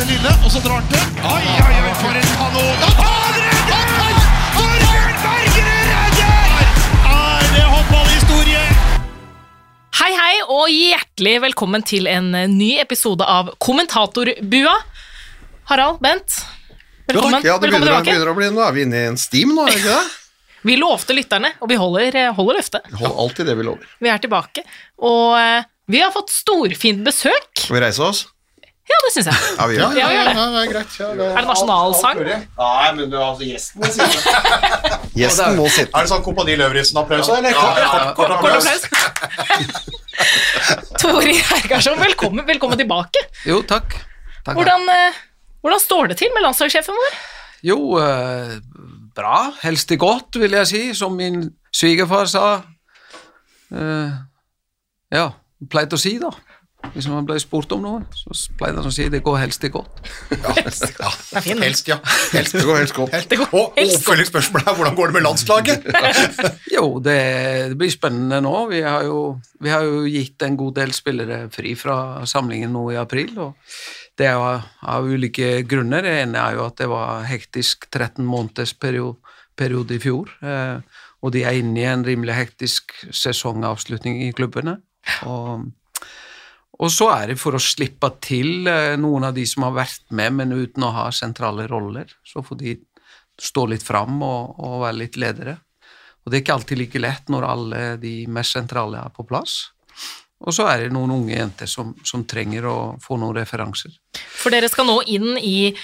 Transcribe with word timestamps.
den 0.00 0.08
lille, 0.14 0.30
og 0.44 0.52
så 0.52 0.60
drar 0.64 0.80
han 0.80 0.86
til. 0.88 1.00
Oi, 1.28 1.46
oi, 1.60 1.78
oi, 1.84 1.90
for 2.00 2.16
en 2.16 2.28
kanon! 2.38 2.84
Han 3.00 3.34
redder! 3.36 4.20
Torbjørn 4.54 5.18
Bergerud 5.24 5.90
redder! 5.90 6.70
Er 7.10 7.50
det 7.56 7.64
håndballhistorie? 7.72 8.62
Hei, 10.00 10.12
hei, 10.16 10.38
og 10.46 10.72
hjertelig 10.72 11.34
velkommen 11.44 11.84
til 11.84 12.08
en 12.08 12.30
eh, 12.38 12.48
ny 12.48 12.70
episode 12.80 13.28
av 13.28 13.52
Kommentatorbua. 13.60 14.78
Harald, 15.68 16.00
Bent, 16.00 16.40
velkommen. 17.10 17.44
Ja, 17.44 17.58
det 17.60 17.68
begynner, 17.68 17.90
tilbake. 17.90 18.08
begynner 18.08 18.32
å 18.32 18.38
bli, 18.40 18.50
nå 18.56 18.64
er 18.64 18.74
vi 18.78 18.88
inne 18.88 19.04
i 19.04 19.12
en 19.12 19.20
steam 19.20 19.52
nå, 19.52 19.68
er 19.68 19.76
det 19.76 19.84
ikke 19.84 19.98
det? 19.98 20.16
Vi 20.60 20.74
lovte 20.76 21.14
lytterne, 21.16 21.54
og 21.64 21.70
vi 21.70 21.76
holder, 21.80 22.16
eh, 22.20 22.34
holder 22.36 22.58
løftet. 22.58 22.88
Vi 22.90 22.98
holder 23.00 23.20
alltid 23.22 23.46
det 23.48 23.54
vi 23.56 23.64
lover. 23.64 23.92
Vi 24.04 24.10
er 24.12 24.20
tilbake, 24.20 24.64
og 25.08 25.38
eh, 25.40 25.62
vi 25.88 26.02
har 26.04 26.12
fått 26.12 26.28
storfint 26.34 27.00
besøk. 27.06 27.48
Skal 27.56 27.78
vi 27.78 27.80
reise 27.86 28.04
oss? 28.04 28.20
Ja, 28.90 28.96
det 29.04 29.10
syns 29.14 29.28
jeg. 29.30 29.36
Ja, 29.58 29.66
vi 29.70 29.76
gjør 29.76 29.92
det. 29.94 30.00
Ja, 30.00 30.06
vi 30.10 30.14
gjør 30.16 30.24
det. 30.28 30.34
Ja, 30.34 30.46
det 30.50 30.60
er 30.60 30.70
greit. 30.72 30.94
Ja, 31.00 31.08
det 31.14 31.26
Er 31.30 31.36
det 31.40 31.48
nasjonalsang? 31.50 32.20
Nei, 32.26 32.88
men 32.96 33.10
du, 33.12 33.16
altså, 33.22 33.46
gjesten 33.46 33.80
må 33.84 33.90
sitte. 33.94 34.34
Gjesten 35.20 35.56
må 35.60 35.66
sitte. 35.70 35.92
Er 35.94 36.06
det 36.06 36.10
sånn 36.12 36.24
Kompani 36.26 36.56
Løvrisen-applaus 36.58 37.30
eller? 37.36 37.54
Ja, 37.54 37.60
Kort, 37.60 37.78
kort, 37.78 38.16
kort 38.16 38.16
Kort 38.18 38.30
applaus. 38.36 38.66
applaus. 38.66 39.98
Tori 41.00 41.36
Hergarsson, 41.38 41.98
velkommen, 42.00 42.44
velkommen 42.48 42.78
tilbake. 42.80 43.22
Jo, 43.48 43.60
takk. 43.66 43.94
takk 44.44 44.58
Hvordan, 44.58 44.84
eh, 44.92 45.20
hvordan 45.64 45.80
står 45.82 46.10
det 46.12 46.18
til 46.20 46.32
med 46.34 46.44
landslagssjefen 46.44 46.98
vår? 46.98 47.16
Jo, 47.70 47.78
eh, 48.00 48.56
bra. 49.16 49.38
Helst 49.62 49.90
i 49.94 49.98
godt, 50.00 50.36
vil 50.40 50.52
jeg 50.58 50.66
si, 50.70 50.82
som 50.96 51.16
min 51.16 51.42
svigerfar 51.74 52.28
sa. 52.30 52.44
Eh, 53.70 54.12
ja, 55.14 55.26
pleide 55.70 55.96
å 55.98 56.00
si 56.00 56.16
da. 56.22 56.30
Hvis 56.94 57.06
man 57.10 57.26
ble 57.28 57.36
spurt 57.40 57.70
om 57.76 57.82
noe, 57.84 58.00
så 58.16 58.34
pleide 58.58 58.80
han 58.80 58.88
å 58.88 58.92
si 58.94 59.06
det 59.12 59.20
går 59.26 59.36
helst 59.42 59.60
til 59.62 59.70
godt. 59.74 60.00
Ja, 60.32 60.54
Det 61.30 61.42
fin. 61.44 61.60
helst, 61.62 61.88
ja. 61.88 61.98
Helst. 62.34 62.56
Det 62.56 62.64
går 62.66 62.80
helst 62.82 62.96
godt. 62.96 63.12
Helst, 63.14 63.30
Det 63.30 63.38
går 63.38 63.54
Og 63.54 63.78
helst. 63.78 64.00
oppfølgingsspørsmålet 64.00 64.68
er 64.72 64.78
hvordan 64.80 64.96
går 64.98 65.06
det 65.12 65.16
med 65.18 65.26
landslaget? 65.28 65.88
Jo, 66.76 66.84
det, 67.04 67.16
det 67.72 67.78
blir 67.80 67.90
spennende 67.92 68.40
nå. 68.44 68.54
Vi 68.70 68.80
har, 68.86 69.04
jo, 69.06 69.20
vi 69.62 69.70
har 69.72 69.84
jo 69.86 70.02
gitt 70.10 70.42
en 70.46 70.56
god 70.60 70.74
del 70.80 70.92
spillere 70.96 71.42
fri 71.54 71.74
fra 71.78 71.96
samlingen 72.30 72.72
nå 72.74 72.84
i 72.94 72.98
april, 73.00 73.32
og 73.42 73.72
det 74.18 74.28
er 74.30 74.36
jo 74.38 74.46
av 74.94 75.06
ulike 75.10 75.50
grunner. 75.68 76.04
Det 76.06 76.14
ene 76.24 76.40
er 76.42 76.58
jo 76.58 76.66
at 76.66 76.78
det 76.82 76.88
var 76.90 77.24
hektisk 77.28 77.86
13 77.90 78.24
måneders 78.26 78.74
periode, 78.78 79.16
periode 79.58 79.96
i 79.96 80.00
fjor, 80.02 80.30
eh, 80.42 80.80
og 81.20 81.34
de 81.34 81.42
er 81.44 81.58
inne 81.60 81.82
i 81.82 81.88
en 81.90 82.04
rimelig 82.06 82.36
hektisk 82.38 82.94
sesongavslutning 83.12 84.22
i 84.26 84.30
klubbene. 84.36 84.78
Og, 85.28 85.66
og 86.80 86.90
så 86.92 87.10
er 87.12 87.26
det 87.32 87.38
for 87.40 87.56
å 87.56 87.60
slippe 87.60 88.08
til 88.24 88.66
eh, 88.70 88.94
noen 89.00 89.26
av 89.28 89.34
de 89.36 89.44
som 89.48 89.66
har 89.66 89.74
vært 89.76 90.06
med, 90.16 90.32
men 90.38 90.54
uten 90.56 90.86
å 90.86 90.92
ha 90.96 91.08
sentrale 91.12 91.66
roller. 91.68 92.08
Så 92.24 92.40
får 92.46 92.58
de 92.62 92.76
stå 93.40 93.66
litt 93.68 93.84
fram 93.84 94.22
og, 94.24 94.56
og 94.60 94.78
være 94.86 94.98
litt 95.02 95.18
ledere. 95.20 95.58
Og 96.24 96.30
det 96.32 96.38
er 96.38 96.42
ikke 96.44 96.56
alltid 96.58 96.78
like 96.80 97.00
lett 97.00 97.28
når 97.32 97.44
alle 97.48 97.82
de 98.00 98.14
mest 98.32 98.56
sentrale 98.56 99.00
er 99.00 99.12
på 99.16 99.24
plass. 99.28 99.58
Og 100.40 100.54
så 100.56 100.66
er 100.72 100.86
det 100.86 100.92
noen 100.96 101.12
unge 101.12 101.36
jenter 101.36 101.68
som, 101.68 101.92
som 102.04 102.24
trenger 102.28 102.64
å 102.68 102.76
få 103.04 103.18
noen 103.20 103.36
referanser. 103.36 103.92
For 104.16 104.52
dere 104.52 104.68
skal 104.72 104.88
nå 104.88 104.98
inn 105.12 105.34
i 105.36 105.74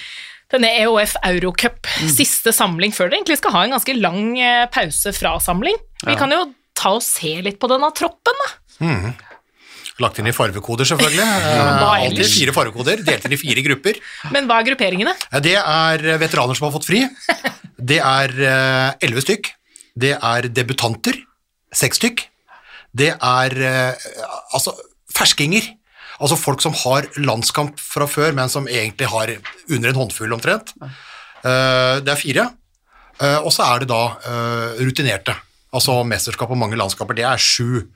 denne 0.52 0.70
EOF 0.80 1.16
Eurocup, 1.26 1.88
siste 2.12 2.52
samling 2.56 2.92
før 2.94 3.10
dere 3.10 3.18
egentlig 3.20 3.40
skal 3.40 3.52
ha 3.56 3.64
en 3.66 3.74
ganske 3.76 3.96
lang 3.98 4.36
eh, 4.40 4.64
pause 4.72 5.12
fra 5.16 5.34
samling. 5.42 5.76
Vi 6.04 6.12
Ja. 6.14 6.18
kan 6.20 6.32
jo 6.32 6.44
ta 6.76 6.94
og 6.96 7.02
se 7.04 7.34
litt 7.44 7.58
på 7.60 7.68
denne 7.72 7.88
troppen, 7.96 8.40
da. 8.44 8.52
Lagt 10.02 10.18
inn 10.20 10.26
i 10.28 10.32
farvekoder, 10.36 10.84
selvfølgelig. 10.84 11.24
Eh, 11.24 11.84
Alltid 11.88 12.28
fire 12.28 12.52
farvekoder, 12.52 13.00
delt 13.06 13.24
inn 13.24 13.32
i 13.32 13.38
fire 13.40 13.62
grupper. 13.64 14.00
Men 14.34 14.44
hva 14.50 14.58
er 14.60 14.66
grupperingene? 14.68 15.14
Det 15.40 15.54
er 15.56 16.04
veteraner 16.20 16.58
som 16.58 16.66
har 16.68 16.74
fått 16.74 16.88
fri. 16.90 17.00
Det 17.80 17.98
er 18.04 18.34
eh, 18.36 18.90
elleve 19.06 19.24
stykk. 19.24 19.48
Det 19.96 20.12
er 20.20 20.48
debutanter, 20.52 21.16
seks 21.72 21.96
stykk. 22.02 22.26
Det 22.96 23.14
er 23.16 23.56
eh, 23.70 24.06
altså 24.52 24.74
ferskinger. 25.16 25.64
Altså 26.20 26.36
folk 26.40 26.60
som 26.64 26.72
har 26.84 27.08
landskamp 27.20 27.80
fra 27.80 28.06
før, 28.08 28.32
men 28.36 28.48
som 28.52 28.68
egentlig 28.68 29.08
har 29.12 29.32
under 29.68 29.88
en 29.94 29.98
håndfull 30.02 30.32
omtrent. 30.36 30.74
Eh, 30.82 32.00
Det 32.04 32.12
er 32.12 32.20
fire. 32.20 32.46
Eh, 33.20 33.38
Og 33.40 33.52
så 33.52 33.64
er 33.64 33.80
det 33.84 33.88
da 33.88 34.02
eh, 34.28 34.84
rutinerte. 34.84 35.36
Altså 35.76 36.02
mesterskap 36.08 36.50
og 36.52 36.56
mange 36.60 36.76
landskaper. 36.76 37.16
Det 37.16 37.24
er 37.28 37.36
sju. 37.40 37.86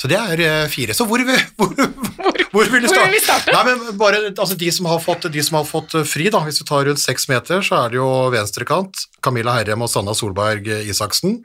Så 0.00 0.08
det 0.10 0.16
er 0.18 0.40
eh, 0.42 0.68
fire. 0.72 0.94
Så 0.96 1.04
hvor, 1.06 1.20
vil- 1.22 1.44
hvor, 1.58 1.68
hvor, 1.76 2.70
vil 2.72 2.82
du 2.82 2.88
Hvor 2.88 2.94
starte? 2.94 3.06
vil 3.10 3.16
vi 3.18 3.22
starte? 3.24 3.52
Nei, 3.54 3.62
men 3.68 3.98
bare 4.00 4.22
altså, 4.32 4.56
de, 4.58 4.70
som 4.72 4.86
har 4.90 4.98
fått, 5.04 5.28
de 5.32 5.42
som 5.46 5.58
har 5.60 5.64
fått 5.68 5.94
eh, 5.98 6.04
fri, 6.08 6.28
da, 6.32 6.40
hvis 6.46 6.58
du 6.62 6.64
tar 6.68 6.84
rundt 6.88 7.02
seks 7.02 7.28
meter, 7.30 7.62
så 7.66 7.84
er 7.84 7.94
det 7.94 8.00
jo 8.00 8.08
venstrekant. 8.34 9.04
Camilla 9.22 9.54
Herrem 9.60 9.84
og 9.86 9.90
Sanna 9.92 10.14
Solberg 10.18 10.66
eh, 10.72 10.88
Isaksen. 10.90 11.40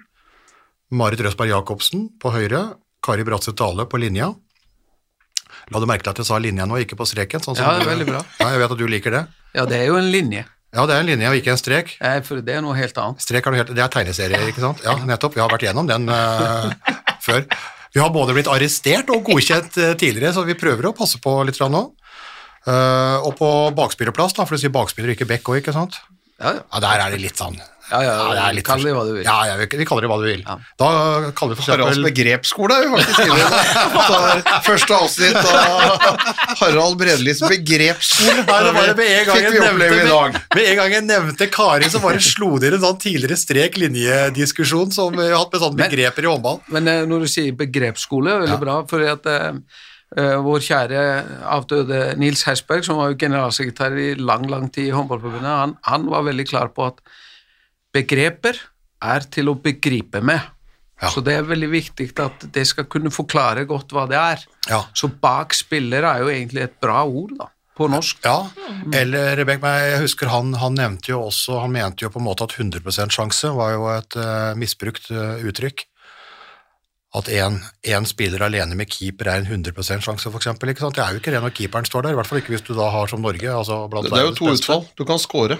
Marit 0.95 1.19
Røsberg 1.25 1.51
Jacobsen 1.51 2.07
på 2.23 2.31
høyre. 2.31 2.65
Kari 3.03 3.23
Bratseth 3.27 3.57
Dale 3.59 3.85
på 3.91 3.99
linja. 4.01 4.31
La 5.71 5.81
du 5.83 5.87
merke 5.89 6.05
til 6.07 6.13
at 6.15 6.19
jeg 6.21 6.27
sa 6.29 6.37
linja 6.39 6.65
nå, 6.67 6.77
ikke 6.79 6.95
på 6.99 7.05
streken? 7.07 7.43
Sånn 7.43 7.57
som 7.59 7.65
Ja, 7.67 7.79
du- 7.83 7.89
veldig 7.89 8.05
bra. 8.07 8.21
Ja, 8.39 8.51
jeg 8.55 8.61
vet 8.63 8.71
at 8.75 8.79
du 8.79 8.85
liker 8.87 9.11
det. 9.17 9.23
Ja, 9.57 9.65
det 9.67 9.81
er 9.81 9.89
jo 9.91 9.97
en 9.99 10.07
linje, 10.13 10.45
Ja, 10.75 10.83
det 10.85 10.95
er 10.95 10.99
en 11.03 11.07
linje 11.07 11.29
og 11.31 11.35
ikke 11.39 11.51
en 11.53 11.57
strek. 11.59 11.93
eh, 12.03 12.19
for 12.27 12.41
det 12.43 12.55
er 12.55 12.61
noe 12.61 12.75
helt 12.75 12.97
annet. 12.99 13.21
Strek 13.23 13.45
er 13.47 13.51
noe 13.51 13.59
helt, 13.61 13.69
det 13.75 13.83
er 13.83 13.91
tegneserie, 13.91 14.39
ikke 14.51 14.63
sant? 14.63 14.81
Ja, 14.83 14.95
nettopp. 15.07 15.35
Vi 15.35 15.41
har 15.43 15.49
vært 15.51 15.63
gjennom 15.67 15.87
den 15.87 16.07
uh, 16.11 16.71
før. 17.23 17.45
Vi 17.97 18.01
har 18.03 18.11
både 18.13 18.35
blitt 18.37 18.49
arrestert 18.53 19.07
og 19.09 19.23
godkjent 19.25 19.77
eh, 19.81 19.95
tidligere, 19.97 20.29
så 20.35 20.43
vi 20.45 20.53
prøver 20.53 20.85
å 20.85 20.93
passe 20.93 21.17
på 21.17 21.31
litt 21.47 21.57
nå. 21.57 21.79
Uh, 22.67 23.23
og 23.25 23.31
på 23.39 23.47
bakspillerplass, 23.73 24.35
da, 24.37 24.43
for 24.45 24.53
du 24.53 24.61
sier 24.61 24.73
bakspiller 24.75 25.15
ikke 25.15 25.25
back 25.25 25.47
òg, 25.49 25.61
ikke 25.61 25.73
sant? 25.73 25.95
Ja, 26.37 26.51
ja. 26.59 26.61
Ja, 26.67 26.81
der 26.83 27.01
er 27.05 27.15
det 27.15 27.21
litt 27.23 27.39
sånn. 27.39 27.55
Ja, 27.91 27.99
ja, 28.03 28.13
Ja, 28.17 28.51
det 28.51 28.59
er 28.59 28.65
Kall 28.67 28.83
det 28.83 28.93
hva 28.95 29.03
du 29.07 29.13
vil. 29.15 29.23
Ja, 29.23 29.35
ja, 29.47 29.55
vi, 29.59 29.85
kaller 29.87 30.03
det 30.05 30.09
hva 30.11 30.17
du 30.19 30.25
vil. 30.27 30.41
Ja. 30.43 30.55
Da 30.81 30.87
kaller 31.37 31.55
vi 31.55 31.61
for 31.61 31.71
Haralds 31.71 31.95
eksempel 31.95 32.07
begrepsskole 32.09 32.77
er 32.77 32.87
jo 32.87 32.97
faktisk 32.97 33.19
inne 33.23 33.37
i 33.37 34.57
Første 34.67 34.97
avsnitt 34.97 35.37
av 35.39 36.25
Harald 36.61 36.97
Bredlis 36.99 37.41
begrepsskole. 37.45 38.43
Nei, 38.43 38.59
det 38.67 38.73
var 38.75 38.91
det 38.91 38.97
med 38.99 39.11
en 39.13 39.27
gang 39.29 39.41
jeg 39.43 39.53
nevnte, 39.55 39.89
med, 39.95 40.39
med 40.57 40.63
en 40.71 40.79
gang 40.81 40.95
jeg 40.97 41.05
nevnte 41.07 41.49
Kari, 41.53 41.91
så 41.93 42.01
bare 42.03 42.23
slo 42.23 42.53
dere 42.61 42.79
en 42.79 42.83
sånn 42.87 42.99
tidligere 43.03 43.37
strek-linjediskusjon 43.39 44.91
som 44.95 45.15
vi 45.15 45.29
har 45.29 45.37
hatt 45.39 45.53
med 45.53 45.63
sånne 45.63 45.79
Men- 45.81 45.91
begreper 45.91 46.27
i 46.27 46.31
håndball. 46.31 46.59
Men 46.73 46.87
eh, 46.91 47.05
når 47.09 47.23
du 47.25 47.31
sier 47.31 47.55
begrepsskole, 47.57 48.33
er 48.33 48.43
veldig 48.45 48.59
bra, 48.63 48.79
for 48.89 49.03
at 49.07 49.29
eh, 49.31 49.53
vår 50.43 50.61
kjære 50.63 50.99
avdøde 51.51 52.01
Nils 52.19 52.43
Hersberg, 52.47 52.83
som 52.87 52.99
var 52.99 53.11
jo 53.11 53.17
generalsekretær 53.19 53.95
i 53.99 54.09
lang, 54.15 54.45
lang 54.51 54.69
tid 54.71 54.87
i 54.89 54.93
Håndballforbundet, 54.95 55.49
han, 55.51 55.73
han 55.83 56.05
var 56.11 56.23
veldig 56.29 56.45
klar 56.47 56.69
på 56.75 56.85
at 56.91 57.01
begreper 57.97 58.61
er 59.03 59.27
til 59.33 59.51
å 59.51 59.57
begripe 59.61 60.21
med. 60.25 60.53
Ja. 60.97 61.11
Så 61.13 61.21
det 61.21 61.35
er 61.37 61.45
veldig 61.45 61.69
viktig 61.69 62.07
at 62.23 62.47
det 62.53 62.63
skal 62.65 62.87
kunne 62.89 63.13
forklare 63.13 63.67
godt 63.69 63.93
hva 63.93 64.07
det 64.09 64.17
er. 64.17 64.45
Ja. 64.69 64.81
Så 64.97 65.11
bak 65.21 65.53
spiller 65.53 66.07
er 66.09 66.23
jo 66.23 66.31
egentlig 66.33 66.65
et 66.65 66.79
bra 66.81 67.03
ord, 67.05 67.35
da, 67.37 67.51
på 67.77 67.89
norsk. 67.91 68.23
Ja, 68.25 68.47
eller 68.97 69.37
Rebekk, 69.37 69.61
jeg 69.61 70.01
husker 70.01 70.31
han, 70.33 70.55
han 70.57 70.77
nevnte 70.79 71.13
jo 71.13 71.21
også, 71.27 71.59
han 71.61 71.75
mente 71.75 72.07
jo 72.07 72.13
på 72.13 72.21
en 72.21 72.25
måte 72.25 72.47
at 72.47 72.57
100% 72.57 73.13
sjanse 73.13 73.53
var 73.53 73.75
jo 73.75 73.85
et 73.93 74.17
uh, 74.17 74.57
misbrukt 74.57 75.11
uh, 75.13 75.37
uttrykk. 75.45 75.85
At 77.17 77.29
én 77.31 78.05
spiller 78.09 78.41
alene 78.45 78.75
med 78.77 78.89
keeper 78.91 79.29
er 79.31 79.39
en 79.41 79.47
100% 79.63 80.03
sjanse, 80.05 80.27
for 80.27 80.41
eksempel. 80.41 80.73
Ikke 80.73 80.83
sant? 80.83 80.97
Det 80.97 81.05
er 81.05 81.15
jo 81.15 81.21
ikke 81.21 81.31
det 81.33 81.39
når 81.45 81.53
keeperen 81.55 81.87
står 81.87 82.05
der, 82.05 82.13
i 82.13 82.19
hvert 82.19 82.29
fall 82.29 82.41
ikke 82.41 82.53
hvis 82.53 82.65
du 82.67 82.73
da 82.77 82.89
har 82.93 83.09
som 83.09 83.23
Norge. 83.23 83.47
Altså 83.53 83.79
blant 83.89 84.09
Det 84.09 84.17
er 84.17 84.27
jo 84.27 84.35
to 84.37 84.49
utfall. 84.51 84.83
Du 84.97 85.05
kan 85.07 85.21
score, 85.21 85.57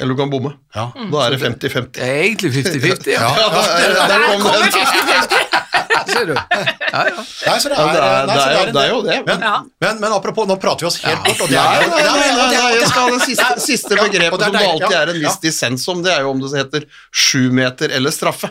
eller 0.00 0.14
du 0.14 0.20
kan 0.20 0.30
bomme. 0.32 0.54
Ja. 0.74 0.88
Da 0.96 1.24
er 1.26 1.36
det 1.36 1.40
50-50. 1.44 1.90
Det 1.96 2.06
er 2.08 2.22
egentlig 2.24 2.50
50-50, 2.56 3.10
ja. 3.14 3.30
Ja, 3.40 3.48
Der, 3.78 3.94
der 4.08 4.26
kom 4.28 4.42
den. 4.50 5.50
ser 6.10 6.26
du. 6.26 6.34
Ja, 6.34 7.02
ja. 7.06 7.24
Nei, 7.46 7.58
så 7.60 7.68
det 7.70 7.76
Ja, 7.76 7.84
er, 7.86 7.92
det 7.92 8.00
er, 8.00 8.26
nei, 8.26 8.36
det 8.36 8.44
er, 8.44 8.54
jo, 8.54 8.72
det 8.72 8.82
er 8.82 8.90
jo 8.94 9.00
det. 9.06 9.18
Men, 9.26 9.44
Ja. 9.44 9.54
men, 9.84 10.00
men 10.02 10.12
apropos, 10.16 10.46
nå 10.48 10.56
prater 10.62 10.86
vi 10.86 10.90
oss 10.90 10.98
helt 11.04 11.22
bort, 11.26 11.40
og 11.44 11.50
det 11.52 11.58
Nei, 11.58 11.76
er 11.76 11.86
nei, 11.90 12.00
nei, 12.06 12.30
nei, 12.38 12.48
nei, 12.54 12.72
jeg 12.78 12.88
skal 12.90 13.06
ha 13.06 13.12
det 13.14 13.22
siste, 13.26 13.50
siste 13.66 13.98
begrepet 14.00 14.40
er 14.40 14.50
som 14.50 14.56
det 14.56 14.64
alltid 14.72 14.96
ja, 14.96 15.02
er 15.04 15.12
en 15.14 15.20
viss 15.20 15.36
ja. 15.36 15.42
dissens 15.44 15.86
om, 15.92 16.02
det 16.06 16.12
er 16.14 16.24
jo 16.26 16.32
om 16.34 16.42
det 16.42 16.50
heter 16.58 16.88
sju 17.12 17.50
meter 17.54 17.94
eller 17.98 18.14
straffe. 18.14 18.50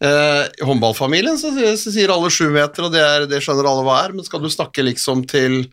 Eh, 0.00 0.44
I 0.60 0.64
håndballfamilien 0.64 1.36
så, 1.36 1.50
så 1.76 1.92
sier 1.92 2.12
alle 2.12 2.30
sju 2.32 2.46
meter, 2.54 2.86
og 2.86 2.94
det, 2.94 3.00
er, 3.04 3.26
det 3.28 3.42
skjønner 3.44 3.66
alle 3.68 3.84
hva 3.84 3.98
er, 4.06 4.14
men 4.16 4.24
skal 4.24 4.40
du 4.40 4.48
snakke 4.48 4.84
liksom 4.86 5.26
til 5.28 5.66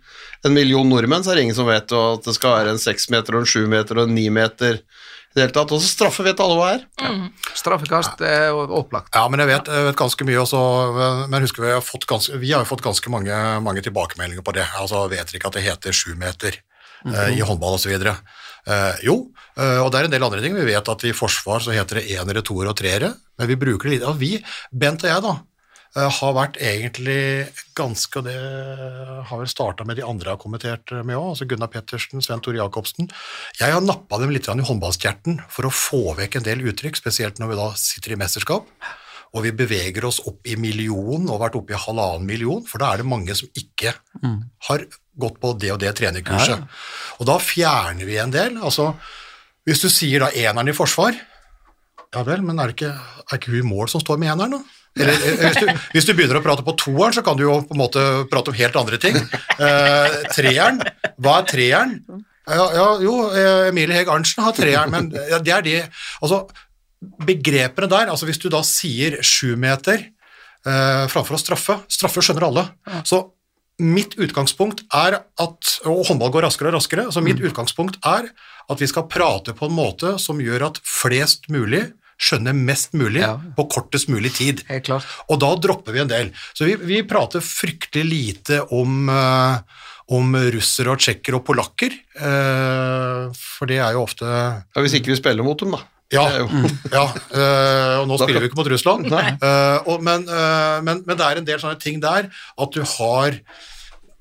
en 0.44 0.56
million 0.56 0.88
nordmenn, 0.90 1.24
så 1.24 1.32
er 1.32 1.40
det 1.40 1.46
ingen 1.48 1.58
som 1.58 1.70
vet 1.70 1.92
jo 1.96 2.02
at 2.18 2.28
det 2.28 2.36
skal 2.36 2.58
være 2.58 2.74
en 2.76 2.82
seks 2.82 3.08
meter 3.14 3.38
og 3.38 3.46
en 3.46 3.52
sju 3.54 3.64
meter 3.72 4.02
og 4.02 4.10
en 4.10 4.18
ni 4.18 4.28
meter 4.34 4.82
i 4.82 5.38
det 5.38 5.46
hele 5.46 5.56
tatt. 5.56 5.72
Også 5.76 5.88
straffe 5.92 6.26
vet 6.26 6.40
alle 6.44 6.58
hva 6.60 6.68
er. 6.76 6.84
Straffekast 7.56 8.24
er 8.26 8.52
opplagt. 8.58 9.14
Ja, 9.16 9.28
men 9.32 9.44
jeg 9.44 9.52
vet, 9.54 9.72
jeg 9.72 9.88
vet 9.88 10.00
ganske 10.00 10.28
mye 10.28 10.44
også, 10.44 10.62
men 11.32 11.46
husker 11.46 11.64
vi 11.64 11.72
har 11.76 11.86
fått 11.86 12.08
ganske, 12.10 12.40
vi 12.42 12.52
har 12.52 12.68
fått 12.68 12.84
ganske 12.84 13.14
mange, 13.14 13.38
mange 13.64 13.84
tilbakemeldinger 13.86 14.44
på 14.44 14.56
det. 14.58 14.68
Altså 14.82 15.06
vet 15.12 15.24
dere 15.24 15.40
ikke 15.40 15.52
at 15.54 15.60
det 15.60 15.68
heter 15.70 15.96
sju 15.96 16.18
meter 16.20 16.58
eh, 16.58 17.38
i 17.38 17.46
håndball 17.46 17.78
og 17.78 17.84
så 17.84 17.94
videre. 17.94 18.18
Eh, 18.68 19.04
jo, 19.08 19.20
eh, 19.56 19.80
og 19.80 19.92
det 19.92 20.02
er 20.02 20.08
en 20.08 20.16
del 20.16 20.26
andre 20.28 20.44
ting. 20.44 20.56
Vi 20.58 20.68
vet 20.68 20.90
at 20.92 21.06
i 21.08 21.16
forsvar 21.16 21.64
så 21.64 21.76
heter 21.76 22.02
det 22.02 22.10
enere, 22.18 22.44
toere 22.46 22.74
og 22.74 22.80
treere, 22.80 23.14
men 23.40 23.50
vi 23.50 23.60
bruker 23.60 23.88
det 23.88 23.98
litt. 23.98 24.08
Og 24.08 24.20
vi, 24.20 24.36
Bent 24.72 25.06
og 25.06 25.12
jeg 25.12 25.24
da, 25.24 25.34
eh, 25.96 26.10
har 26.20 26.36
vært 26.36 26.60
egentlig 26.60 27.48
ganske, 27.78 28.24
det 28.28 28.36
har 29.30 29.40
vel 29.40 29.48
starta 29.48 29.88
med 29.88 29.98
de 29.98 30.04
andre 30.04 30.32
jeg 30.32 30.36
har 30.36 30.44
kommentert 30.44 30.92
med 31.00 31.16
òg, 31.16 31.32
altså 31.32 31.48
Gunnar 31.48 31.72
Pettersen, 31.72 32.22
Svein 32.22 32.44
Tore 32.44 32.60
Jacobsen. 32.60 33.10
Jeg 33.62 33.72
har 33.72 33.82
nappa 33.82 34.20
dem 34.20 34.36
litt 34.36 34.50
i 34.52 34.52
håndballstjerten 34.52 35.40
for 35.48 35.70
å 35.70 35.74
få 35.74 36.16
vekk 36.20 36.42
en 36.42 36.50
del 36.52 36.68
uttrykk, 36.68 37.00
spesielt 37.00 37.40
når 37.40 37.54
vi 37.54 37.62
da 37.62 37.74
sitter 37.80 38.18
i 38.18 38.20
mesterskap. 38.20 38.68
Og 39.36 39.44
vi 39.44 39.52
beveger 39.56 40.06
oss 40.08 40.22
opp 40.30 40.48
i 40.48 40.56
million, 40.60 41.28
og 41.28 41.42
vært 41.42 41.58
oppe 41.60 41.76
i 41.76 41.82
halvannen 41.82 42.28
million, 42.28 42.64
for 42.68 42.82
da 42.82 42.94
er 42.94 43.04
det 43.04 43.10
mange 43.12 43.36
som 43.36 43.50
ikke 43.60 43.94
har 44.70 44.86
gått 45.18 45.40
på 45.42 45.54
det 45.60 45.74
og 45.74 45.82
det 45.82 45.94
trenerkurset. 45.98 46.64
Og 47.20 47.28
da 47.30 47.38
fjerner 47.42 48.08
vi 48.08 48.20
en 48.22 48.34
del. 48.34 48.58
altså 48.62 48.94
Hvis 49.68 49.84
du 49.84 49.90
sier 49.92 50.24
da 50.24 50.32
eneren 50.32 50.72
i 50.72 50.78
forsvar, 50.78 51.18
ja 52.16 52.24
vel, 52.24 52.44
men 52.46 52.60
er 52.60 52.72
det 52.72 52.78
ikke, 52.78 52.94
er 53.28 53.40
ikke 53.40 53.52
hun 53.58 53.68
mål 53.68 53.90
som 53.92 54.04
står 54.04 54.20
med 54.22 54.32
eneren, 54.32 54.58
da? 54.58 54.64
Eller, 54.98 55.14
hvis, 55.14 55.58
du, 55.62 55.68
hvis 55.94 56.08
du 56.08 56.14
begynner 56.18 56.40
å 56.40 56.42
prate 56.42 56.64
på 56.66 56.74
toeren, 56.80 57.14
så 57.14 57.22
kan 57.22 57.38
du 57.38 57.44
jo 57.44 57.60
på 57.68 57.76
en 57.76 57.82
måte 57.84 58.04
prate 58.32 58.50
om 58.50 58.56
helt 58.58 58.80
andre 58.80 58.98
ting. 58.98 59.20
Eh, 59.62 60.16
treeren, 60.34 60.80
hva 61.22 61.36
er 61.44 61.46
treeren? 61.52 61.92
Ja, 62.48 62.66
ja, 62.74 62.88
jo, 63.04 63.14
eh, 63.30 63.68
Emilie 63.68 64.00
Heg 64.00 64.10
Arntzen 64.10 64.42
har 64.46 64.56
treeren, 64.58 64.94
men 64.94 65.12
ja, 65.30 65.38
det 65.44 65.54
er 65.54 65.66
det 65.66 65.76
Altså, 66.24 66.48
begrepene 67.02 67.90
der, 67.92 68.10
altså 68.10 68.26
hvis 68.26 68.40
du 68.42 68.50
da 68.50 68.64
sier 68.66 69.20
sju 69.26 69.56
meter 69.60 70.00
eh, 70.66 71.04
framfor 71.12 71.38
å 71.38 71.42
straffe 71.42 71.76
Straffe 71.92 72.24
skjønner 72.26 72.48
alle. 72.50 72.64
Så 73.06 73.20
mitt 73.78 74.16
utgangspunkt 74.18 74.82
er 74.98 75.20
at 75.38 75.74
Og 75.86 76.08
håndball 76.10 76.32
går 76.34 76.48
raskere 76.48 76.72
og 76.72 76.80
raskere, 76.80 77.12
så 77.14 77.22
mitt 77.22 77.38
utgangspunkt 77.46 78.00
er 78.06 78.32
at 78.68 78.82
vi 78.82 78.88
skal 78.90 79.06
prate 79.08 79.54
på 79.56 79.70
en 79.70 79.76
måte 79.78 80.16
som 80.20 80.42
gjør 80.42 80.66
at 80.72 80.80
flest 80.84 81.46
mulig 81.54 81.86
skjønner 82.18 82.56
mest 82.58 82.96
mulig 82.98 83.22
Ja. 83.22 83.36
på 83.56 83.68
kortest 83.70 84.10
mulig 84.10 84.34
tid. 84.40 84.64
Helt 84.68 84.88
klart. 84.90 85.06
Og 85.30 85.38
da 85.40 85.52
dropper 85.62 85.94
vi 85.94 86.00
en 86.02 86.10
del. 86.10 86.32
Så 86.58 86.66
vi, 86.66 86.74
vi 86.76 87.04
prater 87.06 87.40
fryktelig 87.46 88.04
lite 88.10 88.58
om, 88.74 89.06
eh, 89.14 89.60
om 90.10 90.34
russere 90.36 90.90
og 90.96 90.98
tsjekkere 90.98 91.38
og 91.38 91.46
polakker, 91.46 91.94
eh, 92.18 93.30
for 93.38 93.70
det 93.70 93.78
er 93.78 93.94
jo 93.94 94.02
ofte 94.08 94.26
Ja, 94.26 94.82
hvis 94.82 94.98
ikke 94.98 95.14
vi 95.14 95.20
spiller 95.22 95.46
mot 95.46 95.60
dem, 95.62 95.72
da. 95.78 95.84
Ja, 96.14 96.26
jo- 96.40 96.50
ja 96.94 97.06
Uh, 97.38 98.02
og 98.02 98.08
nå 98.08 98.18
spiller 98.22 98.40
vi 98.42 98.48
ikke 98.50 98.58
mot 98.60 98.70
Russland. 98.72 99.08
Øh, 99.12 99.78
og, 99.92 100.04
men, 100.04 100.24
uh, 100.30 100.78
men, 100.86 101.02
men 101.06 101.18
det 101.20 101.26
er 101.26 101.42
en 101.42 101.48
del 101.48 101.60
sånne 101.62 101.80
ting 101.82 102.00
der 102.02 102.30
at 102.32 102.70
du 102.74 102.82
har 102.84 103.36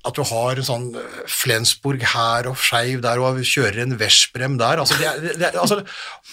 at 0.05 0.15
du 0.15 0.21
har 0.29 0.59
en 0.59 0.65
sånn 0.65 0.85
øh, 0.95 1.15
Flensburg 1.27 2.03
her 2.13 2.47
og 2.49 2.59
Skeiv 2.61 3.01
der, 3.03 3.19
og 3.19 3.39
kjører 3.43 3.81
en 3.83 3.95
Veszprem 3.99 4.57
der. 4.59 4.79
Altså 4.83 4.95
det 4.99 5.07
er, 5.09 5.23
det 5.25 5.47
er, 5.49 5.57
altså, 5.59 5.81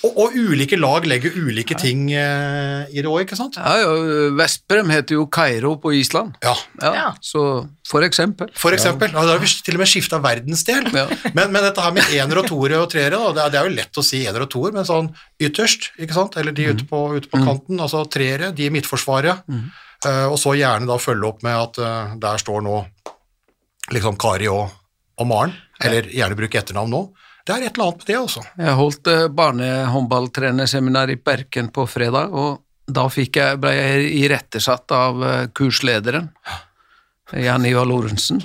og, 0.05 0.19
og 0.21 0.37
ulike 0.37 0.77
lag 0.79 1.07
legger 1.09 1.35
ulike 1.41 1.77
ting 1.81 2.07
eh, 2.13 2.85
i 2.93 3.01
det 3.01 3.11
òg, 3.11 3.25
ikke 3.25 3.39
sant? 3.39 3.59
Ja, 3.59 3.75
ja, 3.83 4.29
Vesprem 4.39 4.93
heter 4.95 5.19
jo 5.19 5.27
Kairo 5.33 5.75
på 5.81 5.95
Island. 5.97 6.37
Ja, 6.45 6.55
Ja. 6.85 7.09
Så 7.25 7.65
for 7.89 8.05
eksempel. 8.07 8.49
for 8.57 8.73
eksempel. 8.77 9.11
Ja. 9.13 9.25
Da 9.27 9.35
har 9.35 9.43
vi 9.43 9.49
til 9.49 9.77
og 9.77 9.83
med 9.83 9.91
skifta 9.91 10.21
verdensdel. 10.23 10.87
Ja. 10.95 11.07
Men, 11.35 11.51
men 11.53 11.65
dette 11.65 11.83
her 11.83 11.95
med 11.97 12.13
enere 12.15 12.45
og 12.45 12.49
toere 12.49 12.79
og 12.85 12.91
treere, 12.93 13.19
det, 13.37 13.49
det 13.53 13.61
er 13.61 13.69
jo 13.69 13.75
lett 13.75 14.01
å 14.01 14.05
si 14.07 14.23
enere 14.25 14.47
og 14.47 14.53
toer, 14.55 14.77
men 14.77 14.87
sånn 14.89 15.11
ytterst, 15.43 15.91
ikke 15.99 16.17
sant? 16.17 16.39
eller 16.41 16.55
de 16.55 16.71
ute 16.71 16.87
på, 16.89 17.01
ute 17.17 17.31
på 17.33 17.41
kanten, 17.43 17.81
altså 17.83 18.05
treere, 18.11 18.53
de 18.55 18.69
i 18.69 18.73
midtforsvaret, 18.73 19.45
eh, 19.51 20.27
og 20.29 20.39
så 20.41 20.55
gjerne 20.59 20.89
da 20.89 21.01
følge 21.01 21.29
opp 21.29 21.45
med 21.47 21.59
at 21.59 21.81
uh, 21.83 22.15
der 22.21 22.41
står 22.41 22.65
nå 22.65 22.79
liksom 23.93 24.17
Kari 24.21 24.49
og, 24.49 24.69
og 25.21 25.27
Maren, 25.29 25.53
eller 25.85 26.09
gjerne 26.09 26.39
bruke 26.39 26.61
etternavn 26.61 26.91
nå. 26.95 27.03
Det 27.45 27.53
er 27.53 27.67
et 27.67 27.75
eller 27.77 27.91
annet 27.91 27.99
med 28.01 28.09
det, 28.09 28.17
altså. 28.17 28.43
Jeg 28.57 28.77
holdt 28.79 29.09
eh, 29.13 29.27
barnehåndballtrenerseminar 29.29 31.11
i 31.13 31.17
Berken 31.21 31.69
på 31.75 31.85
fredag, 31.91 32.33
og 32.33 32.63
da 32.89 33.05
jeg, 33.13 33.59
ble 33.61 33.73
jeg 33.75 34.07
irettesatt 34.25 34.93
av 34.97 35.25
eh, 35.25 35.47
kurslederen, 35.57 36.31
Jan 37.35 37.67
Ivar 37.69 37.89
Lorentzen, 37.89 38.41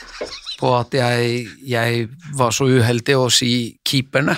på 0.60 0.70
at 0.78 0.94
jeg, 0.94 1.48
jeg 1.66 2.06
var 2.38 2.54
så 2.54 2.68
uheldig 2.70 3.16
å 3.18 3.26
si 3.34 3.50
keeperne. 3.86 4.36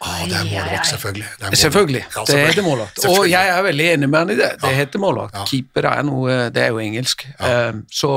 Å, 0.00 0.10
det 0.26 0.36
er 0.36 0.46
målvakt, 0.48 0.88
selvfølgelig. 0.90 1.26
Det 1.28 1.44
er 1.44 1.44
målvakt. 1.44 1.60
Selvfølgelig, 1.60 2.02
Ja, 2.16 2.22
det 2.26 2.38
heter 2.48 2.64
målvakt. 2.64 3.02
Og 3.10 3.26
jeg 3.28 3.50
er 3.52 3.62
veldig 3.66 3.88
enig 3.94 4.08
med 4.08 4.18
han 4.22 4.30
i 4.32 4.36
det. 4.38 4.50
Det 4.62 4.70
heter 4.78 5.02
målvakt. 5.02 5.36
Ja. 5.36 5.44
Keeper 5.50 5.88
er 5.90 6.06
noe, 6.08 6.36
det 6.54 6.62
er 6.64 6.70
jo 6.72 6.80
engelsk. 6.80 7.26
Eh, 7.36 7.72
Så, 7.92 8.12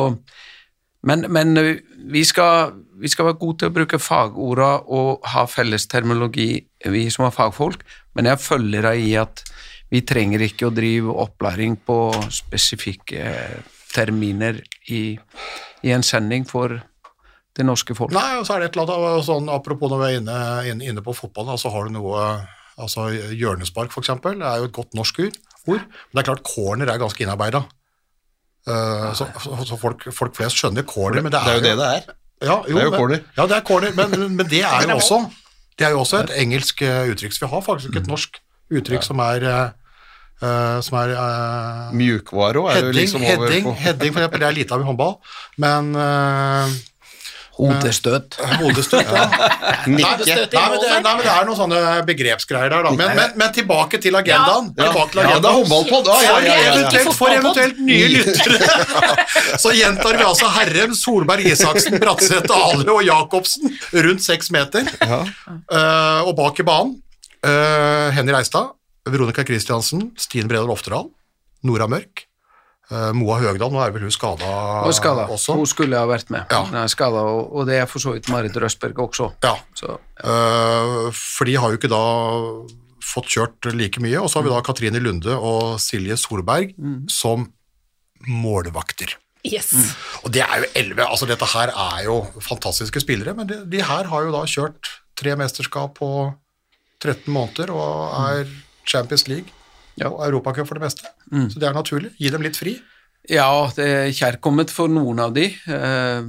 men, 1.08 1.26
men 1.34 1.58
eh, 1.60 1.82
vi, 2.12 2.24
skal, 2.28 2.74
vi 3.00 3.12
skal 3.12 3.30
være 3.30 3.40
gode 3.42 3.62
til 3.62 3.72
å 3.72 3.76
bruke 3.76 4.00
fagorda 4.00 4.72
og 4.88 5.26
ha 5.34 5.46
felles 5.52 5.88
terminologi, 5.92 6.64
vi 6.94 7.04
som 7.14 7.28
er 7.28 7.36
fagfolk, 7.36 7.84
men 8.16 8.30
jeg 8.32 8.42
følger 8.44 8.88
deg 8.88 9.04
i 9.04 9.14
at 9.20 9.44
vi 9.94 10.02
trenger 10.08 10.42
ikke 10.42 10.70
å 10.70 10.74
drive 10.74 11.14
opplæring 11.26 11.76
på 11.86 11.98
spesifikke 12.34 13.36
terminer 13.94 14.58
i, 14.90 15.14
i 15.86 15.94
en 15.94 16.06
sending 16.06 16.48
for 16.50 16.80
det 17.54 17.66
norske 17.68 17.94
folk. 17.94 18.16
Nei, 18.16 18.40
og 18.40 18.48
så 18.48 18.56
er 18.56 18.64
det 18.64 18.72
et 18.72 18.80
eller 18.80 18.96
annet 18.96 19.28
sånn, 19.28 19.52
Apropos 19.54 19.92
når 19.92 20.02
vi 20.02 20.08
er 20.08 20.20
inne, 20.24 20.38
inne, 20.72 20.90
inne 20.90 21.04
på 21.06 21.14
fotball, 21.14 21.52
så 21.54 21.68
så 21.68 21.76
har 21.76 21.86
du 21.86 21.94
noe 22.00 22.24
altså 22.82 23.12
Hjørnespark, 23.14 23.94
det 23.94 24.48
er 24.50 24.64
jo 24.64 24.72
et 24.72 24.74
godt 24.74 24.96
norsk 24.98 25.20
ord. 25.28 25.38
Men 25.68 25.84
det 26.16 26.24
er 26.24 26.30
klart, 26.32 26.48
corner 26.48 26.90
er 26.90 27.02
ganske 27.02 27.22
innarbeida. 27.22 27.62
Så 28.66 29.28
så 29.68 29.78
folk, 29.80 30.06
folk 30.16 30.36
flest 30.38 30.56
skjønner 30.56 30.86
corner, 30.88 31.22
men 31.22 31.32
det 31.32 31.42
Det 31.44 31.48
er, 31.48 31.52
er 31.52 31.56
jo 31.60 31.64
det 31.68 31.78
det 31.78 31.88
er. 31.98 32.14
Ja, 32.44 32.56
jo, 32.68 32.76
Det 32.76 32.84
er 32.84 32.86
jo 33.00 33.08
men- 33.08 33.24
Ja, 33.38 33.46
det 33.48 33.56
er 33.58 33.62
corner, 33.68 33.92
men, 33.96 34.36
men 34.38 34.48
det 34.48 34.62
er 34.64 34.82
jo 34.90 34.96
også 34.96 35.20
Det 35.80 35.88
er 35.88 35.92
jo 35.92 36.00
også 36.00 36.24
et 36.24 36.32
engelsk 36.38 36.82
eh, 36.82 37.10
uttrykk. 37.12 37.34
Så 37.34 37.46
vi 37.46 37.50
har 37.52 37.62
faktisk 37.62 37.90
ikke 37.90 38.02
et 38.04 38.08
norsk 38.08 38.40
uttrykk 38.72 39.04
som 39.04 39.20
er 39.20 39.44
eh, 39.44 39.70
eh, 40.44 40.80
som 40.82 40.98
er 41.00 41.14
uh, 41.18 41.92
Mjukvare 41.96 42.62
òg 42.62 42.70
er 42.72 42.82
jo 42.86 42.92
liksom 42.96 43.24
over 43.24 43.48
heading, 43.48 43.64
på 43.66 43.74
heading, 43.80 44.14
for 44.14 44.22
eksempel, 44.22 44.40
det 44.40 44.48
er 44.48 44.58
lite 44.60 44.76
av 44.76 44.82
i 44.82 44.88
håndball, 44.88 45.16
men 45.58 45.96
eh, 45.96 46.76
Hodestøt. 47.54 48.38
Hodestøt, 48.60 49.06
ja. 49.14 49.26
Nikke. 49.94 50.00
nei, 50.02 50.14
det, 50.24 50.38
nei, 50.54 50.64
men 50.72 51.22
det 51.22 51.30
er 51.30 51.46
noen 51.46 51.58
sånne 51.60 51.82
begrepsgreier 52.08 52.72
der, 52.74 52.88
da. 52.88 52.94
Men, 52.98 53.14
men, 53.20 53.36
men 53.38 53.54
tilbake 53.54 54.00
til 54.02 54.18
agendaen. 54.18 54.72
Ja, 54.74 54.88
Tilbake 54.90 55.14
til 55.14 55.22
ja, 55.22 55.28
det 55.28 55.30
er 55.30 55.36
agendaen. 55.36 55.60
håndballpod. 55.60 56.10
Ja, 56.10 56.18
ja, 56.26 56.40
ja, 56.48 56.58
eventuelt, 56.72 57.14
for 57.20 57.36
eventuelt 57.36 57.80
nye 57.86 58.10
lyttere 58.16 58.58
så 59.64 59.76
gjentar 59.78 60.18
vi 60.18 60.26
altså 60.26 60.50
Herrem, 60.56 60.98
Solberg, 60.98 61.46
Isaksen, 61.54 62.00
Bratseth, 62.02 62.50
Ale 62.58 62.90
og 62.90 63.06
Jacobsen 63.06 63.78
rundt 64.08 64.26
seks 64.26 64.50
meter. 64.56 64.90
Uh, 65.06 66.26
og 66.26 66.34
bak 66.40 66.58
i 66.64 66.68
banen 66.68 66.98
uh, 67.46 68.10
Henny 68.18 68.34
Reistad, 68.34 68.74
Veronica 69.10 69.46
Christiansen, 69.46 70.10
Stine 70.18 70.50
Bredal 70.50 70.72
Oftedal, 70.74 71.10
Nora 71.68 71.88
Mørk, 71.92 72.26
Moa 72.92 73.38
Høgdal, 73.40 73.72
nå 73.72 73.80
er 73.82 73.94
vel 73.96 74.04
hun 74.06 74.12
skada 74.14 74.50
Og 74.86 74.94
skada. 74.94 75.24
også. 75.32 75.56
Hun 75.56 75.66
skulle 75.66 75.98
ha 75.98 76.06
vært 76.06 76.30
med. 76.30 76.44
Ja. 76.52 76.66
Er 76.84 76.92
skada, 76.92 77.24
og, 77.26 77.54
og 77.56 77.66
det 77.70 77.78
er 77.80 77.88
for 77.90 78.04
så 78.04 78.12
vidt 78.14 78.28
Marit 78.30 78.56
Røsberg 78.60 79.00
også. 79.08 79.32
Ja. 79.44 79.56
Så, 79.80 79.98
Eh, 80.24 81.08
for 81.16 81.44
de 81.50 81.56
har 81.60 81.72
jo 81.74 81.78
ikke 81.80 81.90
da 81.92 82.02
fått 83.04 83.32
kjørt 83.34 83.68
like 83.76 84.00
mye. 84.04 84.20
Og 84.22 84.30
så 84.30 84.40
har 84.40 84.46
vi 84.46 84.54
da 84.54 84.62
Katrine 84.64 85.02
Lunde 85.04 85.34
og 85.36 85.80
Silje 85.84 86.16
Solberg 86.22 86.76
som 87.12 87.48
målvakter. 88.28 89.16
Yes. 89.44 89.74
Og 90.24 90.32
det 90.32 90.44
er 90.46 90.62
jo 90.64 90.70
elleve. 90.80 91.04
Altså 91.10 91.28
dette 91.28 91.48
her 91.56 91.74
er 91.74 92.06
jo 92.06 92.22
fantastiske 92.40 93.02
spillere, 93.04 93.34
men 93.36 93.48
de, 93.50 93.58
de 93.68 93.82
her 93.84 94.08
har 94.12 94.24
jo 94.28 94.32
da 94.32 94.46
kjørt 94.48 94.92
tre 95.20 95.36
mesterskap 95.40 95.98
på 96.00 96.12
13 97.04 97.28
måneder 97.34 97.74
og 97.76 98.14
er 98.30 98.48
Champions 98.88 99.28
League 99.28 99.52
Ja. 100.00 100.10
og 100.10 100.24
Europacup 100.26 100.68
for 100.68 100.80
det 100.80 100.84
meste. 100.88 101.08
Så 101.30 101.60
det 101.62 101.68
er 101.70 101.74
naturlig. 101.76 102.12
Gi 102.18 102.30
dem 102.34 102.42
litt 102.42 102.58
fri. 102.58 102.80
ja, 103.30 103.46
det 103.76 103.86
er 103.88 104.12
kjærkomment 104.12 104.72
for 104.74 104.88
noen 104.92 105.20
av 105.24 105.34
de. 105.34 105.46
Eh, 105.68 106.24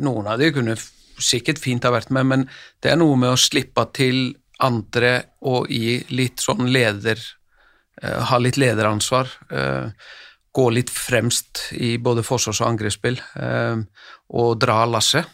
noen 0.00 0.26
av 0.26 0.38
de 0.40 0.48
kunne 0.54 0.76
sikkert 1.20 1.60
fint 1.60 1.84
ha 1.84 1.92
vært 1.92 2.10
med, 2.10 2.26
men 2.26 2.46
det 2.80 2.92
er 2.94 2.96
noe 3.00 3.16
med 3.20 3.34
å 3.34 3.38
slippe 3.40 3.84
til 3.92 4.32
andre 4.60 5.12
og 5.44 5.68
gi 5.72 5.98
litt 6.16 6.40
sånn 6.40 6.66
leder 6.72 7.20
eh, 8.02 8.20
Ha 8.30 8.38
litt 8.40 8.56
lederansvar. 8.60 9.28
eh, 9.50 9.90
gå 10.52 10.64
litt 10.74 10.90
fremst 10.90 11.68
i 11.78 11.96
både 12.02 12.24
forsvars- 12.26 12.60
og 12.64 12.72
angrepsspill 12.72 13.20
og 14.34 14.58
dra 14.58 14.80
lasset. 14.90 15.28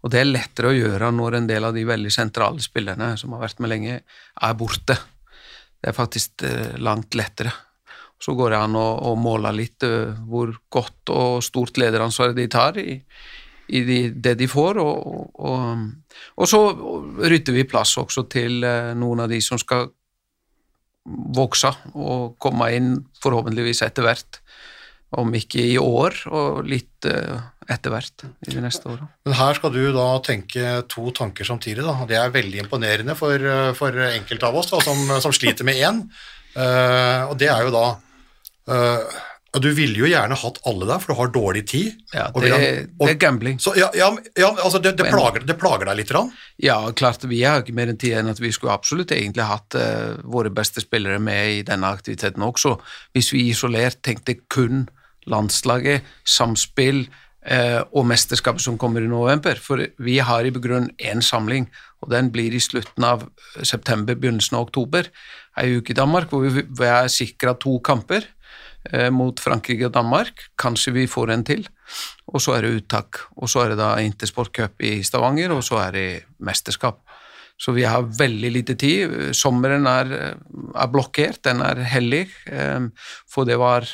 Og 0.00 0.08
det 0.14 0.20
er 0.22 0.30
lettere 0.30 0.70
å 0.70 0.76
gjøre 0.78 1.10
når 1.12 1.36
en 1.36 1.46
del 1.50 1.66
av 1.68 1.74
de 1.76 1.82
veldig 1.84 2.10
sentrale 2.14 2.62
spillerne 2.64 3.10
som 3.20 3.34
har 3.36 3.42
vært 3.42 3.60
med 3.60 3.68
lenge, 3.74 3.98
er 4.40 4.54
borte. 4.56 4.96
Det 5.78 5.90
er 5.90 5.96
faktisk 5.96 6.44
eh, 6.46 6.76
langt 6.82 7.14
lettere. 7.18 7.52
Så 8.18 8.34
går 8.34 8.50
det 8.50 8.58
an 8.58 8.78
å, 8.78 8.86
å 9.10 9.14
måle 9.18 9.52
litt 9.54 9.84
eh, 9.86 10.16
hvor 10.26 10.50
godt 10.74 11.12
og 11.14 11.42
stort 11.46 11.78
lederansvar 11.78 12.34
de 12.34 12.48
tar 12.50 12.80
i, 12.82 12.96
i 13.68 13.84
de, 13.86 13.98
det 14.10 14.34
de 14.40 14.48
får, 14.50 14.80
og, 14.82 15.30
og, 15.38 16.16
og 16.40 16.50
så 16.50 16.62
rydder 17.20 17.54
vi 17.54 17.68
plass 17.68 17.94
også 18.00 18.26
til 18.32 18.64
eh, 18.66 18.90
noen 18.98 19.26
av 19.26 19.30
de 19.30 19.38
som 19.44 19.60
skal 19.60 19.86
vokse 21.38 21.70
og 21.94 22.34
komme 22.42 22.72
inn 22.76 22.90
forhåpentligvis 23.22 23.84
etter 23.86 24.04
hvert. 24.04 24.40
Om 25.08 25.32
ikke 25.38 25.62
i 25.64 25.78
år, 25.80 26.18
og 26.28 26.66
litt 26.68 27.06
eh, 27.08 27.38
etter 27.68 27.92
hvert 27.92 28.24
i 28.44 28.50
de 28.52 28.60
neste 28.64 28.88
åra. 28.88 29.06
Men 29.24 29.36
her 29.38 29.56
skal 29.56 29.72
du 29.72 29.80
da 29.94 30.08
tenke 30.24 30.82
to 30.88 31.12
tanker 31.16 31.48
samtidig. 31.48 31.84
Da. 31.84 31.94
Det 32.08 32.18
er 32.20 32.34
veldig 32.34 32.64
imponerende 32.64 33.16
for, 33.16 33.36
eh, 33.36 33.70
for 33.76 33.96
enkelte 34.08 34.50
av 34.50 34.58
oss 34.60 34.68
da, 34.72 34.82
som, 34.84 35.00
som 35.24 35.34
sliter 35.36 35.68
med 35.68 35.80
én. 35.80 36.02
Uh, 36.58 37.28
og 37.28 37.34
det 37.38 37.50
er 37.52 37.66
jo 37.66 37.70
da 37.70 37.82
uh, 38.72 39.18
Du 39.60 39.68
ville 39.76 40.00
jo 40.00 40.08
gjerne 40.08 40.34
hatt 40.40 40.56
alle 40.66 40.88
der, 40.88 40.98
for 41.02 41.12
du 41.12 41.18
har 41.20 41.30
dårlig 41.34 41.62
tid. 41.70 42.00
Ja, 42.10 42.26
det, 42.34 42.48
vil 42.48 42.88
og, 42.98 43.04
det 43.04 43.12
er 43.12 43.20
gambling. 43.20 43.60
Så, 43.62 43.74
ja, 43.78 43.88
ja, 43.96 44.08
ja, 44.38 44.50
altså 44.56 44.80
det, 44.82 44.96
det, 44.98 45.06
plager, 45.12 45.44
det 45.46 45.56
plager 45.60 45.88
deg 45.88 46.00
litt? 46.00 46.12
Rann. 46.14 46.32
Ja, 46.62 46.80
klart 46.96 47.24
vi 47.28 47.42
har 47.44 47.62
ikke 47.62 47.76
mer 47.76 47.92
enn 47.92 48.00
tid 48.00 48.16
enn 48.18 48.32
at 48.32 48.42
vi 48.42 48.52
skulle 48.54 48.74
absolutt 48.74 49.12
egentlig 49.14 49.46
hatt 49.48 49.76
uh, 49.78 50.18
våre 50.24 50.52
beste 50.52 50.82
spillere 50.84 51.20
med 51.22 51.60
i 51.60 51.64
denne 51.68 51.90
aktiviteten 51.96 52.44
også. 52.44 52.76
Hvis 53.16 53.32
vi 53.36 53.48
isolert 53.52 54.02
tenkte 54.04 54.40
kun 54.52 54.86
landslaget, 55.30 56.06
samspill 56.26 57.04
eh, 57.46 57.80
og 57.92 58.06
mesterskapet 58.08 58.64
som 58.64 58.78
kommer 58.80 59.04
i 59.04 59.10
november. 59.10 59.60
For 59.62 59.84
vi 60.04 60.18
har 60.24 60.46
i 60.46 60.54
grunn 60.54 60.90
én 60.98 61.22
samling, 61.24 61.68
og 62.02 62.12
den 62.14 62.32
blir 62.34 62.54
i 62.54 62.62
slutten 62.62 63.06
av 63.06 63.28
september, 63.62 64.18
begynnelsen 64.18 64.58
av 64.58 64.68
oktober. 64.68 65.10
Ei 65.58 65.78
uke 65.78 65.94
i 65.94 65.98
Danmark 65.98 66.30
hvor 66.30 66.46
vi, 66.46 66.62
vi 66.62 66.88
er 66.88 67.10
sikra 67.10 67.56
to 67.58 67.78
kamper 67.84 68.26
eh, 68.92 69.08
mot 69.14 69.40
Frankrike 69.40 69.88
og 69.88 69.96
Danmark. 69.96 70.48
Kanskje 70.60 70.94
vi 70.94 71.08
får 71.10 71.34
en 71.34 71.46
til. 71.46 71.66
Og 72.28 72.42
så 72.44 72.56
er 72.56 72.66
det 72.66 72.74
uttak. 72.82 73.22
Og 73.40 73.50
så 73.50 73.64
er 73.64 73.72
det 73.72 73.80
da 73.80 73.94
Intersport 74.04 74.52
Cup 74.54 74.82
i 74.84 74.98
Stavanger, 75.06 75.54
og 75.54 75.64
så 75.66 75.80
er 75.86 75.96
det 75.96 76.08
mesterskap. 76.44 77.02
Så 77.58 77.72
vi 77.74 77.82
har 77.82 78.06
veldig 78.06 78.50
lite 78.54 78.76
tid. 78.78 79.14
Sommeren 79.34 79.88
er, 79.90 80.12
er 80.38 80.90
blokkert, 80.92 81.40
den 81.42 81.64
er 81.64 81.80
hellig, 81.90 82.28
eh, 82.46 82.86
for 83.26 83.48
det 83.48 83.58
var 83.58 83.88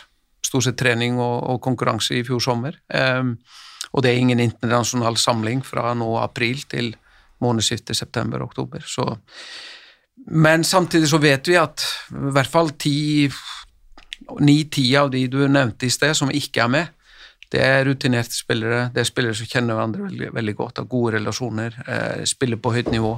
stort 0.44 0.66
sett 0.66 0.78
trening 0.80 1.18
og, 1.18 1.36
og 1.54 1.62
konkurranse 1.64 2.18
i 2.18 2.24
fjor 2.26 2.42
sommer. 2.42 2.78
Um, 2.88 3.36
og 3.94 4.02
det 4.02 4.10
er 4.10 4.20
ingen 4.22 4.42
internasjonal 4.42 5.16
samling 5.20 5.62
fra 5.66 5.92
nå 5.96 6.08
april 6.22 6.64
til 6.70 6.92
månedsskiftet 7.44 7.96
september-oktober. 7.96 8.84
Men 10.30 10.64
samtidig 10.64 11.10
så 11.10 11.20
vet 11.22 11.48
vi 11.50 11.56
at 11.60 11.84
i 12.10 12.32
hvert 12.34 12.50
fall 12.50 12.72
ti, 12.80 13.28
ni-ti 14.40 14.88
av 14.98 15.10
de 15.14 15.26
du 15.30 15.42
nevnte 15.46 15.86
i 15.86 15.92
sted, 15.92 16.14
som 16.16 16.32
ikke 16.32 16.64
er 16.64 16.72
med, 16.72 16.92
det 17.54 17.62
er 17.62 17.84
rutinerte 17.86 18.34
spillere, 18.34 18.88
det 18.94 19.04
er 19.04 19.06
spillere 19.06 19.36
som 19.38 19.46
kjenner 19.46 19.76
hverandre 19.76 20.08
veldig, 20.08 20.30
veldig 20.34 20.54
godt, 20.58 20.80
har 20.80 20.90
gode 20.90 21.14
relasjoner, 21.18 21.76
eh, 21.86 22.24
spiller 22.26 22.58
på 22.58 22.72
høyt 22.74 22.90
nivå, 22.90 23.12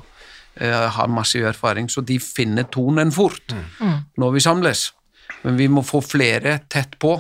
eh, 0.56 0.88
har 0.98 1.08
massiv 1.08 1.46
erfaring, 1.46 1.88
så 1.88 2.04
de 2.04 2.18
finner 2.20 2.64
tonen 2.64 3.12
fort 3.12 3.54
når 4.18 4.32
vi 4.34 4.40
samles. 4.40 4.90
Men 5.46 5.56
vi 5.60 5.70
må 5.70 5.84
få 5.86 6.02
flere 6.02 6.58
tett 6.72 6.96
på, 7.02 7.14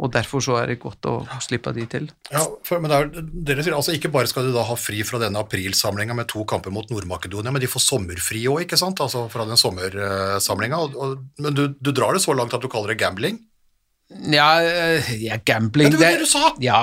og 0.00 0.12
derfor 0.14 0.40
så 0.40 0.56
er 0.62 0.70
det 0.70 0.78
godt 0.80 1.04
å 1.10 1.14
slippe 1.44 1.74
de 1.76 1.84
til. 1.92 2.06
Ja, 2.32 2.46
for, 2.64 2.80
men 2.80 2.88
det 2.88 3.00
er, 3.00 3.26
dere 3.50 3.64
sier 3.66 3.76
altså 3.76 3.92
Ikke 3.92 4.08
bare 4.12 4.30
skal 4.30 4.48
de 4.48 4.54
da 4.54 4.62
ha 4.64 4.76
fri 4.80 5.02
fra 5.04 5.20
denne 5.20 5.42
aprilsamlinga 5.44 6.16
med 6.16 6.30
to 6.30 6.46
kamper 6.48 6.72
mot 6.72 6.88
Nord-Makedonia, 6.88 7.52
men 7.52 7.60
de 7.60 7.68
får 7.68 7.84
sommerfri 7.84 8.46
òg, 8.48 8.64
ikke 8.64 8.80
sant? 8.80 9.02
Altså 9.04 9.26
fra 9.32 9.44
den 9.48 9.60
sommersamlinga. 9.60 10.80
Men 11.44 11.56
du, 11.56 11.66
du 11.76 11.92
drar 11.92 12.16
det 12.16 12.24
så 12.24 12.36
langt 12.36 12.56
at 12.56 12.64
du 12.64 12.70
kaller 12.72 12.94
det 12.94 13.02
gambling? 13.02 13.36
Ja, 14.10 14.62
ja 15.14 15.36
gambling 15.44 15.86
Ja, 15.86 15.90
det 15.92 16.00
var 16.00 16.16
det 16.16 16.24
du 16.24 16.26
sa! 16.26 16.48
Ja, 16.64 16.80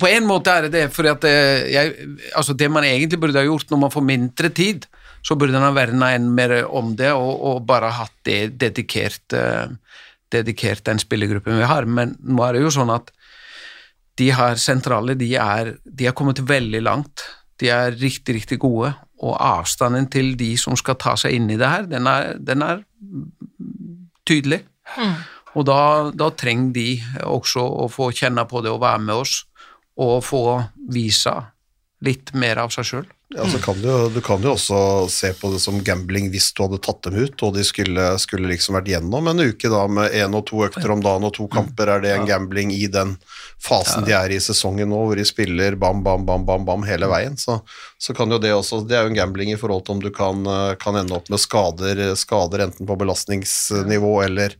på 0.00 0.08
en 0.10 0.26
måte 0.26 0.56
er 0.56 0.66
det 0.66 0.72
det, 0.74 0.88
for 0.96 1.06
at 1.06 1.22
eh, 1.28 1.68
jeg, 1.70 2.08
altså 2.34 2.56
det 2.58 2.66
man 2.72 2.86
egentlig 2.88 3.20
burde 3.22 3.38
ha 3.38 3.46
gjort 3.46 3.70
når 3.70 3.82
man 3.84 3.92
får 3.94 4.06
mindre 4.08 4.50
tid, 4.50 4.88
så 5.24 5.36
burde 5.38 5.54
man 5.54 5.68
ha 5.68 5.70
verna 5.76 6.10
enn 6.16 6.26
mer 6.34 6.56
om 6.66 6.96
det 6.98 7.12
og, 7.14 7.30
og 7.46 7.62
bare 7.68 7.92
hatt 7.94 8.16
det 8.26 8.56
dedikert, 8.60 9.22
eh, 9.36 9.70
dedikert 10.32 10.84
den 10.86 11.00
spillergruppen 11.02 11.58
vi 11.60 11.68
har. 11.68 11.86
Men 11.86 12.16
nå 12.22 12.44
er 12.46 12.56
det 12.56 12.64
jo 12.64 12.74
sånn 12.74 12.92
at 12.94 13.10
de 14.20 14.30
her 14.34 14.58
sentrale, 14.60 15.16
de 15.18 15.32
er, 15.40 15.74
de 15.84 16.06
er 16.06 16.14
kommet 16.16 16.42
veldig 16.46 16.82
langt. 16.84 17.24
De 17.60 17.70
er 17.70 17.96
riktig, 17.98 18.38
riktig 18.40 18.60
gode, 18.62 18.92
og 19.24 19.36
avstanden 19.40 20.06
til 20.10 20.34
de 20.38 20.52
som 20.60 20.76
skal 20.78 20.98
ta 21.00 21.14
seg 21.18 21.36
inn 21.36 21.48
i 21.50 21.58
det 21.58 21.70
her, 21.70 21.86
den 21.90 22.08
er, 22.10 22.34
den 22.38 22.64
er 22.66 22.82
tydelig. 24.26 24.64
Og 25.54 25.66
da, 25.68 26.10
da 26.14 26.30
trenger 26.34 26.72
de 26.74 26.88
også 27.30 27.62
å 27.62 27.88
få 27.92 28.10
kjenne 28.14 28.46
på 28.50 28.62
det 28.64 28.72
og 28.74 28.82
være 28.82 29.02
med 29.06 29.22
oss, 29.22 29.36
og 30.02 30.24
få 30.26 30.44
vise 30.90 31.34
litt 32.04 32.32
mer 32.34 32.64
av 32.64 32.72
seg 32.74 32.88
sjøl. 32.88 33.06
Ja, 33.36 33.50
så 33.50 33.58
kan 33.58 33.80
du, 33.82 34.08
du 34.14 34.20
kan 34.22 34.42
jo 34.42 34.52
også 34.54 35.08
se 35.10 35.32
på 35.34 35.48
det 35.50 35.58
som 35.58 35.80
gambling 35.82 36.28
hvis 36.30 36.52
du 36.54 36.60
hadde 36.62 36.78
tatt 36.82 37.00
dem 37.02 37.16
ut, 37.18 37.42
og 37.42 37.56
de 37.56 37.64
skulle, 37.66 38.04
skulle 38.22 38.46
liksom 38.46 38.76
vært 38.78 38.92
gjennom 38.92 39.26
en 39.26 39.42
uke 39.42 39.70
da 39.72 39.80
med 39.90 40.14
én 40.14 40.36
og 40.38 40.44
to 40.46 40.60
økter 40.68 40.92
om 40.94 41.02
dagen 41.02 41.26
og 41.26 41.34
to 41.34 41.48
kamper. 41.50 41.90
Er 41.96 42.04
det 42.04 42.12
en 42.14 42.28
gambling 42.28 42.70
i 42.70 42.86
den 42.86 43.16
fasen 43.64 44.06
de 44.06 44.14
er 44.14 44.30
i 44.30 44.38
sesongen 44.42 44.92
nå, 44.92 45.00
hvor 45.08 45.18
de 45.18 45.24
spiller 45.26 45.74
bam, 45.80 46.04
bam, 46.06 46.22
bam, 46.28 46.44
bam, 46.46 46.62
bam 46.68 46.86
hele 46.86 47.08
veien? 47.10 47.34
Så, 47.40 47.58
så 47.98 48.14
kan 48.14 48.30
jo 48.30 48.38
det 48.38 48.52
også 48.54 48.84
Det 48.86 48.98
er 48.98 49.08
jo 49.08 49.10
en 49.10 49.18
gambling 49.18 49.50
i 49.50 49.58
forhold 49.58 49.82
til 49.82 49.96
om 49.96 50.04
du 50.04 50.12
kan, 50.14 50.46
eh, 50.46 50.76
kan 50.78 50.94
ende 51.00 51.18
opp 51.18 51.26
med 51.32 51.42
skader, 51.42 52.04
skader 52.20 52.68
enten 52.68 52.86
på 52.86 52.98
belastningsnivå 53.02 54.14
eller, 54.28 54.54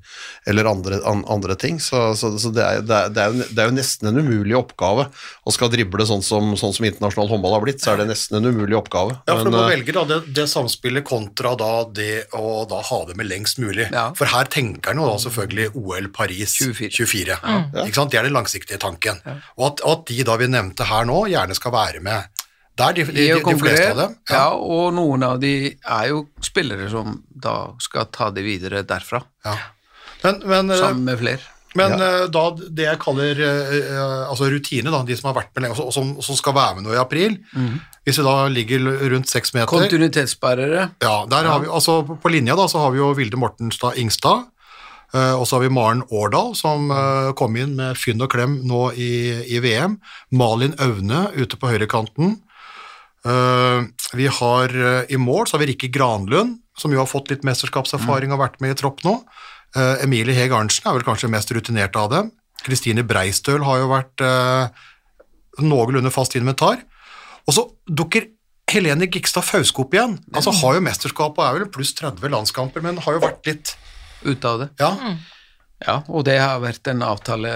eller 0.50 0.72
andre, 0.72 0.98
an, 1.06 1.22
andre 1.30 1.54
ting. 1.54 1.78
Så, 1.78 2.02
så, 2.18 2.32
så 2.42 2.50
det, 2.50 2.66
er, 2.66 2.82
det, 2.82 2.98
er, 2.98 3.14
det, 3.14 3.22
er 3.22 3.30
jo, 3.30 3.48
det 3.54 3.62
er 3.62 3.70
jo 3.70 3.78
nesten 3.78 4.10
en 4.10 4.18
umulig 4.18 4.58
oppgave 4.58 5.06
å 5.46 5.54
skal 5.54 5.70
drible 5.70 6.10
sånn 6.10 6.26
som, 6.26 6.56
sånn 6.58 6.74
som 6.74 6.90
internasjonal 6.90 7.30
håndball 7.30 7.58
har 7.60 7.66
blitt, 7.68 7.82
så 7.84 7.94
er 7.94 8.02
det 8.02 8.10
nesten 8.10 8.40
en 8.40 8.50
umulig 8.50 8.63
oppgave. 8.72 9.18
Ja, 9.28 9.34
for 9.36 9.44
Men, 9.44 9.52
du 9.52 9.56
må 9.58 9.62
eh, 9.66 9.72
velge 9.74 9.92
da 9.92 10.04
det, 10.08 10.18
det 10.32 10.46
samspillet 10.48 11.04
kontra 11.04 11.52
da 11.60 11.84
det 11.84 12.24
å 12.32 12.64
da 12.70 12.80
ha 12.80 13.04
det 13.04 13.18
med 13.20 13.28
lengst 13.28 13.60
mulig. 13.60 13.90
Ja. 13.92 14.06
For 14.16 14.24
her 14.32 14.48
tenker 14.48 14.94
han 14.94 15.02
jo 15.02 15.10
da 15.10 15.18
selvfølgelig 15.20 15.76
OL 15.76 16.08
Paris 16.16 16.56
24. 16.56 16.88
24. 16.96 17.36
Ikke 17.84 17.98
sant? 18.00 18.10
Det 18.14 18.18
er 18.22 18.24
den 18.30 18.32
langsiktige 18.32 18.80
tanken. 18.80 19.20
Og 19.60 19.66
at, 19.68 19.84
at 19.84 20.06
de 20.08 20.24
da 20.24 20.38
vi 20.40 20.48
nevnte 20.48 20.88
her 20.88 21.04
nå, 21.04 21.26
gjerne 21.28 21.54
skal 21.60 21.76
være 21.76 22.00
med. 22.00 22.30
Der, 22.80 22.96
de, 22.96 23.04
de, 23.04 23.12
De 23.12 23.20
de, 23.20 23.28
er 23.36 23.44
de 23.44 23.58
fleste 23.60 23.90
av 23.92 23.98
dem. 24.00 24.14
ja. 24.32 24.46
og 24.56 24.88
noen 24.96 25.22
av 25.28 25.36
de 25.38 25.52
er 25.76 26.08
jo 26.10 26.24
spillere 26.42 26.88
som 26.90 27.20
da 27.30 27.68
skal 27.78 28.08
ta 28.10 28.32
det 28.34 28.42
videre 28.48 28.80
derfra, 28.88 29.20
Ja. 29.44 29.58
Men, 30.24 30.40
men, 30.48 30.70
eh, 30.72 30.80
sammen 30.80 31.04
med 31.04 31.18
flere. 31.20 31.53
Men 31.74 31.92
eh, 32.00 32.26
da 32.30 32.42
det 32.56 32.84
jeg 32.86 32.98
kaller 33.02 33.40
eh, 33.42 34.28
altså 34.30 34.48
rutine, 34.52 34.90
da, 34.94 35.02
de 35.04 35.16
som 35.18 35.28
har 35.32 35.36
vært 35.42 35.50
med 35.56 35.66
lenge, 35.66 35.78
og 35.82 35.92
som, 35.94 36.14
som 36.22 36.36
skal 36.38 36.54
være 36.54 36.76
med 36.78 36.86
nå 36.88 36.94
i 36.94 37.00
april, 37.02 37.36
hvis 38.04 38.18
vi 38.20 38.24
da 38.26 38.34
ligger 38.52 38.88
rundt 39.12 39.28
seks 39.30 39.54
meter 39.54 39.66
Kontinuitetsbærere. 39.74 40.88
Ja, 41.02 41.14
der 41.30 41.44
har 41.50 41.60
vi, 41.64 41.68
altså 41.68 42.00
på- 42.06 42.18
på 42.22 42.30
linja 42.34 42.54
da, 42.56 42.66
så 42.68 42.78
har 42.84 42.90
vi 42.94 42.98
jo 43.02 43.12
Vilde 43.18 43.36
Mortenstad 43.40 43.96
Ingstad, 44.00 44.46
Uh, 45.14 45.36
og 45.38 45.44
så 45.46 45.54
har 45.54 45.60
vi 45.62 45.68
Maren 45.70 46.00
Årdal, 46.10 46.56
som 46.58 46.88
kom 47.38 47.54
inn 47.54 47.76
med 47.78 47.94
fynn 47.94 48.18
og 48.24 48.32
klem 48.32 48.56
nå 48.66 48.88
i, 48.98 49.44
i 49.46 49.60
VM. 49.62 49.92
Malin 50.34 50.74
Aune 50.82 51.20
ute 51.38 51.54
på 51.54 51.68
høyrekanten. 51.70 52.32
Vi 54.14 54.26
har 54.26 54.74
i 55.08 55.16
mål 55.16 55.46
så 55.46 55.54
har 55.56 55.62
vi 55.62 55.70
Rikke 55.72 55.90
Granlund, 55.94 56.58
som 56.76 56.90
jo 56.92 56.98
har 56.98 57.06
fått 57.06 57.30
litt 57.30 57.44
mesterskapserfaring 57.46 58.34
og 58.34 58.42
vært 58.42 58.58
med 58.60 58.74
i 58.74 58.78
tropp 58.80 59.04
nå. 59.06 59.20
Eh, 59.74 60.04
Emilie 60.04 60.36
Heg 60.36 60.54
Arntzen 60.54 60.86
er 60.86 60.96
vel 60.96 61.06
kanskje 61.06 61.30
mest 61.32 61.50
rutinert 61.54 61.96
av 61.98 62.10
dem. 62.12 62.30
Kristine 62.64 63.04
Breistøl 63.06 63.64
har 63.66 63.82
jo 63.82 63.90
vært 63.90 64.22
uh, 64.24 64.70
noenlunde 65.60 66.12
fast 66.14 66.36
inventar. 66.38 66.80
Og 67.44 67.56
så 67.56 67.66
dukker 67.84 68.30
Helene 68.70 69.08
Gikstad 69.10 69.44
Fauske 69.44 69.84
opp 69.84 69.92
igjen. 69.94 70.16
Altså 70.32 70.54
Har 70.62 70.78
jo 70.78 70.84
mesterskapet 70.86 71.42
og 71.42 71.44
er 71.44 71.58
vel 71.58 71.72
pluss 71.74 71.92
30 71.98 72.32
landskamper, 72.32 72.82
men 72.86 73.02
har 73.04 73.18
jo 73.18 73.22
vært 73.22 73.50
litt 73.50 73.74
ut 74.24 74.50
av 74.50 74.64
det. 74.64 74.70
Ja, 74.80 74.94
Ja, 75.84 75.98
og 76.08 76.22
det 76.24 76.38
har 76.38 76.62
vært 76.62 76.86
en 76.88 77.02
avtale 77.04 77.50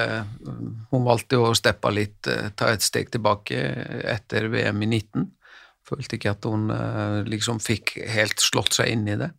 Hun 0.91 1.05
valgte 1.07 1.39
å 1.41 1.55
steppe 1.57 1.89
litt, 1.95 2.27
eh, 2.29 2.51
ta 2.59 2.67
et 2.75 2.83
steg 2.85 3.09
tilbake 3.15 3.57
etter 4.05 4.51
VM 4.53 4.83
i 4.85 4.89
19. 4.91 5.31
Følte 5.89 6.19
ikke 6.19 6.35
at 6.35 6.45
hun 6.45 6.69
liksom 7.25 7.63
fikk 7.65 7.95
helt 8.11 8.43
slått 8.43 8.75
seg 8.77 8.91
inn 8.93 9.07
i 9.09 9.17
det. 9.17 9.31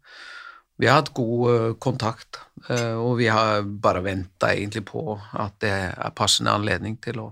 Vi 0.79 0.87
har 0.87 1.03
hatt 1.03 1.13
god 1.13 1.77
kontakt, 1.83 2.39
og 2.67 3.17
vi 3.17 3.27
har 3.31 3.61
bare 3.63 4.03
venta 4.03 4.51
egentlig 4.53 4.83
på 4.85 5.03
at 5.39 5.55
det 5.63 5.71
er 5.71 6.15
passende 6.15 6.51
anledning 6.51 6.97
til 7.01 7.21
å 7.23 7.27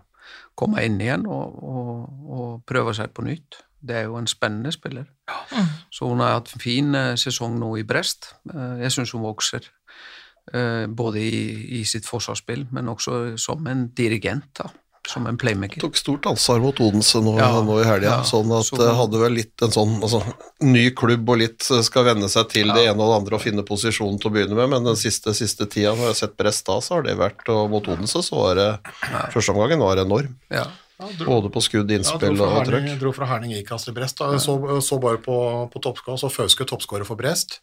komme 0.57 0.83
inn 0.85 0.99
igjen 1.01 1.27
og, 1.29 1.57
og, 1.63 1.91
og 2.37 2.61
prøve 2.67 2.93
seg 2.97 3.11
på 3.13 3.25
nytt. 3.27 3.59
Det 3.87 3.95
er 3.95 4.07
jo 4.07 4.17
en 4.17 4.27
spennende 4.27 4.71
spiller. 4.73 5.05
Så 5.93 6.07
hun 6.09 6.19
har 6.23 6.39
hatt 6.39 6.53
en 6.55 6.63
fin 6.63 6.95
eh, 6.97 7.13
sesong 7.19 7.59
nå 7.59 7.75
i 7.77 7.85
Brest. 7.87 8.31
Eh, 8.49 8.81
Jeg 8.81 8.95
syns 8.95 9.13
hun 9.13 9.21
vokser. 9.21 9.67
Eh, 10.53 10.87
både 10.87 11.21
i, 11.21 11.41
i 11.79 11.83
sitt 11.85 12.07
forsvarsspill, 12.09 12.67
men 12.71 12.89
også 12.89 13.37
som 13.37 13.67
en 13.67 13.87
dirigent, 13.97 14.49
da, 14.57 14.69
som 15.07 15.25
en 15.29 15.37
playmaker. 15.39 15.79
tok 15.81 15.95
stort 15.97 16.25
ansvar 16.29 16.59
mot 16.63 16.79
Odense 16.83 17.21
nå, 17.23 17.37
Ja, 17.39 17.49
nå 17.63 17.79
i 17.81 17.85
helga. 17.87 18.09
ja, 18.09 18.23
sånn 18.27 18.51
at 18.59 18.65
så- 18.65 18.95
hadde 18.95 19.19
vel 19.21 19.31
litt 19.39 19.61
en 19.61 19.71
sånn 19.71 20.01
altså, 20.01 20.21
ny 20.61 20.89
klubb 20.91 21.29
og 21.29 21.37
litt 21.41 21.67
eh, 21.71 21.81
skal 21.81 22.03
venne 22.05 22.29
seg 22.29 22.49
til 22.49 22.67
det 22.67 22.87
ene 22.87 22.99
og 23.01 23.11
det 23.11 23.17
andre 23.21 23.35
og 23.35 23.41
finne 23.41 23.63
posisjonen 23.67 24.19
til 24.19 24.29
å 24.31 24.33
begynne 24.33 24.55
med, 24.55 24.69
men 24.69 24.83
den 24.83 24.95
siste, 24.99 25.33
siste 25.33 25.65
tida 25.69 25.91
når 25.95 26.07
jeg 26.11 26.13
har 26.13 26.19
sett 26.27 26.37
Brest 26.37 26.65
da, 26.65 26.79
så 26.79 26.95
har 26.95 27.03
det 27.03 27.17
vært 27.17 27.47
og 27.49 27.69
mot 27.69 27.87
Odense, 27.87 28.21
så 28.23 28.35
var 28.35 28.55
det 28.55 28.79
Første 29.33 29.53
omgangen 29.53 29.79
var 29.79 29.97
enorm. 29.97 30.35
Ja. 30.51 30.65
Både 30.97 31.51
på 31.53 31.61
skudd, 31.61 31.91
innspill 31.93 32.35
ja, 32.37 32.43
og 32.43 32.65
trøkk. 32.65 32.99
dro 32.99 33.11
fra 33.13 33.27
Herning 33.29 33.51
Ikast 33.53 33.85
til 33.85 33.93
Brest. 33.93 34.17
Da. 34.17 34.31
Så, 34.41 34.55
så 34.81 34.97
bare 34.99 35.19
på, 35.21 35.69
på 35.71 35.81
toppskårer, 35.83 36.17
så 36.17 36.29
Fauske 36.33 36.65
toppskårer 36.65 37.05
for 37.05 37.15
Brest. 37.15 37.59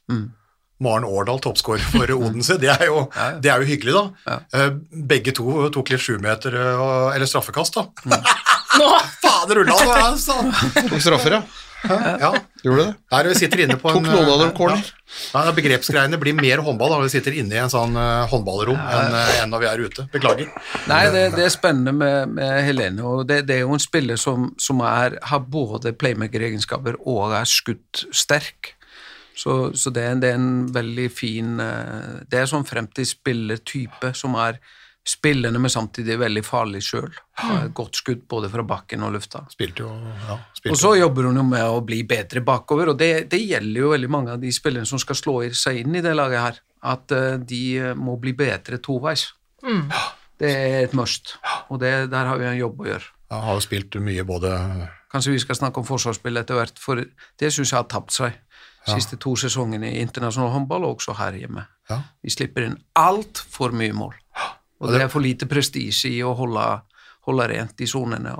Maren 0.82 1.06
Årdal 1.06 1.38
toppskårer 1.44 1.84
for 1.92 2.14
Odense. 2.18 2.58
Det 2.60 2.72
er, 2.72 2.86
jo, 2.90 3.04
det 3.42 3.52
er 3.52 3.62
jo 3.62 3.68
hyggelig, 3.68 3.94
da. 3.98 4.38
Eh, 4.54 4.70
Begge 5.12 5.34
to 5.36 5.68
tok 5.74 5.94
litt 5.94 6.02
sjumeter 6.02 6.56
eller 6.56 7.28
straffekast, 7.30 7.78
da. 7.78 8.16
Nå, 8.80 8.88
Fader 9.22 9.62
ulla. 9.62 9.76
Tok 10.18 10.98
straffer, 11.02 11.38
ja. 11.38 11.44
Ja. 11.84 12.34
Gjorde 12.64 12.76
du 12.78 12.86
det? 12.86 12.92
Her 13.12 13.28
vi 13.28 13.34
sitter 13.36 13.60
inne 13.64 13.76
på 13.80 13.90
en, 13.90 13.98
Tok 13.98 14.06
en 14.08 14.14
noen 14.16 14.30
av 14.32 14.38
dem 14.40 14.50
eh, 14.50 14.56
corner? 14.56 14.92
Ja, 15.34 15.42
ja 15.48 15.52
begrepsgreiene 15.56 16.18
blir 16.20 16.36
mer 16.36 16.62
håndball 16.64 16.94
da 16.94 17.00
vi 17.02 17.10
sitter 17.12 17.36
inne 17.36 17.58
i 17.58 17.60
en 17.60 17.72
sånn 17.72 17.96
eh, 18.00 18.24
håndballrom 18.30 18.78
enn 18.78 19.16
eh, 19.18 19.32
enn 19.42 19.52
når 19.52 19.64
vi 19.64 19.68
er 19.70 19.82
ute. 19.84 20.06
Beklager. 20.14 20.48
Nei, 20.90 21.02
det, 21.12 21.26
det 21.36 21.44
er 21.46 21.52
spennende 21.52 21.92
med, 21.96 22.32
med 22.38 22.54
Helene, 22.64 23.04
og 23.04 23.26
det, 23.28 23.42
det 23.50 23.58
er 23.58 23.66
jo 23.66 23.76
en 23.76 23.84
spiller 23.84 24.20
som, 24.20 24.48
som 24.60 24.80
er, 24.86 25.18
har 25.28 25.44
både 25.44 25.92
playmaker-egenskaper 26.00 26.98
og 27.02 27.36
er 27.36 27.48
skutt 27.50 28.06
sterk. 28.14 28.74
Så, 29.34 29.74
så 29.74 29.90
det, 29.90 30.06
er, 30.06 30.22
det 30.22 30.30
er 30.30 30.38
en 30.38 30.66
veldig 30.70 31.08
fin 31.10 31.58
eh, 31.58 32.22
Det 32.30 32.38
er 32.38 32.50
sånn 32.50 32.66
fremtidsspillertype 32.68 34.12
som 34.14 34.36
er 34.38 34.60
spillende, 35.04 35.58
men 35.60 35.70
samtidig 35.70 36.16
veldig 36.18 36.42
farlig 36.46 36.80
sjøl. 36.84 37.10
Godt 37.76 37.98
skudd 38.00 38.22
både 38.30 38.48
fra 38.48 38.64
bakken 38.64 39.04
og 39.04 39.12
lufta. 39.18 39.42
Spilte 39.52 39.84
jo 39.84 39.90
ja, 40.28 40.38
Og 40.70 40.78
så 40.80 40.94
jobber 40.96 41.28
hun 41.28 41.42
jo 41.42 41.44
med 41.44 41.64
å 41.68 41.82
bli 41.84 42.00
bedre 42.08 42.40
bakover, 42.44 42.94
og 42.94 43.00
det, 43.00 43.26
det 43.32 43.42
gjelder 43.42 43.82
jo 43.82 43.92
veldig 43.92 44.10
mange 44.10 44.36
av 44.36 44.40
de 44.40 44.52
spillerne 44.54 44.88
som 44.88 45.02
skal 45.02 45.18
slå 45.20 45.36
seg 45.52 45.82
inn 45.82 45.98
i 45.98 46.04
det 46.04 46.14
laget 46.16 46.40
her, 46.40 46.62
at 46.94 47.12
eh, 47.16 47.36
de 47.36 47.62
eh, 47.90 47.98
må 47.98 48.16
bli 48.22 48.32
bedre 48.38 48.80
toveis. 48.80 49.28
Det 50.40 50.50
er 50.50 50.80
et 50.86 50.96
must, 50.96 51.36
og 51.68 51.78
det, 51.84 51.92
der 52.12 52.30
har 52.30 52.40
vi 52.40 52.48
en 52.48 52.58
jobb 52.58 52.80
å 52.80 52.88
gjøre. 52.94 53.12
Jeg 53.34 53.44
har 53.44 53.56
jo 53.58 53.64
spilt 53.64 53.96
mye 54.04 54.24
både 54.26 54.50
Kanskje 55.14 55.30
vi 55.30 55.40
skal 55.44 55.54
snakke 55.54 55.78
om 55.78 55.86
forsvarsspill 55.86 56.40
etter 56.40 56.58
hvert, 56.58 56.80
for 56.82 56.98
det 56.98 57.50
syns 57.54 57.70
jeg 57.70 57.78
har 57.78 57.86
tapt 57.86 58.10
seg 58.16 58.34
de 58.84 58.96
siste 58.98 59.16
to 59.20 59.34
sesongene 59.38 59.90
i 59.92 60.02
internasjonal 60.04 60.52
håndball, 60.52 60.84
og 60.84 60.98
også 60.98 61.16
her 61.18 61.38
hjemme. 61.40 61.64
Ja. 61.90 62.00
Vi 62.22 62.32
slipper 62.32 62.66
inn 62.68 62.76
altfor 62.98 63.72
mye 63.76 63.94
mål, 63.96 64.16
og 64.80 64.92
det 64.92 65.02
er 65.02 65.12
for 65.12 65.24
lite 65.24 65.48
prestisje 65.48 66.12
i 66.12 66.20
å 66.24 66.34
holde, 66.36 66.66
holde 67.28 67.48
rent 67.52 67.80
i 67.80 67.88
sonene. 67.88 68.34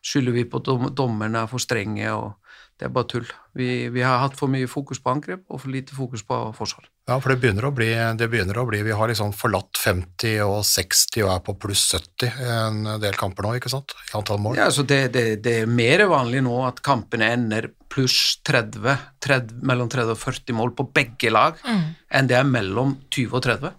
Skylder 0.00 0.36
vi 0.36 0.46
på 0.48 0.62
dommerne 0.62 1.44
er 1.44 1.50
for 1.50 1.62
strenge, 1.62 2.12
og 2.14 2.38
det 2.80 2.86
er 2.86 2.92
bare 2.96 3.08
tull. 3.12 3.26
Vi, 3.52 3.90
vi 3.92 4.00
har 4.00 4.22
hatt 4.22 4.38
for 4.38 4.48
mye 4.48 4.68
fokus 4.70 5.02
på 5.04 5.10
angrep 5.12 5.42
og 5.52 5.60
for 5.60 5.68
lite 5.68 5.92
fokus 5.92 6.22
på 6.24 6.36
forsvar. 6.56 6.86
Ja, 7.10 7.18
for 7.20 7.28
det 7.28 7.42
begynner 7.42 7.66
å 7.68 7.72
bli, 7.76 7.90
det 8.16 8.28
begynner 8.32 8.56
å 8.62 8.64
bli 8.68 8.80
Vi 8.86 8.94
har 8.96 9.10
liksom 9.10 9.34
forlatt 9.36 9.76
50 9.82 10.38
og 10.46 10.62
60 10.64 11.26
og 11.26 11.32
er 11.34 11.42
på 11.44 11.54
pluss 11.60 11.82
70 11.92 12.40
en 12.54 12.88
del 13.02 13.18
kamper 13.20 13.44
nå, 13.44 13.52
ikke 13.58 13.72
sant? 13.72 13.92
I 14.08 14.16
antall 14.16 14.40
mål. 14.40 14.56
Ja, 14.62 14.70
så 14.72 14.86
det, 14.88 15.02
det, 15.12 15.26
det 15.44 15.58
er 15.66 15.68
mer 15.68 16.06
vanlig 16.08 16.40
nå 16.46 16.56
at 16.64 16.80
kampene 16.86 17.28
ender 17.34 17.68
pluss 17.92 18.40
30, 18.48 18.96
30, 19.28 19.60
mellom 19.68 19.92
30 19.92 20.16
og 20.16 20.22
40 20.22 20.56
mål 20.56 20.72
på 20.78 20.88
begge 20.96 21.34
lag, 21.34 21.60
enn 21.68 22.32
det 22.32 22.38
er 22.38 22.48
mellom 22.48 22.96
20 23.10 23.36
og 23.36 23.44
30. 23.44 23.74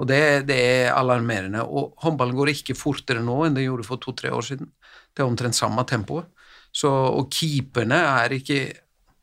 Og 0.00 0.08
det, 0.08 0.22
det 0.48 0.56
er 0.56 0.94
alarmerende. 0.96 1.66
Og 1.68 1.92
håndballen 2.00 2.38
går 2.38 2.56
ikke 2.56 2.78
fortere 2.78 3.20
nå 3.22 3.42
enn 3.44 3.58
den 3.58 3.68
gjorde 3.68 3.86
for 3.86 4.00
to-tre 4.00 4.32
år 4.32 4.46
siden. 4.46 4.72
Det 5.12 5.20
er 5.20 5.28
omtrent 5.28 5.58
samme 5.58 5.84
tempoet. 5.84 6.30
Så, 6.72 6.88
og 6.90 7.28
keeperne 7.32 7.98
er 8.24 8.32
ikke 8.38 8.60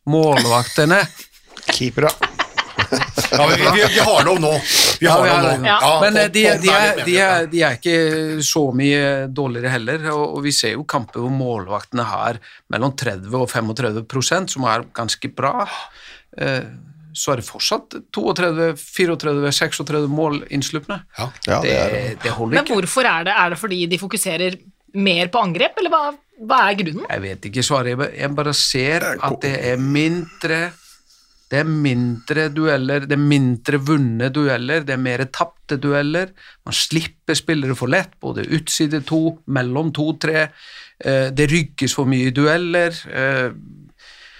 målvaktene. 0.10 1.00
Keepere. 1.75 2.12
Ja, 3.32 3.46
vi, 3.48 3.56
vi, 3.62 3.82
vi 3.94 4.00
har 4.01 4.24
lov 4.25 4.39
nå. 4.41 4.51
Vi 5.00 5.08
har 5.10 5.27
Ja, 5.27 5.34
lov 5.44 5.60
nå. 5.62 5.68
Ja. 5.68 5.77
Ja, 5.84 5.89
Men 6.01 6.18
eh, 6.18 6.29
de, 6.34 6.44
de, 6.63 6.70
er, 6.74 7.01
de, 7.06 7.15
er, 7.22 7.48
de 7.51 7.62
er 7.68 7.75
ikke 7.77 7.98
så 8.46 8.63
mye 8.74 9.01
dårligere 9.36 9.74
heller, 9.75 10.08
og, 10.13 10.38
og 10.39 10.46
vi 10.48 10.53
ser 10.56 10.74
jo 10.77 10.86
kamper 10.89 11.22
hvor 11.22 11.34
målvaktene 11.34 12.06
har 12.10 12.39
mellom 12.74 12.96
30 12.98 13.36
og 13.38 13.50
35 13.51 14.06
prosent, 14.10 14.53
som 14.56 14.65
er 14.72 14.88
ganske 14.98 15.29
bra. 15.38 15.68
Eh, 16.38 16.63
Så 17.20 17.34
er 17.34 17.41
det 17.41 17.46
fortsatt 17.50 17.96
32, 18.15 18.72
34, 18.79 19.51
36 19.60 20.08
mål 20.13 20.41
innslupne. 20.53 21.01
Ja. 21.18 21.29
Ja, 21.50 21.60
Det, 21.62 21.70
det 21.70 21.77
er 21.77 22.18
det 22.24 22.34
holder 22.38 22.62
Men 22.62 22.70
hvorfor 22.74 23.06
er 23.10 23.25
det? 23.27 23.34
Er 23.44 23.50
det 23.53 23.60
fordi 23.60 23.79
de 23.91 23.98
fokuserer 24.01 24.58
mer 24.96 25.27
på 25.34 25.41
angrep, 25.44 25.77
eller 25.82 25.94
hva, 25.94 26.03
hva 26.39 26.60
er 26.69 26.77
grunnen? 26.79 27.05
Jeg 27.10 27.22
vet 27.22 27.48
ikke 27.50 27.63
svaret, 27.65 28.15
jeg 28.17 28.36
bare- 28.36 28.53
ser 28.53 29.03
at 29.19 29.41
det 29.41 29.55
er 29.74 29.77
mindre 29.77 30.72
det 31.50 31.63
er 31.63 31.65
mindre 31.65 32.43
dueller, 32.53 33.08
det 33.10 33.15
er 33.15 33.17
mindre 33.25 33.79
vunne 33.81 34.27
dueller, 34.29 34.84
det 34.86 34.93
er 34.93 35.01
mer 35.01 35.24
tapte 35.34 35.79
dueller. 35.81 36.29
Man 36.63 36.75
slipper 36.77 37.34
spillere 37.34 37.74
for 37.75 37.89
lett, 37.89 38.12
både 38.22 38.43
utside 38.53 39.00
to, 39.03 39.39
mellom 39.48 39.89
to, 39.91 40.13
tre. 40.22 40.51
Eh, 41.03 41.31
Det 41.31 41.50
rykkes 41.50 41.96
for 41.96 42.05
mye 42.05 42.27
i 42.27 42.31
dueller. 42.31 42.93
Eh, 43.10 43.50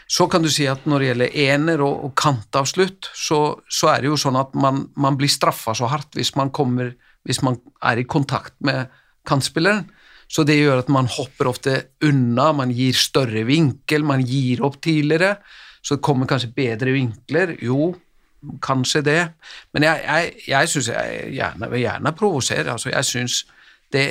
Så 0.08 0.28
kan 0.30 0.41
du 0.41 0.50
si 0.50 0.65
at 0.67 0.86
når 0.86 1.00
det 1.00 1.08
gjelder 1.08 1.36
ener 1.54 1.82
og, 1.82 2.04
og 2.06 2.15
kantavslutt, 2.15 3.10
så, 3.13 3.60
så 3.69 3.89
er 3.95 4.02
det 4.02 4.10
jo 4.10 4.15
sånn 4.17 4.39
at 4.39 4.54
man, 4.56 4.89
man 4.95 5.17
blir 5.17 5.30
straffa 5.30 5.73
så 5.78 5.86
hardt 5.89 6.13
hvis 6.17 6.36
man, 6.36 6.50
kommer, 6.50 6.95
hvis 7.26 7.41
man 7.45 7.58
er 7.82 7.97
i 7.97 8.04
kontakt 8.10 8.54
med 8.62 8.88
kantspilleren. 9.26 9.86
Så 10.30 10.46
det 10.46 10.60
gjør 10.60 10.84
at 10.84 10.92
man 10.94 11.10
hopper 11.10 11.50
ofte 11.50 11.76
unna, 12.06 12.52
man 12.54 12.70
gir 12.76 12.94
større 12.98 13.42
vinkel, 13.48 14.06
man 14.06 14.22
gir 14.22 14.62
opp 14.65 14.78
tidligere. 14.86 15.39
Så 15.82 15.98
det 15.98 16.06
kommer 16.06 16.30
kanskje 16.30 16.52
bedre 16.54 16.94
vinkler. 16.94 17.56
Jo, 17.65 17.96
kanskje 18.62 19.02
det. 19.04 19.22
Men 19.74 19.88
jeg, 19.88 20.04
jeg, 20.06 20.34
jeg 20.52 20.70
syns 20.70 20.92
jeg 20.94 21.32
gjerne 21.39 21.72
vil 21.72 21.86
gjerne 21.88 22.13
provosere. 22.20 22.68
Altså, 22.76 22.92
jeg 22.94 23.08
syns 23.10 23.39
det, 23.89 24.04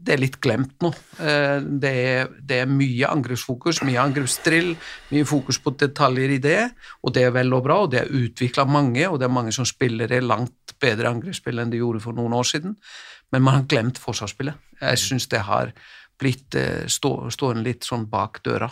det 0.00 0.14
er 0.14 0.20
litt 0.22 0.38
glemt 0.40 0.80
nå. 0.80 0.90
Eh, 1.20 1.58
Det 1.84 1.92
er, 1.92 2.30
det 2.40 2.62
er 2.62 2.70
mye 2.72 3.10
angrepsfokus, 3.12 3.82
mye 3.84 4.00
angrepsdrill, 4.00 4.72
mye 5.12 5.26
fokus 5.28 5.60
på 5.60 5.74
detaljer 5.76 6.38
i 6.38 6.40
det, 6.42 6.60
og 7.04 7.12
det 7.12 7.26
er 7.26 7.34
vel 7.36 7.52
og 7.52 7.66
bra, 7.66 7.82
og 7.84 7.92
det 7.92 8.00
er 8.00 8.14
utvikla 8.16 8.64
mange, 8.64 9.04
og 9.10 9.20
det 9.20 9.28
er 9.28 9.36
mange 9.36 9.52
som 9.52 9.68
spiller 9.68 10.08
det 10.08 10.22
langt 10.24 10.72
bedre 10.80 11.12
angrepsspill 11.12 11.60
enn 11.60 11.72
de 11.72 11.82
gjorde 11.82 12.00
for 12.04 12.16
noen 12.16 12.32
år 12.36 12.48
siden, 12.48 12.78
men 13.32 13.42
man 13.42 13.60
har 13.60 13.68
glemt 13.70 13.98
forsvarsspillet. 14.02 14.58
Jeg 14.80 15.00
syns 15.02 15.28
det 15.32 15.44
har 15.48 15.72
blitt 16.20 16.54
eh, 16.56 16.86
stå, 16.88 17.30
stående 17.32 17.64
litt 17.66 17.84
sånn 17.84 18.06
bak 18.08 18.40
døra. 18.46 18.70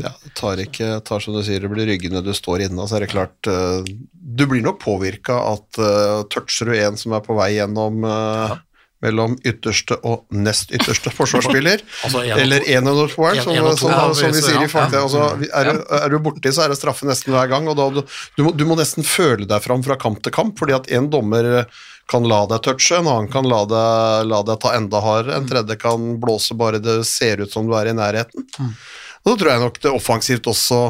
Ja, 0.00 0.12
det 0.22 0.32
tar 0.38 0.60
ikke, 0.62 0.94
tar 1.04 1.24
som 1.24 1.36
du 1.36 1.42
sier, 1.44 1.60
det 1.60 1.72
blir 1.72 1.88
ryggene 1.88 2.22
du 2.24 2.32
står 2.36 2.64
inne, 2.68 2.86
så 2.88 2.98
er 2.98 3.04
det 3.04 3.12
klart 3.12 3.50
eh, 3.50 3.82
Du 4.12 4.46
blir 4.48 4.64
nok 4.64 4.80
påvirka 4.80 5.36
at 5.50 5.80
uh, 5.82 6.22
toucher 6.32 6.70
du 6.70 6.78
en 6.78 6.96
som 7.00 7.14
er 7.16 7.22
på 7.24 7.36
vei 7.36 7.50
gjennom 7.56 8.04
ja. 8.06 8.56
mellom 9.04 9.36
ytterste 9.46 9.98
og 10.06 10.24
nest 10.32 10.72
ytterste 10.74 11.12
forsvarsspiller, 11.12 11.82
Altså 12.06 12.22
en 12.24 12.40
eller 12.44 12.64
én 12.64 12.80
en 12.80 12.92
og 12.92 13.04
En- 13.04 13.42
som, 13.42 13.52
som, 13.82 14.14
som 14.14 14.32
vi 14.36 14.44
sier 14.44 14.64
i 14.64 14.70
fakta. 14.70 15.02
Altså, 15.04 15.28
er, 15.48 15.72
du, 15.72 15.84
er 15.98 16.08
du 16.12 16.18
borti, 16.22 16.52
så 16.54 16.64
er 16.64 16.72
det 16.72 16.80
straffe 16.80 17.08
nesten 17.08 17.36
hver 17.36 17.50
gang, 17.52 17.68
og 17.68 17.76
da, 17.76 17.90
du, 17.98 18.00
du, 18.36 18.44
må, 18.46 18.54
du 18.56 18.64
må 18.68 18.78
nesten 18.80 19.06
føle 19.06 19.48
deg 19.48 19.64
fram 19.64 19.84
fra 19.84 19.98
kamp 20.00 20.22
til 20.24 20.34
kamp, 20.34 20.56
fordi 20.60 20.76
at 20.78 20.92
en 20.96 21.12
dommer 21.12 21.66
kan 22.08 22.24
la 22.28 22.44
deg 22.48 22.62
touche, 22.64 22.96
en 22.96 23.08
annen 23.10 23.28
kan 23.32 23.48
la 23.48 23.64
deg, 23.68 24.28
la 24.30 24.42
deg 24.46 24.62
ta 24.62 24.72
enda 24.76 25.02
hardere, 25.04 25.36
en 25.36 25.48
tredje 25.48 25.76
kan 25.80 26.14
blåse 26.22 26.56
bare 26.58 26.80
det 26.82 27.02
ser 27.08 27.44
ut 27.44 27.52
som 27.52 27.68
du 27.68 27.74
er 27.76 27.90
i 27.90 27.96
nærheten. 27.96 28.46
Og 29.24 29.32
da 29.32 29.36
tror 29.36 29.52
jeg 29.52 29.64
nok 29.64 29.82
det 29.84 29.92
offensivt 29.92 30.48
også 30.48 30.82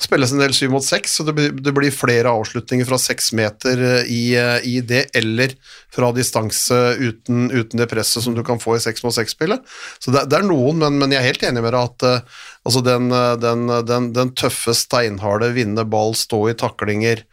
spilles 0.00 0.32
en 0.32 0.40
del 0.40 0.54
syv 0.56 0.72
mot 0.72 0.84
seks, 0.84 1.18
så 1.18 1.24
det 1.26 1.34
blir, 1.36 1.52
det 1.52 1.72
blir 1.76 1.92
flere 1.92 2.32
avslutninger 2.32 2.88
fra 2.88 2.98
seks 3.00 3.30
meter 3.36 3.82
eh, 3.84 4.08
i, 4.08 4.22
eh, 4.38 4.56
i 4.64 4.80
det, 4.80 5.06
eller 5.16 5.52
fra 5.92 6.10
distanse 6.16 6.78
uten, 6.96 7.50
uten 7.52 7.82
det 7.82 7.88
presset 7.90 8.24
som 8.24 8.36
du 8.36 8.42
kan 8.46 8.60
få 8.62 8.78
i 8.78 8.82
seks 8.82 9.04
mot 9.04 9.14
seks-spillet. 9.14 9.60
Så 10.00 10.14
det, 10.14 10.24
det 10.32 10.40
er 10.40 10.48
noen, 10.48 10.80
men, 10.80 10.96
men 11.02 11.12
jeg 11.12 11.20
er 11.20 11.28
helt 11.32 11.44
enig 11.50 11.64
med 11.64 11.76
deg 11.76 11.82
at 11.82 12.08
eh, 12.08 12.40
altså 12.68 12.84
den, 12.86 13.12
den, 13.42 13.66
den, 13.88 14.08
den 14.16 14.32
tøffe, 14.40 14.74
steinharde, 14.76 15.52
vinne 15.56 15.84
ball, 15.88 16.16
stå 16.16 16.46
i 16.48 16.56
taklinger, 16.58 17.24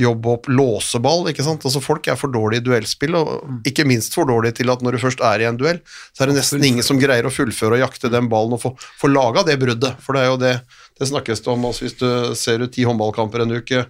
jobbe 0.00 0.32
opp, 0.36 0.48
låseball. 0.48 1.28
ikke 1.30 1.46
sant. 1.46 1.64
Altså 1.64 1.82
folk 1.84 2.08
er 2.08 2.18
for 2.20 2.32
dårlige 2.32 2.62
i 2.62 2.66
duellspill, 2.68 3.18
og 3.18 3.66
ikke 3.68 3.86
minst 3.88 4.16
for 4.16 4.28
dårlige 4.30 4.60
til 4.60 4.72
at 4.72 4.84
når 4.84 4.96
du 4.96 5.02
først 5.02 5.22
er 5.24 5.44
i 5.44 5.48
en 5.48 5.60
duell, 5.60 5.82
så 6.14 6.24
er 6.24 6.32
det 6.32 6.38
nesten 6.40 6.64
ingen 6.64 6.86
som 6.86 7.00
greier 7.00 7.26
å 7.26 7.34
fullføre 7.34 7.78
og 7.78 7.84
jakte 7.86 8.12
den 8.12 8.30
ballen 8.32 8.56
og 8.56 8.62
få, 8.62 8.74
få 9.00 9.12
laga 9.12 9.44
det 9.46 9.58
bruddet, 9.62 10.00
for 10.02 10.16
det 10.16 10.24
er 10.24 10.32
jo 10.32 10.40
det 10.42 10.56
det 10.98 11.06
snakkes 11.10 11.40
det 11.42 11.50
om. 11.50 11.64
Altså 11.66 11.86
hvis 11.86 11.96
du 11.98 12.08
ser 12.38 12.62
ut 12.62 12.72
ti 12.74 12.84
håndballkamper 12.86 13.44
en 13.44 13.56
uke, 13.58 13.84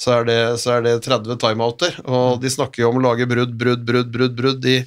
så 0.00 0.18
er, 0.18 0.26
det, 0.28 0.40
så 0.60 0.76
er 0.76 0.86
det 0.86 0.96
30 1.04 1.38
timeouter, 1.40 2.00
og 2.08 2.40
de 2.42 2.52
snakker 2.52 2.84
jo 2.84 2.90
om 2.92 3.00
å 3.00 3.06
lage 3.10 3.28
brudd, 3.28 3.54
brudd, 3.56 3.84
brudd, 3.86 4.10
brudd, 4.12 4.36
brudd 4.36 4.68
i 4.68 4.80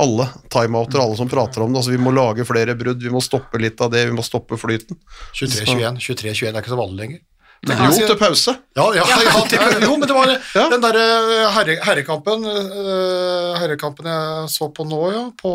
alle 0.00 0.26
timeouter, 0.50 0.98
alle 1.00 1.16
som 1.16 1.30
prater 1.30 1.62
om 1.62 1.72
det. 1.72 1.80
Altså 1.80 1.94
vi 1.94 2.00
må 2.02 2.12
lage 2.14 2.46
flere 2.48 2.74
brudd, 2.78 3.02
vi 3.02 3.12
må 3.12 3.22
stoppe 3.24 3.60
litt 3.62 3.80
av 3.84 3.92
det, 3.94 4.06
vi 4.08 4.16
må 4.16 4.24
stoppe 4.26 4.58
flyten. 4.60 4.98
23-21 5.36 6.00
23-21 6.02 6.50
er 6.50 6.60
ikke 6.60 6.74
så 6.74 6.80
vanlig 6.80 7.04
lenger. 7.04 7.22
Jo, 7.68 8.06
til 8.06 8.16
pause. 8.20 8.54
Ja, 8.76 8.86
ja, 8.96 9.04
ja, 9.08 9.42
til, 9.48 9.58
jo, 9.84 9.96
men 9.96 10.08
det 10.08 10.14
var 10.16 10.32
Ja. 10.58 10.68
den 10.72 10.82
derre 10.84 11.04
herre, 11.54 11.76
herrekampen 11.86 12.44
øh, 12.44 13.54
Herrekampen 13.60 14.06
jeg 14.10 14.48
så 14.52 14.68
på 14.74 14.84
nå, 14.88 15.00
ja, 15.14 15.22
på, 15.40 15.52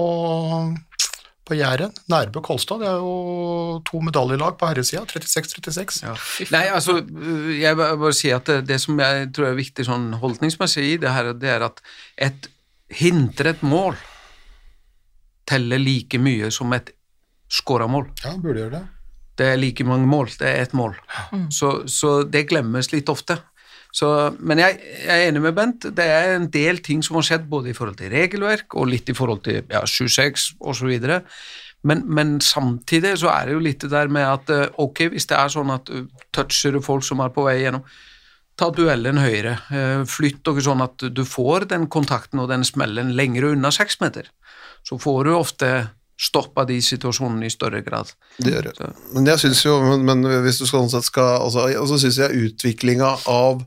på 1.45 1.57
Jæren. 1.57 1.93
Nærbø 2.11 2.41
Kolstad. 2.45 2.79
Det 2.83 2.87
er 2.91 2.99
jo 3.01 3.79
to 3.87 4.01
medaljelag 4.05 4.57
på 4.59 4.69
herresida. 4.69 5.05
36-36. 5.09 6.03
Ja. 6.05 6.13
Nei, 6.53 6.65
altså, 6.73 6.99
jeg 7.55 7.77
vil 7.79 7.97
bare 8.03 8.13
si 8.17 8.29
at 8.35 8.45
det, 8.49 8.59
det 8.69 8.79
som 8.83 8.99
jeg 9.01 9.31
tror 9.35 9.51
er 9.51 9.57
viktig 9.59 9.85
sånn 9.87 10.11
holdningsmessig 10.21 10.85
i 10.93 10.95
det 11.01 11.13
her, 11.15 11.33
det 11.37 11.49
er 11.57 11.65
at 11.69 11.81
et 12.29 12.49
hindret 13.01 13.61
mål 13.65 13.97
teller 15.49 15.81
like 15.81 16.17
mye 16.21 16.49
som 16.53 16.73
et 16.77 16.91
skåra 17.49 17.87
mål. 17.89 18.09
Ja, 18.23 18.35
burde 18.37 18.61
gjøre 18.61 18.75
det. 18.79 18.87
Det 19.39 19.47
er 19.53 19.61
like 19.61 19.85
mange 19.87 20.07
mål, 20.09 20.33
det 20.39 20.49
er 20.49 20.65
ett 20.65 20.75
mål. 20.75 20.97
Så, 21.55 21.71
så 21.87 22.19
det 22.27 22.47
glemmes 22.51 22.91
litt 22.91 23.09
ofte. 23.11 23.39
Så, 23.95 24.05
men 24.37 24.59
jeg, 24.61 24.75
jeg 25.01 25.15
er 25.15 25.31
enig 25.31 25.41
med 25.41 25.55
Bent, 25.57 25.87
det 25.97 26.05
er 26.05 26.35
en 26.35 26.45
del 26.53 26.77
ting 26.85 26.99
som 27.01 27.15
har 27.17 27.25
skjedd 27.25 27.47
både 27.49 27.71
i 27.71 27.77
forhold 27.77 27.97
til 27.97 28.11
regelverk 28.13 28.75
og 28.77 28.91
litt 28.91 29.09
i 29.09 29.15
forhold 29.17 29.41
til 29.47 29.63
ja, 29.71 29.81
7-6 29.81 30.51
osv. 30.61 30.91
Men, 31.89 32.03
men 32.05 32.35
samtidig 32.43 33.15
så 33.21 33.31
er 33.33 33.47
det 33.47 33.55
jo 33.55 33.63
litt 33.65 33.81
det 33.85 33.89
der 33.95 34.11
med 34.11 34.27
at 34.27 34.51
eh, 34.53 34.67
ok, 34.83 35.05
hvis 35.13 35.29
det 35.31 35.37
er 35.39 35.49
sånn 35.53 35.71
at 35.73 35.89
du 35.89 36.09
toucher 36.35 36.75
du 36.75 36.81
folk 36.85 37.05
som 37.07 37.23
er 37.23 37.31
på 37.33 37.47
vei 37.47 37.61
gjennom, 37.63 37.85
ta 38.59 38.67
duellen 38.75 39.21
høyere. 39.23 39.55
eh, 39.71 40.01
Flytt 40.05 40.43
dere 40.45 40.65
sånn 40.65 40.83
at 40.83 41.07
du 41.15 41.23
får 41.25 41.69
den 41.71 41.87
kontakten 41.87 42.43
og 42.43 42.51
den 42.51 42.67
smellen 42.67 43.15
lenger 43.15 43.53
unna 43.53 43.71
seks 43.71 44.01
meter. 44.03 44.27
Så 44.83 44.99
får 44.99 45.23
du 45.25 45.33
ofte 45.37 45.71
stoppa 46.19 46.65
de 46.67 46.81
situasjonene 46.83 47.47
i 47.47 47.53
større 47.53 47.81
grad. 47.85 48.11
Det 48.37 48.51
gjør 48.51 48.71
det. 48.75 48.93
Men 49.15 49.27
jeg 49.31 49.43
synes 49.45 49.65
jo, 49.65 49.79
men, 49.85 50.05
men 50.07 50.43
hvis 50.43 50.59
du 50.59 50.67
sånn 50.67 50.91
sett 50.91 51.07
skal 51.07 51.45
altså, 51.45 51.69
Og 51.79 51.87
så 51.87 51.99
syns 52.01 52.19
jeg 52.19 52.49
utviklinga 52.49 53.13
av 53.31 53.61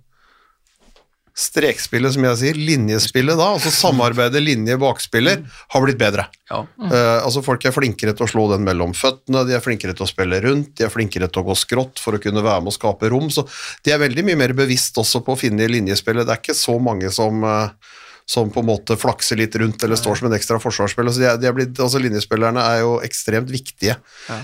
strekspillet, 1.33 2.13
som 2.13 2.27
jeg 2.27 2.39
sier, 2.43 2.59
linjespillet 2.61 3.39
da, 3.41 3.47
altså 3.55 3.71
samarbeidet 3.73 4.43
linje-bakspiller, 4.45 5.41
har 5.73 5.85
blitt 5.85 6.01
bedre. 6.01 6.27
Ja. 6.51 6.61
Uh, 6.77 7.23
altså 7.23 7.41
Folk 7.45 7.65
er 7.65 7.73
flinkere 7.73 8.13
til 8.17 8.27
å 8.27 8.29
slå 8.29 8.45
den 8.51 8.67
mellom 8.67 8.93
føttene, 8.97 9.47
de 9.49 9.57
er 9.57 9.65
flinkere 9.65 9.97
til 9.97 10.05
å 10.05 10.11
spille 10.11 10.43
rundt, 10.45 10.75
de 10.77 10.85
er 10.87 10.93
flinkere 10.93 11.31
til 11.33 11.41
å 11.41 11.47
gå 11.49 11.57
skrått 11.57 12.03
for 12.05 12.19
å 12.19 12.21
kunne 12.23 12.45
være 12.45 12.67
med 12.67 12.75
og 12.75 12.77
skape 12.77 13.09
rom. 13.13 13.31
Så 13.33 13.47
de 13.81 13.95
er 13.95 14.03
veldig 14.03 14.27
mye 14.29 14.43
mer 14.45 14.57
bevisst 14.59 15.01
også 15.01 15.25
på 15.25 15.33
å 15.33 15.41
finne 15.41 15.71
linjespillet. 15.73 16.29
Det 16.29 16.37
er 16.37 16.45
ikke 16.45 16.59
så 16.59 16.77
mange 16.83 17.09
som, 17.15 17.41
eh, 17.49 17.97
som 18.29 18.51
på 18.53 18.63
en 18.63 18.69
måte 18.69 18.97
flakser 19.01 19.41
litt 19.41 19.57
rundt 19.61 19.83
eller 19.83 19.99
står 19.99 20.21
som 20.21 20.31
en 20.31 20.37
ekstra 20.37 20.59
forsvarsspiller. 20.63 21.15
Så 21.15 21.25
de 21.41 21.49
er, 21.49 21.57
blitt, 21.57 21.75
altså 21.83 22.01
Linjespillerne 22.03 22.63
er 22.63 22.83
jo 22.85 22.95
ekstremt 23.05 23.51
viktige 23.53 23.99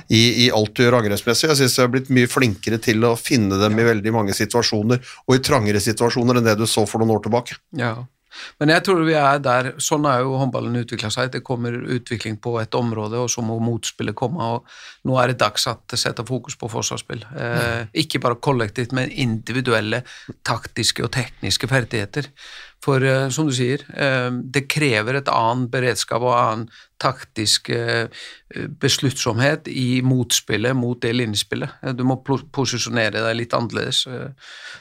i, 0.08 0.22
i 0.46 0.50
alt 0.54 0.74
du 0.74 0.84
gjør 0.84 1.00
angrepsmessig. 1.00 1.50
Jeg 1.52 1.60
syns 1.62 1.78
jeg 1.78 1.86
har 1.86 1.94
blitt 1.94 2.12
mye 2.14 2.30
flinkere 2.30 2.80
til 2.82 3.06
å 3.08 3.14
finne 3.18 3.60
dem 3.62 3.78
i 3.78 3.88
veldig 3.88 4.14
mange 4.14 4.36
situasjoner, 4.36 5.02
og 5.26 5.34
i 5.36 5.42
trangere 5.44 5.82
situasjoner 5.82 6.40
enn 6.40 6.50
det 6.50 6.58
du 6.60 6.66
så 6.68 6.86
for 6.88 7.02
noen 7.02 7.16
år 7.16 7.26
tilbake. 7.28 7.60
Ja. 7.78 7.96
Men 8.60 8.72
jeg 8.72 8.84
tror 8.86 9.02
vi 9.06 9.14
er 9.18 9.40
der, 9.42 9.70
sånn 9.82 10.06
er 10.08 10.22
jo 10.22 10.36
håndballen 10.40 10.80
utvikla 10.82 11.10
seg. 11.12 11.32
Det 11.34 11.42
kommer 11.46 11.74
utvikling 11.96 12.38
på 12.42 12.54
et 12.62 12.74
område, 12.78 13.20
og 13.22 13.30
så 13.32 13.42
må 13.44 13.58
motspillet 13.62 14.16
komme. 14.18 14.44
og 14.44 15.08
Nå 15.08 15.18
er 15.20 15.32
det 15.32 15.40
dags 15.42 15.66
at 15.70 15.84
det 15.90 16.00
setter 16.00 16.26
fokus 16.28 16.58
på 16.58 16.70
forsvarsspill. 16.72 17.24
Eh, 17.32 17.88
ikke 18.04 18.22
bare 18.24 18.40
kollektivt, 18.44 18.94
men 18.96 19.12
individuelle 19.12 20.04
taktiske 20.46 21.06
og 21.06 21.12
tekniske 21.16 21.70
ferdigheter. 21.70 22.30
For 22.84 23.02
eh, 23.02 23.28
som 23.34 23.48
du 23.48 23.54
sier, 23.54 23.82
eh, 23.94 24.30
det 24.30 24.68
krever 24.70 25.18
et 25.18 25.30
annet 25.32 25.70
beredskap 25.72 26.22
og 26.22 26.36
annen 26.36 26.68
taktisk 27.00 27.70
eh, 27.74 28.08
besluttsomhet 28.80 29.68
i 29.68 30.00
motspillet 30.02 30.76
mot 30.76 31.00
det 31.02 31.12
linjespillet. 31.16 31.70
Du 31.96 32.04
må 32.08 32.16
posisjonere 32.24 33.22
deg 33.26 33.36
litt 33.42 33.54
annerledes. 33.56 34.04
Eh, 34.08 34.30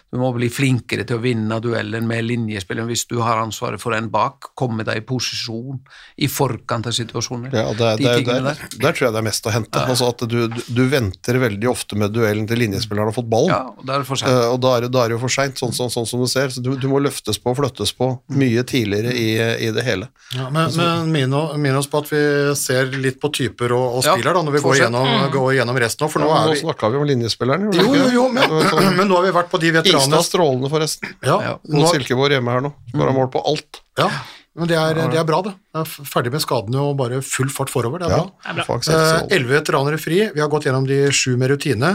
Du 0.08 0.15
må 0.21 0.30
bli 0.32 0.47
flinkere 0.47 1.03
til 1.03 1.17
å 1.17 1.19
vinne 1.19 1.58
duellen 1.60 2.06
med 2.08 2.23
linjespilleren 2.23 2.88
hvis 2.88 3.01
du 3.10 3.17
har 3.19 3.41
ansvaret 3.41 3.82
for 3.82 3.91
en 3.91 4.06
bak. 4.10 4.45
Komme 4.56 4.86
deg 4.88 5.01
i 5.01 5.03
posisjon 5.03 5.82
i 6.23 6.30
forkant 6.32 6.88
av 6.88 6.93
situasjoner. 6.95 7.51
Ja, 7.51 7.65
det, 7.75 7.89
er- 7.89 7.97
De 7.97 8.03
det, 8.23 8.36
er- 8.38 8.45
der, 8.45 8.62
der 8.86 8.95
tror 8.95 9.08
jeg 9.10 9.13
det 9.17 9.19
er 9.19 9.25
mest 9.27 9.49
å 9.49 9.51
hente. 9.51 9.82
Altså 9.84 10.08
at 10.08 10.23
du, 10.32 10.38
du, 10.47 10.82
venter 10.88 11.36
veldig 11.43 11.67
ofte 11.69 11.97
med 11.99 12.13
duellen 12.15 12.47
til 12.47 12.56
linjespilleren 12.63 13.12
har 13.12 13.17
fått 13.17 13.27
ballen. 13.30 13.51
Ja, 13.51 13.60
og 13.75 13.84
da 13.84 13.97
er 13.97 14.06
det 14.06 14.08
for 14.08 14.21
sent. 14.23 14.32
Eh, 14.32 14.47
og 14.53 14.62
da 14.63 14.71
er, 14.77 14.88
da 14.95 15.03
er 15.03 15.12
det 15.12 15.17
jo 15.17 15.21
for 15.25 15.36
seint, 15.36 15.60
sånn, 15.60 15.75
sånn, 15.75 15.91
sånn 15.91 16.08
som 16.08 16.23
du 16.23 16.27
ser. 16.32 16.56
Så 16.56 16.63
du, 16.63 16.71
du 16.80 16.88
må 16.88 17.03
løftes 17.03 17.36
på 17.43 17.51
og 17.51 17.60
flyttes 17.60 17.91
på 17.99 18.10
mye 18.32 18.63
tidligere 18.63 19.12
i, 19.12 19.27
i 19.67 19.73
det 19.75 19.84
hele. 19.84 20.08
Ja, 20.39 20.47
men, 20.49 20.71
men 20.80 21.12
minn 21.12 21.36
o- 21.36 21.51
minn 21.60 21.75
oss 21.75 21.91
på 21.91 21.99
at 21.99 22.07
vi 22.12 22.56
ser 22.56 22.86
litt 22.98 23.20
på 23.22 23.30
typer 23.34 23.72
og, 23.76 23.98
og 23.98 24.06
Ja, 24.06 24.13
spiller 24.15 24.34
da, 24.38 24.41
når 24.48 24.56
vi 24.58 24.62
går 24.63 24.76
gjennom, 24.82 25.08
går 25.34 25.50
gjennom 25.58 25.78
resten 25.84 26.06
nå, 26.06 26.10
for 26.12 26.20
nå 26.24 26.28
Nå 26.30 26.38
er 26.39 26.50
vi 26.54 26.60
snakka 26.62 26.89
vi 26.93 26.98
om 27.02 27.06
linjespilleren. 27.10 27.67
Jo, 27.74 27.86
jo, 27.96 28.08
jo, 28.13 28.26
men, 28.34 28.43
sånn- 28.72 28.96
men 28.98 29.08
nå 29.08 29.15
har 29.20 29.24
vi 29.28 29.32
vært 29.38 29.50
på 29.52 29.60
de 29.60 29.72
veteranene 29.76 30.08
Ingstad 30.08 30.26
strålende, 30.30 30.70
forresten. 30.70 31.13
ja, 31.24 31.38
Ja, 31.41 31.54
Mot 31.67 31.84
nå, 31.86 31.91
Silkeborg 31.93 32.32
hjemme 32.38 32.52
her 32.58 32.62
nå. 32.67 32.74
Skåra 32.93 33.13
mål 33.15 33.30
på 33.34 33.43
alt. 33.46 33.82
ja, 33.98 34.10
men 34.58 34.67
det 34.67 34.78
er, 34.82 34.93
det 35.12 35.20
er 35.22 35.24
bra, 35.28 35.41
det. 35.46 35.52
Jeg 35.76 35.82
er 35.86 36.06
ferdig 36.10 36.32
med 36.34 36.41
skadene 36.41 36.80
og 36.82 36.96
bare 36.98 37.20
full 37.22 37.50
fart 37.54 37.70
forover. 37.70 38.00
Det 38.02 38.08
er 38.08 38.15
Ja, 38.17 38.24
bra. 38.24 38.54
er 38.63 38.65
får 38.65 38.80
akseptere 38.80 39.38
Eh, 39.38 39.43
veteranere 39.52 40.00
fri. 40.02 40.17
Vi 40.34 40.39
har 40.41 40.50
gått 40.50 40.65
gjennom 40.65 40.88
de 40.88 41.12
sju 41.12 41.36
med 41.38 41.52
rutine. 41.52 41.91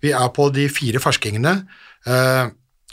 Vi 0.00 0.12
er 0.12 0.28
på 0.30 0.52
de 0.54 0.68
fire 0.68 1.00
ferskingene. 1.02 1.66
Eh, 2.06 2.46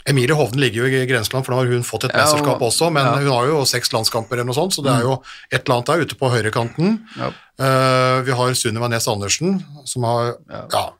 Emilie 0.06 0.36
Hovden 0.36 0.60
ligger 0.60 0.84
jo 0.84 0.90
i 1.00 1.06
grenseland, 1.08 1.46
for 1.46 1.54
nå 1.54 1.62
har 1.62 1.70
hun 1.72 1.86
fått 1.86 2.04
et 2.08 2.12
Ja, 2.12 2.24
mesterskap 2.24 2.60
også, 2.60 2.90
men 2.92 3.06
ja. 3.06 3.14
hun 3.22 3.30
har 3.32 3.46
jo 3.48 3.62
seks 3.68 3.92
landskamper 3.94 4.36
eller 4.36 4.50
noe 4.50 4.58
sånt, 4.58 4.76
så 4.76 4.84
det 4.84 4.92
er 4.92 5.06
jo 5.06 5.14
et 5.50 5.62
eller 5.62 5.78
annet 5.78 5.92
der 5.92 6.04
ute 6.04 6.18
på 6.20 6.28
høyrekanten. 6.34 6.98
Ja. 7.16 7.30
Uh, 7.54 8.18
vi 8.26 8.36
har 8.36 8.52
Sunniva 8.58 8.90
Næss 8.90 9.08
Andersen, 9.08 9.62
som 9.88 10.04
har 10.04 10.34
ja. 10.50 10.90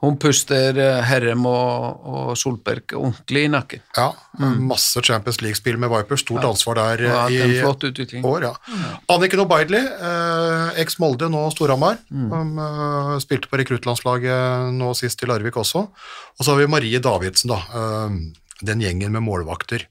Hun 0.00 0.14
puster 0.16 0.78
eh, 0.80 1.02
Herrem 1.04 1.42
og, 1.44 2.04
og 2.08 2.28
Solberg 2.40 2.94
ordentlig 2.96 3.42
i 3.44 3.50
nakken. 3.52 3.82
ja, 3.98 4.06
masse 4.40 5.02
Champions 5.04 5.42
League-spill 5.44 5.76
med 5.76 5.92
Viper, 5.92 6.16
stort 6.16 6.46
ansvar 6.48 6.78
der 6.78 7.02
ja, 7.04 7.18
eh, 7.28 7.42
en 7.44 7.52
i 7.52 7.58
flott 7.60 7.84
utvikling. 7.84 8.24
år. 8.24 8.46
ja. 8.48 8.54
Anniken 9.12 9.42
Obaidli, 9.44 9.76
eh, 9.76 10.80
eks 10.80 10.96
Molde, 11.04 11.28
nå 11.28 11.42
Storhamar, 11.52 12.00
som 12.08 12.56
eh, 12.64 13.12
spilte 13.20 13.52
på 13.52 13.60
rekruttlandslaget 13.60 14.72
nå 14.80 14.94
sist 14.96 15.20
i 15.20 15.28
Larvik 15.28 15.60
også. 15.60 15.84
Og 15.92 16.40
så 16.40 16.54
har 16.54 16.62
vi 16.62 16.70
Marie 16.78 17.02
Davidsen, 17.04 17.52
da, 17.52 17.60
eh, 17.68 18.16
den 18.66 18.82
gjengen 18.84 19.12
med 19.14 19.24
målvakter 19.26 19.86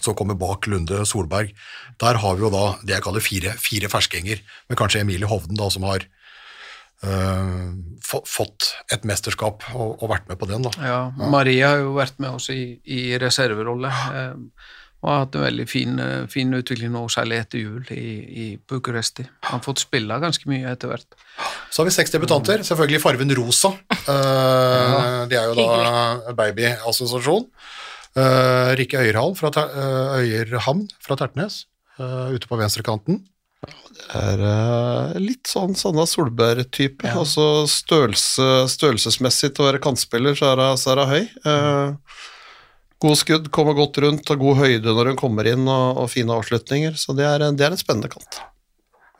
som 0.00 0.14
kommer 0.14 0.34
bak 0.38 0.66
Lunde 0.66 1.04
Solberg. 1.06 1.52
Der 2.00 2.18
har 2.22 2.36
vi 2.36 2.44
jo 2.46 2.50
da 2.52 2.64
det 2.82 2.96
jeg 2.96 3.04
kaller 3.04 3.24
fire, 3.24 3.54
fire 3.60 3.90
ferskinger, 3.92 4.42
med 4.68 4.78
kanskje 4.80 5.02
Emilie 5.04 5.28
Hovden 5.28 5.58
da, 5.58 5.68
som 5.72 5.84
har 5.86 6.06
eh, 7.04 7.66
fått 8.06 8.72
et 8.94 9.04
mesterskap 9.08 9.66
og, 9.74 9.98
og 10.02 10.12
vært 10.14 10.30
med 10.30 10.40
på 10.40 10.48
den. 10.50 10.66
da. 10.66 10.72
Ja, 10.80 11.00
Maria 11.32 11.74
har 11.74 11.84
jo 11.84 11.96
vært 11.98 12.22
med 12.22 12.38
oss 12.38 12.48
i, 12.54 12.78
i 12.84 13.02
reserverolle. 13.20 13.92
Eh, 13.92 14.70
og 15.02 15.08
har 15.10 15.18
hatt 15.24 15.34
en 15.34 15.42
veldig 15.42 15.64
fin, 15.66 15.98
eh, 15.98 16.26
fin 16.30 16.52
utvikling 16.54 16.92
nå, 16.94 17.00
særlig 17.10 17.40
etter 17.42 17.58
jul 17.58 17.88
i, 17.90 18.04
i 18.44 18.46
Bucuresti. 18.70 19.24
Han 19.48 19.58
har 19.58 19.64
fått 19.64 19.82
spille 19.82 20.18
ganske 20.22 20.46
mye 20.46 20.70
etter 20.70 20.92
hvert. 20.92 21.16
Så 21.70 21.82
har 21.82 21.88
vi 21.90 21.94
seks 21.96 22.14
debutanter, 22.14 22.62
selvfølgelig 22.62 23.00
i 23.00 23.02
farven 23.02 23.34
rosa. 23.34 23.72
Eh, 23.90 25.26
de 25.30 25.38
er 25.40 25.50
jo 25.50 25.56
da 25.58 26.32
babyassosiasjon. 26.38 27.48
Uh, 28.12 28.74
Rikke 28.76 29.00
Øyerhall 29.00 29.32
fra, 29.38 29.48
eh, 29.56 30.18
Øyerhamn 30.20 30.82
fra 31.00 31.16
Tertnes, 31.16 31.62
eh, 31.98 32.34
ute 32.36 32.46
på 32.46 32.58
venstrekanten. 32.60 33.22
er 34.12 34.40
eh, 34.42 35.18
litt 35.22 35.46
sånn 35.48 35.74
Sanna 35.78 36.04
Solberg-type. 36.04 37.06
Altså 37.08 37.64
størrelse, 37.70 38.66
størrelsesmessig 38.68 39.54
til 39.54 39.64
å 39.64 39.68
være 39.70 39.80
kantspiller, 39.80 40.34
så 40.36 40.52
er 40.52 40.56
hun- 40.60 40.98
er 40.98 41.06
høy. 41.06 41.28
Eh, 41.46 41.94
god 43.02 43.18
skudd, 43.18 43.50
kommer 43.54 43.76
godt 43.76 44.00
rundt, 44.04 44.30
og 44.32 44.46
god 44.46 44.62
høyde 44.62 44.94
når 44.94 45.12
hun 45.12 45.20
kommer 45.20 45.48
inn, 45.50 45.66
og, 45.66 46.00
og 46.02 46.08
fine 46.12 46.34
avslutninger. 46.38 46.96
Så 46.98 47.16
det 47.18 47.26
er, 47.28 47.44
det 47.52 47.66
er 47.66 47.74
en 47.74 47.80
spennende 47.80 48.10
kant. 48.12 48.40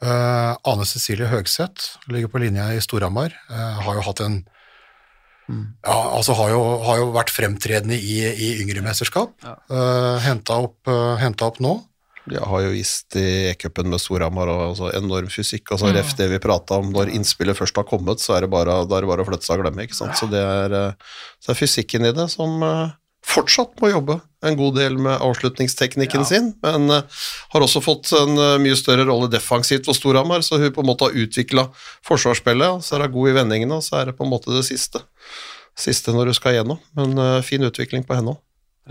Uh, 0.02 0.54
Ane 0.66 0.86
Cecilie 0.88 1.28
Høgseth 1.30 2.08
ligger 2.10 2.30
på 2.32 2.42
linja 2.42 2.72
i 2.74 2.80
Storhamar. 2.82 3.34
Uh, 3.50 3.84
har 3.86 4.00
jo 4.00 4.08
hatt 4.08 4.24
en 4.24 4.42
ja, 5.52 5.96
altså 6.16 6.32
har 6.38 6.52
jo, 6.52 6.60
har 6.86 7.00
jo 7.00 7.08
vært 7.12 7.32
fremtredende 7.34 7.98
i, 7.98 8.20
i 8.24 8.50
yngre 8.62 8.82
mesterskap. 8.84 9.34
Uh, 9.42 10.16
Henta 10.22 10.62
opp, 10.64 10.78
uh, 10.88 11.18
hentet 11.20 11.44
opp 11.44 11.58
nå. 11.62 11.80
Jeg 12.30 12.44
har 12.46 12.60
jo 12.62 12.70
vist 12.70 13.16
i 13.18 13.50
E-cupen 13.50 13.88
med 13.90 13.98
Storhamar 13.98 14.50
og 14.52 14.60
altså, 14.68 14.92
enorm 14.94 15.26
fysikk. 15.32 15.72
altså 15.74 15.90
Ref 15.90 16.12
det 16.18 16.28
vi 16.30 16.38
prata 16.42 16.78
om, 16.78 16.92
når 16.94 17.10
innspillet 17.16 17.58
først 17.58 17.80
har 17.80 17.86
kommet, 17.88 18.22
så 18.22 18.36
er 18.36 18.44
det 18.44 18.52
bare, 18.52 18.76
da 18.86 18.98
er 18.98 19.02
det 19.02 19.10
bare 19.10 19.24
å 19.24 19.26
flytte 19.26 19.48
seg 19.48 19.58
og 19.58 19.66
glemme. 19.66 19.88
ikke 19.88 19.98
sant? 19.98 20.14
Så 20.20 20.28
det 20.30 20.38
er, 20.38 20.76
eh, 20.78 21.16
så 21.42 21.50
det 21.50 21.56
er 21.56 21.58
fysikken 21.58 22.06
i 22.06 22.12
det 22.14 22.28
som 22.30 22.62
eh, 22.62 22.94
fortsatt 23.26 23.80
må 23.80 23.92
jobbe 23.92 24.18
en 24.42 24.56
god 24.58 24.76
del 24.80 24.98
med 24.98 25.22
avslutningsteknikken 25.22 26.24
sin, 26.26 26.52
men 26.64 26.90
eh, 26.90 27.24
har 27.54 27.64
også 27.64 27.82
fått 27.85 28.11
en 28.18 28.35
eh, 28.35 28.58
mye 28.62 28.78
større 28.78 29.06
rolle 29.08 29.30
defensivt 29.30 29.87
for 29.87 29.98
Storhamar, 29.98 30.42
så 30.42 30.58
hun 30.61 30.72
på 30.74 30.82
en 30.82 30.90
måte 30.90 31.06
har 31.06 31.18
utvikla 31.24 31.68
forsvarsspillet, 32.08 32.78
og 32.78 32.87
så 32.87 32.98
er 32.98 33.06
hun 33.06 33.16
god 33.16 33.30
i 33.30 33.37
vendingene, 33.38 33.78
og 33.78 33.87
så 33.87 34.00
er 34.00 34.11
det 34.11 34.16
på 34.18 34.26
en 34.26 34.32
måte 34.32 34.54
det 34.54 34.64
siste. 34.66 35.04
Siste 35.78 36.12
når 36.12 36.32
du 36.32 36.37
skal 36.37 36.56
igjennom, 36.56 36.82
men 36.98 37.14
eh, 37.22 37.38
fin 37.46 37.62
utvikling 37.68 38.06
på 38.08 38.18
henne 38.18 38.35
òg. 38.35 38.42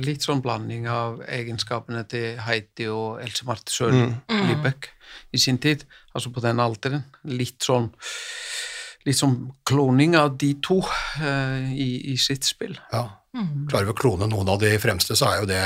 Litt 0.01 0.23
sånn 0.23 0.39
blanding 0.39 0.85
av 0.87 1.19
egenskapene 1.27 2.05
til 2.07 2.37
Heidi 2.39 2.87
og 2.87 3.19
Else 3.19 3.43
Marte 3.43 3.73
Sørli 3.73 4.05
Libek 4.47 4.87
i 5.35 5.39
sin 5.41 5.59
tid, 5.59 5.83
altså 6.15 6.31
på 6.31 6.39
den 6.39 6.63
alderen. 6.63 7.03
Litt 7.27 7.59
sånn 7.67 7.89
litt 9.03 9.17
sånn 9.17 9.35
kloning 9.67 10.15
av 10.15 10.37
de 10.39 10.53
to 10.63 10.77
uh, 10.79 11.67
i, 11.73 12.13
i 12.13 12.15
sitt 12.21 12.47
spill. 12.47 12.77
Ja. 12.93 13.03
Klarer 13.71 13.87
vi 13.87 13.93
å 13.93 13.95
klone 13.95 14.27
noen 14.27 14.49
av 14.51 14.59
de 14.59 14.73
fremste, 14.81 15.15
så 15.15 15.29
er 15.31 15.41
jo 15.41 15.45
det 15.47 15.59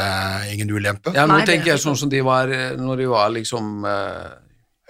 ingen 0.54 0.70
ulempe. 0.70 1.14
Ja, 1.18 1.26
nå 1.26 1.40
Nei, 1.40 1.46
tenker 1.50 1.72
er 1.72 1.78
jeg 1.80 1.82
sånn 1.82 1.98
som 1.98 2.10
de 2.12 2.22
var 2.26 2.52
eh, 2.54 2.76
når 2.78 2.98
de 3.02 3.08
var 3.10 3.32
liksom 3.34 3.86
eh, 3.90 4.34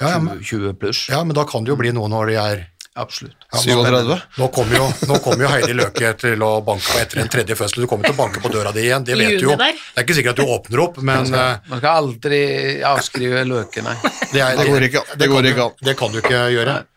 Ja, 0.01 0.09
ja, 0.09 0.19
20, 0.19 0.25
men- 0.27 0.41
20 0.43 0.73
pluss. 0.81 1.05
Ja, 1.09 1.21
men 1.23 1.37
da 1.37 1.45
kan 1.47 1.63
det 1.63 1.71
jo 1.71 1.77
bli 1.79 1.93
noe 1.95 2.11
når 2.11 2.33
de 2.33 2.39
er 2.41 2.65
Absolutt. 2.95 3.35
Ja, 3.51 3.59
37. 3.59 4.21
Nå 4.39 4.45
kommer 4.55 4.77
jo, 4.77 4.83
nå 5.09 5.17
kommer 5.19 5.43
jo 5.43 5.49
Heidi 5.51 5.73
Løke 5.75 6.13
til 6.15 6.39
å 6.47 6.61
banke 6.63 6.85
på 6.93 6.99
etter 7.01 7.19
en 7.25 7.27
tredje 7.31 7.57
fødsel. 7.59 7.83
Du 7.83 7.89
kommer 7.91 8.07
til 8.07 8.15
å 8.15 8.19
banke 8.21 8.39
på 8.39 8.47
døra 8.53 8.71
di 8.71 8.85
igjen, 8.85 9.03
det 9.03 9.17
vet 9.19 9.33
du 9.35 9.49
jo. 9.49 9.57
Det 9.59 9.67
er 9.99 10.05
ikke 10.05 10.15
sikkert 10.15 10.37
at 10.37 10.39
du 10.39 10.53
åpner 10.53 10.79
opp, 10.85 11.01
men 11.03 11.27
eh, 11.27 11.57
Man 11.67 11.81
skal 11.81 11.99
aldri 12.05 12.39
avskrive 12.87 13.41
løke, 13.49 13.83
nei. 13.83 13.97
det, 14.31 14.39
er, 14.39 14.55
Det 14.61 14.67
går 14.71 14.87
ikke 14.87 15.01
an. 15.03 15.11
Det 15.19 15.27
går 15.33 15.49
ikke 15.51 15.65
an. 15.67 15.75
Det 15.89 15.95
kan 15.99 16.15
du 16.15 16.21
ikke 16.21 16.39
gjøre. 16.55 16.77
Eh, 16.79 16.91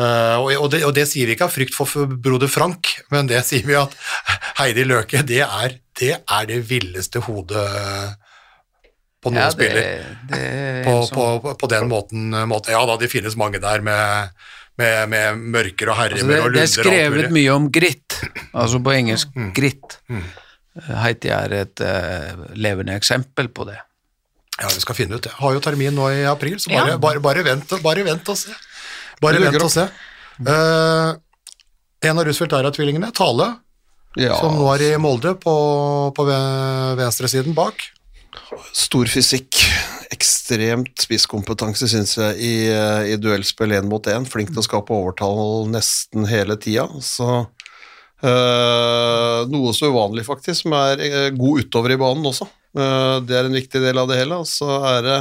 og, 0.00 0.50
og, 0.56 0.66
det, 0.72 0.80
og 0.86 0.94
det 0.96 1.04
sier 1.10 1.26
vi 1.28 1.34
ikke 1.36 1.46
av 1.48 1.52
frykt 1.54 1.74
for 1.76 2.06
broder 2.24 2.48
Frank, 2.50 2.88
men 3.12 3.26
det 3.30 3.42
sier 3.48 3.66
vi 3.66 3.74
at 3.78 3.94
Heidi 4.60 4.84
Løke, 4.86 5.22
det 5.26 5.42
er 5.46 5.76
det, 6.00 6.12
er 6.24 6.46
det 6.48 6.60
villeste 6.70 7.20
hodet 7.26 7.66
på 9.20 9.32
noen 9.34 9.42
Ja, 9.42 9.48
det, 9.50 9.56
spiller. 9.56 9.82
er 10.32 10.84
På, 10.86 10.94
en 10.94 11.04
sånn- 11.08 11.40
på, 11.42 11.54
på 11.60 11.68
den 11.68 11.88
måten, 11.90 12.30
måten 12.48 12.72
Ja 12.72 12.84
da, 12.88 12.94
det 12.96 13.10
finnes 13.12 13.36
mange 13.36 13.60
der 13.60 13.82
med, 13.84 14.30
med, 14.80 15.10
med 15.12 15.42
mørker 15.58 15.90
og 15.92 15.98
Altså, 16.06 16.24
herremer 16.24 16.32
det, 16.32 16.40
og 16.40 16.54
det 16.54 16.62
er 16.62 16.70
lunder 16.70 16.70
og 16.70 16.72
skrevet 16.78 17.34
mye 17.36 17.52
om 17.58 17.66
grit, 17.74 18.20
altså 18.54 18.80
på 18.80 18.94
engelsk 18.96 19.36
Mm. 19.36 19.50
grit. 19.56 19.98
Heidi 21.02 21.28
er 21.34 21.52
et 21.64 21.80
uh, 21.82 22.44
levende 22.56 22.94
eksempel 22.96 23.48
på 23.52 23.66
det. 23.68 23.76
Ja, 24.60 24.68
vi 24.70 24.80
skal 24.80 24.94
finne 24.96 25.16
ut 25.18 25.24
det. 25.26 25.32
Har 25.40 25.54
jo 25.56 25.60
termin 25.64 25.94
nå 25.96 26.06
i 26.14 26.24
april, 26.30 26.56
så 26.62 26.70
Ja. 26.72 26.84
bare, 26.86 26.98
bare, 27.02 27.20
bare, 27.24 27.42
vent, 27.44 27.74
bare 27.82 28.04
vent 28.06 28.28
og 28.28 28.36
se. 28.38 28.54
Bare 29.20 29.40
vent 29.42 29.62
og 29.62 29.70
se. 29.72 29.84
Uh, 30.40 31.12
en 32.08 32.18
av 32.18 32.24
Roosevelt 32.24 32.54
av 32.56 32.72
tvillingene, 32.76 33.10
Tale, 33.12 33.50
Ja, 34.18 34.34
som 34.40 34.56
nå 34.58 34.66
er 34.74 34.82
i 34.88 34.96
Molde 34.98 35.34
på, 35.38 35.52
på 36.16 36.24
ve- 36.26 36.96
venstresiden 36.98 37.54
bak. 37.54 37.84
stor 38.72 39.06
fysikk. 39.06 39.60
Ekstremt 40.10 41.04
spisskompetanse, 41.04 41.86
syns 41.88 42.16
jeg, 42.18 42.34
i, 42.42 42.54
eh, 42.72 43.12
i 43.12 43.16
duellspill 43.20 43.70
én 43.76 43.86
mot 43.88 44.02
én. 44.10 44.26
Flink 44.26 44.50
til 44.50 44.58
å 44.58 44.64
skape 44.66 44.90
overtall 44.96 45.68
nesten 45.70 46.26
hele 46.26 46.56
tida. 46.58 46.88
Så 47.00 47.28
eh, 48.24 49.46
Noe 49.50 49.72
så 49.76 49.90
uvanlig, 49.92 50.24
faktisk, 50.26 50.64
som 50.64 50.74
er 50.80 51.30
god 51.36 51.62
utover 51.66 51.94
i 51.94 52.00
banen 52.00 52.26
også. 52.26 52.48
Det 52.74 53.34
er 53.34 53.46
en 53.48 53.56
viktig 53.56 53.80
del 53.82 53.98
av 53.98 54.10
det 54.10 54.18
hele. 54.20 54.40
Og 54.42 54.46
så 54.50 54.68
er 54.96 55.06
det 55.06 55.18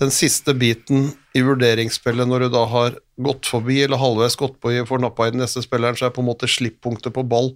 den 0.00 0.10
siste 0.14 0.54
biten 0.58 1.10
i 1.36 1.42
vurderingsspillet, 1.46 2.26
når 2.30 2.46
du 2.46 2.54
da 2.54 2.64
har 2.70 2.96
gått 3.24 3.48
forbi 3.50 3.80
eller 3.84 4.00
halvveis 4.00 4.38
gått 4.40 4.58
på 4.60 4.72
i 4.74 4.84
får 4.86 5.02
nappa 5.02 5.28
i 5.28 5.34
den 5.34 5.42
neste 5.44 5.62
spilleren, 5.64 5.98
så 5.98 6.08
er 6.08 6.14
på 6.14 6.24
en 6.24 6.30
måte 6.30 6.48
slipppunktet 6.50 7.14
på 7.16 7.24
ball 7.28 7.52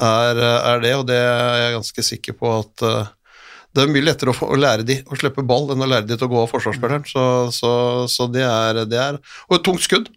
er, 0.00 0.38
er 0.40 0.84
det, 0.84 0.94
og 0.98 1.08
det 1.10 1.18
er 1.18 1.64
jeg 1.64 1.74
ganske 1.78 2.06
sikker 2.10 2.38
på 2.40 2.52
at 2.60 2.86
uh, 2.86 3.10
det 3.70 3.84
er 3.84 3.92
mye 3.92 4.02
lettere 4.02 4.32
å, 4.32 4.36
få, 4.36 4.48
å 4.50 4.58
lære 4.58 4.86
de 4.86 4.96
å 5.06 5.18
slippe 5.18 5.44
ball 5.46 5.70
enn 5.74 5.84
å 5.84 5.90
lære 5.90 6.08
de 6.08 6.16
til 6.18 6.26
å 6.26 6.32
gå 6.32 6.40
av 6.42 6.48
forsvarsspilleren. 6.50 7.04
Så, 7.06 7.24
så, 7.54 7.72
så 8.10 8.26
det, 8.32 8.42
er, 8.42 8.82
det 8.90 8.98
er 8.98 9.20
Og 9.48 9.60
et 9.60 9.66
tungt 9.66 9.84
skudd. 9.86 10.10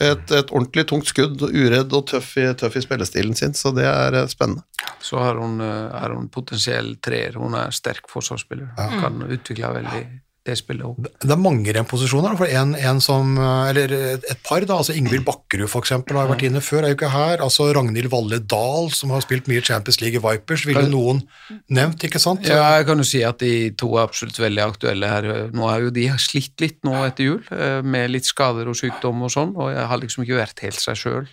Et, 0.00 0.30
et 0.32 0.52
ordentlig 0.54 0.86
tungt 0.88 1.10
skudd, 1.10 1.42
uredd 1.50 1.92
og 1.96 2.06
tøff 2.08 2.30
i, 2.40 2.46
tøff 2.56 2.78
i 2.78 2.84
spillestilen 2.84 3.34
sin, 3.36 3.56
så 3.58 3.74
det 3.76 3.84
er 3.90 4.14
eh, 4.22 4.28
spennende. 4.30 4.62
Så 5.04 5.18
har 5.20 5.36
hun, 5.40 5.58
eh, 5.60 5.88
er 5.98 6.14
hun 6.14 6.30
potensiell 6.32 6.94
treer. 7.02 7.36
Hun 7.36 7.58
er 7.58 7.74
sterk 7.76 8.06
forsvarsspiller. 8.08 8.70
Kan 9.02 9.20
utvikle 9.26 9.74
veldig 9.80 10.04
det 10.46 10.56
spillet 10.60 10.86
òg. 10.86 11.08
Det 11.22 11.32
er 11.32 11.40
mange 11.40 11.74
da, 11.74 11.82
For 11.88 12.46
en, 12.46 12.74
en 12.74 13.00
som, 13.02 13.34
eh, 13.38 13.70
eller 13.72 13.94
et 14.16 14.42
par, 14.46 14.64
da, 14.64 14.78
altså 14.78 14.96
Ingvild 14.96 15.26
Bakkerud 15.26 15.68
for 15.72 15.84
eksempel, 15.84 16.18
har 16.18 16.30
vært 16.30 16.46
inne 16.48 16.62
før, 16.64 16.84
er 16.84 16.94
jo 16.94 16.98
ikke 16.98 17.12
her. 17.12 17.42
altså 17.44 17.68
Ragnhild 17.76 18.10
Valle 18.12 18.40
Dahl, 18.40 18.90
som 18.94 19.12
har 19.14 19.24
spilt 19.24 19.50
mye 19.50 19.64
Champions 19.64 20.00
League 20.02 20.20
i 20.20 20.22
Vipers, 20.22 20.66
ville 20.68 20.86
noen 20.90 21.24
nevnt, 21.68 22.06
ikke 22.08 22.22
sant? 22.22 22.46
Ja, 22.48 22.76
jeg 22.78 22.88
kan 22.90 23.02
jo 23.02 23.08
si 23.08 23.22
at 23.26 23.42
de 23.42 23.70
to 23.78 23.92
er 23.96 24.06
absolutt 24.06 24.38
veldig 24.40 24.64
aktuelle 24.64 25.10
her. 25.10 25.30
Nå 25.56 25.70
er 25.72 25.86
jo 25.86 25.94
de 25.94 26.08
slitt 26.22 26.54
litt 26.62 26.78
nå 26.86 26.94
etter 27.04 27.30
jul, 27.30 27.42
eh, 27.52 27.80
med 27.82 28.14
litt 28.14 28.28
skader 28.28 28.70
og 28.70 28.78
sykdom 28.78 29.26
og 29.26 29.34
sånn, 29.34 29.56
og 29.58 29.74
jeg 29.74 29.90
har 29.90 30.02
liksom 30.02 30.24
ikke 30.24 30.40
vært 30.40 30.64
helt 30.66 30.82
seg 30.82 31.02
sjøl. 31.02 31.28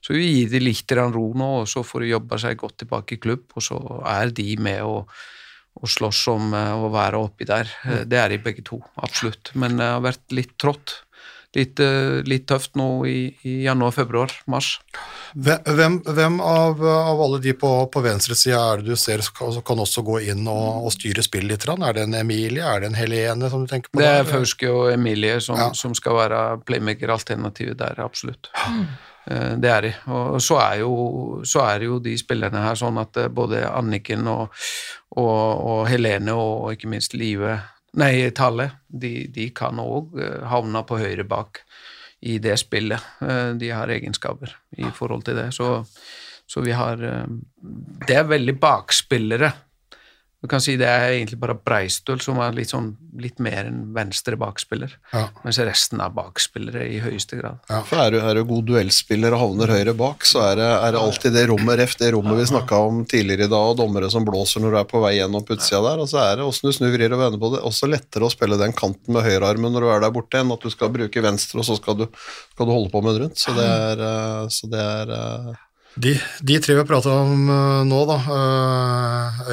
Så 0.00 0.16
vi 0.16 0.24
gir 0.24 0.48
de 0.48 0.62
litt 0.62 0.92
ro 0.96 1.26
nå, 1.36 1.50
og 1.62 1.68
så 1.68 1.82
får 1.84 2.04
de 2.04 2.14
jobbe 2.14 2.38
seg 2.40 2.56
godt 2.60 2.78
tilbake 2.82 3.16
i 3.16 3.20
klubb, 3.20 3.44
og 3.54 3.64
så 3.64 3.78
er 4.08 4.32
de 4.32 4.54
med 4.56 4.80
og, 4.86 5.10
og 5.76 5.88
slåss 5.88 6.24
om 6.32 6.54
eh, 6.54 6.72
å 6.74 6.90
være 6.92 7.20
oppi 7.20 7.46
der. 7.48 7.70
Eh, 7.86 8.02
Det 8.04 8.18
er 8.18 8.28
de 8.34 8.38
begge 8.42 8.64
to, 8.66 8.80
absolutt. 9.00 9.52
Men 9.54 9.76
det 9.78 9.86
har 9.86 10.00
vært 10.04 10.26
litt 10.34 10.56
trått. 10.58 11.02
Litt, 11.56 11.80
eh, 11.82 12.20
litt 12.30 12.44
tøft 12.46 12.76
nå 12.78 12.84
i, 13.10 13.34
i 13.42 13.54
januar, 13.64 13.90
februar, 13.90 14.30
mars. 14.46 14.76
Hvem, 15.34 15.96
hvem 16.06 16.36
av, 16.46 16.78
av 16.86 17.22
alle 17.24 17.40
de 17.42 17.52
på, 17.58 17.70
på 17.90 18.02
venstresida 18.04 18.60
er 18.74 18.84
det 18.84 18.92
du 18.92 18.96
ser 19.00 19.18
som 19.26 19.58
kan 19.66 19.82
også 19.82 20.04
gå 20.06 20.20
inn 20.30 20.46
og, 20.46 20.84
og 20.86 20.92
styre 20.94 21.24
spillet 21.26 21.50
litt? 21.66 21.66
Er 21.66 21.96
det 21.98 22.04
en 22.06 22.14
Emilie, 22.20 22.62
er 22.62 22.84
det 22.84 22.92
en 22.92 22.98
Helene 23.00 23.50
som 23.50 23.64
du 23.66 23.70
tenker 23.72 23.90
på? 23.90 23.98
Det 23.98 24.06
er? 24.20 24.28
Fauske 24.30 24.70
og 24.70 24.92
Emilie 24.92 25.40
som, 25.42 25.58
Ja. 25.58 25.72
som 25.74 25.94
skal 25.98 26.20
være 26.20 26.40
playmaker-alternativet 26.70 27.78
der, 27.82 27.98
absolutt. 28.04 28.50
Eh, 28.54 28.84
Det 29.26 29.68
er 29.70 29.84
de. 29.84 29.90
Og 30.10 30.38
så 30.42 30.56
er, 30.62 30.78
jo, 30.80 30.92
så 31.46 31.60
er 31.68 31.84
jo 31.84 31.98
de 32.02 32.14
spillerne 32.18 32.62
her 32.64 32.78
sånn 32.78 32.98
at 33.02 33.16
eh, 33.20 33.28
både 33.28 33.60
Anniken 33.68 34.26
og, 34.30 34.54
og, 35.16 35.66
og 35.72 35.82
Helene 35.90 36.34
og 36.34 36.72
ikke 36.74 36.90
minst 36.90 37.14
Live 37.14 37.58
Nei, 38.00 38.30
Tale, 38.30 38.68
de, 38.86 39.26
de 39.34 39.48
kan 39.50 39.80
òg 39.82 40.14
havne 40.46 40.84
på 40.86 41.00
høyre 41.00 41.24
bak 41.26 41.58
i 42.20 42.38
det 42.42 42.56
spillet. 42.60 43.00
Eh, 43.24 43.52
De 43.58 43.70
har 43.74 43.90
egenskaper 43.92 44.52
i 44.78 44.90
forhold 44.94 45.24
til 45.26 45.38
det. 45.40 45.48
Så, 45.56 45.82
så 46.46 46.62
vi 46.64 46.74
har 46.76 47.02
eh, 47.02 47.26
Det 48.06 48.16
er 48.16 48.28
veldig 48.28 48.56
bakspillere. 48.60 49.52
Du 50.40 50.48
kan 50.48 50.62
si 50.64 50.72
det 50.80 50.86
er 50.88 51.10
egentlig 51.12 51.36
bare 51.36 51.52
Breistøl 51.52 52.20
som 52.24 52.38
er 52.40 52.54
litt, 52.56 52.70
sånn, 52.72 52.94
litt 53.20 53.36
mer 53.44 53.66
enn 53.68 53.90
venstre 53.92 54.38
bakspiller, 54.40 54.94
Ja. 55.12 55.26
mens 55.44 55.58
resten 55.60 56.00
er 56.00 56.08
bakspillere 56.16 56.86
i 56.88 56.96
høyeste 57.04 57.36
grad. 57.36 57.58
For 57.84 58.00
er 58.00 58.14
du, 58.14 58.18
er 58.24 58.38
du 58.38 58.44
god 58.48 58.64
duellspiller 58.70 59.36
og 59.36 59.42
havner 59.42 59.74
høyre 59.74 59.94
bak, 59.98 60.24
så 60.24 60.40
er 60.46 60.56
det, 60.56 60.70
er 60.86 60.96
det 60.96 61.02
alltid 61.02 61.36
det 61.36 61.44
rommet 61.50 61.78
ref, 61.82 61.96
det 62.00 62.12
rommet 62.14 62.40
vi 62.40 62.46
snakka 62.54 62.80
om 62.88 63.02
tidligere 63.04 63.50
i 63.50 63.52
dag, 63.52 63.74
og 63.74 63.76
dommere 63.82 64.08
som 64.10 64.24
blåser 64.24 64.64
når 64.64 64.72
du 64.72 64.80
er 64.80 64.88
på 64.88 65.04
vei 65.04 65.12
gjennom 65.18 65.44
på 65.44 65.58
utsida 65.58 65.82
der, 65.90 66.00
og 66.00 66.08
så 66.08 66.22
er 66.24 66.40
det 66.40 66.48
åssen 66.48 66.70
du 66.70 66.72
snur, 66.72 66.94
vrir 66.96 67.12
og 67.12 67.20
vender 67.20 67.42
på 67.44 67.52
det, 67.56 67.60
også 67.68 67.90
lettere 67.92 68.24
å 68.24 68.32
spille 68.32 68.56
den 68.60 68.72
kanten 68.72 69.12
med 69.12 69.28
høyrearmen 69.28 69.76
når 69.76 69.84
du 69.84 69.90
er 69.92 70.04
der 70.06 70.14
borte, 70.16 70.40
enn 70.40 70.56
at 70.56 70.64
du 70.64 70.72
skal 70.72 70.88
bruke 70.94 71.26
venstre, 71.28 71.60
og 71.60 71.68
så 71.68 71.76
skal 71.76 72.00
du, 72.00 72.06
skal 72.54 72.64
du 72.64 72.72
holde 72.72 72.88
på 72.94 73.04
med 73.04 73.18
den 73.18 73.26
rundt. 73.26 73.36
Så 73.44 73.52
det 73.52 73.68
er, 73.68 74.06
eh, 74.08 74.48
så 74.48 74.72
det 74.72 74.80
er 74.80 75.14
eh, 75.18 75.52
De, 76.00 76.16
de 76.46 76.58
tre 76.62 76.78
vi 76.78 76.80
har 76.80 76.88
prata 76.88 77.12
om 77.26 77.44
eh, 77.44 77.84
nå, 77.92 78.02
da, 78.08 78.18
uh, 78.24 79.46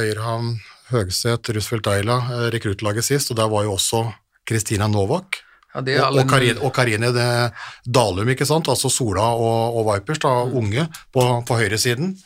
Øyerhavn, 0.87 1.07
Høgset, 1.07 1.49
Roosevelt 1.53 1.87
Eila, 1.87 2.17
eh, 2.17 2.51
rekruttlaget 2.53 3.03
sist, 3.03 3.31
og 3.31 3.37
der 3.37 3.47
var 3.49 3.63
jo 3.63 3.73
også 3.73 4.13
Kristina 4.47 4.87
Novak. 4.87 5.37
Ja, 5.75 5.81
alle- 6.07 6.21
og, 6.21 6.29
Karine, 6.29 6.59
og 6.61 6.73
Karine 6.73 7.51
Dalum, 7.85 8.27
ikke 8.29 8.45
sant? 8.45 8.67
altså 8.67 8.89
Sola 8.89 9.21
og, 9.35 9.77
og 9.77 9.93
Vipers, 9.93 10.19
da, 10.19 10.27
unge, 10.27 10.87
på, 11.13 11.43
på 11.45 11.55
høyresiden. 11.55 12.17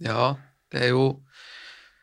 Ja, 0.00 0.34
det 0.72 0.82
er 0.82 0.88
jo 0.88 1.20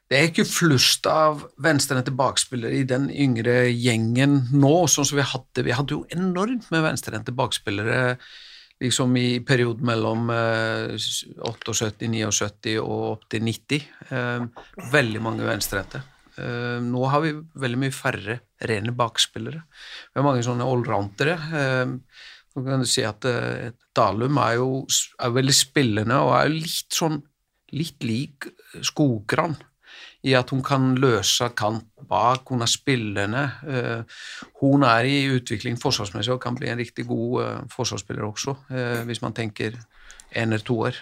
Det 0.09 0.17
er 0.19 0.27
ikke 0.27 0.43
flust 0.43 1.05
av 1.07 1.45
venstrehendte 1.57 2.11
bakspillere 2.11 2.73
i 2.73 2.83
den 2.83 3.09
yngre 3.09 3.71
gjengen 3.71 4.49
nå, 4.51 4.85
sånn 4.91 5.05
som 5.07 5.15
vi 5.15 5.23
hadde. 5.23 5.63
Vi 5.63 5.71
hadde 5.71 5.95
jo 5.95 6.05
enormt 6.11 6.67
med 6.69 6.83
venstrehendte 6.83 7.31
bakspillere 7.31 8.17
liksom 8.81 9.13
i 9.19 9.41
perioden 9.45 9.85
mellom 9.87 10.31
eh, 10.33 10.95
78, 10.97 12.07
79 12.09 12.79
og 12.81 13.05
opp 13.13 13.27
til 13.31 13.45
90. 13.45 13.85
Eh, 14.09 14.65
veldig 14.93 15.21
mange 15.23 15.47
venstrehendte. 15.47 16.03
Eh, 16.41 16.77
nå 16.83 17.05
har 17.11 17.23
vi 17.25 17.33
veldig 17.63 17.81
mye 17.83 17.95
færre 17.95 18.39
rene 18.71 18.93
bakspillere. 18.97 19.63
Vi 20.11 20.19
har 20.19 20.27
mange 20.27 20.45
sånne 20.45 20.67
allroundere. 20.67 21.37
Eh, 21.61 21.95
så 22.51 22.63
kan 22.65 22.83
du 22.83 22.89
si 22.89 23.03
at 23.07 23.25
eh, 23.29 23.71
Dalum 23.95 24.39
er 24.43 24.57
jo 24.59 24.69
er 25.19 25.35
veldig 25.35 25.55
spillende 25.55 26.17
og 26.23 26.35
er 26.39 26.53
litt 26.53 26.95
sånn 26.95 27.21
litt 27.71 28.03
lik 28.03 28.49
Skogran 28.83 29.55
i 30.27 30.33
at 30.37 30.51
hun 30.53 30.61
kan 30.65 30.91
løse 31.01 31.47
kant 31.57 31.87
bak, 32.09 32.49
hun 32.53 32.61
er 32.61 32.69
spillende. 32.69 33.43
eh, 33.67 34.03
hun 34.61 34.83
er 34.83 35.07
i 35.09 35.29
utvikling 35.33 35.79
forsvarsmessig 35.81 36.33
og 36.33 36.41
kan 36.41 36.55
bli 36.55 36.69
en 36.69 36.77
riktig 36.77 37.07
god 37.07 37.43
eh, 37.43 37.61
forsvarsspiller 37.73 38.27
også, 38.27 38.55
eh, 38.69 39.01
hvis 39.07 39.21
man 39.21 39.33
tenker 39.33 39.77
en 40.31 40.53
eller 40.53 40.63
to 40.63 40.77
år. 40.79 40.95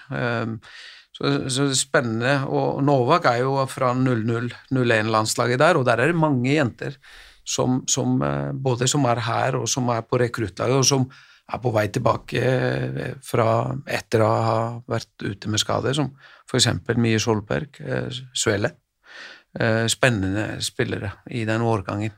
Så, 1.13 1.49
så 1.51 1.67
spennende. 1.75 2.47
Og 2.47 2.81
Novak 2.83 3.25
er 3.25 3.43
jo 3.43 3.59
fra 3.69 3.91
00-01-landslaget 3.93 5.59
der, 5.59 5.77
og 5.77 5.85
der 5.85 5.99
er 5.99 6.07
det 6.07 6.15
mange 6.15 6.55
jenter 6.55 6.95
som, 7.45 7.83
som 7.87 8.17
både 8.53 8.87
som 8.87 9.05
er 9.05 9.19
her 9.19 9.59
og 9.59 9.67
som 9.69 9.89
er 9.89 10.01
på 10.01 10.17
rekruttlaget, 10.17 10.79
og 10.79 10.85
som 10.85 11.05
er 11.49 11.61
på 11.61 11.73
vei 11.75 11.87
tilbake 11.93 12.41
fra 13.21 13.47
etter 13.85 14.25
å 14.25 14.33
ha 14.47 14.59
vært 14.87 15.27
ute 15.27 15.49
med 15.49 15.61
skader, 15.61 15.93
som 15.93 16.09
f.eks. 16.49 16.71
Mie 16.97 17.19
Solberg, 17.21 17.83
Svele. 18.33 18.73
Eh, 19.57 19.85
Spennende 19.89 20.59
spillere 20.61 21.11
i 21.33 21.45
den 21.45 21.61
årgangen. 21.65 22.11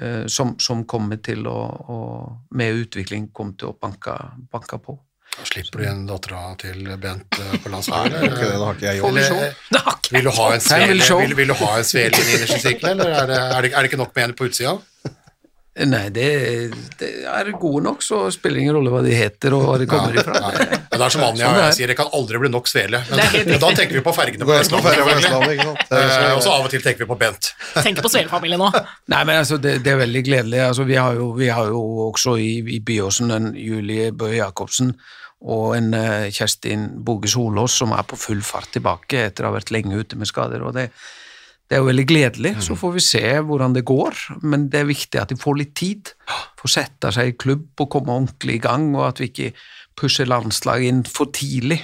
eh, 0.00 0.26
Som, 0.26 0.54
som 0.62 0.84
kommer 0.86 1.18
til 1.18 1.46
å, 1.50 1.56
å 1.90 1.96
med 2.54 2.84
utvikling 2.84 3.32
kommer 3.34 3.56
til 3.58 3.72
å 3.72 3.78
banke, 3.80 4.14
banke 4.52 4.78
på. 4.78 4.98
Slipper 5.48 5.80
du 5.80 5.84
igjen 5.86 6.02
dattera 6.06 6.52
til 6.60 6.84
Bent 7.00 7.38
eh, 7.40 7.54
på 7.64 7.72
landslaget? 7.72 8.20
det 8.36 8.52
har 8.60 8.74
ikke 8.76 8.90
jeg 8.90 9.00
gjort. 9.00 10.10
Vil 10.12 10.26
du 10.28 10.30
ha 10.36 10.48
en 10.54 10.60
svele, 10.60 11.06
vil, 11.22 11.34
vil 11.38 11.48
du 11.48 11.54
ha 11.56 11.70
en 11.78 11.86
svele 11.88 12.20
i 12.20 12.34
innerste 12.36 12.58
sirkelen, 12.60 13.00
eller 13.00 13.14
er 13.16 13.30
det, 13.30 13.38
er, 13.40 13.62
det, 13.64 13.70
er 13.72 13.78
det 13.80 13.90
ikke 13.90 14.00
nok 14.02 14.12
med 14.14 14.24
en 14.28 14.34
på 14.36 14.50
utsida? 14.50 14.74
Nei, 15.72 16.10
det, 16.12 16.24
det 17.00 17.06
er 17.24 17.48
gode 17.56 17.80
nok, 17.86 18.02
så 18.04 18.26
spiller 18.34 18.60
ingen 18.60 18.74
rolle 18.76 18.90
hva 18.92 18.98
de 19.06 19.14
heter 19.16 19.54
og 19.56 19.62
hva 19.64 19.78
de 19.80 19.86
kommer 19.88 20.18
ifra. 20.20 20.34
Nei. 20.44 20.66
Men 20.68 21.00
det 21.00 21.06
er 21.06 21.14
som 21.14 21.22
Anja 21.24 21.46
Sånn 21.48 21.60
er. 21.62 21.72
sier, 21.78 21.88
det 21.88 21.96
kan 21.96 22.10
aldri 22.12 22.40
bli 22.42 22.50
nok 22.52 22.68
svele. 22.68 23.00
Men, 23.08 23.22
men 23.48 23.62
da 23.62 23.70
tenker 23.78 23.96
vi 23.96 24.02
på 24.04 24.12
fergene 24.12 24.44
på 24.44 24.52
Vestlandet. 24.52 24.98
Eh, 25.56 26.34
Og 26.34 26.42
så- 26.42 26.44
så 26.44 26.52
av 26.58 26.66
og 26.66 26.70
til 26.74 26.82
tenker 26.84 27.06
vi 27.06 27.08
på 27.08 27.16
Bent. 27.22 27.54
Tenk 27.80 28.02
på 28.04 28.10
Svele-familien 28.12 28.60
nå. 28.60 28.68
Nei, 29.08 29.22
men 29.24 29.40
altså, 29.40 29.56
det, 29.64 29.78
det 29.86 29.94
er 29.94 30.02
veldig 30.04 30.22
gledelig. 30.28 30.60
Altså, 30.66 30.84
vi, 30.84 30.94
har 31.00 31.16
jo, 31.16 31.30
vi 31.40 31.48
har 31.48 31.72
jo 31.72 31.80
også 32.10 32.36
i, 32.36 32.52
i 32.76 32.78
Byåsen 32.84 33.32
en 33.32 33.50
Julie 33.56 34.10
Bøe 34.12 34.36
Jacobsen 34.42 34.92
og 35.42 35.72
en 35.74 35.88
uh, 35.96 36.28
Kjerstin 36.30 36.84
Boge 37.02 37.26
Solås 37.32 37.74
som 37.80 37.96
er 37.96 38.04
på 38.06 38.14
full 38.20 38.44
fart 38.46 38.68
tilbake 38.76 39.24
etter 39.30 39.42
å 39.42 39.50
ha 39.50 39.56
vært 39.56 39.72
lenge 39.74 39.96
ute 39.98 40.20
med 40.20 40.28
skader. 40.30 40.62
og 40.68 40.76
det, 40.76 40.90
det 41.72 41.78
er 41.78 41.80
jo 41.80 41.88
veldig 41.88 42.04
gledelig. 42.04 42.50
Så 42.60 42.74
får 42.76 42.90
vi 42.92 43.00
se 43.00 43.20
hvordan 43.48 43.72
det 43.72 43.80
går, 43.88 44.18
men 44.44 44.66
det 44.68 44.82
er 44.82 44.90
viktig 44.90 45.16
at 45.16 45.30
de 45.32 45.38
får 45.40 45.54
litt 45.56 45.70
tid. 45.72 46.10
Får 46.60 46.68
sette 46.74 47.12
seg 47.16 47.30
i 47.30 47.36
klubb 47.40 47.80
og 47.80 47.88
komme 47.94 48.12
ordentlig 48.12 48.58
i 48.58 48.60
gang, 48.60 48.90
og 48.92 49.06
at 49.06 49.22
vi 49.22 49.30
ikke 49.30 49.54
pusher 49.96 50.28
landslaget 50.28 50.92
inn 50.92 51.00
for 51.08 51.32
tidlig. 51.32 51.78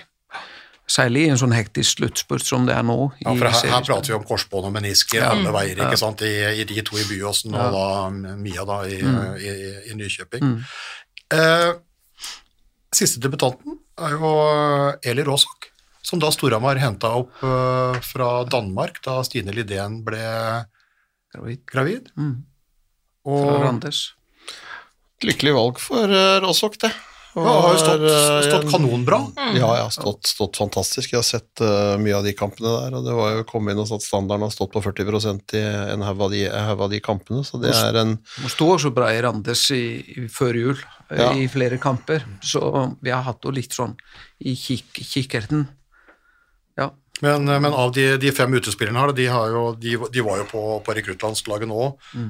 Særlig 0.93 1.23
i 1.25 1.31
en 1.33 1.41
sånn 1.41 1.57
hektisk 1.57 2.03
sluttspurt 2.03 2.45
som 2.45 2.69
det 2.69 2.77
er 2.77 2.85
nå. 2.85 2.99
Ja, 3.23 3.33
for 3.33 3.49
her, 3.49 3.73
her 3.73 3.87
prater 3.89 4.13
vi 4.13 4.19
om 4.19 4.29
korsbånd 4.29 4.69
og 4.69 4.77
menisker 4.77 5.25
alle 5.25 5.57
veier, 5.57 5.81
ikke 5.81 6.01
sant, 6.01 6.21
I, 6.21 6.35
i 6.61 6.69
de 6.69 6.85
to 6.85 7.01
i 7.01 7.09
Byåsen 7.09 7.57
og 7.57 7.77
da 7.79 7.89
Mia 8.37 8.69
da 8.69 8.83
i, 8.93 9.01
i, 9.01 9.57
i 9.89 9.97
Nykjøping. 9.97 10.53
Eh, 11.33 11.71
siste 12.93 13.25
debutanten 13.25 13.81
er 14.05 14.21
jo 14.21 14.37
Eli 15.01 15.25
Råsok, 15.25 15.73
som 16.09 16.21
da 16.23 16.31
Storhamar 16.33 16.81
henta 16.81 17.11
opp 17.21 17.43
uh, 17.45 17.99
fra 18.05 18.31
Danmark 18.49 19.03
da 19.05 19.19
Stine 19.27 19.53
Lidén 19.53 20.01
ble 20.07 20.23
Gravid. 21.35 21.61
gravid. 21.69 22.09
Mm. 22.17 22.39
Og 23.29 23.45
Fra 23.45 23.59
Randers. 23.67 23.99
Lykkelig 25.27 25.53
valg 25.57 25.81
for 25.83 26.09
uh, 26.09 26.39
Råsok, 26.45 26.79
det. 26.81 26.93
Og 27.39 27.45
ja, 27.45 27.53
har 27.61 27.75
jo 27.75 27.81
stått, 27.83 28.05
eh, 28.09 28.47
stått 28.49 28.65
kanonbra. 28.73 29.19
Ja, 29.37 29.51
ja, 29.61 29.67
har 29.85 29.91
stått, 29.95 30.27
stått 30.27 30.57
fantastisk. 30.59 31.13
Jeg 31.13 31.21
har 31.21 31.27
sett 31.27 31.61
uh, 31.63 31.95
mye 32.01 32.17
av 32.17 32.25
de 32.27 32.33
kampene 32.35 32.73
der, 32.73 32.97
og 32.99 33.05
det 33.07 33.15
var 33.15 33.35
jo 33.37 33.45
kommet 33.47 33.77
inn 33.77 33.83
og 33.83 33.87
satt 33.91 34.03
standarden 34.03 34.47
har 34.47 34.55
stått 34.55 34.73
på 34.75 34.83
40% 34.83 35.55
i 35.55 35.63
en 35.93 36.03
haug 36.07 36.25
av, 36.25 36.33
de- 36.33 36.49
av 36.49 36.83
de 36.91 36.99
kampene, 37.05 37.45
så 37.47 37.61
det 37.63 37.75
er 37.77 38.01
en 38.01 38.17
Hun 38.41 38.51
sto 38.51 38.71
også 38.75 38.91
bra 38.97 39.13
i 39.15 39.21
Randers 39.23 39.67
i, 39.77 39.83
i, 40.17 40.27
før 40.33 40.59
jul, 40.59 40.81
eh, 41.13 41.21
Ja. 41.21 41.29
i 41.37 41.47
flere 41.53 41.79
kamper. 41.79 42.25
Så 42.43 42.63
vi 43.05 43.13
har 43.15 43.23
hatt 43.29 43.45
henne 43.45 43.61
litt 43.61 43.77
sånn 43.77 43.95
i 44.43 44.57
kik 44.59 44.99
kikkerten. 45.05 45.69
Men, 47.25 47.49
men 47.49 47.75
av 47.75 47.93
de, 47.97 48.05
de 48.23 48.31
fem 48.35 48.53
utespillerne 48.55 49.01
her, 49.03 49.13
de, 49.17 49.27
har 49.33 49.53
jo, 49.55 49.63
de, 49.75 49.97
de 50.15 50.25
var 50.25 50.43
jo 50.43 50.49
på, 50.51 50.65
på 50.87 50.97
rekruttlandslaget 50.99 51.71
nå. 51.71 51.91
Mm. 52.15 52.29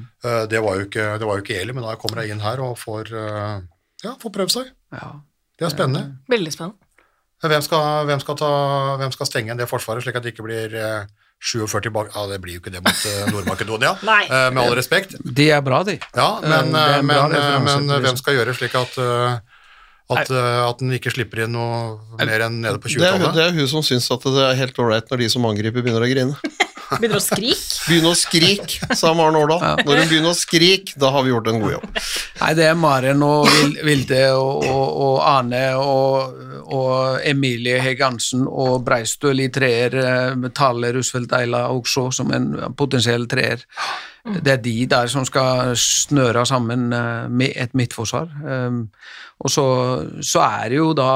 Det, 0.49 0.63
var 0.65 0.79
jo 0.79 0.87
ikke, 0.89 1.09
det 1.21 1.29
var 1.29 1.39
jo 1.39 1.45
ikke 1.45 1.59
Eli, 1.61 1.77
men 1.77 1.85
da 1.85 1.97
kommer 2.01 2.23
jeg 2.23 2.33
inn 2.33 2.45
her 2.45 2.63
og 2.65 2.79
får, 2.81 3.13
eh, 3.13 3.57
ja, 4.07 4.15
får 4.23 4.35
prøve 4.39 4.55
seg. 4.55 4.71
ja. 4.97 5.17
Det 5.59 5.67
er 5.67 5.73
spennende. 5.75 6.21
Veldig 6.31 6.53
spennende. 6.55 6.79
Hvem 7.43 7.63
skal, 7.63 8.05
hvem, 8.07 8.21
skal 8.23 8.37
ta, 8.39 8.51
hvem 8.99 9.15
skal 9.15 9.29
stenge 9.29 9.55
det 9.59 9.67
forsvaret, 9.71 10.03
slik 10.03 10.17
at 10.19 10.25
det 10.25 10.33
ikke 10.35 10.47
blir 10.47 10.75
eh, 10.75 11.07
47 11.39 11.91
bak 11.95 12.11
Ja, 12.15 12.25
det 12.31 12.41
blir 12.43 12.57
jo 12.57 12.63
ikke 12.63 12.73
det 12.75 12.83
mot 12.83 13.05
eh, 13.07 13.29
Nord-Makedonia, 13.31 13.93
eh, 14.03 14.49
med 14.55 14.63
all 14.63 14.75
respekt. 14.79 15.15
De 15.23 15.49
er 15.55 15.63
bra, 15.63 15.85
de. 15.87 15.99
Ja, 16.15 16.31
men, 16.43 16.75
er 16.75 17.03
bra 17.07 17.29
men, 17.31 17.87
men 17.87 18.03
hvem 18.07 18.19
skal 18.19 18.39
gjøre 18.39 18.55
slik 18.59 18.75
at 18.79 18.99
eh, 19.03 19.39
at, 20.09 20.31
eh, 20.33 20.61
at 20.65 20.81
den 20.81 20.95
ikke 20.97 21.13
slipper 21.13 21.45
inn 21.45 21.53
noe 21.53 21.99
mer 22.17 22.47
enn 22.47 22.63
nede 22.63 22.81
på 22.81 22.89
det 22.89 22.97
er, 23.03 23.19
20-tallet? 23.19 23.37
det 23.37 23.45
er 23.45 23.59
hun 23.59 23.69
som 23.69 23.85
syns 23.85 24.09
at 24.15 24.25
det 24.25 24.47
er 24.47 24.57
helt 24.63 24.81
ålreit 24.81 25.13
når 25.13 25.25
de 25.25 25.29
som 25.35 25.45
angriper, 25.49 25.85
begynner 25.85 26.07
å 26.07 26.09
grine. 26.09 26.65
Begynner 26.97 27.19
å 27.19 27.23
skrike. 27.23 27.79
Begynner 27.89 28.15
å 28.15 28.19
skrike, 28.19 28.89
sa 28.97 29.13
Maren 29.17 29.37
Årdal. 29.37 29.61
Når 29.85 30.01
hun 30.03 30.09
begynner 30.11 30.33
å 30.33 30.39
skrike, 30.39 30.95
da 31.01 31.11
har 31.15 31.27
vi 31.27 31.33
gjort 31.35 31.51
en 31.53 31.61
god 31.63 31.75
jobb. 31.77 32.01
Nei, 32.41 32.51
det 32.57 32.67
er 32.71 32.79
Maren 32.81 33.25
og 33.27 33.49
Vilde 33.85 34.23
og, 34.39 34.65
og, 34.65 34.87
og 35.05 35.17
Ane 35.29 35.63
og, 35.77 36.43
og 36.65 37.27
Emilie 37.29 37.79
Hegansen 37.85 38.47
og 38.49 38.81
Breistøl 38.89 39.45
i 39.45 39.51
treer, 39.53 39.99
eh, 40.01 40.49
Tale 40.57 40.93
Rusfeldt 40.97 41.35
Eila 41.39 41.67
også 41.75 42.09
som 42.15 42.33
en 42.37 42.51
potensiell 42.79 43.29
treer. 43.31 43.65
Det 44.29 44.53
er 44.53 44.61
de 44.61 44.75
der 44.91 45.09
som 45.09 45.25
skal 45.29 45.73
snøre 45.79 46.43
sammen 46.49 46.89
eh, 46.93 47.29
med 47.29 47.55
et 47.57 47.73
midtforsvar. 47.79 48.29
Um, 48.45 48.83
og 49.45 49.53
så, 49.55 49.65
så 50.25 50.43
er 50.45 50.73
det 50.73 50.81
jo 50.81 50.91
da 50.99 51.13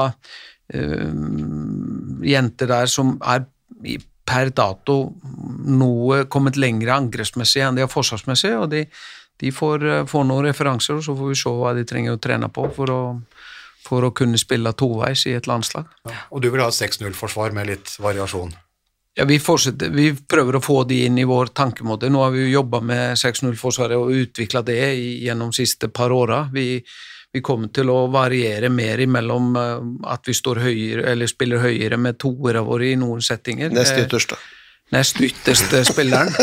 um, 0.73 2.21
jenter 2.25 2.69
der 2.71 2.89
som 2.89 3.17
er 3.21 3.45
i- 3.85 3.99
per 4.25 4.53
dato 4.55 4.97
noe 5.67 6.23
kommet 6.31 6.57
lenger 6.59 6.93
angrepsmessig 6.95 7.63
enn 7.63 7.77
de 7.77 7.83
har 7.85 7.91
forsvarsmessig, 7.91 8.53
og 8.57 8.69
de, 8.71 8.85
de 9.43 9.51
får, 9.51 9.87
eh, 9.89 10.05
får 10.09 10.27
noen 10.29 10.47
referanser, 10.47 10.97
og 10.97 11.05
så 11.05 11.15
får 11.17 11.31
vi 11.33 11.39
se 11.39 11.55
hva 11.59 11.73
de 11.77 11.85
trenger 11.87 12.15
å 12.15 12.21
trene 12.23 12.49
på 12.53 12.67
for 12.75 12.93
å, 12.93 13.01
for 13.83 14.07
å 14.07 14.13
kunne 14.15 14.39
spille 14.39 14.75
toveis 14.79 15.25
i 15.27 15.35
et 15.37 15.49
landslag. 15.49 15.89
Og 16.31 16.43
du 16.43 16.49
vil 16.49 16.63
ha 16.63 16.69
et 16.71 16.79
6-0-forsvar 16.79 17.55
med 17.55 17.71
litt 17.73 17.97
variasjon? 18.03 18.53
Ja, 19.13 19.27
vi, 19.29 19.37
vi 19.93 20.07
prøver 20.15 20.57
å 20.57 20.63
få 20.63 20.79
de 20.89 21.03
inn 21.05 21.19
i 21.21 21.27
vår 21.29 21.51
tankemåte. 21.53 22.09
Nå 22.09 22.23
har 22.23 22.31
vi 22.33 22.47
jo 22.47 22.55
jobba 22.55 22.79
med 22.81 23.19
6-0-forsvaret 23.21 23.99
og 23.99 24.13
utvikla 24.23 24.63
det 24.65 24.79
gjennom 25.21 25.51
de 25.53 25.59
siste 25.59 25.91
par 25.93 26.15
åra. 26.15 26.47
Vi, 26.53 26.81
vi 27.33 27.41
kommer 27.41 27.71
til 27.73 27.89
å 27.89 28.05
variere 28.13 28.69
mer 28.69 29.01
imellom 29.01 29.55
eh, 29.57 29.85
at 30.13 30.29
vi 30.29 30.35
står 30.37 30.61
høyere, 30.67 31.05
eller 31.13 31.29
spiller 31.29 31.63
høyere 31.63 31.97
med 31.97 32.19
toere 32.21 32.61
våre 32.65 32.91
i 32.91 32.99
noen 32.99 33.23
settinger. 33.25 33.73
Nest 33.73 33.97
Eh, 33.97 34.05
ytterste. 34.05 34.37
Nest 34.93 35.21
ytterste 35.21 35.83
spilleren. 35.89 36.33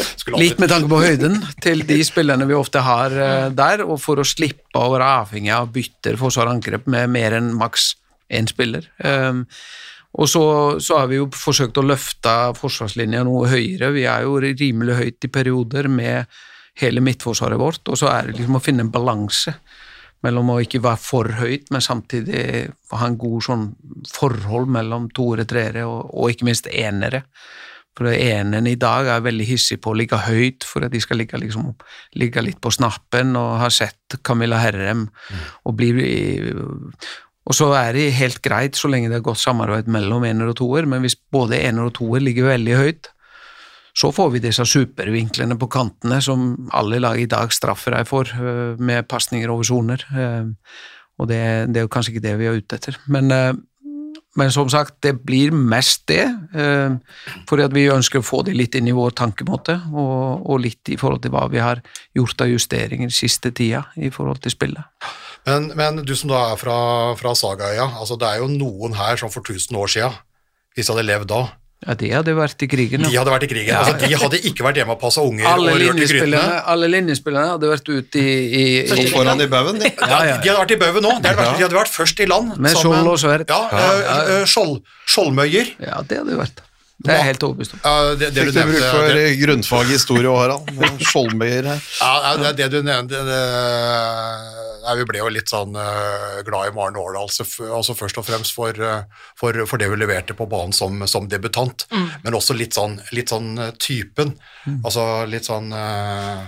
Eh, 0.00 0.36
Litt 0.38 0.60
med 0.62 0.70
tanke 0.70 0.86
på 0.88 0.98
høyden 1.02 1.34
til 1.64 1.80
de 1.88 1.96
spillerne 2.06 2.46
vi 2.46 2.54
ofte 2.54 2.80
har 2.84 3.12
der, 3.56 3.82
og 3.82 3.98
for 4.00 4.20
å 4.20 4.24
slippe 4.24 4.78
å 4.78 4.92
være 4.92 5.08
avhengig 5.24 5.50
av 5.52 5.72
bytter 5.74 6.16
forsvar-angrep 6.20 6.86
med 6.92 7.10
mer 7.10 7.34
enn 7.36 7.50
maks 7.58 7.88
én 8.32 8.46
spiller. 8.48 8.86
Og 9.02 10.30
så, 10.30 10.44
så 10.80 11.00
har 11.00 11.10
vi 11.10 11.18
jo 11.18 11.26
forsøkt 11.34 11.80
å 11.82 11.84
løfte 11.84 12.36
forsvarslinja 12.60 13.24
noe 13.26 13.50
høyere. 13.50 13.90
Vi 13.96 14.06
er 14.08 14.28
jo 14.28 14.38
rimelig 14.44 15.00
høyt 15.00 15.26
i 15.26 15.32
perioder 15.34 15.90
med 15.90 16.30
hele 16.80 17.02
midtforsvaret 17.04 17.60
vårt, 17.60 17.82
og 17.90 17.98
så 17.98 18.12
er 18.12 18.30
det 18.30 18.38
liksom 18.38 18.60
å 18.60 18.62
finne 18.62 18.86
en 18.86 18.94
balanse 18.94 19.56
mellom 20.26 20.52
å 20.52 20.60
ikke 20.60 20.82
være 20.84 21.00
for 21.00 21.32
høyt, 21.40 21.70
men 21.72 21.84
samtidig 21.84 22.42
ha 22.92 23.06
en 23.06 23.18
god 23.20 23.46
sånn 23.46 23.66
forhold 24.10 24.68
mellom 24.72 25.08
toere, 25.16 25.46
treere 25.48 25.86
og, 25.88 26.12
og 26.12 26.34
ikke 26.34 26.48
minst 26.48 26.68
enere. 26.70 27.24
For 27.98 28.08
enen 28.12 28.68
i 28.70 28.76
dag 28.80 29.08
er 29.12 29.24
veldig 29.24 29.46
hissig 29.48 29.80
på 29.82 29.92
å 29.92 29.96
ligge 29.98 30.20
høyt, 30.24 30.64
for 30.64 30.86
at 30.86 30.92
de 30.94 31.00
skal 31.02 31.18
ligge, 31.20 31.40
liksom, 31.42 31.72
ligge 32.20 32.44
litt 32.44 32.60
på 32.62 32.72
snappen, 32.72 33.34
og 33.36 33.58
har 33.64 33.74
sett 33.74 34.20
Camilla 34.24 34.60
Herrem 34.62 35.08
og 35.64 35.76
blir 35.76 35.98
Og 37.50 37.56
så 37.56 37.72
er 37.74 37.96
det 37.96 38.12
helt 38.14 38.38
greit 38.44 38.76
så 38.78 38.88
lenge 38.88 39.08
det 39.10 39.16
er 39.18 39.24
godt 39.26 39.40
samarbeid 39.42 39.88
mellom 39.90 40.24
ener 40.28 40.52
og 40.52 40.58
toer, 40.60 40.86
men 40.86 41.02
hvis 41.02 41.16
både 41.32 41.58
ener 41.58 41.88
og 41.88 41.96
toer 41.98 42.22
ligger 42.22 42.52
veldig 42.52 42.76
høyt, 42.78 43.10
så 44.00 44.10
får 44.14 44.30
vi 44.34 44.44
disse 44.44 44.64
supervinklene 44.64 45.58
på 45.60 45.68
kantene 45.72 46.20
som 46.24 46.54
alle 46.76 47.00
lag 47.02 47.20
i 47.20 47.28
dag 47.28 47.52
straffer 47.52 47.98
deg 47.98 48.08
for, 48.08 48.24
øh, 48.24 48.78
med 48.80 49.08
pasninger 49.08 49.50
over 49.50 49.66
soner. 49.66 50.04
øh, 50.16 50.54
Og 51.20 51.28
det, 51.28 51.68
det 51.68 51.76
er 51.76 51.84
jo 51.84 51.92
kanskje 51.92 52.14
ikke 52.14 52.28
det 52.28 52.38
vi 52.38 52.46
er 52.48 52.56
ute 52.56 52.76
etter. 52.76 52.96
Men, 53.06 53.30
øh, 53.30 53.54
men 54.36 54.50
som 54.50 54.70
sagt, 54.72 55.02
det 55.02 55.20
blir 55.26 55.50
mest 55.52 56.06
det, 56.08 56.24
fordi 57.48 57.62
at 57.62 57.74
vi 57.74 57.90
ønsker 57.90 58.20
å 58.20 58.24
få 58.24 58.44
det 58.46 58.54
litt 58.54 58.76
inn 58.78 58.86
i 58.88 58.94
vår 58.94 59.10
tankemåte, 59.18 59.74
og, 59.90 60.46
og 60.46 60.60
litt 60.62 60.88
i 60.88 60.96
forhold 60.96 61.20
til 61.20 61.32
hva 61.34 61.48
vi 61.50 61.58
har 61.58 61.82
gjort 62.14 62.40
av 62.40 62.48
justeringer 62.48 63.10
siste 63.10 63.50
tida 63.50 63.82
i 63.98 64.08
forhold 64.08 64.38
til 64.40 64.54
spillet. 64.54 65.10
Men, 65.46 65.72
men 65.74 66.04
du 66.06 66.14
som 66.14 66.30
da 66.30 66.52
er 66.52 66.60
fra, 66.62 66.78
fra 67.18 67.34
Sagaøya, 67.34 67.90
altså 67.98 68.16
det 68.16 68.30
er 68.30 68.44
jo 68.44 68.48
noen 68.54 68.94
her 68.94 69.18
som 69.18 69.34
for 69.34 69.42
1000 69.42 69.76
år 69.76 69.92
siden, 69.98 70.14
hvis 70.74 70.86
de 70.86 70.94
hadde 70.94 71.08
levd 71.10 71.32
da, 71.34 71.42
Ja, 71.80 71.94
De 71.96 72.10
hadde 72.12 72.34
vært 72.36 72.60
i 72.60 72.68
krigen. 72.68 73.00
de 73.08 73.16
hadde 73.16 73.32
vært 73.32 73.46
i 73.46 73.48
krigen. 73.48 73.72
Altså, 73.72 73.94
de 74.02 74.16
hadde 74.20 74.40
ikke 74.50 74.66
vært 74.66 74.80
hjemme 74.82 74.92
og 74.92 75.00
passa 75.00 75.22
unger 75.24 75.46
Alle 75.48 75.78
linjespillerne, 75.80 76.88
linjespillerne 76.92 77.54
hadde 77.54 77.70
vært 77.70 77.88
ute 77.88 78.20
i, 78.20 78.34
i, 78.60 78.64
i 78.84 79.06
foran 79.08 79.40
i 79.40 79.48
baugen, 79.48 79.80
de. 79.80 79.88
Ja, 79.96 80.18
ja. 80.30 80.38
De 80.44 80.50
hadde 80.52 80.60
vært 80.60 80.74
i 80.76 80.80
baugen 80.82 81.06
nå. 81.08 81.14
De 81.24 81.30
hadde 81.32 81.40
vært, 81.40 81.56
de 81.56 81.64
hadde 81.64 81.78
vært 81.80 81.94
først 81.94 82.20
i 82.20 82.28
land. 82.28 82.52
Med 82.60 82.76
skjold 82.76 83.08
og 83.14 83.16
sverd. 83.22 83.48
Ja, 83.48 83.62
øh, 84.20 84.44
skjold, 84.44 84.82
skjoldmøyer. 85.08 85.72
Ja, 85.88 86.02
det 86.04 86.20
hadde 86.20 86.42
vært. 86.42 86.60
Det 87.00 87.14
er 87.14 87.22
helt 87.30 87.44
overbevist 87.46 87.74
om. 87.76 87.80
Ja, 87.80 88.12
det, 88.12 88.28
det 88.36 88.42
Fikk 88.44 88.50
du 88.50 88.52
du 88.52 88.58
bruk 88.60 88.74
nevnte 88.74 88.88
for 88.92 89.14
det, 89.16 89.28
grunnfag 89.40 89.88
i 89.88 89.94
historie 89.94 90.28
og 90.28 90.36
Harald. 90.36 90.98
Skjoldmøyer 91.00 91.68
her. 91.70 91.84
ja, 91.96 92.10
ja, 92.26 92.32
det, 92.42 92.50
det 92.58 92.68
du 92.74 92.82
nevnte 92.84 93.22
det, 93.24 93.38
nei, 94.84 94.96
Vi 94.98 95.06
ble 95.08 95.22
jo 95.22 95.30
litt 95.32 95.52
sånn 95.52 95.78
uh, 95.78 96.40
glad 96.44 96.68
i 96.68 96.74
Maren 96.76 96.98
Årdal, 97.00 97.24
altså, 97.24 97.46
altså 97.70 97.96
først 97.96 98.20
og 98.20 98.26
fremst 98.28 98.52
for, 98.56 98.76
uh, 98.84 99.24
for, 99.40 99.56
for 99.70 99.80
det 99.80 99.88
hun 99.88 100.00
leverte 100.02 100.36
på 100.36 100.48
banen 100.50 100.76
som, 100.76 101.00
som 101.08 101.28
debutant, 101.30 101.86
men 101.90 102.36
også 102.36 102.56
litt 102.58 102.76
sånn, 102.76 102.98
litt 103.16 103.32
sånn 103.32 103.54
øh, 103.56 103.72
typen. 103.80 104.34
Altså 104.84 105.24
litt 105.30 105.48
sånn 105.48 105.72
uh, 105.72 106.44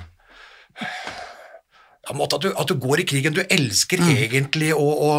ja, 2.02 2.16
måte 2.18 2.36
at, 2.36 2.44
du, 2.44 2.52
at 2.58 2.68
du 2.68 2.76
går 2.82 3.02
i 3.02 3.08
krigen. 3.08 3.36
Du 3.36 3.40
elsker 3.46 4.04
egentlig 4.10 4.72
å, 4.76 4.84
å, 4.84 5.10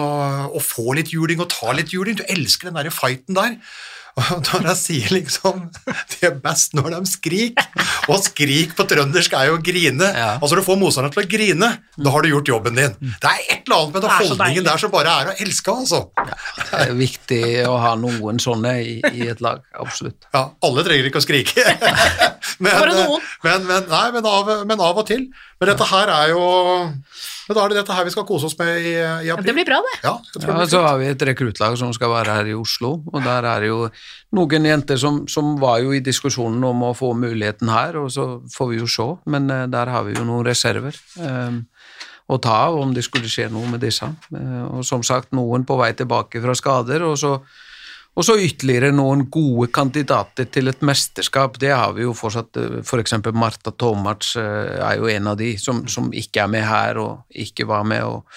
å 0.53 0.61
få 0.61 0.93
litt 0.99 1.13
juling 1.15 1.41
og 1.41 1.49
ta 1.53 1.73
litt 1.73 1.93
juling. 1.95 2.19
Du 2.19 2.25
elsker 2.27 2.69
den 2.69 2.77
der 2.77 2.93
fighten 2.93 3.39
der. 3.39 3.57
Og 4.13 4.45
når 4.45 4.67
jeg 4.67 4.78
sier 4.78 5.13
liksom 5.15 5.63
Det 6.12 6.28
er 6.28 6.36
best 6.41 6.76
når 6.78 6.91
de 6.93 6.99
skriker. 7.10 7.65
Og 8.12 8.19
skrik 8.21 8.76
på 8.78 8.86
trøndersk 8.89 9.34
er 9.38 9.49
jo 9.49 9.57
å 9.57 9.61
grine. 9.64 10.09
Ja. 10.14 10.30
Altså 10.38 10.59
Du 10.59 10.64
får 10.66 10.78
motstanderen 10.82 11.16
til 11.16 11.24
å 11.24 11.30
grine, 11.30 11.70
da 11.97 12.14
har 12.14 12.26
du 12.26 12.30
gjort 12.30 12.51
jobben 12.51 12.78
din. 12.78 12.95
Det 13.01 13.30
er 13.30 13.41
et 13.47 13.66
eller 13.66 13.80
annet 13.80 13.95
med 13.95 14.05
den 14.05 14.14
holdningen 14.14 14.68
der 14.68 14.82
som 14.82 14.93
bare 14.93 15.14
er 15.22 15.32
å 15.32 15.36
elske, 15.45 15.74
altså. 15.74 16.01
Det 16.59 16.82
er 16.84 16.95
viktig 16.97 17.43
å 17.70 17.76
ha 17.82 17.93
noen 17.99 18.41
sånne 18.43 18.76
i, 18.84 18.95
i 19.14 19.28
et 19.32 19.41
lag, 19.43 19.64
absolutt. 19.80 20.28
Ja, 20.36 20.45
alle 20.66 20.86
trenger 20.86 21.09
ikke 21.09 21.22
å 21.22 21.26
skrike. 21.26 21.64
men, 22.64 22.70
Bare 22.70 22.97
noen. 22.97 23.24
Men, 23.45 23.66
men, 23.70 23.88
nei, 23.91 24.07
men, 24.16 24.28
av, 24.30 24.51
men 24.70 24.84
av 24.84 24.99
og 25.01 25.07
til. 25.09 25.30
Men 25.59 25.72
dette 25.74 25.88
her 25.89 26.11
er 26.11 26.34
jo 26.34 26.43
Men 27.47 27.57
da 27.57 27.63
er 27.63 27.73
det 27.73 27.79
dette 27.81 27.97
her 27.97 28.07
vi 28.07 28.13
skal 28.13 28.25
kose 28.27 28.47
oss 28.47 28.55
med 28.59 28.77
i, 28.79 28.93
i 28.95 29.31
april. 29.33 29.47
Det 29.49 29.55
blir 29.57 29.67
bra, 29.67 29.79
det. 29.83 29.95
Ja, 30.05 30.13
det 30.35 30.47
Ja, 30.47 30.67
så 30.69 30.83
har 30.85 30.99
vi 31.01 31.09
et 31.11 31.25
rekruttlag 31.27 31.75
som 31.79 31.91
skal 31.95 32.13
være 32.13 32.37
her 32.37 32.51
i 32.53 32.55
Oslo, 32.57 32.93
og 33.11 33.19
der 33.25 33.49
er 33.49 33.65
det 33.65 33.71
jo 33.71 33.81
noen 34.37 34.69
jenter 34.69 34.99
som, 35.01 35.23
som 35.31 35.57
var 35.61 35.81
jo 35.83 35.91
i 35.95 36.03
diskusjonen 36.03 36.63
om 36.69 36.87
å 36.87 36.93
få 36.97 37.11
muligheten 37.17 37.71
her, 37.73 37.99
og 37.99 38.11
så 38.15 38.27
får 38.53 38.71
vi 38.71 38.79
jo 38.79 38.89
se, 38.89 39.09
men 39.33 39.51
eh, 39.51 39.67
der 39.71 39.91
har 39.91 40.07
vi 40.07 40.17
jo 40.17 40.27
noen 40.27 40.47
reserver 40.47 40.95
Um, 41.13 41.63
å 42.31 42.37
ta 42.41 42.53
av 42.67 42.77
om 42.79 42.93
det 42.95 43.03
skulle 43.05 43.29
skje 43.31 43.49
noe 43.51 43.67
med 43.69 43.83
disse. 43.83 44.07
Eh, 44.33 44.63
og 44.63 44.85
som 44.87 45.03
sagt, 45.05 45.33
noen 45.35 45.65
på 45.67 45.77
vei 45.79 45.91
tilbake 45.97 46.41
fra 46.43 46.55
skader, 46.57 47.03
og 47.05 47.17
så, 47.19 47.35
og 48.14 48.26
så 48.28 48.36
ytterligere 48.38 48.91
noen 48.93 49.26
gode 49.34 49.72
kandidater 49.74 50.45
til 50.53 50.70
et 50.70 50.84
mesterskap. 50.86 51.55
Det 51.61 51.72
har 51.74 51.95
vi 51.97 52.05
jo 52.05 52.14
fortsatt. 52.14 52.59
F.eks. 52.59 52.89
For 52.89 53.01
eksempel 53.01 53.34
Marta 53.34 53.74
Tomac 53.74 54.36
eh, 54.38 54.76
er 54.78 54.99
jo 54.99 55.09
en 55.09 55.32
av 55.32 55.39
de 55.39 55.55
som, 55.57 55.82
som 55.89 56.11
ikke 56.14 56.43
er 56.43 56.51
med 56.53 56.68
her 56.68 57.01
og 57.01 57.41
ikke 57.43 57.66
var 57.70 57.88
med. 57.89 58.05
og 58.05 58.28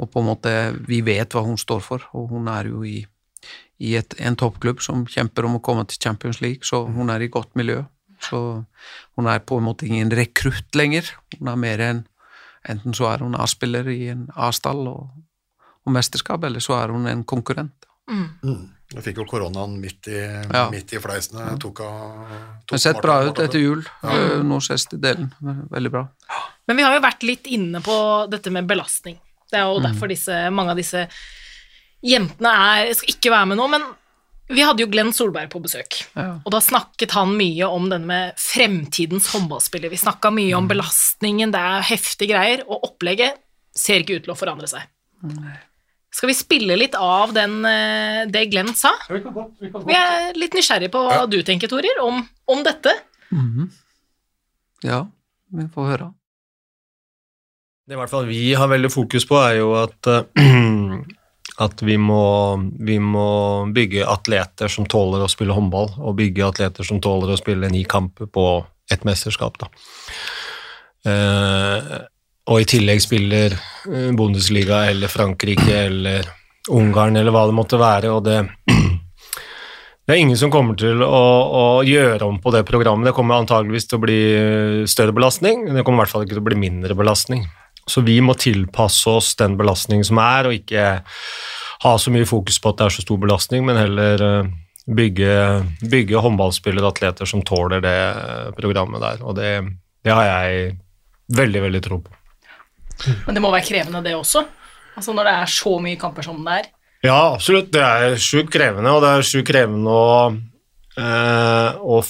og 0.00 0.08
på 0.08 0.22
en 0.22 0.30
måte, 0.30 0.52
vi 0.88 1.02
vet 1.04 1.34
hva 1.34 1.42
hun 1.44 1.58
står 1.60 1.82
for, 1.84 2.04
og 2.16 2.30
hun 2.32 2.48
er 2.48 2.70
jo 2.70 2.82
i, 2.88 3.02
i 3.84 3.94
et, 3.98 4.14
en 4.16 4.38
toppklubb 4.38 4.80
som 4.84 5.04
kjemper 5.08 5.44
om 5.48 5.58
å 5.58 5.64
komme 5.64 5.84
til 5.88 6.00
Champions 6.00 6.40
League, 6.40 6.64
så 6.64 6.86
hun 6.88 7.12
er 7.12 7.24
i 7.24 7.32
godt 7.32 7.52
miljø. 7.58 7.82
Så 8.20 8.40
hun 9.16 9.28
er 9.32 9.42
på 9.44 9.58
en 9.60 9.66
måte 9.68 9.88
ingen 9.88 10.12
rekrutt 10.12 10.76
lenger. 10.76 11.08
Hun 11.38 11.52
er 11.52 11.60
mer 11.60 11.84
en 11.88 12.06
Enten 12.68 12.92
så 12.92 13.06
er 13.08 13.22
hun 13.24 13.32
A-spiller 13.40 13.86
i 13.88 14.10
en 14.12 14.26
A-stall 14.36 14.82
og, 14.84 15.06
og 15.88 15.92
mesterskap, 15.96 16.42
eller 16.44 16.60
så 16.60 16.74
er 16.76 16.90
hun 16.92 17.06
en 17.08 17.22
konkurrent. 17.24 17.86
Mm. 18.04 18.66
Jeg 18.90 19.04
fikk 19.06 19.20
jo 19.20 19.24
koronaen 19.30 19.76
midt 19.80 20.08
i, 20.10 20.18
Ja. 20.52 20.64
midt 20.70 20.92
i 20.92 20.98
fleisene. 20.98 21.58
Tok 21.62 21.80
av 21.86 22.26
tok 22.66 22.66
Det 22.66 22.74
har 22.74 22.78
sett 22.78 23.02
bra 23.02 23.20
ut 23.28 23.38
etter 23.38 23.58
jul. 23.62 23.84
Ja. 24.02 24.42
Nå 24.42 24.56
ses 24.58 24.86
det 24.90 25.00
delen. 25.00 25.30
Veldig 25.70 25.90
bra. 25.90 26.08
Men 26.66 26.76
vi 26.76 26.82
har 26.82 26.94
jo 26.98 27.00
vært 27.04 27.22
litt 27.22 27.46
inne 27.46 27.80
på 27.80 27.94
dette 28.30 28.50
med 28.50 28.66
belastning. 28.66 29.18
Det 29.50 29.58
er 29.58 29.66
jo 29.66 29.80
derfor 29.80 30.08
disse, 30.08 30.50
mange 30.50 30.70
av 30.70 30.76
disse 30.76 31.08
jentene 32.02 32.50
er, 32.50 32.92
skal 32.94 33.14
ikke 33.14 33.30
være 33.30 33.46
med 33.50 33.58
nå, 33.58 33.68
men 33.70 33.82
vi 34.50 34.62
hadde 34.66 34.82
jo 34.82 34.88
Glenn 34.90 35.12
Solberg 35.14 35.50
på 35.52 35.60
besøk, 35.62 36.00
Ja. 36.16 36.40
og 36.44 36.50
da 36.50 36.58
snakket 36.58 37.12
han 37.12 37.36
mye 37.36 37.68
om 37.70 37.88
denne 37.90 38.06
med 38.06 38.34
fremtidens 38.36 39.28
håndballspiller. 39.34 39.90
Vi 39.90 39.96
snakka 39.96 40.32
mye 40.34 40.54
om 40.56 40.66
belastningen, 40.66 41.52
det 41.52 41.60
er 41.60 41.82
heftige 41.82 42.30
greier, 42.32 42.64
og 42.66 42.82
opplegget 42.82 43.38
ser 43.74 44.00
ikke 44.02 44.16
ut 44.18 44.24
til 44.24 44.34
å 44.34 44.38
forandre 44.38 44.66
seg. 44.66 44.82
Skal 46.10 46.32
vi 46.32 46.34
spille 46.34 46.76
litt 46.76 46.96
av 46.98 47.32
den, 47.32 47.60
eh, 47.64 48.24
det 48.26 48.46
Glenn 48.50 48.74
sa? 48.74 48.90
Vi 49.86 49.94
er 49.94 50.34
litt 50.34 50.56
nysgjerrig 50.58 50.90
på 50.90 51.04
hva 51.06 51.26
du 51.30 51.38
tenker, 51.46 51.70
Torir, 51.70 52.00
om, 52.02 52.18
om 52.50 52.64
dette. 52.66 52.92
Ja, 54.82 55.04
vi 55.54 55.68
får 55.70 55.86
høre. 55.92 56.10
Det 57.86 57.94
i 57.94 57.98
hvert 57.98 58.10
fall 58.10 58.26
vi 58.26 58.52
har 58.54 58.68
veldig 58.70 58.90
fokus 58.90 59.24
på, 59.26 59.38
er 59.38 59.60
jo 59.60 59.70
at, 59.78 60.10
eh, 60.10 60.98
at 61.66 61.82
vi, 61.86 61.96
må, 61.98 62.58
vi 62.78 62.98
må 63.02 63.30
bygge 63.74 64.06
atleter 64.06 64.70
som 64.70 64.86
tåler 64.90 65.22
å 65.22 65.30
spille 65.30 65.54
håndball, 65.54 65.94
og 65.98 66.18
bygge 66.18 66.46
atleter 66.46 66.86
som 66.86 67.00
tåler 67.02 67.34
å 67.34 67.38
spille 67.38 67.70
ni 67.70 67.84
kamper 67.84 68.26
på 68.26 68.46
et 68.90 69.06
mesterskap. 69.06 69.58
Da. 69.62 69.70
Eh, 71.06 71.90
og 72.50 72.58
i 72.58 72.66
tillegg 72.68 73.02
spiller 73.02 73.54
eh, 73.54 74.10
Bundesliga 74.16 74.84
eller 74.90 75.12
Frankrike 75.12 75.84
eller 75.86 76.26
Ungarn 76.70 77.16
eller 77.16 77.34
hva 77.34 77.46
det 77.48 77.56
måtte 77.56 77.78
være, 77.80 78.10
og 78.12 78.26
det 78.26 78.40
det 80.10 80.16
er 80.16 80.20
ingen 80.24 80.38
som 80.38 80.50
kommer 80.50 80.74
til 80.78 81.04
å, 81.06 81.22
å 81.54 81.64
gjøre 81.86 82.26
om 82.26 82.40
på 82.42 82.50
det 82.50 82.64
programmet. 82.66 83.06
Det 83.06 83.14
kommer 83.14 83.38
antageligvis 83.38 83.86
til 83.86 84.00
å 84.00 84.02
bli 84.02 84.20
større 84.90 85.14
belastning, 85.14 85.68
men 85.68 85.78
det 85.78 85.84
kommer 85.86 86.02
i 86.02 86.04
hvert 86.04 86.14
fall 86.16 86.26
ikke 86.26 86.34
til 86.34 86.42
å 86.42 86.48
bli 86.48 86.58
mindre 86.58 86.96
belastning. 86.98 87.44
Så 87.86 88.02
vi 88.06 88.18
må 88.22 88.34
tilpasse 88.38 89.10
oss 89.10 89.36
den 89.38 89.54
belastningen 89.58 90.06
som 90.06 90.18
er, 90.22 90.48
og 90.48 90.56
ikke 90.56 90.88
ha 91.84 91.94
så 91.98 92.12
mye 92.12 92.28
fokus 92.28 92.58
på 92.60 92.72
at 92.72 92.80
det 92.80 92.88
er 92.88 92.96
så 92.96 93.04
stor 93.06 93.20
belastning, 93.22 93.64
men 93.66 93.78
heller 93.78 94.26
eh, 94.26 94.50
bygge, 94.90 95.34
bygge 95.94 96.22
håndballspillere 96.26 96.84
og 96.84 96.92
atleter 96.96 97.30
som 97.30 97.44
tåler 97.46 97.82
det 97.84 97.98
eh, 98.10 98.48
programmet 98.58 99.02
der. 99.06 99.22
Og 99.24 99.38
det, 99.38 99.52
det 100.04 100.16
har 100.16 100.26
jeg 100.26 100.72
veldig, 101.38 101.68
veldig 101.68 101.82
tro 101.86 102.02
på. 102.02 102.19
Men 103.26 103.36
det 103.36 103.42
må 103.44 103.52
være 103.52 103.66
krevende, 103.68 104.02
det 104.04 104.16
også. 104.18 104.44
Altså 104.96 105.14
når 105.16 105.28
det 105.28 105.34
er 105.38 105.52
så 105.54 105.76
mye 105.82 105.98
kamper 106.00 106.26
som 106.26 106.40
det 106.44 106.58
er. 106.60 106.70
Ja, 107.06 107.32
absolutt. 107.32 107.70
Det 107.72 107.80
er 107.80 108.18
sjukt 108.20 108.52
krevende, 108.52 108.92
og 108.92 109.04
det 109.04 109.12
er 109.14 109.24
sjukt 109.24 109.48
krevende 109.48 109.94
å, 109.94 110.34
eh, 111.00 112.04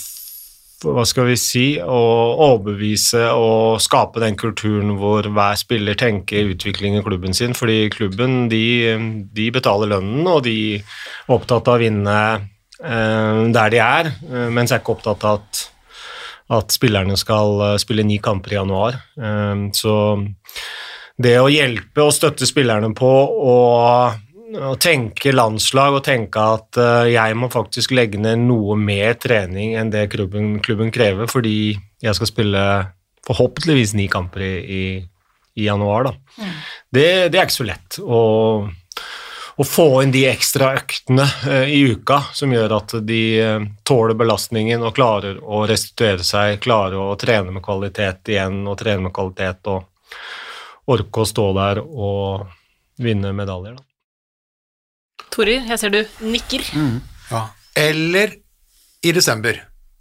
hva 0.81 1.05
skal 1.07 1.29
vi 1.29 1.37
si, 1.39 1.65
å 1.79 2.01
overbevise 2.49 3.27
og 3.37 3.81
skape 3.85 4.23
den 4.23 4.39
kulturen 4.41 4.97
hvor 4.99 5.29
hver 5.29 5.59
spiller 5.61 5.99
tenker 5.99 6.51
utvikling 6.55 6.99
i 6.99 7.05
klubben 7.05 7.37
sin, 7.37 7.55
fordi 7.55 7.85
klubben 7.93 8.49
de, 8.51 8.65
de 9.31 9.51
betaler 9.55 9.93
lønnen, 9.93 10.25
og 10.27 10.43
de 10.49 10.81
er 10.81 11.35
opptatt 11.37 11.69
av 11.69 11.79
å 11.79 11.83
vinne 11.85 12.17
eh, 12.81 13.43
der 13.55 13.75
de 13.77 13.83
er, 13.85 14.11
eh, 14.27 14.49
mens 14.49 14.73
jeg 14.73 14.81
er 14.81 14.83
ikke 14.83 14.97
opptatt 14.97 15.29
av 15.29 15.43
at, 15.43 15.63
at 16.59 16.75
spillerne 16.75 17.15
skal 17.21 17.61
eh, 17.69 17.79
spille 17.83 18.07
ni 18.09 18.19
kamper 18.19 18.57
i 18.57 18.59
januar. 18.59 18.99
Eh, 19.21 19.69
så 19.77 19.95
det 21.21 21.37
å 21.41 21.51
hjelpe 21.53 22.05
og 22.05 22.15
støtte 22.17 22.49
spillerne 22.49 22.93
på 22.97 23.11
å, 23.11 23.57
å 24.71 24.73
tenke 24.81 25.35
landslag 25.35 25.99
og 25.99 26.05
tenke 26.07 26.47
at 26.57 26.81
eh, 26.81 27.13
jeg 27.15 27.37
må 27.39 27.51
faktisk 27.53 27.95
legge 27.97 28.21
ned 28.21 28.47
noe 28.47 28.79
mer 28.81 29.19
trening 29.21 29.77
enn 29.79 29.93
det 29.93 30.09
klubben, 30.15 30.59
klubben 30.65 30.93
krever, 30.95 31.31
fordi 31.31 31.77
jeg 32.01 32.17
skal 32.17 32.31
spille 32.31 32.65
forhåpentligvis 33.27 33.95
ni 33.99 34.09
kamper 34.11 34.45
i, 34.47 34.53
i, 34.65 34.85
i 35.61 35.67
januar. 35.69 36.09
Da. 36.09 36.45
Det, 36.91 37.09
det 37.33 37.39
er 37.39 37.45
ikke 37.45 37.59
så 37.59 37.69
lett 37.69 38.01
å, 38.01 38.23
å 39.61 39.69
få 39.69 39.89
inn 40.01 40.15
de 40.15 40.25
ekstra 40.31 40.73
øktene 40.79 41.29
eh, 41.51 41.77
i 41.77 41.83
uka 41.93 42.23
som 42.33 42.53
gjør 42.55 42.79
at 42.81 42.97
de 43.05 43.23
eh, 43.43 43.69
tåler 43.85 44.17
belastningen 44.17 44.89
og 44.89 44.97
klarer 44.97 45.39
å 45.45 45.67
restituere 45.69 46.25
seg, 46.25 46.63
klarer 46.65 46.97
å 47.03 47.13
trene 47.21 47.53
med 47.53 47.65
kvalitet 47.67 48.33
igjen 48.33 48.65
og 48.65 48.81
trene 48.81 49.11
med 49.11 49.17
kvalitet 49.17 49.69
og 49.69 49.90
orke 50.91 51.23
å 51.23 51.29
stå 51.29 51.47
der 51.57 51.81
og 51.85 52.47
vinne 53.01 53.33
medaljer. 53.37 53.77
Da. 53.79 53.85
Torir, 55.31 55.63
jeg 55.69 55.79
ser 55.79 55.93
du 55.95 56.01
nikker. 56.27 56.65
Ja. 57.31 57.45
Eller 57.79 58.35
i 59.07 59.13
desember. 59.17 59.61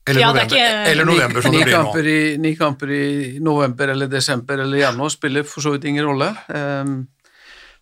Eller 0.09 0.21
Ja, 0.21 0.29
er 0.29 0.33
november, 0.33 0.55
ikke- 0.55 0.87
eller 0.89 1.05
november 1.05 1.41
som 1.41 1.51
ni, 1.51 1.57
det 1.59 1.65
blir 1.67 1.75
nå. 1.77 1.83
kamper 1.83 2.07
i, 2.07 2.37
ni 2.37 2.55
kamper 2.55 2.89
i 2.89 3.39
november 3.39 3.87
eller 3.89 4.07
desember 4.07 4.57
eller 4.59 4.77
januar 4.79 5.09
spiller 5.09 5.43
for 5.43 5.61
så 5.61 5.71
vidt 5.75 5.85
ingen 5.85 6.05
rolle. 6.05 6.29
Um, 6.49 7.07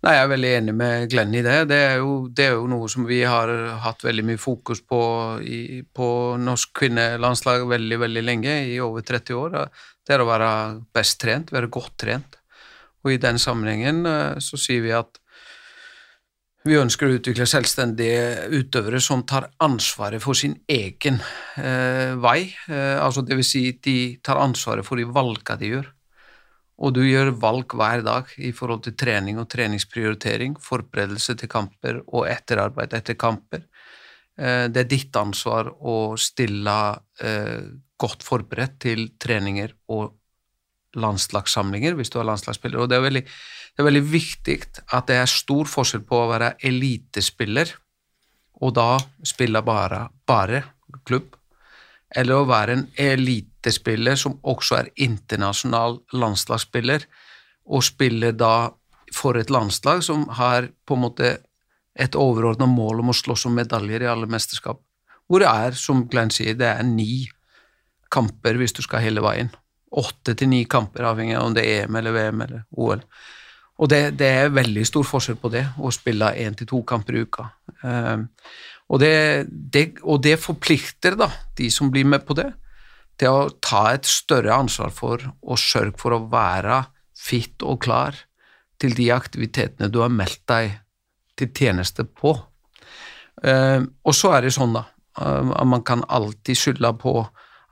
nei, 0.03 0.11
jeg 0.13 0.23
er 0.25 0.27
veldig 0.27 0.51
enig 0.57 0.75
med 0.75 1.09
Glenn 1.09 1.33
i 1.33 1.41
det. 1.41 1.67
Det 1.69 1.77
er, 1.77 1.95
jo, 2.01 2.27
det 2.27 2.45
er 2.49 2.51
jo 2.57 2.67
noe 2.67 2.89
som 2.89 3.05
vi 3.07 3.21
har 3.23 3.47
hatt 3.79 4.03
veldig 4.03 4.25
mye 4.25 4.37
fokus 4.37 4.81
på 4.81 4.99
i, 5.41 5.83
på 5.95 6.37
norsk 6.37 6.73
kvinnelandslag 6.73 7.63
veldig, 7.69 7.99
veldig 8.03 8.23
lenge, 8.25 8.57
i 8.75 8.77
over 8.83 9.01
30 9.01 9.33
år. 9.33 9.69
Det 10.07 10.15
er 10.15 10.23
å 10.23 10.29
være 10.29 10.49
best 10.95 11.19
trent, 11.19 11.51
være 11.51 11.67
godt 11.67 11.97
trent. 11.99 12.37
Og 13.03 13.13
i 13.13 13.21
den 13.21 13.39
sammenhengen 13.39 14.05
eh, 14.07 14.39
så 14.43 14.59
sier 14.59 14.85
vi 14.85 14.95
at 14.95 15.19
vi 16.67 16.75
ønsker 16.75 17.07
å 17.07 17.15
utvikle 17.15 17.45
selvstendige 17.47 18.47
utøvere 18.51 18.99
som 19.03 19.21
tar 19.27 19.45
ansvaret 19.63 20.23
for 20.23 20.35
sin 20.35 20.57
egen 20.67 21.19
eh, 21.59 22.15
vei, 22.19 22.49
eh, 22.67 22.97
altså 22.99 23.23
vil 23.27 23.43
si 23.45 23.69
de 23.83 24.17
tar 24.23 24.41
ansvaret 24.41 24.87
for 24.87 24.99
de 24.99 25.07
valgene 25.07 25.59
de 25.61 25.71
gjør. 25.75 25.87
Og 26.77 26.93
du 26.93 27.01
gjør 27.07 27.31
valg 27.41 27.73
hver 27.73 28.03
dag 28.05 28.33
i 28.37 28.51
forhold 28.53 28.83
til 28.85 28.97
trening 28.99 29.39
og 29.41 29.47
treningsprioritering, 29.49 30.57
forberedelse 30.61 31.37
til 31.39 31.49
kamper 31.49 32.03
og 32.05 32.27
etterarbeid 32.29 32.93
etter 32.99 33.17
kamper. 33.17 33.63
Eh, 34.37 34.67
det 34.69 34.83
er 34.83 34.91
ditt 34.91 35.17
ansvar 35.17 35.71
å 35.71 36.17
stille 36.21 36.77
eh, 37.23 37.63
godt 37.97 38.23
forberedt 38.25 38.79
til 38.83 39.09
treninger 39.21 39.73
og 39.93 40.13
landslagssamlinger 40.97 41.97
hvis 41.97 42.11
du 42.13 42.19
er 42.21 42.29
landslagsspiller. 42.29 42.83
Og 42.83 42.89
det 42.89 42.97
er 42.97 43.05
veldig, 43.05 43.23
det 43.23 43.83
er 43.83 43.89
veldig 43.89 44.05
viktig 44.11 44.57
at 44.93 45.09
det 45.09 45.19
er 45.21 45.29
stor 45.31 45.69
forskjell 45.69 46.05
på 46.07 46.21
å 46.21 46.31
være 46.31 46.55
elitespiller 46.65 47.75
og 48.61 48.73
da 48.73 48.97
spille 49.25 49.61
bare, 49.65 50.07
bare 50.27 50.63
klubb, 51.05 51.35
eller 52.15 52.39
å 52.39 52.47
være 52.49 52.73
en 52.73 52.85
elitespiller 52.97 54.17
som 54.17 54.37
også 54.47 54.79
er 54.79 54.91
internasjonal 55.05 55.99
landslagsspiller, 56.15 57.05
og 57.67 57.83
spille 57.83 58.31
da 58.33 58.71
for 59.13 59.37
et 59.39 59.51
landslag 59.51 60.01
som 60.03 60.25
har 60.39 60.69
på 60.87 60.95
en 60.95 61.03
måte 61.03 61.31
et 61.97 62.15
overordna 62.15 62.67
mål 62.69 63.03
om 63.03 63.11
å 63.11 63.17
slåss 63.17 63.47
om 63.49 63.57
medaljer 63.57 64.05
i 64.05 64.09
alle 64.09 64.29
mesterskap. 64.29 64.79
Hvor 65.27 65.43
det 65.43 65.49
er, 65.51 65.75
som 65.75 66.05
Glenn 66.07 66.31
sier, 66.31 66.55
det 66.55 66.69
er 66.69 66.85
ni 66.87 67.27
kamper 68.13 68.59
hvis 68.59 68.75
du 68.77 68.83
skal 68.85 69.03
hele 69.05 69.23
veien. 69.25 69.49
Åtte 69.97 70.35
til 70.37 70.51
ni 70.51 70.65
kamper, 70.69 71.05
avhengig 71.07 71.37
av 71.37 71.47
om 71.47 71.55
det 71.55 71.65
er 71.65 71.85
EM 71.85 71.99
eller 71.99 72.15
VM 72.15 72.45
eller 72.45 72.63
OL. 72.75 73.03
Og 73.77 73.89
det, 73.91 74.01
det 74.17 74.29
er 74.41 74.55
veldig 74.55 74.83
stor 74.89 75.05
forskjell 75.05 75.37
på 75.39 75.51
det, 75.53 75.63
å 75.77 75.91
spille 75.93 76.33
én 76.41 76.55
til 76.57 76.69
to 76.69 76.81
kamper 76.87 77.17
i 77.17 77.23
uka. 77.27 77.45
Eh, 77.85 78.23
og, 78.87 79.01
det, 79.03 79.13
det, 79.47 79.83
og 80.01 80.23
det 80.25 80.37
forplikter 80.41 81.17
da, 81.19 81.29
de 81.57 81.69
som 81.73 81.91
blir 81.93 82.07
med 82.09 82.25
på 82.25 82.35
det, 82.37 82.49
til 83.17 83.33
å 83.33 83.51
ta 83.63 83.87
et 83.93 84.05
større 84.09 84.53
ansvar 84.53 84.91
for 84.93 85.21
å 85.41 85.57
sørge 85.57 85.97
for 86.01 86.13
å 86.13 86.25
være 86.29 86.83
fit 87.17 87.63
og 87.65 87.81
klar 87.85 88.17
til 88.81 88.93
de 88.97 89.09
aktivitetene 89.13 89.89
du 89.89 90.03
har 90.03 90.13
meldt 90.13 90.43
deg 90.49 90.77
til 91.37 91.49
tjeneste 91.53 92.05
på. 92.05 92.33
Eh, 93.45 93.81
og 93.81 94.17
så 94.17 94.33
er 94.37 94.45
det 94.45 94.55
sånn, 94.57 94.73
da, 94.77 94.87
at 95.17 95.69
man 95.69 95.83
kan 95.85 96.03
alltid 96.13 96.57
skylde 96.57 96.93
på 97.01 97.19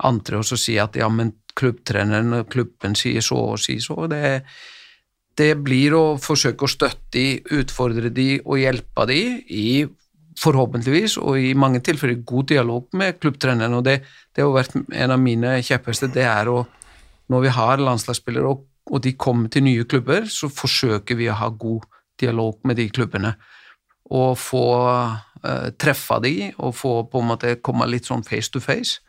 andre 0.04 0.42
og 0.42 0.48
så 0.48 0.58
si 0.60 0.78
at 0.82 0.98
ja, 1.00 1.08
men 1.10 1.34
klubbtreneren 1.56 2.42
og 2.42 2.50
klubben 2.52 2.98
sier 3.00 3.24
så 3.24 3.38
og 3.54 3.62
sier 3.64 3.84
så. 3.84 4.08
Det, 4.12 4.42
det 5.40 5.54
blir 5.64 5.96
å 5.96 6.06
forsøke 6.22 6.68
å 6.68 6.72
støtte 6.72 7.16
de, 7.16 7.28
utfordre 7.56 8.12
de 8.14 8.30
og 8.44 8.60
hjelpe 8.60 9.08
de 9.12 9.22
i 9.56 9.68
forhåpentligvis, 10.40 11.18
og 11.24 11.40
i 11.40 11.54
mange 11.56 11.80
tilfeller 11.84 12.24
god 12.28 12.50
dialog 12.52 12.88
med 13.00 13.20
klubbtreneren. 13.24 13.78
og 13.78 13.86
Det, 13.88 14.02
det 14.36 14.44
har 14.44 14.52
vært 14.52 14.76
en 14.76 15.14
av 15.16 15.22
mine 15.22 15.58
kjepphester. 15.64 16.12
Det 16.12 16.26
er 16.28 16.52
å, 16.52 16.66
når 17.32 17.46
vi 17.46 17.54
har 17.56 17.84
landslagsspillere 17.84 18.52
og, 18.52 18.66
og 18.92 19.02
de 19.02 19.16
kommer 19.18 19.50
til 19.50 19.64
nye 19.66 19.86
klubber, 19.90 20.28
så 20.30 20.52
forsøker 20.52 21.16
vi 21.16 21.30
å 21.32 21.40
ha 21.40 21.50
god 21.50 21.88
dialog 22.20 22.60
med 22.68 22.78
de 22.80 22.90
klubbene. 22.92 23.34
Og 24.12 24.36
få 24.38 24.68
uh, 24.76 25.70
treffe 25.80 26.20
de, 26.22 26.52
og 26.60 26.76
få 26.78 26.94
på 27.10 27.24
en 27.24 27.32
måte 27.32 27.56
komme 27.64 27.88
litt 27.90 28.12
sånn 28.12 28.28
face 28.28 28.52
to 28.52 28.62
face. 28.62 29.00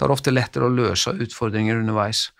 Det 0.00 0.06
er 0.06 0.12
ofte 0.14 0.32
lettere 0.32 0.64
å 0.64 0.72
løse 0.72 1.12
utfordringer 1.12 1.76
underveis. 1.82 2.30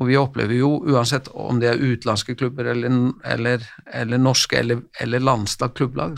Og 0.00 0.08
vi 0.08 0.16
opplever 0.16 0.56
jo, 0.56 0.78
uansett 0.88 1.28
om 1.36 1.58
det 1.60 1.68
er 1.68 1.82
utenlandske 1.82 2.34
klubber 2.40 2.70
eller, 2.72 2.94
eller, 3.28 3.66
eller 3.92 4.22
norske 4.22 4.56
eller, 4.58 4.80
eller 5.04 5.20
landslag, 5.20 5.74
klubblag, 5.76 6.16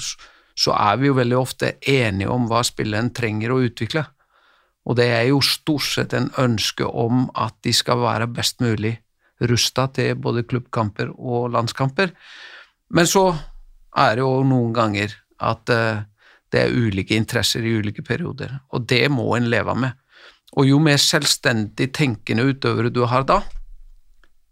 så 0.57 0.76
er 0.78 1.01
vi 1.01 1.11
jo 1.11 1.16
veldig 1.18 1.37
ofte 1.41 1.72
enige 1.82 2.30
om 2.30 2.47
hva 2.49 2.62
spilleren 2.64 3.11
trenger 3.12 3.53
å 3.53 3.59
utvikle. 3.66 4.07
Og 4.87 4.95
det 5.01 5.09
er 5.11 5.26
jo 5.32 5.43
stort 5.43 5.89
sett 5.91 6.14
en 6.14 6.30
ønske 6.39 6.87
om 6.87 7.26
at 7.34 7.59
de 7.66 7.74
skal 7.74 7.99
være 8.05 8.30
best 8.30 8.62
mulig 8.62 8.95
rusta 9.51 9.91
til 9.93 10.14
både 10.22 10.47
klubbkamper 10.47 11.11
og 11.18 11.51
landskamper. 11.59 12.14
Men 12.95 13.11
så 13.11 13.26
er 13.99 14.14
det 14.14 14.22
jo 14.22 14.47
noen 14.47 14.70
ganger 14.76 15.18
at 15.43 15.74
uh, 15.74 16.07
det 16.55 16.62
er 16.62 16.78
ulike 16.78 17.18
interesser 17.18 17.66
i 17.66 17.74
ulike 17.76 18.07
perioder, 18.07 18.55
og 18.70 18.87
det 18.89 19.03
må 19.11 19.26
en 19.34 19.51
leve 19.51 19.74
med. 19.76 19.99
Og 20.55 20.68
jo 20.68 20.78
mer 20.78 21.01
selvstendig 21.03 21.90
tenkende 21.94 22.47
utøvere 22.47 22.92
du 22.94 23.03
har 23.11 23.26
da, 23.26 23.40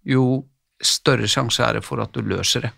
jo 0.05 0.45
større 0.83 1.29
sjanse 1.31 1.63
er 1.65 1.79
det 1.79 1.85
for 1.87 2.03
at 2.03 2.13
du 2.13 2.21
løser 2.27 2.67
det. 2.67 2.73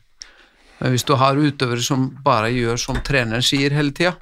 Men 0.79 0.93
hvis 0.93 1.07
du 1.09 1.15
har 1.17 1.39
utøvere 1.41 1.83
som 1.83 2.11
bare 2.23 2.53
gjør 2.53 2.79
som 2.81 3.01
treneren 3.05 3.43
sier 3.43 3.73
hele 3.73 3.95
tida, 3.97 4.13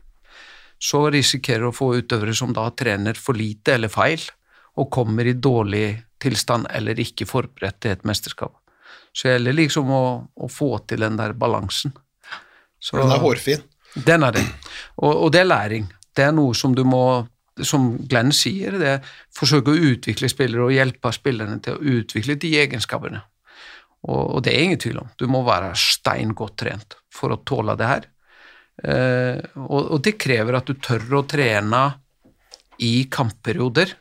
så 0.79 1.09
risikerer 1.11 1.65
du 1.65 1.71
å 1.71 1.75
få 1.75 1.95
utøvere 1.99 2.35
som 2.37 2.53
da 2.55 2.69
trener 2.77 3.19
for 3.19 3.37
lite 3.37 3.75
eller 3.75 3.91
feil, 3.93 4.23
og 4.79 4.91
kommer 4.91 5.27
i 5.27 5.37
dårlig 5.39 5.87
tilstand 6.23 6.67
eller 6.75 6.99
ikke 7.01 7.27
forberedt 7.29 7.81
til 7.83 7.95
et 7.95 8.07
mesterskap. 8.09 8.55
Så 9.15 9.29
det 9.29 9.37
gjelder 9.37 9.57
liksom 9.59 9.91
å, 9.95 10.05
å, 10.35 10.49
få 10.51 10.71
til 10.89 11.05
den 11.05 11.19
der 11.19 11.37
balansen. 11.39 11.95
Så, 12.83 12.99
den 12.99 13.13
er 13.15 13.23
hårfin. 13.23 13.63
Den 13.95 14.27
er 14.27 14.35
det. 14.35 14.43
Og, 14.99 15.13
og, 15.13 15.29
det 15.33 15.45
er 15.45 15.47
læring. 15.51 15.87
Det 16.15 16.27
er 16.27 16.35
noe 16.35 16.55
som 16.59 16.75
du 16.75 16.83
må, 16.87 17.05
som 17.63 17.93
Glenn 18.11 18.33
sier, 18.35 18.75
det 18.81 18.89
er 18.97 19.13
forsøke 19.35 19.71
å 19.71 19.93
utvikle 19.93 20.31
spillere 20.31 20.67
og 20.67 20.75
hjelpe 20.75 21.13
spillerne 21.15 21.61
til 21.63 21.77
å 21.77 22.01
utvikle 22.01 22.37
de 22.41 22.51
egenskapene. 22.65 23.23
Og, 24.05 24.23
og, 24.23 24.41
det 24.45 24.53
er 24.53 24.67
ingen 24.67 24.81
tvil 24.83 25.01
om. 25.01 25.13
Du 25.17 25.27
må 25.31 25.45
være 25.47 25.73
stein 25.79 26.35
godt 26.37 26.59
trent 26.65 26.99
for 27.15 27.33
å 27.33 27.41
tåle 27.47 27.77
det 27.81 27.89
her. 27.89 28.09
Eh, 28.83 29.39
og, 29.63 29.81
og, 29.81 30.01
det 30.05 30.17
krever 30.21 30.59
at 30.59 30.69
du 30.69 30.77
tør 30.83 31.21
å 31.21 31.27
trene 31.31 31.85
i 32.85 33.07
kampperioder. 33.13 33.95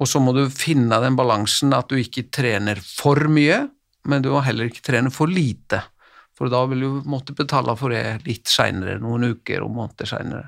Og 0.00 0.08
så 0.08 0.22
må 0.22 0.32
du 0.32 0.46
finne 0.54 1.00
den 1.02 1.18
balansen 1.18 1.74
at 1.76 1.90
du 1.90 1.98
ikke 2.00 2.30
trener 2.32 2.80
for 2.80 3.26
mye, 3.28 3.66
men 4.08 4.22
du 4.24 4.30
må 4.32 4.40
heller 4.46 4.70
ikke 4.70 4.86
trene 4.86 5.12
for 5.12 5.28
lite. 5.28 5.82
For 6.38 6.48
da 6.48 6.62
vil 6.70 6.86
du 6.86 7.10
måtte 7.10 7.36
betale 7.36 7.74
for 7.76 7.92
det 7.92 8.22
litt 8.24 8.48
seinere, 8.48 8.96
noen 9.02 9.34
uker 9.34 9.60
og 9.60 9.74
måneder 9.76 10.08
seinere. 10.08 10.46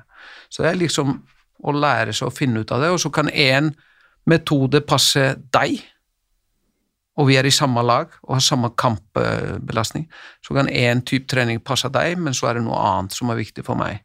Så 0.49 0.63
det 0.63 0.71
er 0.71 0.79
liksom 0.79 1.19
å 1.63 1.73
lære 1.75 2.15
seg 2.15 2.29
å 2.29 2.35
finne 2.35 2.63
ut 2.63 2.71
av 2.73 2.81
det, 2.81 2.91
og 2.93 3.01
så 3.01 3.11
kan 3.13 3.29
én 3.29 3.73
metode 4.29 4.81
passe 4.87 5.33
deg 5.53 5.81
og 7.19 7.27
vi 7.29 7.35
er 7.37 7.45
i 7.45 7.53
samme 7.53 7.81
lag 7.85 8.13
og 8.23 8.37
har 8.37 8.41
samme 8.43 8.71
kampbelastning, 8.79 10.07
så 10.41 10.55
kan 10.57 10.69
én 10.69 11.03
type 11.05 11.29
trening 11.29 11.61
passe 11.61 11.89
deg, 11.93 12.17
men 12.17 12.33
så 12.33 12.49
er 12.49 12.57
det 12.57 12.65
noe 12.65 12.79
annet 12.79 13.13
som 13.13 13.29
er 13.29 13.37
viktig 13.37 13.65
for 13.67 13.77
meg. 13.77 14.01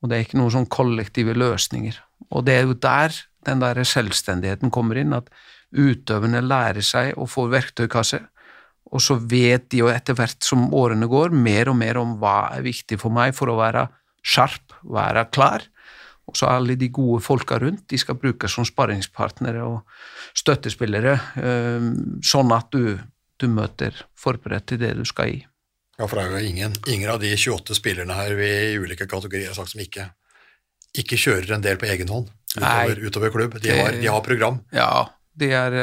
Og 0.00 0.08
det 0.08 0.16
er 0.16 0.26
ikke 0.26 0.38
noen 0.38 0.54
sånn 0.54 0.68
kollektive 0.70 1.34
løsninger. 1.34 1.98
Og 2.30 2.46
det 2.46 2.56
er 2.56 2.68
jo 2.68 2.76
der 2.78 3.16
den 3.48 3.62
der 3.62 3.82
selvstendigheten 3.82 4.70
kommer 4.70 5.00
inn, 5.00 5.16
at 5.16 5.30
utøverne 5.74 6.42
lærer 6.44 6.84
seg 6.84 7.18
å 7.18 7.26
få 7.30 7.48
verktøykasse, 7.50 8.20
og 8.90 9.02
så 9.02 9.16
vet 9.30 9.68
de 9.70 9.82
jo 9.82 9.90
etter 9.90 10.16
hvert 10.18 10.42
som 10.42 10.70
årene 10.74 11.06
går, 11.10 11.34
mer 11.34 11.70
og 11.70 11.78
mer 11.78 11.98
om 12.00 12.16
hva 12.22 12.50
er 12.56 12.64
viktig 12.66 12.98
for 12.98 13.14
meg 13.14 13.36
for 13.38 13.50
å 13.50 13.58
være 13.58 13.86
sharp, 14.26 14.74
være 14.82 15.28
klar, 15.34 15.66
og 16.28 16.36
så 16.38 16.50
alle 16.50 16.76
de 16.78 16.90
gode 16.94 17.22
folka 17.24 17.58
rundt, 17.58 17.86
de 17.90 17.98
skal 17.98 18.18
brukes 18.20 18.54
som 18.54 18.66
sparringspartnere 18.66 19.64
og 19.66 19.80
støttespillere, 20.38 21.16
ehm, 21.42 21.92
sånn 22.22 22.52
at 22.54 22.70
du, 22.70 22.94
du 23.40 23.48
møter 23.50 23.96
forberedt 24.18 24.70
til 24.70 24.82
det 24.84 24.94
du 24.98 25.04
skal 25.08 25.34
i. 25.34 25.40
Ja, 25.98 26.06
for 26.06 26.16
det 26.16 26.24
er 26.24 26.36
jo 26.36 26.50
ingen, 26.52 26.76
ingen 26.88 27.10
av 27.12 27.20
de 27.20 27.34
28 27.36 27.76
spillerne 27.76 28.16
her 28.16 28.36
vi 28.38 28.48
i 28.70 28.76
ulike 28.80 29.08
kategorier 29.10 29.50
har 29.50 29.58
sagt 29.58 29.74
som 29.74 29.82
ikke, 29.82 30.06
ikke 30.96 31.18
kjører 31.20 31.56
en 31.56 31.64
del 31.64 31.80
på 31.80 31.90
egen 31.90 32.08
hånd 32.08 32.30
utover, 32.56 33.02
utover 33.04 33.34
klubb. 33.34 33.58
De 33.60 33.74
har, 33.74 33.98
de 34.00 34.08
har, 34.08 34.22
program. 34.24 34.62
Ja, 34.72 35.10
de 35.40 35.50
er, 35.54 35.76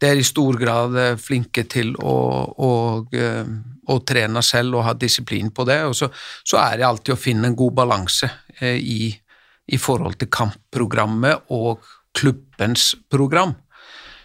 de 0.00 0.10
er, 0.10 0.20
i 0.20 0.26
stor 0.26 0.58
grad 0.60 0.98
eh, 1.00 1.16
flinke 1.20 1.64
til 1.72 1.94
å, 1.96 2.16
å, 2.52 2.72
eh, 3.16 3.48
å, 3.88 3.98
trene 4.06 4.42
selv 4.44 4.78
og 4.78 4.86
ha 4.86 4.94
disiplin 4.98 5.50
på 5.54 5.66
det. 5.68 5.80
Og 5.88 5.96
så, 5.98 6.10
så 6.44 6.60
er 6.66 6.82
det 6.82 6.88
alltid 6.90 7.16
å 7.16 7.20
finne 7.20 7.50
en 7.50 7.58
god 7.58 7.78
balanse 7.80 8.30
i 8.60 9.06
i 9.06 9.25
i 9.66 9.78
forhold 9.80 10.18
til 10.20 10.30
kampprogrammet 10.30 11.50
og 11.54 11.82
klubbens 12.16 12.94
program. 13.10 13.54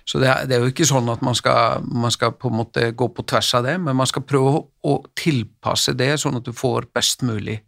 Så 0.05 0.19
det 0.19 0.27
er, 0.27 0.47
det 0.49 0.55
er, 0.55 0.63
jo 0.65 0.71
ikke 0.71 0.87
sånn 0.87 1.09
at 1.13 1.21
man 1.23 1.35
skal, 1.37 1.85
man 1.85 2.11
skal, 2.13 2.33
på 2.35 2.49
en 2.49 2.57
måte 2.57 2.87
gå 2.97 3.07
på 3.13 3.25
tvers 3.27 3.51
av 3.57 3.67
det, 3.67 3.77
men 3.79 3.95
man 3.97 4.09
skal 4.09 4.25
prøve 4.27 4.63
å 4.83 4.95
tilpasse 5.17 5.93
det 5.97 6.15
sånn 6.19 6.39
at 6.39 6.47
du 6.47 6.53
får 6.57 6.89
best 6.95 7.23
mulig. 7.27 7.61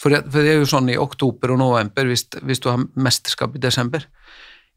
For 0.00 0.10
det, 0.10 0.24
for 0.26 0.42
det 0.42 0.56
er 0.56 0.58
jo 0.58 0.68
sånn 0.68 0.90
i 0.90 0.98
oktober 0.98 1.54
og 1.54 1.60
november, 1.62 2.10
hvis, 2.10 2.26
hvis, 2.42 2.60
du 2.60 2.68
har 2.72 2.82
mesterskap 2.98 3.54
i 3.54 3.62
desember. 3.62 4.04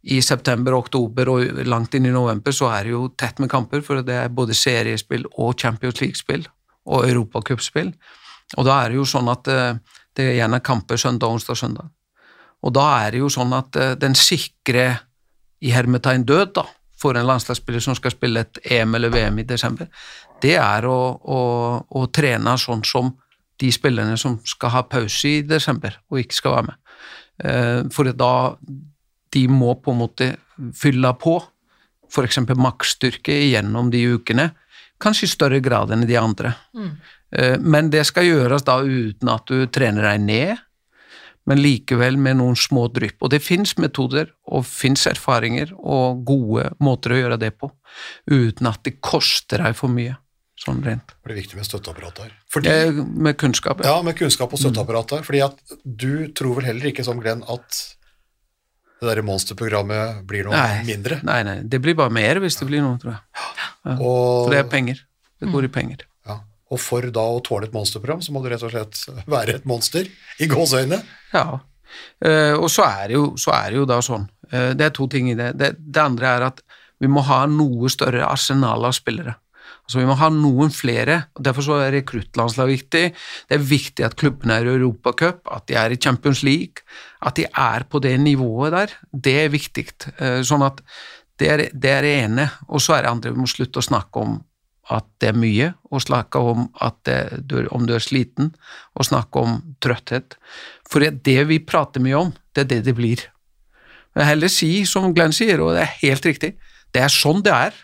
I 0.08 0.22
september, 0.22 0.78
oktober 0.78 1.34
og 1.34 1.66
langt 1.68 1.98
inn 1.98 2.06
i 2.08 2.14
november 2.14 2.54
så 2.56 2.70
er 2.72 2.86
det 2.86 2.94
jo 2.94 3.08
tett 3.18 3.42
med 3.44 3.52
kamper, 3.52 3.82
for 3.84 4.06
det 4.06 4.22
er 4.22 4.32
både 4.32 4.56
seriespill 4.56 5.26
og 5.34 5.58
Champions 5.60 6.00
League-spill 6.04 6.46
og 6.88 7.10
europacupspill. 7.10 7.92
Og 8.56 8.68
da 8.70 8.78
er 8.84 8.94
det 8.94 9.02
jo 9.02 9.08
sånn 9.10 9.28
at 9.34 9.50
eh, 9.52 9.80
det 10.16 10.30
er 10.30 10.38
gjerne 10.38 10.64
kamper 10.64 11.02
søndag, 11.02 11.34
onsdag, 11.34 11.60
søndag. 11.60 11.90
Og 12.66 12.74
da 12.76 12.88
er 13.04 13.14
det 13.14 13.22
jo 13.22 13.30
sånn 13.32 13.54
at 13.58 13.78
uh, 13.78 13.94
den 14.00 14.18
sikre 14.18 14.88
i 15.62 15.74
hermetegn 15.74 16.26
død 16.28 16.54
da, 16.58 16.66
for 16.98 17.18
en 17.18 17.28
landslagsspiller 17.30 17.84
som 17.84 17.96
skal 17.98 18.14
spille 18.14 18.42
et 18.46 18.60
EM 18.78 18.98
eller 18.98 19.14
VM 19.14 19.38
i 19.42 19.46
desember, 19.48 19.90
det 20.42 20.56
er 20.62 20.86
å, 20.90 21.00
å, 21.22 21.40
å 21.86 22.06
trene 22.14 22.56
sånn 22.62 22.84
som 22.86 23.14
de 23.58 23.70
spillerne 23.74 24.18
som 24.22 24.38
skal 24.46 24.74
ha 24.76 24.84
pause 24.90 25.40
i 25.40 25.46
desember 25.46 25.98
og 26.12 26.22
ikke 26.22 26.38
skal 26.38 26.58
være 26.58 26.70
med. 26.70 26.82
Uh, 27.38 27.82
for 27.94 28.10
da 28.18 28.34
de 29.34 29.44
må 29.52 29.76
på 29.82 29.94
en 29.94 30.02
måte 30.02 30.32
fylle 30.78 31.12
på 31.22 31.38
f.eks. 32.08 32.40
maksstyrke 32.56 33.36
gjennom 33.50 33.92
de 33.92 34.04
ukene, 34.16 34.52
kanskje 35.02 35.28
i 35.28 35.32
større 35.32 35.60
grad 35.62 35.92
enn 35.94 36.06
de 36.08 36.18
andre. 36.20 36.54
Mm. 36.78 36.94
Uh, 37.36 37.56
men 37.62 37.92
det 37.94 38.06
skal 38.10 38.30
gjøres 38.30 38.66
da 38.68 38.80
uten 38.82 39.34
at 39.34 39.50
du 39.50 39.68
trener 39.74 40.12
deg 40.12 40.24
ned, 40.24 40.64
men 41.48 41.62
likevel 41.64 42.20
med 42.20 42.40
noen 42.42 42.58
små 42.60 42.88
drypp. 42.94 43.22
Og 43.24 43.32
det 43.32 43.42
fins 43.44 43.76
metoder 43.80 44.34
og 44.52 44.66
fins 44.68 45.08
erfaringer 45.10 45.74
og 45.78 46.24
gode 46.28 46.70
måter 46.84 47.16
å 47.16 47.20
gjøre 47.22 47.42
det 47.42 47.54
på, 47.60 47.72
uten 48.30 48.70
at 48.70 48.84
det 48.88 48.98
koster 49.00 49.64
deg 49.64 49.78
for 49.80 49.94
mye. 49.94 50.18
Sånn 50.58 50.80
rent. 50.82 51.14
Det 51.22 51.36
er 51.36 51.38
viktig 51.38 51.60
med 51.60 51.68
støtteapparat 51.68 52.24
her. 52.24 52.32
Fordi, 52.50 52.72
eh, 52.72 52.98
med 52.98 53.38
kunnskap, 53.38 53.84
ja. 53.86 53.94
ja. 53.94 54.06
med 54.06 54.18
kunnskap 54.18 54.56
og 54.56 54.60
støtteapparat 54.60 55.14
der. 55.14 55.28
Fordi 55.28 55.44
at 55.46 55.76
du 55.86 56.34
tror 56.34 56.58
vel 56.58 56.72
heller 56.72 56.90
ikke 56.90 57.06
som 57.06 57.22
Glenn 57.22 57.44
at 57.46 57.84
det 58.98 59.06
derre 59.06 59.22
monsterprogrammet 59.22 60.24
blir 60.26 60.48
noe 60.48 60.58
nei, 60.58 60.82
mindre? 60.88 61.20
Nei, 61.28 61.44
nei, 61.46 61.60
det 61.70 61.78
blir 61.84 61.94
bare 62.00 62.10
mer 62.14 62.42
hvis 62.42 62.58
det 62.58 62.66
blir 62.70 62.82
noe, 62.82 62.98
tror 63.02 63.14
jeg. 63.14 63.22
Ja. 63.86 63.94
Og, 63.94 64.48
for 64.48 64.56
det 64.56 64.64
er 64.64 64.72
penger. 64.72 65.04
Det 65.38 65.52
går 65.54 65.68
i 65.68 65.72
penger. 65.78 66.08
Og 66.74 66.82
for 66.84 67.08
da 67.14 67.24
å 67.32 67.42
tåle 67.46 67.70
et 67.70 67.76
monsterprogram, 67.76 68.22
så 68.24 68.34
må 68.36 68.44
du 68.44 68.50
rett 68.52 68.66
og 68.66 68.74
slett 68.74 69.04
være 69.30 69.60
et 69.60 69.68
monster 69.70 70.08
i 70.44 70.50
gåseøyne. 70.52 71.00
Ja, 71.34 71.48
uh, 72.26 72.56
og 72.58 72.70
så 72.72 72.86
er, 72.88 73.16
jo, 73.16 73.32
så 73.40 73.54
er, 73.56 73.72
det 73.72 73.82
jo, 73.82 73.88
da 73.90 74.02
sånn 74.04 74.28
uh, 74.52 74.72
Det 74.76 74.90
er 74.90 74.96
to 74.96 75.08
ting 75.12 75.32
i 75.32 75.38
det. 75.38 75.54
det. 75.60 75.74
det. 75.80 76.04
andre 76.04 76.34
er 76.36 76.48
at 76.52 76.64
vi 77.00 77.10
må 77.12 77.24
ha 77.28 77.46
noe 77.50 77.92
større 77.94 78.26
arsenal 78.26 78.88
av 78.88 78.96
spillere. 78.98 79.38
Altså 79.88 80.02
Vi 80.02 80.08
må 80.10 80.18
ha 80.20 80.28
noen 80.34 80.72
flere. 80.74 81.22
og 81.38 81.46
Derfor 81.48 81.64
så 81.64 81.78
er 81.80 81.94
rekruttlandslag 81.96 82.68
viktig. 82.74 83.04
Det 83.48 83.56
er 83.56 83.70
viktig 83.70 84.04
at 84.04 84.18
klubbene 84.20 84.58
er 84.58 84.68
i 84.68 84.74
Europacup, 84.74 85.46
at 85.54 85.68
de 85.70 85.78
er 85.80 85.94
i 85.96 86.00
Champions 86.02 86.42
League, 86.44 86.84
at 87.24 87.38
de 87.40 87.46
er 87.48 87.86
på 87.88 88.02
det 88.04 88.18
nivået 88.20 88.76
der. 88.76 88.98
Det 89.14 89.38
er 89.46 89.54
viktig. 89.54 89.88
Uh, 90.20 90.42
sånn 90.44 90.66
at 90.68 90.84
det 91.40 91.52
er, 91.54 91.66
det 91.72 91.94
er 91.94 92.10
ene. 92.10 92.50
Og 92.68 92.84
så 92.84 92.98
er 92.98 93.06
det 93.06 93.14
andre 93.14 93.32
vi 93.32 93.46
må 93.46 93.48
slutte 93.48 93.80
å 93.80 93.88
snakke 93.88 94.26
om 94.26 94.40
at 94.94 95.08
det 95.22 95.32
er 95.32 95.40
mye, 95.40 95.72
og 95.92 96.04
snakke 96.04 96.40
om 96.40 96.68
at 96.84 96.98
det, 97.08 97.68
om 97.76 97.88
du 97.88 97.96
er 97.98 98.04
sliten, 98.04 98.54
og 98.96 99.08
snakke 99.08 99.42
om 99.42 99.58
trøtthet. 99.84 100.38
For 100.88 101.04
det 101.04 101.40
vi 101.50 101.60
prater 101.60 102.04
mye 102.04 102.22
om, 102.22 102.32
det 102.56 102.66
er 102.66 102.72
det 102.72 102.80
det 102.88 102.96
blir. 102.98 103.26
Jeg 104.18 104.32
heller 104.32 104.52
si, 104.52 104.72
som 104.90 105.12
Glenn 105.14 105.36
sier, 105.36 105.62
og 105.62 105.76
det 105.76 105.84
er 105.84 106.00
helt 106.02 106.26
riktig, 106.26 106.56
det 106.96 107.04
er 107.04 107.14
sånn 107.14 107.44
det 107.46 107.54
er. 107.54 107.78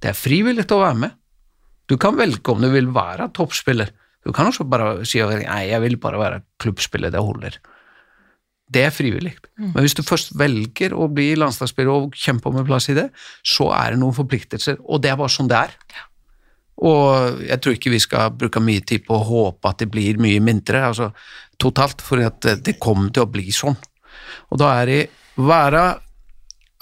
Det 0.00 0.12
er 0.12 0.16
frivillig 0.16 0.66
å 0.72 0.80
være 0.80 1.00
med. 1.02 1.18
Du 1.90 1.98
kan 2.00 2.16
velge 2.16 2.52
om 2.52 2.62
du 2.62 2.70
vil 2.72 2.88
være 2.94 3.28
toppspiller. 3.36 3.90
Du 4.24 4.32
kan 4.32 4.48
også 4.48 4.64
bare 4.68 5.04
si 5.08 5.20
nei, 5.20 5.66
jeg 5.68 5.82
vil 5.84 5.98
bare 6.00 6.20
være 6.20 6.42
klubbspiller, 6.62 7.12
det 7.12 7.20
holder. 7.20 7.58
Det 8.72 8.86
er 8.86 8.94
frivillig. 8.94 9.34
Men 9.60 9.84
hvis 9.84 9.96
du 9.96 10.00
først 10.06 10.32
velger 10.40 10.94
å 10.96 11.10
bli 11.12 11.34
landslagsspiller 11.36 11.92
og 11.92 12.16
kjempe 12.16 12.48
om 12.48 12.56
en 12.58 12.66
plass 12.66 12.88
i 12.88 12.96
det, 12.96 13.10
så 13.44 13.68
er 13.76 13.92
det 13.92 14.00
noen 14.00 14.16
forpliktelser, 14.16 14.80
og 14.80 15.02
det 15.04 15.12
er 15.12 15.20
bare 15.20 15.34
sånn 15.34 15.50
det 15.52 15.60
er. 15.66 15.76
Og 16.84 17.40
jeg 17.46 17.60
tror 17.62 17.76
ikke 17.76 17.92
vi 17.94 18.02
skal 18.02 18.34
bruke 18.36 18.60
mye 18.60 18.84
tid 18.84 19.06
på 19.06 19.16
å 19.16 19.26
håpe 19.28 19.70
at 19.70 19.80
det 19.80 19.88
blir 19.92 20.20
mye 20.20 20.42
mindre, 20.44 20.82
altså 20.90 21.10
totalt, 21.60 22.02
for 22.04 22.20
det 22.20 22.78
kommer 22.82 23.12
til 23.14 23.24
å 23.24 23.30
bli 23.30 23.52
sånn. 23.54 23.76
Og 24.52 24.60
da 24.60 24.74
er 24.82 24.90
det 24.90 25.00
være 25.40 25.84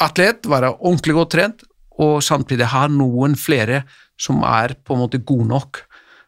atlet, 0.02 0.48
være 0.50 0.74
ordentlig 0.80 1.16
godt 1.16 1.32
trent, 1.36 1.64
og 2.02 2.22
samtidig 2.24 2.70
ha 2.72 2.86
noen 2.90 3.36
flere 3.38 3.84
som 4.20 4.42
er 4.46 4.74
på 4.82 4.96
en 4.96 5.02
måte 5.04 5.20
gode 5.22 5.48
nok, 5.50 5.82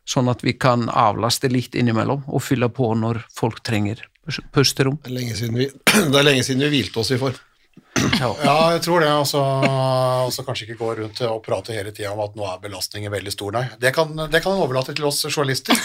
sånn 0.08 0.28
at 0.28 0.44
vi 0.44 0.54
kan 0.60 0.86
avlaste 0.92 1.48
litt 1.48 1.74
innimellom 1.78 2.26
og 2.28 2.44
fylle 2.44 2.68
på 2.72 2.90
når 2.98 3.22
folk 3.34 3.62
trenger 3.64 4.04
pusterom. 4.54 4.98
Det 5.02 5.10
er 5.10 5.18
lenge 5.18 5.36
siden 5.38 5.58
vi, 5.58 5.68
det 6.12 6.20
er 6.20 6.26
lenge 6.26 6.44
siden 6.46 6.64
vi 6.66 6.76
hvilte 6.76 7.00
oss 7.00 7.12
i 7.14 7.20
form. 7.20 7.40
Ja, 8.20 8.72
jeg 8.74 8.82
tror 8.84 9.04
det. 9.04 9.10
Og 9.14 10.32
så 10.34 10.44
kanskje 10.46 10.66
ikke 10.66 10.78
gå 10.80 10.90
rundt 11.00 11.20
og 11.28 11.40
prate 11.44 11.76
hele 11.76 11.92
tida 11.94 12.12
om 12.12 12.22
at 12.24 12.34
nå 12.38 12.46
er 12.48 12.62
belastningen 12.62 13.12
veldig 13.12 13.32
stor. 13.34 13.54
Nei, 13.56 13.64
det 13.80 13.94
kan, 13.96 14.10
det 14.14 14.42
kan 14.42 14.54
en 14.54 14.64
overlate 14.64 14.94
til 14.96 15.06
oss 15.08 15.22
journalister 15.28 15.78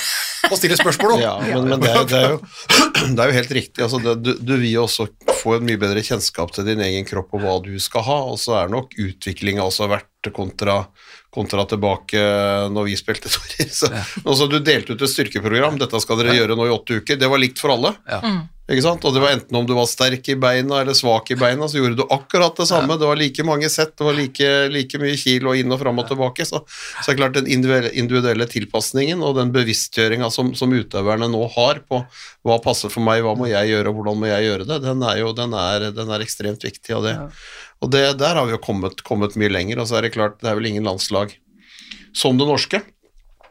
å 0.50 0.58
stille 0.60 0.78
spørsmål 0.80 1.16
om. 1.18 1.24
Ja, 1.24 1.36
men, 1.42 1.70
men 1.74 1.84
det, 1.84 1.92
er, 1.94 2.08
det, 2.10 2.20
er 2.20 2.36
jo, 2.36 2.42
det 3.16 3.24
er 3.24 3.32
jo 3.32 3.38
helt 3.40 3.56
riktig. 3.60 3.86
Altså, 3.86 4.02
det, 4.04 4.16
du, 4.26 4.32
du 4.40 4.56
vil 4.56 4.72
jo 4.74 4.86
også 4.88 5.10
få 5.40 5.58
en 5.58 5.68
mye 5.68 5.80
bedre 5.82 6.04
kjennskap 6.06 6.54
til 6.56 6.68
din 6.68 6.84
egen 6.84 7.08
kropp 7.08 7.36
og 7.38 7.46
hva 7.46 7.58
du 7.64 7.74
skal 7.82 8.06
ha, 8.08 8.20
og 8.34 8.40
så 8.42 8.60
er 8.62 8.74
nok 8.74 8.96
utviklinga 9.00 9.66
også 9.66 9.90
verdt 9.92 10.32
kontra, 10.36 10.82
kontra 11.34 11.66
tilbake 11.70 12.22
når 12.74 12.90
vi 12.90 12.96
spilte 13.00 13.30
sorry. 13.34 13.68
Så, 13.72 13.92
altså, 14.26 14.48
du 14.50 14.60
delte 14.60 14.96
ut 14.96 15.04
et 15.06 15.12
styrkeprogram, 15.12 15.80
dette 15.82 16.02
skal 16.04 16.22
dere 16.22 16.38
gjøre 16.40 16.58
nå 16.58 16.70
i 16.70 16.74
åtte 16.74 17.02
uker. 17.02 17.20
Det 17.20 17.30
var 17.30 17.42
likt 17.42 17.62
for 17.62 17.76
alle. 17.76 17.94
Ja. 18.10 18.24
Ikke 18.70 18.84
sant? 18.86 19.06
Og 19.08 19.16
det 19.16 19.22
var 19.24 19.34
enten 19.34 19.58
om 19.58 19.66
du 19.66 19.72
var 19.74 19.88
sterk 19.90 20.28
i 20.30 20.36
beina 20.38 20.84
eller 20.84 20.94
svak 20.94 21.32
i 21.34 21.38
beina, 21.40 21.66
så 21.66 21.80
gjorde 21.80 21.98
du 21.98 22.04
akkurat 22.14 22.54
det 22.60 22.68
samme. 22.70 23.00
Det 23.02 23.08
var 23.10 23.18
like 23.18 23.46
mange 23.48 23.70
sett, 23.74 23.96
det 23.98 24.06
var 24.06 24.14
like, 24.14 24.50
like 24.70 25.02
mye 25.02 25.18
kilo 25.18 25.56
inn 25.58 25.74
og 25.74 25.82
fram 25.82 26.02
og 26.02 26.06
tilbake. 26.12 26.46
Så, 26.46 26.62
så 26.68 27.08
er 27.08 27.16
det 27.16 27.18
klart 27.18 27.40
den 27.40 27.50
individuelle, 27.50 27.92
individuelle 27.98 28.46
tilpasningen 28.50 29.26
og 29.26 29.40
den 29.40 29.54
bevisstgjøringa 29.56 30.30
som, 30.34 30.54
som 30.60 30.76
utøverne 30.76 31.32
nå 31.34 31.42
har 31.56 31.82
på 31.90 32.04
hva 32.46 32.60
passer 32.62 32.94
for 32.94 33.06
meg, 33.06 33.24
hva 33.26 33.34
må 33.40 33.50
jeg 33.50 33.74
gjøre, 33.74 33.90
og 33.90 33.98
hvordan 33.98 34.22
må 34.22 34.30
jeg 34.30 34.46
gjøre 34.52 34.70
det, 34.70 34.80
den 34.86 35.02
er 35.08 35.18
jo 35.24 35.34
den 35.36 35.58
er, 35.58 35.90
den 35.96 36.14
er 36.14 36.28
ekstremt 36.28 36.70
viktig. 36.70 36.94
Og, 37.00 37.10
det, 37.10 37.18
og 37.80 37.92
det, 37.94 38.04
der 38.20 38.36
har 38.36 38.48
vi 38.48 38.56
jo 38.56 38.62
kommet, 38.62 39.04
kommet 39.08 39.38
mye 39.40 39.52
lenger. 39.52 39.80
Og 39.80 39.90
så 39.90 40.00
er 40.00 40.08
det 40.08 40.16
klart, 40.16 40.40
det 40.44 40.50
er 40.52 40.58
vel 40.60 40.70
ingen 40.72 40.88
landslag 40.88 41.36
som 42.16 42.40
det 42.40 42.48
norske 42.50 42.82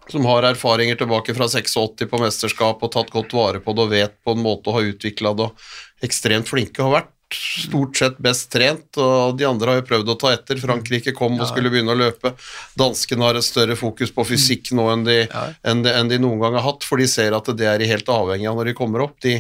som 0.09 0.25
har 0.25 0.47
erfaringer 0.49 0.97
tilbake 0.97 1.35
fra 1.37 1.49
86 1.49 2.09
på 2.09 2.21
mesterskap 2.23 2.83
og 2.83 2.93
tatt 2.95 3.13
godt 3.13 3.35
vare 3.37 3.61
på 3.61 3.75
det 3.77 3.85
og 3.85 3.93
vet 3.93 4.17
på 4.25 4.35
en 4.35 4.43
måte 4.45 4.71
å 4.71 4.79
ha 4.79 4.85
utvikla 4.89 5.35
det 5.37 5.49
og 5.51 6.05
ekstremt 6.05 6.49
flinke 6.49 6.85
har 6.85 6.95
vært 6.95 7.15
stort 7.35 7.99
sett 8.01 8.17
best 8.25 8.49
trent, 8.53 8.97
og 8.97 9.37
de 9.37 9.45
andre 9.45 9.69
har 9.69 9.81
jo 9.83 9.87
prøvd 9.91 10.13
å 10.15 10.17
ta 10.17 10.31
etter. 10.33 10.57
Frankrike 10.63 11.13
kom 11.17 11.35
og 11.37 11.49
skulle 11.51 11.69
begynne 11.69 11.93
å 11.93 11.99
løpe. 11.99 12.33
Danskene 12.79 13.27
har 13.27 13.37
et 13.37 13.45
større 13.45 13.77
fokus 13.77 14.15
på 14.17 14.25
fysikk 14.31 14.71
nå 14.73 14.87
enn 14.95 15.05
de, 15.05 15.19
enn 15.61 15.83
de, 15.85 15.93
enn 15.93 16.09
de 16.09 16.21
noen 16.23 16.41
gang 16.41 16.57
har 16.57 16.65
hatt, 16.65 16.87
for 16.89 16.97
de 16.97 17.09
ser 17.11 17.37
at 17.37 17.51
det 17.59 17.69
er 17.69 17.83
de 17.83 17.91
helt 17.91 18.09
avhengig 18.09 18.49
av 18.49 18.57
når 18.57 18.71
de 18.71 18.77
kommer 18.79 19.05
opp. 19.05 19.19
De, 19.25 19.37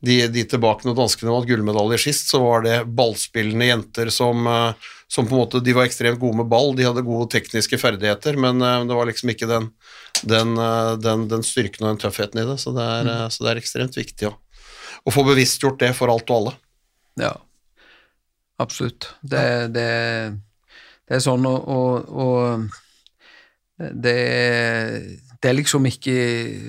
de, 0.00 0.16
de 0.32 0.44
tilbake 0.48 0.86
når 0.88 0.96
danskene 0.96 1.32
vant 1.32 1.48
gullmedalje 1.48 1.98
sist, 2.06 2.30
så 2.32 2.40
var 2.42 2.64
det 2.64 2.76
ballspillende 2.96 3.68
jenter 3.68 4.10
som, 4.14 4.46
eh, 4.48 4.88
som 5.10 5.28
på 5.28 5.36
en 5.36 5.42
måte, 5.42 5.60
De 5.60 5.74
var 5.76 5.88
ekstremt 5.88 6.20
gode 6.20 6.40
med 6.40 6.48
ball, 6.48 6.72
de 6.76 6.86
hadde 6.88 7.04
gode 7.04 7.28
tekniske 7.34 7.78
ferdigheter, 7.80 8.38
men 8.40 8.62
eh, 8.64 8.84
det 8.88 8.96
var 8.96 9.10
liksom 9.10 9.34
ikke 9.34 9.48
den, 9.50 9.68
den, 10.22 10.56
eh, 10.56 10.94
den, 11.04 11.26
den 11.28 11.44
styrken 11.44 11.84
og 11.84 11.92
den 11.92 12.02
tøffheten 12.06 12.40
i 12.40 12.46
det. 12.48 12.56
Så 12.62 12.72
det 12.76 12.86
er, 12.86 13.10
mm. 13.10 13.34
så 13.34 13.44
det 13.44 13.52
er 13.52 13.60
ekstremt 13.60 14.00
viktig 14.00 14.30
å, 14.30 14.34
å 15.04 15.14
få 15.14 15.26
bevisstgjort 15.28 15.82
det 15.84 15.92
for 15.98 16.12
alt 16.12 16.32
og 16.32 16.38
alle. 16.38 16.56
Ja, 17.20 17.34
absolutt. 18.62 19.10
Det, 19.20 19.44
det, 19.76 19.90
det 21.04 21.18
er 21.18 21.24
sånn, 21.26 21.44
og, 21.44 21.68
og, 21.68 22.08
og 22.08 23.84
det, 24.00 24.16
det, 25.36 25.44
er 25.50 25.60
liksom 25.60 25.84
ikke 25.92 26.18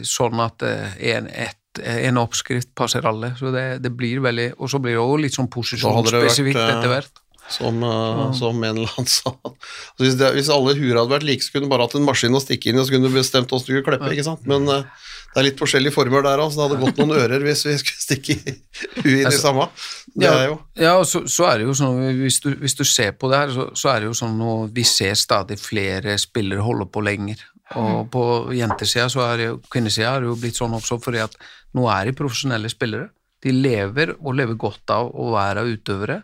sånn 0.08 0.44
at 0.44 0.68
en, 0.68 1.32
et, 1.32 1.61
en 1.80 2.20
oppskrift 2.20 2.74
passer 2.76 3.06
alle. 3.08 3.34
så 3.40 3.52
det, 3.54 3.66
det 3.84 3.94
blir 3.96 4.20
veldig, 4.24 4.54
Og 4.60 4.70
så 4.70 4.80
blir 4.80 4.98
det 4.98 5.04
også 5.04 5.22
litt 5.24 5.38
sånn 5.38 5.52
posisjonsspesifikt 5.52 6.60
vært, 6.60 6.78
etter 6.78 6.92
hvert. 6.92 7.22
Som, 7.52 7.82
uh, 7.84 8.30
som 8.38 8.60
en 8.64 8.78
eller 8.78 8.92
annen 8.96 9.10
sa. 9.12 9.34
Altså, 9.44 10.04
hvis, 10.04 10.18
det, 10.20 10.34
hvis, 10.38 10.52
alle 10.54 10.76
huer 10.78 11.00
hadde 11.00 11.12
vært 11.12 11.28
like, 11.28 11.44
så 11.44 11.56
kunne 11.56 11.68
du 11.68 11.72
bare 11.74 11.88
hatt 11.88 11.96
en 12.00 12.08
maskin 12.08 12.38
å 12.38 12.44
stikke 12.44 12.72
inn 12.72 12.80
i, 12.80 12.84
og 12.84 12.88
så 12.88 12.96
kunne 12.96 13.10
du 13.10 13.18
bestemt 13.18 13.50
hvordan 13.50 13.66
du 13.66 13.72
skulle 13.72 13.88
klippe. 13.88 14.12
ikke 14.16 14.28
sant? 14.28 14.46
Men 14.50 14.68
uh, 14.72 15.08
det 15.32 15.40
er 15.40 15.48
litt 15.48 15.62
forskjellige 15.62 15.96
former 15.96 16.24
der 16.26 16.42
òg, 16.44 16.52
så 16.52 16.60
det 16.60 16.66
hadde 16.68 16.80
gått 16.82 16.98
noen 17.00 17.14
ører 17.16 17.44
hvis 17.46 17.64
vi 17.68 17.78
skulle 17.80 18.04
stikke 18.04 18.36
huet 19.04 19.22
inn 19.22 19.30
i 19.32 19.38
samme. 19.40 19.70
Det 20.12 20.28
ja, 20.28 20.34
er 20.36 20.50
jo 20.50 20.58
ja 20.80 20.98
og 21.00 21.08
så, 21.08 21.24
så, 21.32 21.48
er 21.48 21.62
det 21.62 21.70
jo 21.70 21.76
sånn, 21.80 22.02
hvis 22.20 22.42
du, 22.44 22.50
hvis 22.60 22.76
du 22.76 22.84
ser 22.88 23.16
på 23.16 23.32
det 23.32 23.40
her, 23.40 23.54
så, 23.56 23.70
så, 23.72 23.94
er 23.94 24.04
det 24.04 24.12
jo 24.12 24.18
sånn 24.22 24.44
at 24.44 24.76
vi 24.76 24.86
ser 24.88 25.16
stadig 25.20 25.60
flere 25.62 26.18
spillere 26.20 26.66
holde 26.66 26.88
på 26.92 27.04
lenger. 27.08 27.48
Og 27.80 28.10
på 28.12 28.24
jentesida 28.52 29.08
så 29.12 29.24
er 29.30 29.38
det 29.40 29.46
jo, 29.48 29.58
kvinnesida 29.72 30.18
er 30.18 30.26
det 30.26 30.28
jo 30.28 30.40
blitt 30.42 30.60
sånn 30.60 30.76
også 30.76 31.00
fordi 31.00 31.22
at 31.24 31.38
nå 31.78 31.88
er 31.92 32.10
de 32.10 32.18
profesjonelle 32.18 32.72
spillere. 32.72 33.10
De 33.42 33.54
lever 33.56 34.16
og 34.20 34.36
lever 34.38 34.58
godt 34.60 34.94
av 34.94 35.10
å 35.18 35.32
være 35.34 35.66
utøvere. 35.72 36.22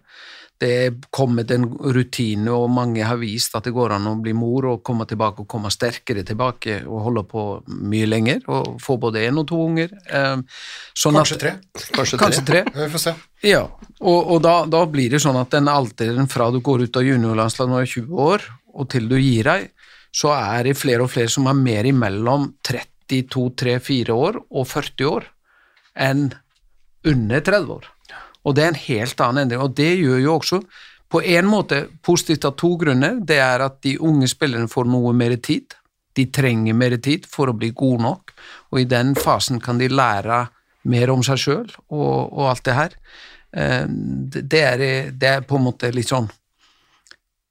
Det 0.57 0.69
er 0.73 0.95
kommet 1.13 1.51
en 1.53 1.67
rutine, 1.93 2.49
og 2.49 2.71
mange 2.73 3.05
har 3.05 3.19
vist 3.21 3.53
at 3.57 3.67
det 3.67 3.75
går 3.75 3.93
an 3.93 4.07
å 4.09 4.15
bli 4.21 4.33
mor 4.33 4.65
og 4.71 4.81
komme 4.85 5.05
tilbake 5.09 5.43
og 5.43 5.49
komme 5.49 5.69
sterkere 5.73 6.23
tilbake 6.25 6.79
og 6.87 7.03
holde 7.05 7.23
på 7.29 7.43
mye 7.91 8.07
lenger 8.09 8.41
og 8.49 8.79
få 8.81 8.97
både 9.01 9.27
én 9.27 9.37
og 9.37 9.45
to 9.51 9.59
unger. 9.67 9.93
Sånn 10.97 11.19
kanskje 11.19 11.39
tre. 11.43 11.53
Kanskje, 11.93 12.21
kanskje 12.23 12.45
tre. 12.49 12.63
Vi 12.73 12.89
får 12.95 13.05
se. 13.05 13.15
Ja, 13.45 13.67
og, 14.01 14.17
og 14.17 14.41
da, 14.45 14.55
da, 14.65 14.81
blir 14.89 15.13
det 15.13 15.21
sånn 15.21 15.37
at 15.37 15.53
den 15.53 15.69
alderen 15.69 16.29
fra 16.31 16.49
du 16.53 16.57
går 16.65 16.87
ut 16.87 16.97
av 16.97 17.05
juniorlandslaget 17.05 17.73
når 17.73 17.85
du 17.85 17.85
er 17.85 17.93
20 17.93 18.27
år, 18.31 18.49
og 18.77 18.91
til 18.93 19.09
du 19.09 19.17
gir 19.21 19.51
deg, 19.51 19.71
så 20.09 20.33
er 20.33 20.65
det 20.65 20.77
flere 20.79 21.05
og 21.05 21.13
flere 21.13 21.29
som 21.29 21.45
er 21.51 21.61
mer 21.61 21.85
imellom 21.85 22.49
32, 22.65 23.49
3, 23.61 23.77
4 23.85 24.21
år 24.25 24.41
og 24.41 24.65
40 24.65 25.11
år 25.13 25.33
enn 25.97 26.29
under 27.07 27.41
30 27.41 27.73
år. 27.77 27.89
Og 28.47 28.55
det 28.55 28.63
er 28.63 28.71
en 28.71 28.83
helt 28.85 29.23
annen 29.23 29.43
endring, 29.43 29.63
og 29.63 29.75
det 29.77 29.91
gjør 29.99 30.21
jo 30.23 30.35
også 30.37 30.61
på 31.11 31.21
en 31.23 31.47
måte 31.47 31.85
positivt 32.03 32.45
av 32.47 32.55
to 32.59 32.73
grunner. 32.79 33.19
Det 33.23 33.39
er 33.43 33.63
at 33.63 33.79
de 33.83 33.97
unge 34.03 34.27
spillerne 34.31 34.71
får 34.71 34.87
noe 34.91 35.13
mer 35.15 35.35
tid. 35.43 35.75
De 36.17 36.27
trenger 36.33 36.75
mer 36.75 36.97
tid 37.03 37.27
for 37.29 37.51
å 37.51 37.55
bli 37.57 37.71
gode 37.75 38.03
nok, 38.03 38.33
og 38.71 38.81
i 38.81 38.89
den 38.89 39.15
fasen 39.19 39.61
kan 39.63 39.79
de 39.79 39.89
lære 39.91 40.47
mer 40.87 41.11
om 41.11 41.23
seg 41.25 41.39
sjøl 41.41 41.67
og, 41.91 42.31
og, 42.31 42.43
alt 42.51 42.63
det 42.65 42.75
her. 42.77 42.97
Det 43.51 44.61
er, 44.61 44.83
det 45.11 45.29
er, 45.29 45.45
på 45.47 45.57
en 45.57 45.65
måte 45.65 45.87
litt 45.95 46.09
sånn 46.09 46.27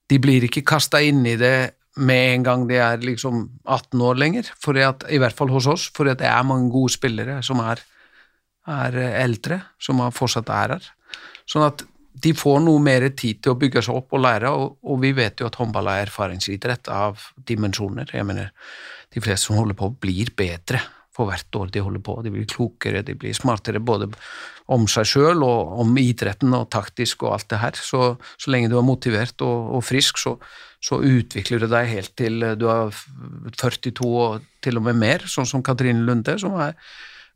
De 0.06 0.18
blir 0.22 0.44
ikke 0.44 0.62
kasta 0.68 1.00
inn 1.02 1.24
i 1.26 1.32
det 1.40 1.72
med 1.96 2.34
en 2.34 2.44
gang 2.44 2.66
de 2.68 2.76
er 2.78 3.00
liksom 3.02 3.40
18 3.64 4.02
år 4.04 4.18
lenger, 4.20 4.50
for 4.60 4.76
at, 4.78 5.06
i 5.08 5.18
hvert 5.18 5.34
fall 5.34 5.50
hos 5.50 5.66
oss, 5.66 5.86
for 5.96 6.06
det 6.06 6.28
er 6.28 6.44
mange 6.46 6.68
gode 6.70 6.92
spillere 6.92 7.40
som 7.42 7.62
er 7.64 7.80
er 8.66 8.96
eldre, 9.22 9.60
som 9.82 10.02
fortsatt 10.14 10.50
er 10.52 10.76
her. 10.76 10.88
Sånn 11.46 11.66
at 11.66 11.84
de 12.16 12.32
får 12.36 12.60
noe 12.64 12.80
mer 12.80 13.04
tid 13.18 13.42
til 13.44 13.52
å 13.52 13.60
bygge 13.60 13.82
seg 13.84 13.98
opp 13.98 14.14
og 14.16 14.22
lære, 14.24 14.50
og, 14.50 14.76
og 14.88 15.00
vi 15.02 15.12
vet 15.16 15.40
jo 15.40 15.50
at 15.50 15.58
håndball 15.60 15.90
er 15.92 16.06
erfaringsidrett 16.06 16.88
av 16.92 17.28
dimensjoner. 17.48 18.10
Jeg 18.14 18.26
mener, 18.26 18.52
de 19.12 19.22
fleste 19.22 19.50
som 19.50 19.60
holder 19.60 19.76
på, 19.78 19.90
blir 20.00 20.32
bedre 20.36 20.80
for 21.16 21.30
hvert 21.30 21.58
år 21.60 21.72
de 21.72 21.82
holder 21.84 22.02
på. 22.04 22.18
De 22.24 22.32
blir 22.32 22.48
klokere, 22.48 23.04
de 23.04 23.16
blir 23.16 23.36
smartere 23.36 23.80
både 23.80 24.08
om 24.72 24.86
seg 24.90 25.08
sjøl 25.08 25.44
og 25.46 25.76
om 25.82 25.96
idretten 26.00 26.54
og 26.56 26.68
taktisk 26.74 27.24
og 27.24 27.36
alt 27.36 27.50
det 27.52 27.60
her. 27.62 27.80
Så, 27.80 28.14
så 28.36 28.52
lenge 28.52 28.70
du 28.72 28.78
er 28.80 28.86
motivert 28.86 29.44
og, 29.46 29.76
og 29.78 29.84
frisk, 29.86 30.20
så, 30.20 30.36
så, 30.82 31.00
utvikler 31.00 31.62
du 31.62 31.68
deg 31.72 31.92
helt 31.92 32.14
til 32.18 32.48
du 32.58 32.66
er 32.72 32.96
42 33.56 34.08
og 34.10 34.48
til 34.64 34.80
og 34.80 34.88
med 34.88 34.98
mer, 35.00 35.24
sånn 35.30 35.48
som 35.48 35.64
Katrine 35.64 36.04
Lunde, 36.04 36.36
som 36.42 36.56
er 36.60 36.76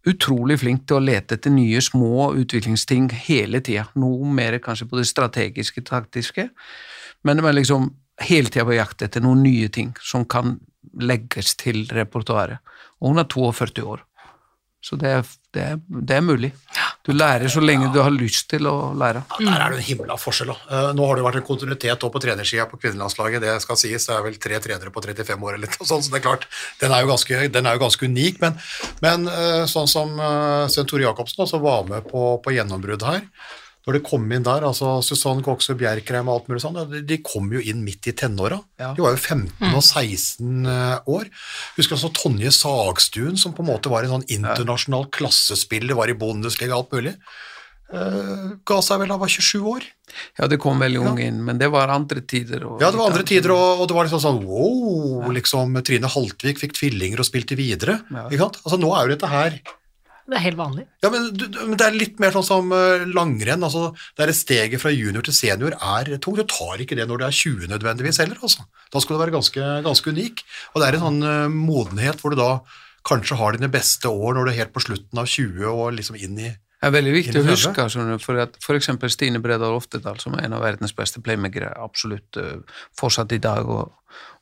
utrolig 0.08 0.60
flink 0.62 0.86
til 0.88 0.98
å 0.98 1.04
lete 1.04 1.36
etter 1.36 1.52
nye 1.52 1.80
små 1.84 2.30
utviklingsting 2.40 3.10
hele 3.26 3.60
tida. 3.64 3.88
Noe 4.00 4.28
mer 4.32 4.58
kanskje 4.62 4.88
på 4.90 5.00
det 5.00 5.08
strategiske, 5.10 5.84
taktiske, 5.86 6.48
men 7.26 7.44
er 7.44 7.56
liksom 7.58 7.90
hele 8.24 8.52
tida 8.52 8.66
på 8.68 8.76
jakt 8.76 9.02
etter 9.04 9.24
noen 9.24 9.42
nye 9.44 9.68
ting 9.72 9.92
som 10.00 10.24
kan 10.24 10.58
legges 11.00 11.54
til 11.60 11.84
repertoaret. 11.92 12.60
Og 13.00 13.12
hun 13.12 13.22
er 13.22 13.28
42 13.28 13.84
år. 13.86 14.04
Så 14.80 14.96
det 14.96 15.10
er, 15.12 15.26
det 15.52 15.60
er, 15.60 15.80
det 15.88 16.16
er 16.16 16.22
mulig. 16.24 16.50
Du 17.04 17.12
lærer 17.12 17.52
så 17.52 17.60
lenge 17.60 17.90
du 17.92 17.98
har 18.00 18.12
lyst 18.12 18.46
til 18.48 18.64
å 18.68 18.92
lære. 18.96 19.22
Der 19.36 19.52
er 19.52 19.74
det 19.74 19.80
en 19.80 19.86
himla 19.86 20.16
forskjell. 20.20 20.52
da. 20.52 20.56
Eh, 20.72 20.88
Nå 20.96 21.08
har 21.08 21.18
det 21.18 21.24
vært 21.26 21.40
en 21.42 21.46
kontinuitet 21.46 22.00
på 22.00 22.22
trenersida 22.24 22.64
på 22.70 22.80
kvinnelandslaget. 22.80 23.44
Det 23.44 23.56
skal 23.64 23.80
sies, 23.80 24.08
det 24.08 24.16
er 24.16 24.24
vel 24.24 24.38
tre 24.40 24.60
trenere 24.64 24.92
på 24.94 25.04
35 25.04 25.46
år 25.48 25.58
eller 25.58 25.72
noe 25.74 25.88
sånt, 25.88 26.06
så 26.06 26.14
det 26.14 26.20
er 26.22 26.26
klart, 26.30 26.48
den 26.80 26.96
er 26.96 27.04
jo 27.04 27.12
ganske, 27.12 27.40
er 27.44 27.72
jo 27.76 27.84
ganske 27.84 28.08
unik. 28.08 28.40
Men, 28.44 28.60
men 29.04 29.28
eh, 29.32 29.64
sånn 29.70 29.90
som 29.90 30.16
uh, 30.16 30.68
Svein 30.72 30.88
Tore 30.88 31.04
Jacobsen 31.08 31.48
som 31.50 31.64
var 31.64 31.84
med 31.88 32.08
på, 32.08 32.32
på 32.40 32.56
gjennombrudd 32.56 33.04
her. 33.08 33.26
Når 33.90 33.98
det 33.98 34.02
kom 34.06 34.30
inn 34.32 34.44
der, 34.46 34.62
altså 34.62 35.02
Susann 35.02 35.42
Kokse 35.42 35.74
Bjerkreim 35.74 36.28
og 36.30 36.36
alt 36.44 36.48
mulig 36.52 36.62
sånn, 36.62 36.78
de- 36.92 37.02
de 37.02 37.18
kom 37.26 37.50
jo 37.50 37.58
inn 37.58 37.82
midt 37.82 38.06
i 38.06 38.12
tenåra. 38.14 38.60
Ja. 38.78 38.92
De 38.94 39.02
var 39.02 39.16
jo 39.16 39.18
15 39.18 39.74
og 39.74 39.82
16 39.82 40.66
år. 41.10 41.26
Husker 41.76 41.96
også 41.98 42.12
Tonje 42.14 42.52
Sagstuen, 42.54 43.36
som 43.36 43.52
på 43.52 43.64
en 43.66 43.72
måte 43.74 43.90
var 43.90 44.04
en 44.06 44.20
sånn 44.20 44.28
internasjonal 44.30 45.10
klassespiller, 45.10 45.96
var 45.98 46.08
i 46.08 46.14
Bundesliga 46.14 46.76
og 46.78 46.84
alt 46.86 46.92
mulig. 47.00 47.16
Uh, 47.90 48.54
ga 48.64 48.76
seg 48.86 49.00
vel 49.02 49.08
da 49.10 49.16
var 49.18 49.26
27 49.26 49.64
år. 49.66 49.82
Ja, 50.38 50.46
det 50.46 50.60
kom 50.62 50.78
veldig 50.78 51.00
ung 51.10 51.18
inn, 51.18 51.40
men 51.44 51.58
det 51.58 51.66
var 51.72 51.88
andre 51.90 52.20
tider. 52.22 52.62
og- 52.64 52.80
Ja, 52.80 52.92
det 52.92 52.98
var 53.00 53.10
andre 53.10 53.24
tider, 53.26 53.50
og, 53.50 53.80
og 53.82 53.88
det 53.88 53.96
var 53.96 54.04
liksom 54.06 54.22
sånn 54.22 54.44
wow, 54.46 55.26
liksom 55.34 55.74
Trine 55.82 56.06
Haltvik 56.06 56.60
fikk 56.62 56.72
tvillinger 56.78 57.18
og 57.18 57.26
spilte 57.26 57.56
videre. 57.58 57.98
Ja. 58.14 58.28
Ikke 58.30 58.38
sant? 58.44 58.60
Altså 58.64 58.78
Nå 58.78 58.92
er 58.94 59.08
jo 59.08 59.16
dette 59.16 59.26
her 59.28 59.58
Det 60.30 60.38
er 60.38 60.44
helt 60.44 60.58
vanlig. 60.60 60.84
Ja, 61.02 61.10
men, 61.10 61.24
du, 61.34 61.44
du- 61.50 61.58
men 61.66 61.76
det 61.80 61.86
er 61.88 61.96
litt 61.98 62.20
mer 62.22 62.30
sånn 62.36 62.46
som 62.46 62.70
eh, 62.76 63.02
langrenn. 63.10 63.64
altså 63.66 63.88
Det 64.16 64.28
er 64.28 64.32
steget 64.36 64.80
fra 64.82 64.92
junior 64.94 65.24
til 65.26 65.34
senior 65.34 65.74
er 65.74 66.12
tungt. 66.22 66.38
Du 66.38 66.46
tar 66.46 66.78
ikke 66.84 66.94
det 66.98 67.08
når 67.10 67.18
du 67.18 67.24
er 67.26 67.34
20 67.34 67.66
nødvendigvis 67.72 68.20
heller. 68.22 68.38
altså. 68.42 68.62
Da 68.92 69.02
skal 69.02 69.16
du 69.18 69.22
være 69.24 69.34
ganske, 69.34 69.66
ganske 69.86 70.14
unik. 70.14 70.44
Og 70.74 70.80
det 70.82 70.88
er 70.88 70.98
en 71.00 71.06
sånn 71.08 71.22
eh, 71.26 71.48
modenhet 71.50 72.22
hvor 72.22 72.30
du 72.34 72.38
da 72.40 72.52
kanskje 73.08 73.36
har 73.40 73.56
dine 73.56 73.70
beste 73.72 74.10
år 74.12 74.34
når 74.36 74.44
du 74.44 74.50
er 74.52 74.58
helt 74.60 74.74
på 74.76 74.82
slutten 74.84 75.18
av 75.22 75.26
20 75.26 75.64
og 75.70 75.94
liksom 75.96 76.18
inn 76.20 76.34
i 76.38 76.50
Det 76.80 76.88
er 76.88 76.92
veldig 76.94 77.12
viktig 77.14 77.40
å 77.40 77.44
huske, 77.48 77.84
for 78.24 78.38
at 78.40 78.54
f.eks. 78.60 78.76
eksempel 78.78 79.10
Stine 79.12 79.40
Bredal 79.40 79.74
Oftedal, 79.76 80.18
som 80.20 80.34
er 80.36 80.44
en 80.46 80.54
av 80.56 80.62
verdens 80.64 80.92
beste 80.96 81.20
playmakere, 81.24 81.72
absolutt 81.80 82.36
eh, 82.40 82.58
fortsatt 82.96 83.32
i 83.36 83.40
dag, 83.42 83.68
og, 83.68 83.90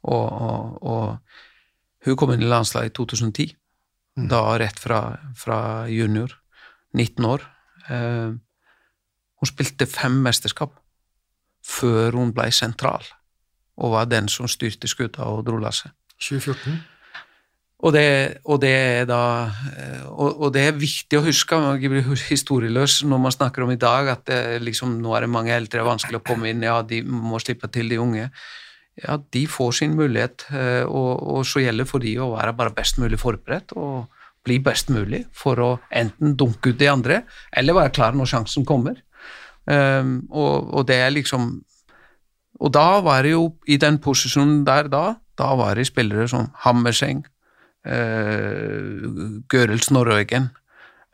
og, 0.07 0.27
og, 0.43 0.83
og 0.83 2.07
hun 2.07 2.17
kom 2.19 2.31
inn 2.35 2.43
i 2.47 2.51
landslaget 2.51 2.93
i 2.93 2.97
2010, 2.99 3.49
da 4.27 4.43
rett 4.59 4.79
fra, 4.81 5.01
fra 5.39 5.61
junior, 5.91 6.33
19 6.97 7.25
år. 7.29 7.45
Eh, 7.89 8.35
hun 9.39 9.51
spilte 9.51 9.87
fem 9.87 10.19
mesterskap 10.25 10.75
før 11.69 12.17
hun 12.19 12.33
ble 12.35 12.49
sentral, 12.55 13.05
og 13.79 13.95
var 13.95 14.09
den 14.11 14.31
som 14.33 14.49
styrte 14.51 14.91
skuta 14.91 15.29
og 15.29 15.45
dro 15.47 15.61
lasset. 15.63 15.93
2014. 16.19 16.79
Og 17.79 17.93
det, 17.95 18.41
og 18.51 18.59
det 18.59 18.73
er 18.75 19.05
da 19.07 19.23
eh, 19.71 20.07
og, 20.11 20.41
og 20.43 20.49
det 20.55 20.65
er 20.67 20.81
viktig 20.81 21.21
å 21.21 21.23
huske, 21.23 21.59
man 21.63 21.77
ikke 21.79 21.93
blir 21.93 22.25
historieløs 22.27 23.05
når 23.07 23.21
man 23.23 23.35
snakker 23.35 23.63
om 23.63 23.71
i 23.71 23.79
dag, 23.79 24.11
at 24.17 24.25
det, 24.27 24.41
liksom, 24.67 24.97
nå 24.99 25.15
er 25.15 25.25
det 25.25 25.31
mange 25.31 25.55
eldre, 25.55 25.87
vanskelig 25.87 26.19
å 26.19 26.25
komme 26.27 26.51
inn, 26.51 26.65
ja, 26.67 26.81
de 26.83 27.05
må 27.07 27.39
slippe 27.39 27.71
til 27.71 27.93
de 27.93 28.01
unge. 28.03 28.27
Ja, 28.99 29.15
de 29.33 29.47
får 29.47 29.73
sin 29.79 29.93
mulighet, 29.95 30.43
eh, 30.51 30.83
og, 30.83 31.23
og 31.23 31.47
så 31.47 31.61
gjelder 31.63 31.87
for 31.87 32.03
de 32.03 32.19
å 32.19 32.33
være 32.33 32.51
bare 32.59 32.75
best 32.75 32.99
mulig 32.99 33.15
forberedt 33.21 33.73
og 33.79 34.09
bli 34.47 34.59
best 34.65 34.89
mulig 34.91 35.25
for 35.37 35.61
å 35.63 35.79
enten 35.95 36.37
dunke 36.39 36.71
ut 36.73 36.79
de 36.81 36.89
andre, 36.91 37.23
eller 37.53 37.75
være 37.77 37.93
klar 37.95 38.13
når 38.17 38.27
sjansen 38.33 38.65
kommer. 38.69 38.97
Um, 39.69 40.29
og, 40.33 40.73
og 40.73 40.87
det 40.89 40.97
er 40.97 41.11
liksom 41.13 41.61
Og 42.59 42.73
da 42.73 43.01
var 43.05 43.23
det 43.23 43.31
jo, 43.35 43.55
i 43.69 43.77
den 43.77 43.99
posisjonen 44.01 44.65
der 44.67 44.89
da, 44.89 45.15
da 45.39 45.55
var 45.55 45.75
det 45.77 45.87
spillere 45.87 46.27
som 46.27 46.51
Hammerseng, 46.65 47.27
uh, 47.87 49.03
Gørelsen 49.53 49.97
og 50.01 50.07
Røgen. 50.09 50.49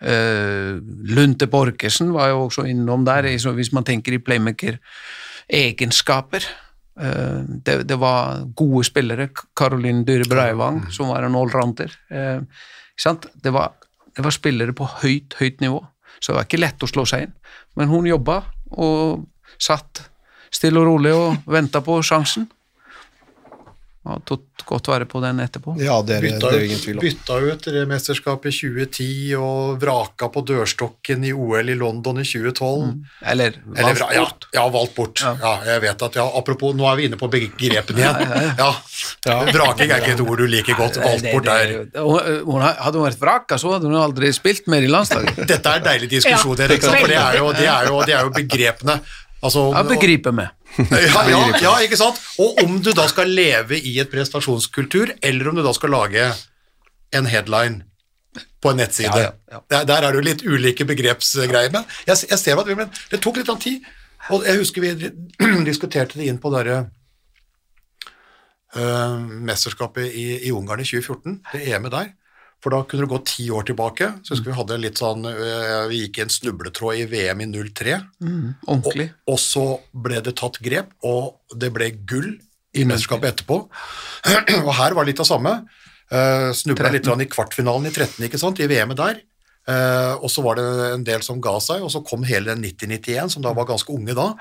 uh, 0.00 0.80
Lunte 1.10 1.46
Borgersen 1.46 2.12
var 2.14 2.28
jo 2.30 2.44
også 2.46 2.62
innom 2.70 3.04
der, 3.04 3.22
hvis 3.28 3.72
man 3.72 3.84
tenker 3.84 4.12
i 4.14 4.18
playmaker-egenskaper. 4.24 6.63
Uh, 7.00 7.42
det, 7.66 7.80
det 7.90 7.98
var 7.98 8.44
gode 8.56 8.84
spillere, 8.86 9.28
Caroline 9.56 10.04
Dyre 10.06 10.28
Breivang, 10.30 10.84
som 10.94 11.10
var 11.10 11.26
en 11.26 11.38
allrounder. 11.38 11.92
Uh. 12.12 12.42
Det, 12.94 13.50
var, 13.50 13.72
det 14.14 14.22
var 14.22 14.34
spillere 14.34 14.74
på 14.76 14.86
høyt, 15.02 15.34
høyt 15.40 15.64
nivå, 15.64 15.80
så 16.20 16.32
det 16.32 16.36
var 16.38 16.48
ikke 16.48 16.62
lett 16.62 16.84
å 16.86 16.90
slå 16.90 17.06
seg 17.10 17.26
inn. 17.26 17.32
Men 17.74 17.90
hun 17.90 18.06
jobba 18.06 18.44
og 18.78 19.24
satt 19.58 20.04
stille 20.54 20.78
og 20.78 20.86
rolig 20.86 21.14
og 21.16 21.48
venta 21.50 21.82
på 21.84 21.98
sjansen. 22.06 22.46
Og 24.04 24.20
tok 24.28 24.42
godt 24.68 24.88
vare 24.90 25.06
på 25.08 25.20
den 25.24 25.38
etterpå. 25.40 25.74
Ja, 25.80 25.94
det 26.04 26.18
er, 26.18 26.24
Bytta 26.26 26.50
det 26.52 26.58
er 26.58 26.64
ingen 26.66 26.80
tvil 26.82 26.98
om. 26.98 27.04
bytta 27.06 27.36
ut 27.40 27.68
det 27.72 27.84
mesterskapet 27.88 28.50
i 28.52 28.56
2010 28.58 29.06
og 29.40 29.78
vraka 29.80 30.28
på 30.28 30.42
dørstokken 30.44 31.24
i 31.24 31.32
OL 31.32 31.70
i 31.72 31.76
London 31.80 32.20
i 32.20 32.24
2012. 32.28 32.90
Eller 33.24 33.56
Eller, 33.56 33.80
valgt 33.80 34.02
vra- 34.02 34.10
ja, 34.12 34.20
bort. 34.26 34.46
ja, 34.52 34.64
valgt 34.68 34.94
bort. 34.94 35.22
Ja. 35.24 35.54
jeg 35.70 35.80
vet 35.86 36.02
at, 36.08 36.18
ja, 36.20 36.26
Apropos, 36.36 36.74
nå 36.76 36.84
er 36.92 36.96
vi 37.00 37.06
inne 37.08 37.16
på 37.16 37.30
begrepene 37.32 38.04
igjen. 38.04 38.52
Ja, 39.24 39.38
Vraking 39.48 39.90
er 39.90 40.02
ikke 40.04 40.12
et 40.18 40.20
ord 40.20 40.36
du 40.38 40.46
liker 40.52 40.76
godt. 40.76 41.00
Valgt 41.00 41.30
bort 41.32 41.48
er 41.48 41.74
har- 41.96 42.80
Hadde 42.84 42.98
hun 43.00 43.08
vært 43.08 43.20
vraka, 43.24 43.56
så 43.56 43.72
hadde 43.72 43.88
hun 43.88 43.96
aldri 43.96 44.32
spilt 44.36 44.68
mer 44.68 44.84
i 44.84 44.90
landslaget. 44.92 45.46
Dette 45.50 45.64
er 45.64 45.80
en 45.80 45.88
deilig 45.88 46.10
diskusjon, 46.18 46.58
Ja, 46.60 46.68
Erik, 46.68 46.84
for 46.84 47.08
det 47.08 47.16
er, 47.16 47.38
jo, 47.40 47.52
det, 47.56 47.68
er 47.72 47.88
jo, 47.88 48.02
det 48.04 48.14
er 48.20 48.28
jo 48.28 48.34
begrepene. 48.36 49.00
Altså, 49.44 49.70
ja, 49.72 49.82
begriper 49.88 50.32
meg. 50.32 50.52
Ja, 50.78 51.24
ja, 51.30 51.40
ja, 51.62 51.72
ikke 51.84 51.98
sant? 51.98 52.18
Og 52.42 52.60
om 52.64 52.78
du 52.82 52.90
da 52.96 53.06
skal 53.10 53.30
leve 53.30 53.78
i 53.78 53.96
et 54.02 54.10
prestasjonskultur, 54.10 55.14
eller 55.22 55.50
om 55.50 55.58
du 55.58 55.62
da 55.64 55.74
skal 55.76 55.94
lage 55.94 56.28
en 57.14 57.28
headline 57.30 57.84
på 58.62 58.72
en 58.72 58.80
nettside. 58.82 59.12
Ja, 59.12 59.30
ja, 59.30 59.32
ja. 59.52 59.60
Der, 59.70 59.84
der 59.84 60.02
er 60.02 60.10
det 60.10 60.20
jo 60.20 60.26
litt 60.26 60.42
ulike 60.46 60.86
begrepsgreier. 60.88 61.70
Men 61.74 61.86
jeg, 62.08 62.24
jeg 62.30 62.40
ser 62.40 62.58
at 62.60 62.68
vi, 62.68 62.76
men 62.78 62.90
det 63.12 63.22
tok 63.22 63.38
litt 63.38 63.52
tid. 63.62 63.86
Og 64.34 64.46
jeg 64.48 64.58
husker 64.58 64.84
vi 64.84 65.10
diskuterte 65.70 66.18
det 66.18 66.28
inn 66.30 66.40
på 66.42 66.50
derre 66.54 66.78
eh, 68.74 69.16
mesterskapet 69.50 70.10
i, 70.10 70.26
i 70.48 70.52
Ungarn 70.54 70.82
i 70.82 70.88
2014, 70.88 71.40
det 71.52 71.64
EM-et 71.68 71.94
der. 71.94 72.12
For 72.64 72.72
da 72.72 72.80
kunne 72.88 73.04
du 73.04 73.12
gå 73.12 73.20
ti 73.28 73.44
år 73.52 73.66
tilbake. 73.68 74.08
Så 74.24 74.32
husker 74.32 74.48
vi 74.48 74.56
hadde 74.56 74.80
litt 74.80 75.00
sånn 75.02 75.26
eh, 75.28 75.84
Vi 75.90 75.98
gikk 76.06 76.16
i 76.16 76.24
en 76.24 76.32
snubletråd 76.32 77.02
i 77.02 77.04
VM 77.10 77.42
i 77.44 77.48
03. 77.52 77.98
Ordentlig. 78.64 79.10
Og 79.28 79.36
så 79.42 79.66
ble 79.92 80.22
det 80.24 80.32
tatt 80.40 80.56
grep, 80.64 80.94
og 81.04 81.58
det 81.60 81.68
ble 81.74 81.90
gull 82.08 82.30
i 82.74 82.86
mesterskapet 82.88 83.34
etterpå. 83.34 83.60
Og 84.64 84.72
her 84.80 84.96
var 84.96 85.04
det 85.04 85.12
litt 85.12 85.22
av 85.22 85.28
samme. 85.28 85.52
Uh, 86.10 86.50
Snubla 86.56 86.90
litt 86.92 87.06
i 87.06 87.28
kvartfinalen 87.30 87.86
i 87.88 87.92
13, 87.92 88.24
ikke 88.26 88.40
sant, 88.40 88.58
i 88.60 88.66
VM-et 88.70 88.98
der. 88.98 89.20
Uh, 89.64 90.18
og 90.18 90.28
så 90.28 90.42
var 90.44 90.58
det 90.58 90.64
en 90.90 91.04
del 91.06 91.22
som 91.24 91.38
ga 91.40 91.54
seg, 91.62 91.84
og 91.84 91.92
så 91.92 92.02
kom 92.04 92.26
hele 92.28 92.52
den 92.52 92.64
90-91, 92.66 93.36
som 93.36 93.44
da 93.44 93.54
var 93.56 93.68
ganske 93.70 93.92
unge 93.94 94.16
da. 94.16 94.32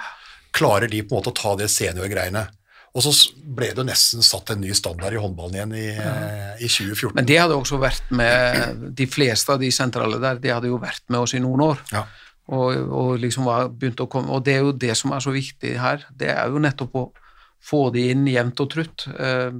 Klarer 0.55 0.91
de 0.91 1.03
på 1.03 1.13
en 1.13 1.21
måte 1.21 1.31
å 1.31 1.37
ta 1.37 1.53
det 1.59 1.69
seniorgreiene? 1.71 2.47
Og 2.93 3.01
så 3.01 3.11
ble 3.57 3.71
det 3.73 3.85
nesten 3.87 4.21
satt 4.25 4.51
en 4.53 4.61
ny 4.61 4.73
standard 4.77 5.15
i 5.15 5.21
håndballen 5.21 5.55
igjen 5.55 5.71
i, 5.79 5.87
eh, 5.97 6.59
i 6.61 6.69
2014. 6.69 7.15
Men 7.17 7.25
det 7.25 7.39
hadde 7.41 7.57
også 7.57 7.79
vært 7.81 8.11
med 8.13 8.93
De 8.93 9.07
fleste 9.09 9.49
av 9.49 9.63
de 9.63 9.71
sentrale 9.73 10.19
der, 10.21 10.37
de 10.41 10.51
hadde 10.53 10.69
jo 10.69 10.77
vært 10.81 11.01
med 11.09 11.25
oss 11.25 11.33
i 11.33 11.41
noen 11.41 11.63
år. 11.65 11.81
Ja. 11.93 12.05
Og, 12.53 12.91
og 12.93 13.11
liksom 13.23 13.47
var 13.47 13.69
begynt 13.71 14.01
å 14.03 14.09
komme 14.11 14.33
Og 14.35 14.41
det 14.43 14.57
er 14.57 14.65
jo 14.65 14.73
det 14.75 14.97
som 14.99 15.13
er 15.15 15.23
så 15.23 15.33
viktig 15.33 15.77
her. 15.79 16.05
Det 16.11 16.29
er 16.35 16.53
jo 16.53 16.61
nettopp 16.61 16.97
å 16.99 17.05
få 17.63 17.87
de 17.95 18.09
inn 18.11 18.27
jevnt 18.29 18.61
og 18.61 18.69
trutt. 18.75 19.07
Eh, 19.09 19.57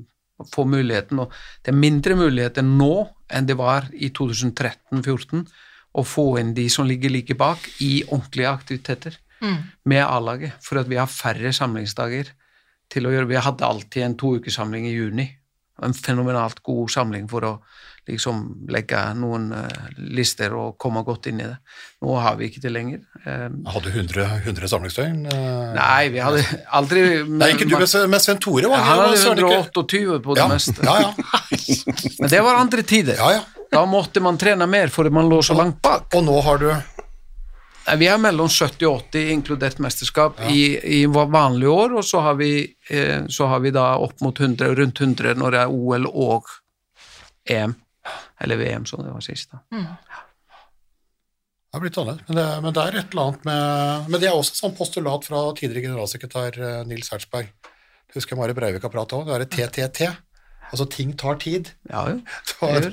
få 0.53 0.67
muligheten. 0.69 1.23
Og 1.23 1.33
det 1.65 1.73
er 1.73 1.79
mindre 1.79 2.19
muligheter 2.19 2.65
nå 2.67 2.93
enn 3.33 3.49
det 3.49 3.57
var 3.57 3.89
i 3.93 4.11
2013-2014 4.13 5.47
å 5.93 6.05
få 6.05 6.27
inn 6.41 6.53
de 6.57 6.67
som 6.73 6.85
ligger 6.85 7.13
like 7.13 7.37
bak, 7.37 7.65
i 7.81 8.03
ordentlige 8.09 8.49
aktiviteter 8.49 9.17
med 9.85 10.01
A-laget. 10.05 10.57
For 10.65 10.81
at 10.81 10.89
vi 10.89 10.97
har 10.97 11.09
færre 11.09 11.53
samlingsdager 11.53 12.31
til 12.93 13.07
å 13.07 13.13
gjøre. 13.13 13.29
Vi 13.31 13.41
hadde 13.41 13.67
alltid 13.67 14.05
en 14.07 14.19
to 14.19 14.35
ukesamling 14.39 14.87
i 14.89 14.93
juni. 14.93 15.27
En 15.83 15.95
fenomenalt 15.97 16.61
god 16.63 16.91
samling 16.93 17.25
for 17.31 17.47
å 17.47 17.53
liksom 18.07 18.67
legge 18.71 18.99
noen 19.15 19.47
uh, 19.55 19.87
lister 20.11 20.53
og 20.59 20.75
komme 20.81 21.05
godt 21.07 21.29
inn 21.31 21.39
i 21.39 21.47
det. 21.47 21.55
Nå 22.03 22.17
har 22.19 22.35
vi 22.39 22.49
ikke 22.49 22.61
det 22.65 22.73
lenger. 22.75 22.99
Eh, 23.23 23.45
hadde 23.47 23.71
hadde 23.71 23.93
100, 23.93 24.25
100 24.43 24.71
samlingsdøgn. 24.73 25.21
Uh, 25.31 25.71
nei, 25.77 26.11
vi 26.11 26.19
hadde 26.23 26.43
aldri 26.75 27.05
Nei, 27.23 27.53
ikke 27.55 27.69
du, 27.71 27.77
men 27.79 28.19
Sven- 28.21 28.41
Tore 28.43 28.67
var, 28.67 28.83
Han 28.83 29.03
hadde 29.05 29.21
søren 29.23 29.43
128 29.47 30.19
på 30.25 30.35
det 30.35 30.43
ja, 30.43 30.49
meste. 30.51 30.83
ja, 30.83 30.97
ja. 30.99 31.13
Men 32.19 32.33
det 32.35 32.41
var 32.43 32.59
andre 32.59 32.83
tider. 32.83 33.19
ja, 33.19 33.39
ja. 33.39 33.43
Da 33.73 33.87
måtte 33.89 34.21
man 34.21 34.37
trene 34.37 34.67
mer 34.69 34.91
fordi 34.93 35.09
man 35.09 35.29
lå 35.31 35.39
så 35.41 35.55
langt 35.57 35.79
bak. 35.81 36.11
Og 36.13 36.21
nå 36.27 36.35
har 36.45 36.59
du 36.61 36.67
Vi 37.83 38.07
er 38.07 38.19
mellom 38.21 38.47
70 38.47 38.87
og 38.87 39.01
80, 39.11 39.31
inkludert 39.33 39.79
mesterskap, 39.83 40.39
i, 40.47 40.61
i 41.01 41.05
vanlige 41.05 41.71
år, 41.71 41.97
og 41.99 42.05
så 42.07 42.21
har, 42.23 42.37
vi, 42.39 42.53
eh, 42.89 43.25
så 43.27 43.49
har 43.51 43.59
vi 43.63 43.73
da 43.75 43.89
opp 43.99 44.23
mot 44.23 44.39
100, 44.39 44.75
rundt 44.79 45.01
100 45.03 45.35
når 45.39 45.55
det 45.55 45.63
er 45.63 45.73
OL 45.73 46.07
og 46.07 46.47
EM. 47.51 47.75
Eller 48.43 48.59
VM, 48.59 48.85
som 48.87 49.03
det 49.03 49.11
var 49.11 49.23
sist. 49.23 49.51
da. 49.51 49.59
Det 51.73 51.79
har 51.79 51.81
blitt 51.81 51.97
annerledes, 51.97 52.27
men 52.29 52.63
men 52.63 52.73
det 52.75 52.81
er 52.83 52.95
et 52.99 53.13
eller 53.15 53.23
annet 53.23 53.45
med 53.49 54.09
Men 54.11 54.21
det 54.21 54.27
er 54.29 54.35
også 54.37 54.53
et 54.53 54.59
sånt 54.59 54.75
postulat 54.77 55.23
fra 55.25 55.39
tidligere 55.57 55.87
generalsekretær 55.87 56.59
eh, 56.61 56.83
Nils 56.85 57.09
Hertzberg. 57.09 57.49
Det 57.49 58.19
husker 58.19 58.35
jeg 58.35 58.41
Mari 58.43 58.53
Breivik 58.53 58.83
har 58.85 58.93
pratet 58.93 59.17
om. 59.17 59.25
Det 59.25 59.33
er 59.33 59.45
et 59.47 59.55
TTT. 59.57 60.11
Altså, 60.73 60.87
ting 60.89 61.11
tar 61.21 61.35
tid. 61.41 61.69
Ja, 61.91 62.03
jo. 62.09 62.15
Tar, 62.49 62.87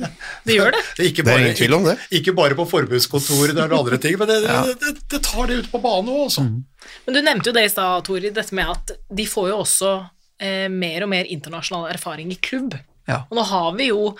Det 0.44 0.56
gjør 0.58 0.74
det. 0.76 0.82
ikke, 1.08 1.22
Det 1.22 1.24
er 1.24 1.30
bare, 1.30 1.44
ingen 1.46 1.56
tvil 1.56 1.76
om 1.78 1.86
det. 1.88 1.96
Ikke, 2.10 2.18
ikke 2.20 2.36
bare 2.36 2.58
på 2.58 2.66
forbudskontoret 2.68 3.54
eller 3.56 3.72
andre 3.78 3.98
ting, 4.02 4.18
men 4.20 4.28
det, 4.28 4.36
det, 4.44 4.74
det, 4.82 4.94
det 5.14 5.22
tar 5.24 5.48
det 5.48 5.62
ut 5.62 5.70
på 5.72 5.80
banen 5.80 6.12
òg, 6.12 6.22
altså. 6.28 6.44
Men 7.06 7.16
du 7.16 7.20
nevnte 7.24 7.50
jo 7.50 7.56
det 7.56 7.64
i 7.66 7.72
stad, 7.72 8.04
Tori, 8.06 8.32
dette 8.36 8.56
med 8.56 8.70
at 8.74 8.92
de 9.08 9.26
får 9.28 9.50
jo 9.52 9.58
også 9.64 9.92
eh, 10.44 10.68
mer 10.72 11.06
og 11.06 11.12
mer 11.12 11.28
internasjonal 11.32 11.88
erfaring 11.94 12.30
i 12.34 12.38
klubb. 12.40 12.76
Ja. 13.08 13.22
Og 13.30 13.40
nå 13.40 13.46
har 13.48 13.72
vi 13.80 13.88
jo 13.90 14.12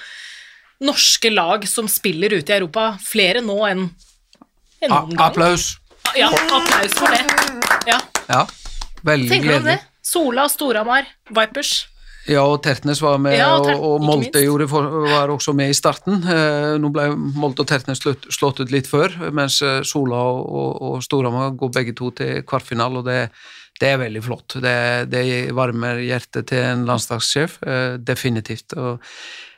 norske 0.81 1.31
lag 1.33 1.67
som 1.69 1.89
spiller 1.93 2.33
ute 2.39 2.53
i 2.55 2.57
Europa, 2.57 2.95
flere 3.05 3.45
nå 3.45 3.59
enn 3.69 3.85
enn 4.81 4.89
noen 4.95 5.13
gang. 5.13 5.27
applaus. 5.29 5.75
Ja, 6.17 6.31
applaus 6.33 6.95
for 6.97 7.13
det. 7.13 7.21
Ja, 7.91 8.01
Ja, 8.31 8.47
veldig 9.05 9.29
Tenker 9.29 9.49
du 9.51 9.57
om 9.59 9.65
det? 9.65 9.77
gledelig. 9.77 9.79
Sola, 10.03 10.49
Storhamar, 10.49 11.09
Vipers. 11.29 11.89
Ja, 12.29 12.43
og 12.45 12.61
Tertnes 12.63 13.01
var 13.01 13.17
med, 13.19 13.39
Ja, 13.39 13.55
og 13.57 13.67
Ter- 13.67 13.81
og 13.81 14.03
Molte 14.05 14.43
gjorde 14.45 14.67
for, 14.69 14.87
var 15.09 15.33
også 15.33 15.55
med 15.57 15.73
i 15.73 15.77
starten. 15.77 16.21
Eh, 16.21 16.77
nå 16.81 16.91
ble 16.93 17.09
Molte 17.17 17.65
og 17.65 17.71
Tertnes 17.71 18.03
slått, 18.03 18.29
slått 18.33 18.61
ut 18.61 18.73
litt 18.75 18.91
før, 18.91 19.15
mens 19.33 19.61
eh, 19.65 19.81
Sola 19.89 20.21
og, 20.29 20.43
og, 20.45 20.83
og 20.91 21.05
Storhamar 21.07 21.55
går 21.57 21.73
begge 21.79 21.95
to 21.97 22.11
til 22.21 22.43
kvartfinale, 22.45 23.01
og 23.01 23.09
det, 23.09 23.31
det 23.81 23.93
er 23.95 24.03
veldig 24.03 24.25
flott. 24.27 24.59
Det, 24.61 24.77
det 25.11 25.25
varmer 25.57 26.03
hjertet 26.05 26.51
til 26.53 26.67
en 26.75 26.85
landslagssjef, 26.89 27.57
eh, 27.65 27.95
definitivt. 27.97 28.77
Og 28.77 29.01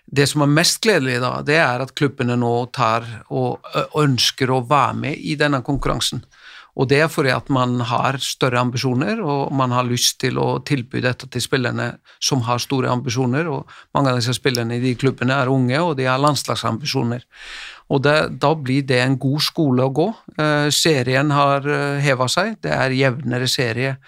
det 0.06 0.28
som 0.30 0.46
er 0.46 0.54
mest 0.54 0.80
gledelig, 0.84 1.18
da, 1.24 1.40
det 1.46 1.58
er 1.58 1.82
at 1.82 1.94
klubbene 1.98 2.38
nå 2.38 2.54
tar 2.74 3.06
og 3.34 3.66
ønsker 3.98 4.50
å 4.50 4.62
være 4.68 4.94
med 5.02 5.18
i 5.18 5.34
denne 5.40 5.62
konkurransen. 5.66 6.22
Og 6.72 6.88
det 6.88 7.02
er 7.04 7.10
fordi 7.12 7.32
at 7.34 7.50
man 7.52 7.76
har 7.84 8.16
større 8.24 8.60
ambisjoner, 8.62 9.20
og 9.20 9.52
man 9.52 9.74
har 9.76 9.84
lyst 9.84 10.18
til 10.22 10.38
å 10.40 10.56
tilby 10.64 11.02
dette 11.04 11.28
til 11.28 11.44
spillerne 11.44 11.90
som 12.16 12.44
har 12.46 12.62
store 12.64 12.88
ambisjoner, 12.88 13.50
og 13.52 13.68
mange 13.92 14.12
av 14.12 14.20
disse 14.20 14.32
spillerne 14.38 14.78
i 14.78 14.84
de 14.84 14.94
klubbene 14.96 15.36
er 15.36 15.52
unge, 15.52 15.76
og 15.82 15.98
de 16.00 16.08
har 16.08 16.22
landslagsambisjoner. 16.22 17.26
Og 17.92 18.00
det, 18.06 18.16
da 18.40 18.54
blir 18.56 18.86
det 18.88 19.02
en 19.02 19.18
god 19.20 19.44
skole 19.44 19.84
å 19.84 19.92
gå. 19.92 20.08
Eh, 20.40 20.68
serien 20.72 21.32
har 21.36 21.66
uh, 21.68 22.00
heva 22.00 22.28
seg, 22.32 22.56
det 22.64 22.72
er 22.72 22.96
jevnere 22.96 23.50
serie. 23.50 23.98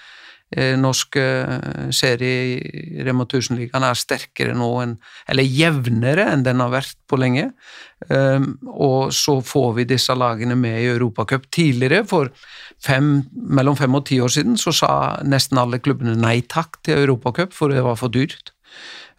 Eh, 0.55 0.77
norsk 0.79 1.17
eh, 1.19 1.89
serie 1.91 2.43
i 2.55 3.03
Rema 3.03 3.25
1000-ligaen 3.27 3.83
er 3.89 3.99
sterkere 3.99 4.53
nå 4.55 4.69
enn 4.85 4.93
Eller 5.27 5.49
jevnere 5.51 6.29
enn 6.31 6.45
den 6.47 6.63
har 6.63 6.71
vært 6.71 6.95
på 7.11 7.19
lenge. 7.19 7.49
Um, 8.07 8.53
og 8.69 9.15
så 9.17 9.39
får 9.43 9.71
vi 9.79 9.87
disse 9.89 10.15
lagene 10.15 10.55
med 10.59 10.77
i 10.83 10.91
Europacup. 10.93 11.49
Tidligere, 11.51 12.05
for 12.07 12.31
fem, 12.85 13.25
mellom 13.33 13.79
fem 13.81 13.97
og 13.97 14.05
ti 14.11 14.21
år 14.23 14.31
siden, 14.31 14.59
så 14.61 14.75
sa 14.77 14.91
nesten 15.25 15.59
alle 15.59 15.81
klubbene 15.83 16.15
nei 16.21 16.43
takk 16.47 16.83
til 16.85 17.01
Europacup, 17.01 17.57
for 17.57 17.73
det 17.73 17.83
var 17.87 17.97
for 17.99 18.13
dyrt. 18.13 18.53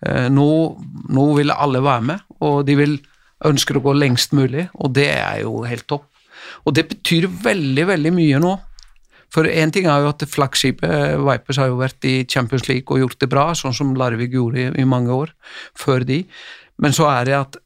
Eh, 0.06 0.30
nå, 0.30 0.50
nå 1.10 1.26
vil 1.40 1.52
alle 1.52 1.82
være 1.84 2.08
med, 2.14 2.26
og 2.46 2.62
de 2.70 2.78
vil 2.80 2.96
ønsker 3.46 3.80
å 3.80 3.84
gå 3.84 3.96
lengst 3.98 4.36
mulig, 4.38 4.70
og 4.80 4.94
det 4.96 5.10
er 5.18 5.42
jo 5.44 5.66
helt 5.68 5.88
topp. 5.90 6.08
Og 6.64 6.78
det 6.78 6.88
betyr 6.92 7.28
veldig, 7.28 7.90
veldig 7.92 8.14
mye 8.16 8.40
nå. 8.44 8.54
For 9.34 9.48
én 9.50 9.74
ting 9.74 9.88
er 9.90 10.04
jo 10.04 10.12
at 10.14 10.24
flaggskipet 10.30 10.86
eh, 10.88 11.18
Vipers 11.20 11.60
har 11.62 11.72
jo 11.72 11.82
vært 11.82 12.08
i 12.08 12.18
Champions 12.30 12.68
League 12.70 12.88
og 12.90 13.02
gjort 13.02 13.20
det 13.22 13.32
bra, 13.32 13.50
sånn 13.58 13.76
som 13.76 13.96
Larvik 13.98 14.36
gjorde 14.36 14.72
i, 14.72 14.88
mange 14.88 15.14
år 15.14 15.34
før 15.78 16.06
de. 16.08 16.24
Men 16.82 16.96
så 16.96 17.10
er 17.12 17.30
det 17.30 17.38
at 17.40 17.60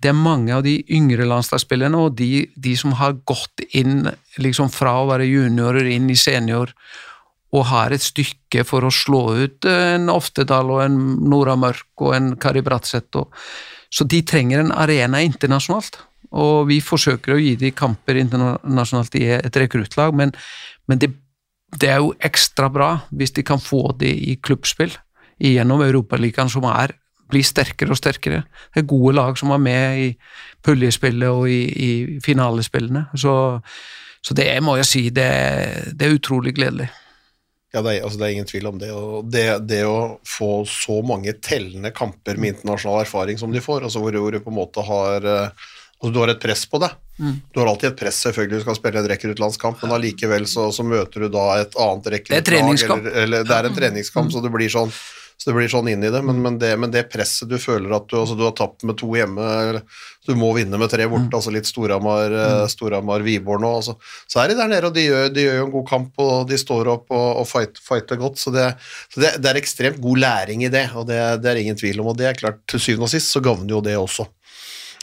det 0.00 0.12
er 0.12 0.16
mange 0.16 0.54
av 0.56 0.64
de 0.64 0.78
yngre 0.96 1.26
landslagsspillerne 1.28 1.98
og 2.00 2.14
de, 2.16 2.46
de 2.56 2.72
som 2.78 2.94
har 2.96 3.18
gått 3.28 3.60
inn 3.76 4.08
liksom 4.40 4.70
fra 4.72 4.96
å 5.02 5.08
være 5.10 5.28
juniorer 5.28 5.90
inn 5.92 6.08
i 6.08 6.16
senior 6.16 6.72
og 7.50 7.66
har 7.68 7.92
et 7.92 8.04
stykke 8.04 8.64
for 8.64 8.86
å 8.86 8.92
slå 8.94 9.24
ut 9.42 9.66
en 9.68 10.08
Oftedal 10.12 10.70
og 10.70 10.84
en 10.84 10.98
Nora 11.28 11.56
Mørk 11.58 12.06
og 12.06 12.14
en 12.16 12.30
Kari 12.40 12.62
Bratseth. 12.64 13.26
Så 13.90 14.06
de 14.06 14.22
trenger 14.22 14.62
en 14.62 14.72
arena 14.72 15.20
internasjonalt. 15.26 15.98
Og 16.30 16.68
vi 16.68 16.78
forsøker 16.78 17.34
å 17.34 17.40
gi 17.42 17.56
de 17.58 17.72
kamper 17.74 18.20
internasjonalt 18.20 19.16
i 19.18 19.24
et 19.34 19.56
rekruttlag, 19.58 20.14
men, 20.14 20.30
men 20.90 20.98
det, 20.98 21.12
det 21.78 21.92
er 21.92 22.02
jo 22.02 22.14
ekstra 22.26 22.70
bra 22.72 22.90
hvis 23.14 23.36
de 23.36 23.46
kan 23.46 23.62
få 23.62 23.92
det 24.00 24.10
i 24.10 24.36
klubbspill 24.42 24.96
gjennom 25.40 25.84
Europaligaen, 25.86 26.50
som 26.52 26.66
er, 26.68 26.92
blir 27.30 27.46
sterkere 27.46 27.94
og 27.94 28.00
sterkere. 28.00 28.42
Det 28.74 28.82
er 28.82 28.90
gode 28.90 29.14
lag 29.16 29.38
som 29.38 29.54
er 29.54 29.62
med 29.62 30.00
i 30.02 30.08
puljespillet 30.66 31.30
og 31.30 31.46
i, 31.48 31.60
i 31.70 31.90
finalespillene. 32.24 33.06
Så, 33.14 33.34
så 34.20 34.36
det 34.36 34.50
må 34.66 34.76
jeg 34.80 34.88
si, 34.90 35.04
det, 35.14 35.30
det 35.94 36.08
er 36.08 36.18
utrolig 36.18 36.56
gledelig. 36.58 36.90
Ja, 37.70 37.84
det 37.86 37.92
er, 37.92 38.04
altså, 38.04 38.18
det 38.18 38.26
er 38.26 38.32
ingen 38.34 38.50
tvil 38.50 38.66
om 38.66 38.78
det. 38.82 38.90
Det, 39.30 39.44
det 39.70 39.84
å 39.86 39.98
få 40.26 40.64
så 40.66 40.98
mange 41.06 41.36
tellende 41.38 41.92
kamper 41.94 42.40
med 42.40 42.56
internasjonal 42.56 43.04
erfaring 43.04 43.38
som 43.38 43.54
de 43.54 43.62
får, 43.62 43.86
altså 43.86 44.02
hvor, 44.02 44.18
hvor 44.18 44.34
du 44.34 44.42
på 44.42 44.50
en 44.50 44.58
måte 44.58 44.84
har 44.84 45.22
eh, 45.22 45.68
altså, 46.00 46.10
Du 46.10 46.18
har 46.18 46.34
et 46.34 46.42
press 46.42 46.66
på 46.66 46.82
deg. 46.82 46.98
Du 47.52 47.60
har 47.60 47.70
alltid 47.70 47.92
et 47.92 48.00
press, 48.00 48.18
selvfølgelig, 48.26 48.60
du 48.60 48.66
skal 48.66 48.78
spille 48.78 49.02
en 49.02 49.08
rekruttlandskamp, 49.12 49.80
men 49.84 49.96
allikevel 49.96 50.48
så, 50.50 50.70
så 50.74 50.86
møter 50.86 51.26
du 51.26 51.30
da 51.32 51.46
et 51.60 51.78
annet 51.80 52.12
rekruttlag. 52.16 53.08
eller 53.24 53.48
det 53.48 53.56
er 53.56 53.70
en 53.70 53.80
treningskamp, 53.80 54.32
så 54.32 54.44
det 54.44 54.52
blir 54.54 54.72
sånn 54.72 54.92
så 55.40 55.48
det 55.48 55.54
blir 55.56 55.70
sånn 55.72 55.86
inn 55.88 56.02
i 56.04 56.10
det, 56.12 56.20
men, 56.20 56.36
men, 56.44 56.56
det, 56.60 56.74
men 56.76 56.90
det 56.92 57.06
presset 57.08 57.48
du 57.48 57.56
føler 57.56 57.94
at 57.96 58.10
du, 58.10 58.18
altså 58.18 58.34
du 58.36 58.42
har 58.44 58.52
tapt 58.58 58.84
med 58.84 58.98
to 59.00 59.06
hjemme, 59.16 59.40
eller 59.40 60.02
du 60.28 60.34
må 60.36 60.50
vinne 60.52 60.76
med 60.76 60.90
tre 60.92 61.06
borte, 61.08 61.32
altså 61.32 61.52
litt 61.54 61.64
Storhamar, 61.64 62.34
mm. 62.68 63.48
Nå, 63.48 63.70
altså. 63.70 63.94
så 64.28 64.42
er 64.42 64.50
de 64.50 64.58
der 64.58 64.68
nede, 64.68 64.90
og 64.90 64.98
de 64.98 65.06
gjør, 65.06 65.30
de 65.32 65.46
gjør 65.46 65.56
jo 65.56 65.64
en 65.64 65.72
god 65.78 65.86
kamp, 65.88 66.20
og 66.20 66.34
de 66.50 66.58
står 66.60 66.90
opp 66.92 67.08
og, 67.16 67.40
og 67.40 67.48
fight, 67.48 67.80
fighter 67.80 68.20
godt, 68.20 68.36
så, 68.42 68.52
det, 68.52 68.66
så 69.08 69.24
det, 69.24 69.32
det, 69.40 69.48
er 69.48 69.62
ekstremt 69.62 70.02
god 70.04 70.20
læring 70.26 70.66
i 70.68 70.72
det, 70.76 70.90
og 70.92 71.08
det, 71.08 71.22
det 71.40 71.54
er 71.54 71.62
ingen 71.62 71.80
tvil 71.80 72.04
om, 72.04 72.12
og 72.12 72.20
det 72.20 72.28
er 72.28 72.36
klart, 72.42 72.60
til 72.68 72.84
syvende 72.90 73.08
og 73.08 73.14
sist 73.14 73.32
så 73.32 73.40
gagner 73.40 73.78
jo 73.78 73.80
det 73.88 73.96
også 73.96 74.28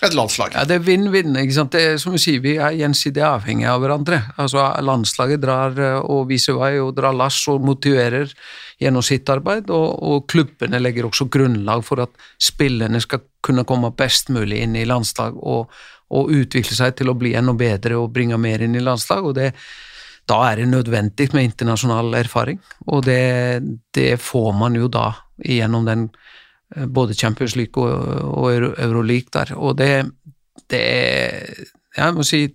et 0.06 0.14
landslag. 0.14 0.54
Ja, 0.54 0.64
det 0.68 0.76
er 0.78 0.86
vinn-vinn. 0.86 1.34
ikke 1.42 1.56
sant? 1.56 1.74
Det 1.74 1.98
som 2.02 2.14
vi 2.14 2.22
sier, 2.22 2.42
vi 2.44 2.54
er 2.62 2.76
gjensidig 2.78 3.24
avhengige 3.26 3.72
av 3.72 3.82
hverandre. 3.82 4.20
Altså, 4.38 4.62
Landslaget 4.86 5.42
drar 5.42 5.80
eh, 5.82 5.98
og 5.98 6.28
viser 6.30 6.58
vei 6.60 6.76
og 6.78 6.94
drar 6.98 7.18
lass 7.18 7.40
og 7.50 7.66
motiverer 7.66 8.30
gjennom 8.78 9.02
sitt 9.02 9.30
arbeid, 9.34 9.72
og, 9.74 9.88
og 10.06 10.28
klubbene 10.30 10.82
legger 10.84 11.10
også 11.10 11.30
grunnlag 11.34 11.82
for 11.86 12.04
at 12.06 12.14
spillerne 12.38 13.02
skal 13.02 13.24
kunne 13.42 13.66
komme 13.66 13.90
best 13.98 14.30
mulig 14.30 14.62
inn 14.62 14.78
i 14.78 14.86
landslag 14.86 15.38
og, 15.42 15.74
og 16.14 16.34
utvikle 16.36 16.78
seg 16.78 16.94
til 17.00 17.10
å 17.10 17.18
bli 17.18 17.34
enda 17.40 17.58
bedre 17.58 17.98
og 17.98 18.12
bringe 18.14 18.38
mer 18.38 18.62
inn 18.62 18.78
i 18.78 18.84
landslag. 18.84 19.26
og 19.26 19.38
det 19.40 19.54
da 20.28 20.42
er 20.50 20.60
det 20.60 20.68
nødvendig 20.68 21.30
med 21.32 21.46
internasjonal 21.48 22.18
erfaring, 22.20 22.58
og 22.92 23.06
det, 23.08 23.64
det 23.96 24.18
får 24.20 24.50
man 24.60 24.76
jo 24.76 24.90
da 24.92 25.14
gjennom 25.40 25.86
den 25.88 26.10
både 26.76 27.16
Champions 27.16 27.56
League 27.56 27.80
og, 27.80 28.24
og 28.28 28.48
Euro, 28.52 28.72
Euroleague 28.78 29.32
der. 29.34 29.54
Og 29.56 29.78
det, 29.80 29.92
det 30.72 30.86
Jeg 31.98 32.14
må 32.14 32.26
si 32.28 32.48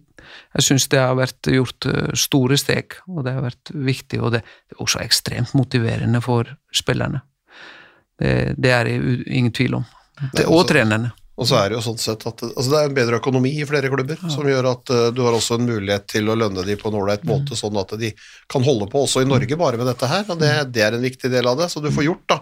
jeg 0.53 0.65
syns 0.65 0.85
det 0.93 1.01
har 1.01 1.15
vært 1.17 1.49
gjort 1.49 1.87
store 2.17 2.57
steg, 2.61 2.99
og 3.09 3.25
det 3.25 3.33
har 3.37 3.45
vært 3.45 3.73
viktig. 3.73 4.21
Og 4.21 4.35
det, 4.35 4.43
det 4.69 4.77
er 4.77 4.85
også 4.85 5.01
ekstremt 5.01 5.55
motiverende 5.57 6.21
for 6.25 6.49
spillerne. 6.73 7.23
Det, 8.21 8.55
det 8.61 8.73
er 8.73 8.89
det 8.89 8.97
ingen 9.27 9.53
tvil 9.53 9.81
om. 9.81 9.87
Det, 10.37 10.45
og 10.47 10.67
trenerne. 10.69 11.11
Og 11.41 11.49
så 11.49 11.57
er 11.59 11.71
det 11.71 11.79
jo 11.79 11.83
sånn 11.87 11.99
sett 11.99 12.23
at 12.29 12.43
altså 12.45 12.69
det 12.69 12.79
er 12.79 12.91
en 12.91 12.97
bedre 12.97 13.19
økonomi 13.19 13.55
i 13.57 13.67
flere 13.67 13.89
klubber, 13.91 14.19
ja. 14.21 14.31
som 14.31 14.47
gjør 14.47 14.69
at 14.69 14.93
uh, 14.93 15.07
du 15.17 15.23
har 15.25 15.35
også 15.35 15.57
en 15.57 15.65
mulighet 15.65 16.05
til 16.13 16.29
å 16.29 16.37
lønne 16.39 16.65
de 16.67 16.77
på 16.79 16.91
en 16.91 16.99
ålreit 17.01 17.25
måte, 17.27 17.57
mm. 17.57 17.59
sånn 17.59 17.79
at 17.81 17.95
de 17.99 18.13
kan 18.53 18.65
holde 18.67 18.87
på 18.93 19.01
også 19.07 19.25
i 19.25 19.29
Norge 19.29 19.57
bare 19.59 19.81
med 19.81 19.89
dette 19.89 20.11
her. 20.11 20.27
og 20.29 20.43
det, 20.43 20.53
det, 20.75 20.85
er 20.85 20.99
en 20.99 21.03
viktig 21.03 21.33
del 21.33 21.49
av 21.49 21.57
det. 21.59 21.71
Så 21.73 21.81
du 21.81 21.89
får 21.95 22.07
gjort 22.11 22.27
da 22.35 22.39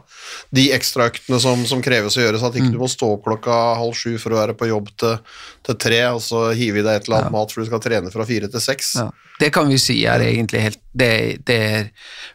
de 0.55 0.67
ekstraøktene 0.75 1.39
som, 1.43 1.63
som 1.69 1.83
kreves 1.85 2.17
å 2.19 2.25
gjøres. 2.25 2.43
at 2.43 2.57
ikke 2.59 2.73
du 2.75 2.81
må 2.81 2.89
stå 2.91 3.13
opp 3.15 3.25
klokka 3.27 3.57
halv 3.79 3.95
sju 3.95 4.17
for 4.19 4.35
å 4.35 4.41
være 4.41 4.57
på 4.59 4.71
jobb 4.71 4.91
til, 4.99 5.19
til 5.67 5.79
tre, 5.79 6.01
og 6.11 6.23
så 6.25 6.49
hive 6.59 6.83
i 6.83 6.87
deg 6.87 6.99
et 6.99 7.09
eller 7.09 7.21
annet 7.21 7.31
ja. 7.31 7.37
mat 7.39 7.55
for 7.55 7.63
du 7.63 7.71
skal 7.71 7.83
trene 7.85 8.11
fra 8.15 8.27
fire 8.27 8.51
til 8.51 8.65
seks. 8.65 8.97
Ja. 8.99 9.11
Det 9.41 9.49
kan 9.55 9.71
vi 9.71 9.79
si 9.81 9.97
er 10.05 10.21
egentlig 10.27 10.65
helt 10.67 10.81
Det, 10.91 11.39
det 11.47 11.57
er 11.57 11.89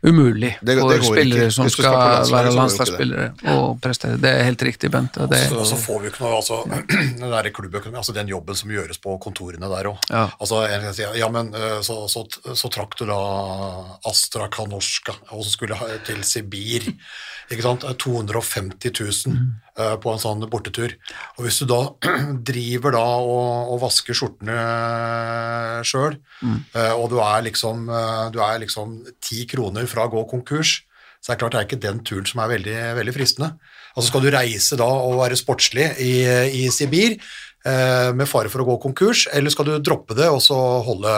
umulig 0.08 0.53
det, 0.64 0.78
for 0.80 1.01
spillere 1.03 1.49
ikke. 1.49 1.56
som 1.58 1.68
skal, 1.68 1.89
skal, 1.89 1.95
landslag, 1.99 2.38
være 2.38 2.53
landslagsspillere 2.56 3.26
og 3.51 3.82
prestere. 3.84 4.20
Det 4.22 4.32
er 4.32 4.47
helt 4.47 4.64
riktig, 4.64 4.91
Bent. 4.93 5.20
Og 5.20 5.28
det, 5.34 5.41
Og 5.51 5.68
så 5.68 5.80
får 5.80 5.99
vi 6.03 6.12
ikke 6.12 6.24
noe 6.24 6.38
altså, 6.38 6.62
den 7.20 7.28
der 7.34 7.51
klubbøkonomi, 7.51 7.99
altså 7.99 8.16
den 8.16 8.32
jobben 8.32 8.56
som 8.56 8.72
gjøres 8.72 9.01
på 9.03 9.18
kontorene 9.24 9.72
der 9.74 9.91
òg. 9.91 10.08
Ja. 10.08 10.30
Altså, 10.39 10.64
ja, 11.20 11.30
men 11.36 11.51
så, 11.84 11.99
så, 12.12 12.24
så 12.56 12.72
trakk 12.72 12.95
du 13.01 13.06
da 13.10 13.20
Astra 14.08 14.47
Kanorska, 14.51 15.18
og 15.36 15.43
så 15.43 15.51
skulle 15.51 15.80
ha 15.80 15.91
til 16.08 16.24
Sibir. 16.24 16.88
Ikke 17.51 17.62
sant? 17.66 17.84
250 17.84 18.89
000 19.28 19.36
uh, 19.36 19.64
på 19.76 20.11
en 20.11 20.21
sånn 20.21 20.45
bortetur. 20.51 20.93
Og 21.36 21.45
hvis 21.45 21.59
du 21.59 21.67
da 21.67 21.82
driver 22.49 22.95
da 22.95 23.05
og, 23.19 23.73
og 23.73 23.82
vasker 23.84 24.15
skjortene 24.15 24.55
sjøl, 25.88 26.15
mm. 26.41 26.59
uh, 26.76 26.93
og 26.95 27.09
du 27.11 27.17
er 27.23 27.45
liksom 27.49 27.89
uh, 27.91 28.28
du 28.32 28.39
er 28.43 28.61
liksom 28.63 29.01
ti 29.23 29.43
kroner 29.51 29.88
fra 29.91 30.07
å 30.07 30.13
gå 30.13 30.23
konkurs, 30.32 30.78
så 31.19 31.32
er 31.32 31.36
det 31.36 31.41
klart 31.41 31.55
det 31.55 31.61
er 31.61 31.67
ikke 31.69 31.84
den 31.84 32.01
turen 32.05 32.28
som 32.30 32.43
er 32.43 32.53
veldig, 32.53 32.78
veldig 33.01 33.15
fristende. 33.15 33.55
Altså 33.95 34.11
Skal 34.11 34.26
du 34.26 34.32
reise 34.36 34.78
da 34.80 34.88
og 34.88 35.19
være 35.23 35.39
sportslig 35.39 35.88
i, 36.03 36.13
i 36.61 36.65
Sibir 36.69 37.17
med 37.65 38.28
fare 38.30 38.51
for 38.53 38.61
å 38.61 38.67
gå 38.67 38.76
konkurs, 38.84 39.23
eller 39.34 39.49
skal 39.49 39.65
du 39.65 39.71
droppe 39.82 40.13
det 40.13 40.28
og 40.30 40.38
så 40.45 40.59
holde 40.86 41.13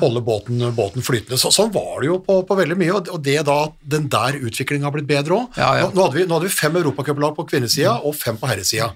holde 0.00 0.22
båten, 0.24 0.62
båten 0.76 1.04
flytende. 1.04 1.38
Så, 1.40 1.52
sånn 1.54 1.72
var 1.74 2.02
det 2.02 2.10
jo 2.10 2.18
på, 2.24 2.38
på 2.48 2.56
veldig 2.58 2.78
mye, 2.80 2.98
og, 3.00 3.12
det 3.22 3.38
da 3.48 3.58
den 3.94 4.08
der 4.12 4.38
utviklingen 4.40 4.86
har 4.86 4.94
blitt 4.94 5.08
bedre 5.10 5.42
òg. 5.42 5.58
Ja, 5.60 5.70
ja. 5.80 5.88
nå, 5.92 6.08
nå, 6.08 6.26
nå 6.26 6.36
hadde 6.38 6.48
vi 6.48 6.54
fem 6.54 6.78
europacuplag 6.80 7.36
på 7.36 7.46
kvinnesida 7.50 7.98
og 8.00 8.16
fem 8.18 8.38
på 8.40 8.50
herresida. 8.50 8.90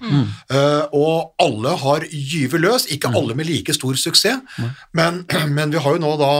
Eh, 0.49 0.83
og 0.97 1.33
alle 1.43 1.75
har 1.83 2.07
gyvet 2.11 2.63
løs, 2.63 2.87
ikke 2.93 3.13
alle 3.17 3.37
med 3.37 3.49
like 3.49 3.75
stor 3.75 3.97
suksess, 3.99 4.41
men, 4.97 5.23
men 5.57 5.73
vi 5.73 5.81
har 5.83 5.97
jo 5.97 6.03
nå 6.03 6.13
da 6.19 6.31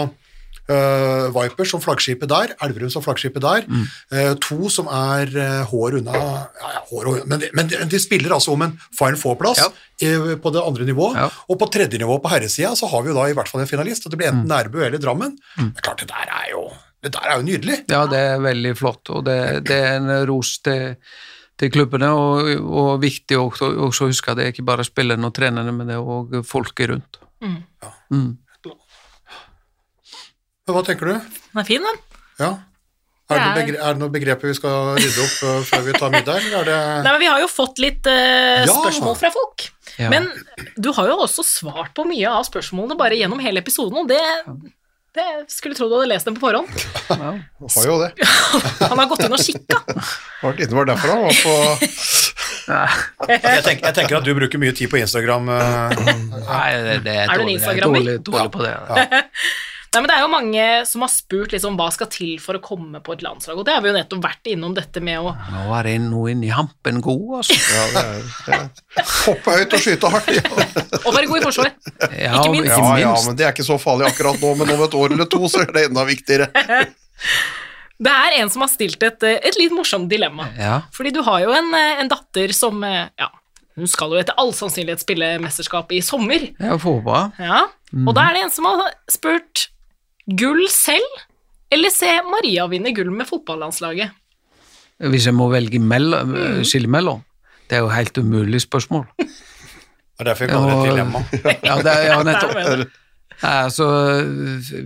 eh, 0.70 1.28
Viper 1.36 1.66
som 1.70 1.82
flaggskipet 1.84 2.30
der, 2.32 2.54
Elverum 2.64 2.90
som 2.94 3.04
flaggskipet 3.06 3.44
der, 3.44 3.68
eh, 4.12 4.34
to 4.44 4.70
som 4.74 4.88
er 4.92 5.32
uh, 5.38 5.62
hår 5.72 6.00
unna 6.02 6.16
ja, 6.18 6.32
ja, 6.74 6.82
hår 6.92 7.08
og, 7.12 7.22
men, 7.28 7.40
de- 7.44 7.50
men 7.58 7.68
de, 7.72 7.80
de 7.92 8.00
spiller 8.04 8.34
altså 8.36 8.54
om 8.56 8.66
en 8.68 8.74
Final 8.98 9.20
Four-plass 9.22 9.62
Ja. 9.64 9.70
på 10.44 10.52
det 10.54 10.62
andre 10.62 10.86
nivået, 10.86 11.16
Ja. 11.18 11.30
og 11.50 11.58
på 11.60 11.70
tredje 11.74 11.98
nivå 11.98 12.20
på 12.22 12.30
herresida 12.30 12.76
så 12.78 12.86
har 12.92 13.02
vi 13.04 13.10
jo 13.10 13.16
da 13.18 13.28
i 13.32 13.34
hvert 13.38 13.48
fall 13.50 13.62
en 13.64 13.68
finalist, 13.72 14.06
og 14.06 14.12
det 14.14 14.20
blir 14.20 14.30
enten 14.30 14.48
Nærbø 14.52 14.84
eller 14.86 15.00
Drammen. 15.02 15.38
Det 15.58 15.78
er 15.80 15.88
klart, 15.88 16.04
det 16.04 16.10
der 16.12 16.30
er 16.42 16.52
jo, 16.52 16.68
det 17.04 17.14
der 17.16 17.26
er 17.32 17.40
jo 17.40 17.48
nydelig. 17.48 17.80
Ja, 17.90 18.04
det 18.12 18.20
er 18.34 18.44
veldig 18.44 18.76
flott, 18.78 19.10
og 19.10 19.26
det, 19.26 19.40
det 19.66 19.80
er 19.88 19.96
en 19.98 20.12
ros 20.30 20.60
til, 20.66 20.96
til 21.58 21.72
klubbene, 21.74 22.12
og, 22.14 22.52
og 22.70 22.92
viktig 23.02 23.40
å 23.42 23.48
huske 23.50 24.30
at 24.32 24.38
det 24.38 24.46
er 24.46 24.52
ikke 24.54 24.68
bare 24.68 24.86
spillerne 24.86 25.26
og 25.26 25.34
trenerne, 25.34 25.74
men 25.74 25.88
det 25.90 25.96
er 25.98 26.06
også 26.06 26.44
folket 26.46 26.92
rundt. 26.94 27.18
Mm. 27.42 27.58
Men 28.14 28.28
Hva 30.68 30.82
tenker 30.86 31.06
du? 31.14 31.14
Den 31.54 31.62
er 31.64 31.68
fin, 31.68 31.84
den. 31.86 32.00
Ja. 32.42 32.50
Er 33.28 33.36
det, 33.36 33.44
er- 33.44 33.56
begre, 33.58 33.80
er 33.84 33.96
det 33.96 34.00
noen 34.00 34.12
begreper 34.14 34.48
vi 34.48 34.56
skal 34.56 34.94
rydde 34.96 35.24
opp 35.26 35.40
uh, 35.44 35.58
før 35.68 35.82
vi 35.84 35.94
tar 36.00 36.12
middag, 36.14 36.38
eller 36.48 36.62
er 36.62 36.68
det 36.70 36.78
Nei, 37.04 37.12
men 37.12 37.20
Vi 37.26 37.28
har 37.28 37.42
jo 37.44 37.50
fått 37.52 37.82
litt 37.84 38.08
eh, 38.08 38.62
Ja. 38.64 38.72
spørsmål 38.72 39.18
fra 39.20 39.32
folk. 39.36 39.66
Ja. 40.00 40.08
Men 40.14 40.30
du 40.80 40.92
har 40.96 41.10
jo 41.12 41.18
også 41.26 41.44
svart 41.44 41.92
på 41.98 42.06
mye 42.08 42.30
av 42.32 42.46
spørsmålene 42.48 42.96
bare 43.00 43.18
gjennom 43.20 43.42
hele 43.44 43.60
episoden, 43.64 43.98
og 44.00 44.08
det, 44.08 44.22
det 45.18 45.26
skulle 45.52 45.76
tro 45.76 45.90
du 45.92 45.98
hadde 45.98 46.08
lest 46.14 46.30
dem 46.30 46.38
på 46.38 46.46
forhånd. 46.46 46.72
Har 47.76 47.90
jo 47.90 47.98
det. 48.06 48.14
Han 48.92 48.96
har 49.02 49.12
gått 49.12 49.26
inn 49.28 49.36
og 49.36 49.44
kikka. 49.44 49.82
Var 50.46 50.56
det 50.64 50.72
var 50.72 50.88
derfor 50.94 51.12
han 51.16 51.24
var 51.28 51.36
på 51.44 51.56
jeg, 52.68 53.64
tenker, 53.64 53.84
jeg 53.88 53.96
tenker 53.96 54.18
at 54.20 54.26
du 54.28 54.34
bruker 54.38 54.60
mye 54.62 54.74
tid 54.76 54.92
på 54.92 55.00
Instagram. 55.02 55.48
uh, 55.50 55.92
Nei, 56.48 56.72
det, 56.84 56.98
det 57.08 57.16
er, 57.16 57.26
Er 57.28 57.40
du 57.40 57.44
en 57.44 57.50
er 57.50 57.54
Instagrammer? 57.58 58.04
dårlig, 58.04 58.18
dårlig 58.28 58.52
på 58.54 58.64
det. 58.64 59.24
Nei, 59.98 60.04
men 60.04 60.12
Det 60.12 60.16
er 60.20 60.22
jo 60.22 60.30
mange 60.30 60.64
som 60.86 61.02
har 61.02 61.10
spurt 61.10 61.54
liksom, 61.56 61.78
hva 61.80 61.88
skal 61.90 62.10
til 62.14 62.36
for 62.38 62.60
å 62.60 62.62
komme 62.62 63.00
på 63.02 63.16
et 63.16 63.24
landslag, 63.26 63.58
og 63.58 63.66
det 63.66 63.74
har 63.74 63.82
vi 63.82 63.90
jo 63.90 63.96
nettopp 63.96 64.20
vært 64.28 64.50
innom 64.52 64.76
dette 64.78 65.02
med 65.02 65.18
å 65.26 65.32
Nå 65.34 65.64
er 65.74 65.88
det 65.90 65.94
noe 66.04 66.30
inni 66.36 66.52
hampen 66.54 67.00
god, 67.02 67.40
altså. 67.40 67.58
ja, 67.58 67.86
det 67.96 68.04
er, 68.04 68.68
det. 68.78 69.06
Hoppe 69.26 69.56
høyt 69.58 69.74
og 69.74 69.82
skyte 69.82 70.12
hardt. 70.14 70.30
Ja. 70.38 70.44
og 71.00 71.16
være 71.16 71.30
god 71.32 71.40
i 71.40 71.46
forsvar. 71.48 71.72
Ja, 72.14 72.36
Ikke 72.38 72.52
minst. 72.54 72.70
ja, 72.70 72.92
ja, 73.02 73.16
men 73.26 73.40
det 73.40 73.48
er 73.48 73.56
ikke 73.56 73.66
så 73.66 73.80
farlig 73.82 74.06
akkurat 74.12 74.38
nå, 74.44 74.52
men 74.60 74.76
om 74.76 74.84
et 74.86 74.98
år 75.02 75.16
eller 75.18 75.30
to 75.34 75.42
så 75.50 75.64
er 75.66 75.74
det 75.74 75.88
enda 75.90 76.06
viktigere. 76.06 76.52
Det 77.98 78.12
er 78.14 78.36
en 78.44 78.50
som 78.54 78.62
har 78.62 78.70
stilt 78.70 79.02
et, 79.02 79.24
et 79.26 79.56
litt 79.58 79.72
morsomt 79.74 80.06
dilemma. 80.12 80.46
Ja. 80.54 80.76
Fordi 80.94 81.10
du 81.16 81.24
har 81.26 81.42
jo 81.42 81.56
en, 81.58 81.72
en 81.74 82.12
datter 82.12 82.52
som 82.54 82.84
ja, 82.86 83.32
hun 83.74 83.90
skal 83.90 84.14
jo 84.14 84.20
etter 84.22 84.38
all 84.38 84.54
sannsynlighet 84.54 85.02
spille 85.02 85.32
mesterskap 85.42 85.90
i 85.98 86.04
sommer. 86.06 86.46
Ja, 86.62 86.78
får 86.78 87.00
håpe. 87.00 87.24
Ja. 87.42 87.64
Og 88.04 88.14
da 88.14 88.28
er 88.28 88.38
det 88.38 88.44
en 88.46 88.54
som 88.54 88.70
har 88.70 88.94
spurt 89.10 89.66
gull 90.28 90.68
selv, 90.72 91.24
eller 91.72 91.94
se 91.94 92.10
Maria 92.28 92.68
vinne 92.72 92.94
gull 92.96 93.12
med 93.14 93.28
fotballandslaget. 93.30 94.16
Hvis 95.12 95.28
jeg 95.30 95.36
må 95.38 95.50
velge 95.54 95.80
mellom, 95.80 96.34
skille 96.66 96.90
mellom. 96.90 97.22
Det 97.70 97.78
er 97.78 97.84
jo 97.84 97.92
helt 97.92 98.18
umulig 98.18 98.62
spørsmål. 98.64 99.06
Og 100.18 100.24
er 100.26 100.32
derfor 100.32 100.44
jeg 100.44 100.50
kaller 100.50 100.72
det 100.72 100.78
et 100.78 100.90
dilemma. 100.90 101.20
Ja, 101.62 101.76
det 101.86 101.92
er, 101.92 102.06
ja 102.08 102.22
nettopp. 102.32 102.56
Der. 102.58 102.86
Altså, 103.46 103.88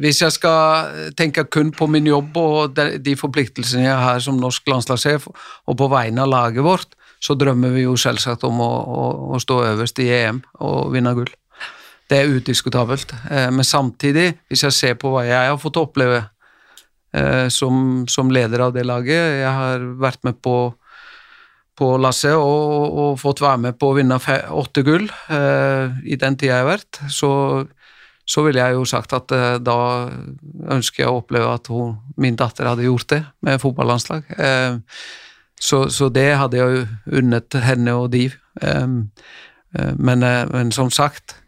hvis 0.01 0.21
jeg 0.21 0.31
skal 0.35 1.13
tenke 1.15 1.45
kun 1.47 1.71
på 1.71 1.87
min 1.87 2.07
jobb 2.07 2.35
og 2.37 2.73
de, 2.75 2.97
de 2.99 3.15
forpliktelsene 3.15 3.85
jeg 3.85 3.95
har 3.95 4.19
som 4.19 4.41
norsk 4.41 4.67
landslagssjef, 4.67 5.29
og 5.67 5.77
på 5.79 5.87
vegne 5.87 6.25
av 6.25 6.33
laget 6.33 6.65
vårt, 6.67 6.97
så 7.23 7.37
drømmer 7.39 7.71
vi 7.71 7.85
jo 7.85 7.95
selvsagt 7.95 8.43
om 8.43 8.59
å, 8.59 8.67
å, 8.67 9.05
å 9.37 9.39
stå 9.39 9.61
øverst 9.69 10.01
i 10.03 10.09
EM 10.17 10.41
og 10.59 10.91
vinne 10.91 11.13
gull. 11.15 11.31
Det 12.11 12.19
er 12.19 12.27
udiskutabelt. 12.27 13.13
Eh, 13.31 13.49
Men 13.51 13.63
samtidig, 13.63 14.35
hvis 14.47 14.63
jeg 14.63 14.73
ser 14.73 14.93
på 14.99 15.13
hva 15.13 15.23
jeg 15.23 15.49
har 15.49 15.57
fått 15.57 15.79
oppleve 15.79 16.19
eh, 17.15 17.47
som, 17.47 18.03
som 18.07 18.29
leder 18.29 18.59
av 18.59 18.73
det 18.75 18.83
laget 18.85 19.39
Jeg 19.39 19.51
har 19.51 19.79
vært 19.99 20.23
med 20.27 20.41
på 20.43 20.75
på 21.81 21.95
Lasse 21.97 22.29
og, 22.35 22.97
og 22.99 23.13
fått 23.17 23.39
være 23.41 23.57
med 23.57 23.77
på 23.79 23.87
å 23.89 23.93
vinne 23.95 24.17
åtte 24.53 24.83
gull 24.85 25.07
eh, 25.31 25.95
i 26.03 26.17
den 26.19 26.35
tida 26.37 26.59
jeg 26.59 26.65
har 26.65 26.67
vært, 26.67 26.99
så, 27.09 27.29
så 28.27 28.43
ville 28.45 28.61
jeg 28.61 28.75
jo 28.75 28.83
sagt 28.85 29.15
at 29.17 29.31
da 29.63 29.77
ønsker 30.75 31.01
jeg 31.01 31.09
å 31.09 31.23
oppleve 31.23 31.47
at 31.55 31.71
hun, 31.71 31.95
min 32.21 32.37
datter 32.37 32.69
hadde 32.69 32.85
gjort 32.85 33.07
det 33.15 33.21
med 33.47 33.63
fotballandslag. 33.63 34.29
Så, 35.57 35.87
så 35.89 36.11
det 36.13 36.27
hadde 36.37 36.59
jeg 36.59 36.75
jo 36.75 37.17
unnet 37.23 37.57
henne 37.63 37.95
og 37.97 38.11
de. 38.13 38.27
Men, 39.97 40.27
men 40.51 40.75
som 40.75 40.91
sagt, 40.93 41.40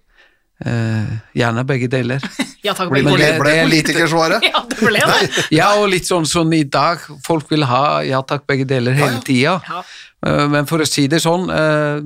eh, 0.65 1.13
gjerne 1.35 1.63
begge 1.65 1.87
deler. 1.91 2.21
Ja 2.63 2.71
takk, 2.71 2.93
begge 2.93 3.09
ble, 3.11 3.17
det- 3.19 3.39
ble 3.41 3.51
er 3.59 3.65
politikersvaret. 3.67 4.43
Ja, 4.53 4.61
det 4.69 4.77
ble 4.79 4.99
det. 5.03 5.45
Ja, 5.51 5.73
og 5.81 5.89
litt 5.91 6.07
sånn 6.07 6.23
som 6.29 6.51
i 6.55 6.61
dag, 6.63 7.01
folk 7.25 7.49
vil 7.51 7.65
ha 7.67 7.99
ja 8.07 8.21
takk, 8.23 8.45
begge 8.47 8.63
deler 8.69 8.95
hele 8.95 9.19
tida. 9.27 9.57
Ja. 9.67 9.81
Eh, 10.25 10.45
Men 10.47 10.65
for 10.69 10.79
å 10.79 10.87
si 10.87 11.07
det 11.11 11.19
sånn, 11.19 11.49
eh, 11.51 11.99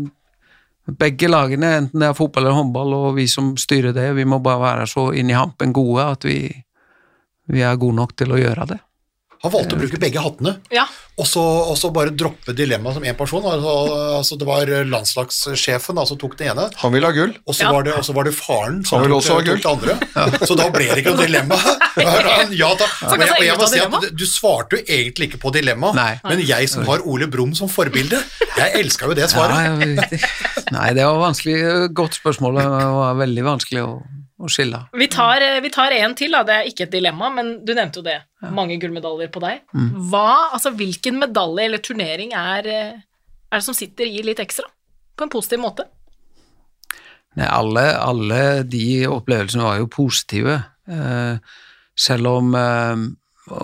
begge 0.98 1.28
lagene, 1.30 1.76
enten 1.84 2.00
det 2.02 2.08
er 2.10 2.18
fotball 2.18 2.46
eller 2.48 2.56
håndball, 2.58 2.94
og 2.96 3.16
vi 3.20 3.28
som 3.30 3.52
styrer 3.60 3.94
det, 3.94 4.08
vi 4.18 4.26
må 4.26 4.40
bare 4.42 4.64
være 4.64 4.88
så 4.90 5.10
inn 5.14 5.30
i 5.30 5.38
hampen 5.38 5.74
gode 5.76 6.06
at 6.16 6.24
vi, 6.26 6.40
vi 7.54 7.62
er 7.62 7.76
gode 7.78 8.00
nok 8.00 8.16
til 8.18 8.32
å 8.34 8.40
gjøre 8.42 8.66
det. 8.74 8.80
Han 9.44 9.52
valgte 9.54 9.76
å 9.76 9.80
bruke 9.80 10.00
begge 10.02 10.20
hattene, 10.24 10.56
Ja. 10.74 10.86
og 11.18 11.26
så, 11.30 11.42
og 11.72 11.78
så 11.78 11.92
bare 11.94 12.10
droppe 12.10 12.54
dilemmaet 12.58 12.96
som 12.98 13.04
én 13.04 13.16
person. 13.18 13.44
Altså, 13.44 13.74
altså 14.18 14.38
det 14.40 14.48
var 14.48 14.66
landslagssjefen 14.86 16.00
som 16.08 16.18
tok 16.18 16.38
det 16.38 16.48
ene, 16.52 16.70
Han 16.82 16.92
ville 16.94 17.06
ha 17.06 17.12
gull. 17.14 17.34
og 17.46 17.54
så 17.56 17.64
Ja. 17.68 17.72
var, 17.72 17.84
det- 17.84 17.94
var 18.16 18.24
det 18.24 18.34
faren 18.34 18.84
som 18.86 19.04
tok, 19.04 19.24
ha 19.28 19.42
tok 19.42 19.62
det 19.62 19.66
andre. 19.66 20.48
Så 20.48 20.56
da 20.58 20.70
ble 20.70 20.88
det 20.90 21.04
ikke 21.04 21.16
noe 21.16 21.26
dilemma. 21.28 21.58
Ja, 21.98 22.70
da. 22.78 22.86
Og 23.10 23.18
jeg, 23.20 23.30
og 23.32 23.44
jeg 23.44 23.58
må 23.58 23.68
si 23.68 23.80
at 23.82 24.16
Du 24.16 24.26
svarte 24.26 24.78
jo 24.78 24.84
egentlig 24.88 25.30
ikke 25.32 25.40
på 25.42 25.52
dilemma, 25.54 25.92
men 26.24 26.40
jeg 26.46 26.70
som 26.70 26.86
har 26.86 27.00
Ole 27.06 27.28
Brumm 27.28 27.56
som 27.56 27.68
forbilde, 27.70 28.20
jeg 28.58 28.74
elska 28.84 29.08
jo 29.10 29.14
det 29.18 29.30
svaret. 29.30 29.58
Ja, 29.58 29.80
jeg 29.80 30.22
nei, 30.76 30.94
det 30.94 31.04
var 31.06 31.18
vanskelig, 31.32 31.58
godt 31.94 32.14
spørsmål, 32.20 32.60
det 32.62 32.68
var 32.70 33.16
veldig 33.20 33.44
vanskelig 33.44 33.82
å, 33.84 34.02
å 34.38 34.50
skille. 34.52 34.84
Vi 34.94 35.08
tar, 35.12 35.42
eh, 35.42 35.60
vi 35.62 35.72
tar 35.74 35.96
en 35.98 36.16
til, 36.16 36.32
da. 36.32 36.44
Det 36.46 36.56
er 36.56 36.70
ikke 36.70 36.86
et 36.88 36.94
dilemma, 36.94 37.30
men 37.34 37.66
du 37.66 37.74
nevnte 37.74 38.02
jo 38.02 38.06
det. 38.06 38.20
Mange 38.54 38.78
gullmedaljer 38.82 39.32
på 39.34 39.42
deg. 39.42 39.64
Hva, 40.12 40.54
altså 40.54 40.74
Hvilken 40.78 41.18
medalje 41.22 41.66
eller 41.66 41.82
turnering 41.84 42.34
er, 42.38 42.68
eh, 42.68 43.00
er 43.52 43.58
det 43.58 43.64
som 43.66 43.78
sitter 43.78 44.06
i 44.06 44.22
litt 44.26 44.40
ekstra? 44.44 44.68
På 45.18 45.26
en 45.26 45.34
positiv 45.34 45.60
måte? 45.64 45.88
Nei, 47.38 47.48
alle, 47.48 47.86
alle 47.98 48.64
de 48.66 49.06
opplevelsene 49.10 49.66
var 49.66 49.82
jo 49.82 49.90
positive. 49.94 50.60
Eh, 50.90 51.38
selv 51.98 52.28
om 52.28 52.54
eh, 52.58 53.04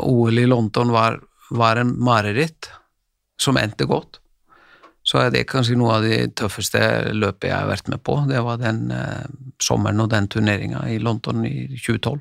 OL 0.02 0.42
i 0.42 0.50
London 0.50 0.94
var, 0.94 1.20
var 1.52 1.82
en 1.82 1.94
mareritt 2.02 2.70
som 3.38 3.58
endte 3.58 3.86
godt, 3.90 4.23
så 5.14 5.20
er 5.22 5.34
det 5.34 5.44
kanskje 5.46 5.76
noe 5.78 6.00
av 6.00 6.06
de 6.08 6.16
tøffeste 6.34 6.80
løpet 7.14 7.52
jeg 7.52 7.54
har 7.54 7.68
vært 7.70 7.90
med 7.94 8.02
på. 8.02 8.16
Det 8.26 8.40
var 8.42 8.58
den 8.58 8.88
eh, 8.90 9.28
sommeren 9.62 10.02
og 10.02 10.10
den 10.10 10.26
turneringa 10.34 10.88
i 10.90 10.96
London 10.98 11.44
i 11.46 11.68
2012. 11.76 12.18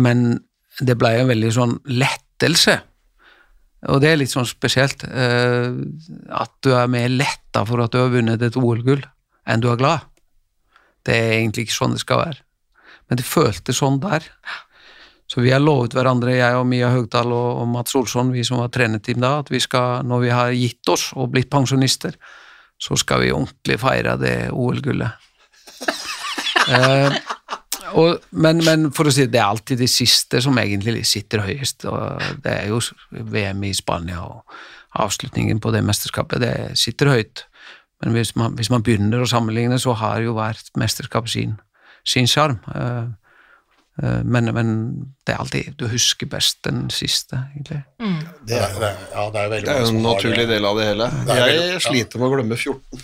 Men 0.00 0.22
det 0.80 0.96
ble 0.96 1.10
en 1.18 1.28
veldig 1.28 1.50
sånn 1.52 1.74
lettelse. 1.92 2.78
Og 3.92 4.00
det 4.00 4.08
er 4.08 4.22
litt 4.22 4.32
sånn 4.32 4.48
spesielt. 4.48 5.04
eh, 5.04 5.68
at 6.32 6.54
du 6.64 6.72
er 6.72 6.88
mer 6.88 7.12
letta 7.12 7.66
for 7.68 7.84
at 7.84 7.92
du 7.92 8.00
har 8.00 8.08
vunnet 8.14 8.40
et 8.40 8.56
OL-gull, 8.56 9.04
enn 9.44 9.60
du 9.60 9.68
er 9.68 9.76
glad. 9.84 10.08
Det 11.04 11.12
er 11.12 11.36
egentlig 11.42 11.66
ikke 11.66 11.76
sånn 11.76 11.98
det 11.98 12.00
skal 12.06 12.24
være. 12.24 12.40
Men 13.10 13.20
det 13.20 13.28
føltes 13.28 13.82
sånn 13.84 14.00
der. 14.00 14.24
Så 15.32 15.40
vi 15.40 15.52
har 15.54 15.62
lovet 15.64 15.94
hverandre, 15.96 16.34
jeg 16.36 16.56
og 16.58 16.66
Mia 16.68 16.90
Høgdal 16.92 17.30
og, 17.32 17.62
og 17.62 17.68
Mats 17.72 17.94
Olsson, 17.96 18.34
vi 18.34 18.42
som 18.44 18.58
var 18.60 18.68
trenerteam 18.74 19.22
da, 19.22 19.38
at 19.40 19.48
vi 19.48 19.62
skal, 19.64 20.04
når 20.04 20.24
vi 20.26 20.32
har 20.34 20.52
gitt 20.52 20.90
oss 20.92 21.06
og 21.16 21.30
blitt 21.32 21.48
pensjonister, 21.52 22.18
så 22.76 22.98
skal 23.00 23.22
vi 23.22 23.30
ordentlig 23.32 23.78
feire 23.80 24.18
det 24.20 24.34
OL-gullet. 24.52 25.30
eh, 26.76 27.16
og, 27.96 28.26
men, 28.44 28.60
men 28.66 28.90
for 28.92 29.08
å 29.08 29.14
si 29.14 29.24
det, 29.24 29.32
det 29.32 29.40
er 29.40 29.54
alltid 29.54 29.80
de 29.80 29.88
siste 29.88 30.42
som 30.44 30.60
egentlig 30.60 31.06
sitter 31.08 31.46
høyest. 31.46 31.88
og 31.88 32.20
Det 32.44 32.52
er 32.52 32.68
jo 32.68 32.82
VM 33.32 33.64
i 33.70 33.72
Spania 33.76 34.20
og 34.26 34.60
avslutningen 35.00 35.64
på 35.64 35.72
det 35.72 35.80
mesterskapet. 35.86 36.44
Det 36.44 36.54
sitter 36.80 37.12
høyt. 37.14 37.46
Men 38.04 38.18
hvis 38.18 38.34
man, 38.36 38.52
hvis 38.58 38.72
man 38.72 38.84
begynner 38.84 39.24
å 39.24 39.30
sammenligne, 39.30 39.80
så 39.80 39.96
har 39.96 40.20
jo 40.20 40.36
hvert 40.36 40.72
mesterskap 40.76 41.32
sin 41.32 42.28
sjarm. 42.28 42.60
Eh, 42.74 43.12
men, 44.00 44.46
men 44.56 44.68
det 45.26 45.34
er 45.34 45.40
alltid 45.42 45.74
Du 45.76 45.84
husker 45.92 46.26
best 46.32 46.62
den 46.64 46.86
siste, 46.90 47.36
egentlig. 47.52 47.82
Det 48.48 48.56
er, 48.56 48.72
det 48.80 48.86
er, 48.88 49.00
ja, 49.12 49.26
det 49.34 49.40
er 49.42 49.50
veldig 49.52 49.66
Det 49.68 49.74
er 49.74 49.82
jo 49.84 49.90
en 49.92 50.02
naturlig 50.06 50.46
del 50.48 50.64
av 50.70 50.78
det 50.80 50.86
hele. 50.88 51.08
Det 51.26 51.34
er 51.36 51.42
veldig- 51.42 51.66
Jeg 51.74 51.82
sliter 51.88 52.22
med 52.22 52.28
å 52.30 52.32
glemme 52.36 52.56
14. 52.56 53.02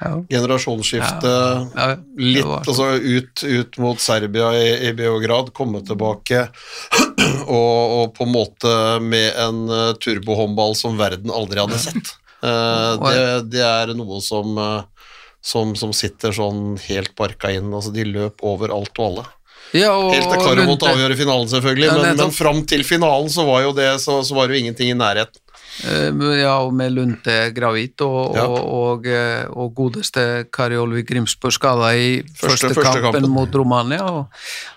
Ja. 0.00 0.10
Generasjonsskifte. 0.32 1.30
Ja, 1.76 1.88
ja. 1.90 1.96
Litt 2.16 2.44
var- 2.48 2.64
altså 2.64 2.86
ut, 3.00 3.42
ut 3.44 3.78
mot 3.78 4.00
Serbia 4.00 4.52
i, 4.56 4.68
i 4.88 4.92
Beograd, 4.96 5.50
komme 5.56 5.82
tilbake 5.84 6.46
og, 7.46 7.96
og 7.98 8.14
på 8.16 8.24
en 8.24 8.32
måte 8.32 8.72
med 9.04 9.36
en 9.36 9.64
uh, 9.68 9.92
turbohåndball 10.00 10.72
som 10.78 10.96
verden 11.00 11.32
aldri 11.32 11.60
hadde 11.60 11.80
sett. 11.82 12.14
Eh, 12.40 12.92
det, 13.04 13.50
det 13.52 13.60
er 13.60 13.92
noe 13.92 14.20
som, 14.24 14.56
eh, 14.56 15.10
som, 15.44 15.74
som 15.76 15.92
sitter 15.92 16.32
sånn 16.32 16.78
helt 16.86 17.12
barka 17.18 17.50
inn. 17.52 17.68
Altså, 17.68 17.92
de 17.92 18.06
løp 18.08 18.40
over 18.48 18.72
alt 18.72 18.96
og 18.96 19.10
alle. 19.10 19.26
Ja, 19.76 19.92
og 19.94 20.10
Helt 20.14 20.26
til 20.32 20.40
Karo 20.42 20.64
måtte 20.66 20.88
avgjøre 20.90 21.16
finalen, 21.18 21.46
selvfølgelig, 21.52 21.86
Ja, 21.86 21.98
men, 22.02 22.16
men 22.18 22.32
fram 22.34 22.64
til 22.66 22.82
finalen 22.84 23.28
så 23.30 23.44
var 23.46 23.62
jo 23.62 23.72
det 23.76 24.00
så, 24.02 24.18
så 24.26 24.34
var 24.34 24.48
det 24.50 24.56
jo 24.58 24.64
ingenting 24.64 24.90
i 24.90 24.96
nærheten. 24.98 25.38
Eh, 25.86 26.10
Ja, 26.40 26.56
og 26.64 26.74
med 26.74 26.92
Lunte 26.92 27.36
gravid 27.54 28.02
og, 28.02 28.34
Ja. 28.36 28.46
og, 28.48 28.58
og, 28.80 29.06
eh, 29.06 29.44
og 29.54 29.70
godeste 29.78 30.46
Kari 30.52 30.76
Olvik 30.76 31.06
Grimsbø 31.08 31.50
skada 31.54 31.92
i 31.94 32.22
første, 32.36 32.68
Første- 32.74 32.82
kampen, 32.82 33.02
kampen. 33.22 33.30
mot 33.30 33.54
Romania, 33.54 34.02
og, 34.02 34.26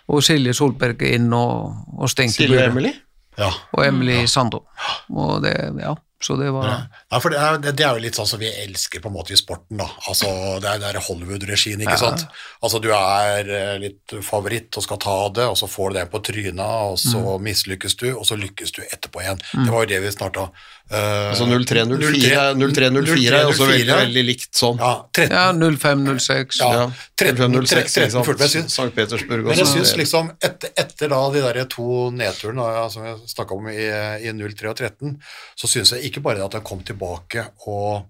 og 0.07 0.21
Silje 0.23 0.53
Solberg 0.53 1.01
inn 1.09 1.33
og, 1.33 1.73
og 1.97 2.09
stengte 2.13 2.43
Silje. 2.45 2.67
Emily? 2.69 2.93
Ja. 3.37 3.49
Og 3.73 3.85
Emily 3.87 4.25
Sando. 4.29 4.61
Og 5.09 5.41
det, 5.41 5.55
ja, 5.81 5.95
så 6.24 6.38
det 6.39 6.49
var 6.55 6.65
Ja, 7.11 7.19
for 7.19 7.30
det 7.34 7.39
er, 7.43 7.57
det 7.65 7.84
er 7.84 7.97
jo 7.97 8.03
litt 8.03 8.15
sånn 8.17 8.28
som 8.30 8.39
vi 8.41 8.47
elsker 8.63 9.03
på 9.03 9.11
en 9.11 9.15
måte 9.17 9.36
i 9.36 9.39
sporten, 9.39 9.78
da. 9.82 9.88
Altså, 10.09 10.30
det 10.63 10.69
er, 10.71 10.80
det 10.82 10.89
er 10.93 10.99
Hollywood-regien, 11.03 11.84
ikke 11.84 11.97
sant. 11.99 12.24
Altså, 12.63 12.80
du 12.84 12.89
er 12.95 13.49
eh, 13.51 13.74
litt 13.84 14.15
favoritt 14.24 14.80
og 14.80 14.86
skal 14.88 15.01
ta 15.03 15.17
det, 15.36 15.45
og 15.51 15.57
så 15.59 15.67
får 15.69 15.91
du 15.93 15.99
det 15.99 16.05
på 16.13 16.24
tryna, 16.30 16.69
og 16.93 16.97
så 17.01 17.38
mislykkes 17.43 17.97
du, 17.99 18.07
og 18.15 18.24
så 18.30 18.39
lykkes 18.39 18.71
du 18.78 18.82
etterpå 18.88 19.21
igjen. 19.26 19.43
Det 19.65 19.69
var 19.74 19.84
jo 19.84 19.91
det 19.93 20.01
vi 20.07 20.11
starta. 20.15 20.47
Uh, 20.91 21.31
Altså 21.31 21.45
03-04 21.47 22.55
03-04 22.59 23.31
er 23.34 23.47
også 23.47 23.65
veldig, 23.69 23.95
veldig 23.97 24.23
likt 24.27 24.51
sånn. 24.59 24.77
Ja, 24.77 24.91
13, 25.15 25.31
Ja, 25.34 25.45
05-06. 25.55 26.59
Ja. 26.59 26.67
Ja, 26.75 26.84
13, 27.17 27.55
13-06, 27.55 27.95
13, 27.95 28.25
fullt, 28.27 28.38
men 28.38 28.43
jeg 28.43 28.51
sant? 28.51 28.67
syns- 28.67 28.75
St. 28.77 28.95
Petersburg 28.97 29.43
Men 29.47 29.55
jeg 29.57 29.65
også. 29.65 29.77
syns 29.79 29.95
liksom, 29.97 30.31
etter, 30.43 30.69
etter 30.77 31.09
da 31.15 31.21
de 31.34 31.41
der 31.47 31.65
to 31.71 31.88
nedturene 32.11 32.67
som 32.93 33.05
jeg 33.07 33.15
snakka 33.31 33.57
om 33.57 33.67
i, 33.71 33.79
i 34.27 34.34
03 34.36 34.69
og 34.69 34.75
13, 34.77 35.17
så 35.57 35.71
syns 35.71 35.95
jeg 35.95 36.11
ikke 36.11 36.21
bare 36.21 36.43
at 36.45 36.53
han 36.59 36.61
kom 36.67 36.84
tilbake 36.86 37.47
og, 37.65 38.03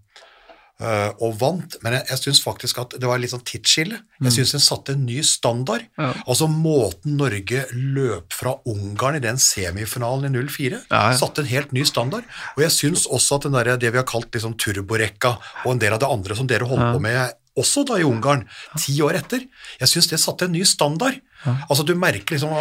og 1.23 1.37
vant, 1.39 1.77
men 1.83 1.95
jeg, 1.97 2.05
jeg 2.09 2.21
syns 2.25 2.41
faktisk 2.43 2.79
at 2.83 2.95
det 2.99 3.07
var 3.09 3.21
litt 3.21 3.31
sånn 3.33 3.43
tidsskille. 3.47 3.99
Jeg 4.23 4.35
syns 4.35 4.53
den 4.55 4.63
satte 4.63 4.95
en 4.97 5.05
ny 5.07 5.19
standard. 5.25 5.85
Ja. 5.99 6.11
Altså 6.27 6.47
måten 6.51 7.17
Norge 7.19 7.65
løp 7.73 8.33
fra 8.35 8.55
Ungarn 8.69 9.17
i 9.19 9.23
den 9.23 9.39
semifinalen 9.41 10.27
i 10.29 10.43
04, 10.47 10.81
Ja, 10.91 11.03
ja. 11.11 11.17
satte 11.19 11.43
en 11.43 11.51
helt 11.51 11.71
ny 11.75 11.85
standard. 11.87 12.27
Og 12.57 12.63
jeg 12.65 12.75
syns 12.75 13.05
også 13.07 13.39
at 13.39 13.47
den 13.47 13.55
der, 13.57 13.73
det 13.79 13.93
vi 13.93 14.01
har 14.01 14.07
kalt 14.09 14.31
liksom 14.33 14.57
turborekka, 14.59 15.37
og 15.65 15.71
en 15.75 15.81
del 15.83 15.95
av 15.95 16.03
det 16.03 16.11
andre 16.11 16.37
som 16.39 16.49
dere 16.49 16.67
holdt 16.69 16.93
på 16.97 17.01
med 17.03 17.39
også 17.59 17.83
da 17.85 17.99
i 18.01 18.07
Ungarn, 18.07 18.47
ti 18.81 18.95
år 19.05 19.19
etter, 19.19 19.45
jeg 19.79 19.91
syns 19.91 20.09
det 20.09 20.21
satte 20.21 20.47
en 20.47 20.55
ny 20.55 20.63
standard. 20.67 21.19
Altså 21.43 21.83
du 21.83 21.91
merker 21.99 22.37
liksom 22.37 22.53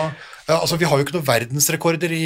altså 0.50 0.74
Vi 0.74 0.88
har 0.90 0.98
jo 0.98 1.04
ikke 1.04 1.14
noen 1.14 1.26
verdensrekorder 1.28 2.12
i, 2.16 2.24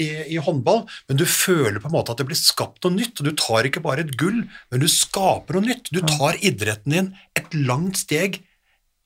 i, 0.00 0.06
i 0.32 0.38
håndball, 0.40 0.84
men 1.10 1.18
du 1.20 1.26
føler 1.28 1.76
på 1.82 1.90
en 1.90 1.94
måte 1.94 2.14
at 2.14 2.22
det 2.22 2.26
blir 2.30 2.40
skapt 2.40 2.86
noe 2.86 2.96
nytt. 2.96 3.20
og 3.20 3.28
Du 3.28 3.34
tar 3.38 3.68
ikke 3.68 3.84
bare 3.84 4.04
et 4.06 4.14
gull, 4.18 4.40
men 4.72 4.82
du 4.82 4.88
skaper 4.90 5.58
noe 5.58 5.68
nytt. 5.68 5.92
Du 5.92 6.00
tar 6.08 6.40
idretten 6.40 6.96
din 6.96 7.12
et 7.36 7.58
langt 7.58 8.00
steg 8.00 8.40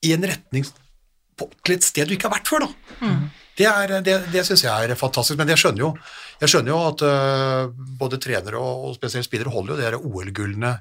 i 0.06 0.14
en 0.14 0.24
retning 0.30 0.68
på, 1.38 1.50
til 1.66 1.76
et 1.76 1.86
sted 1.86 2.08
du 2.08 2.14
ikke 2.14 2.30
har 2.30 2.38
vært 2.38 2.50
før. 2.50 2.68
da. 2.68 3.10
Det, 3.58 3.66
er, 3.66 3.96
det, 4.06 4.16
det 4.30 4.44
syns 4.46 4.62
jeg 4.62 4.86
er 4.86 4.98
fantastisk, 4.98 5.38
men 5.40 5.50
jeg 5.50 5.58
skjønner 5.58 5.82
jo, 5.82 5.90
jeg 6.38 6.52
skjønner 6.52 6.70
jo 6.70 6.78
at 6.92 7.02
uh, 7.02 7.88
både 7.98 8.20
trenere 8.22 8.60
og, 8.62 8.84
og 8.86 8.94
spesielt 8.94 9.26
spillere 9.26 9.50
holder 9.50 9.74
jo 9.74 9.80
de 9.82 9.98
OL-gullene 9.98 10.76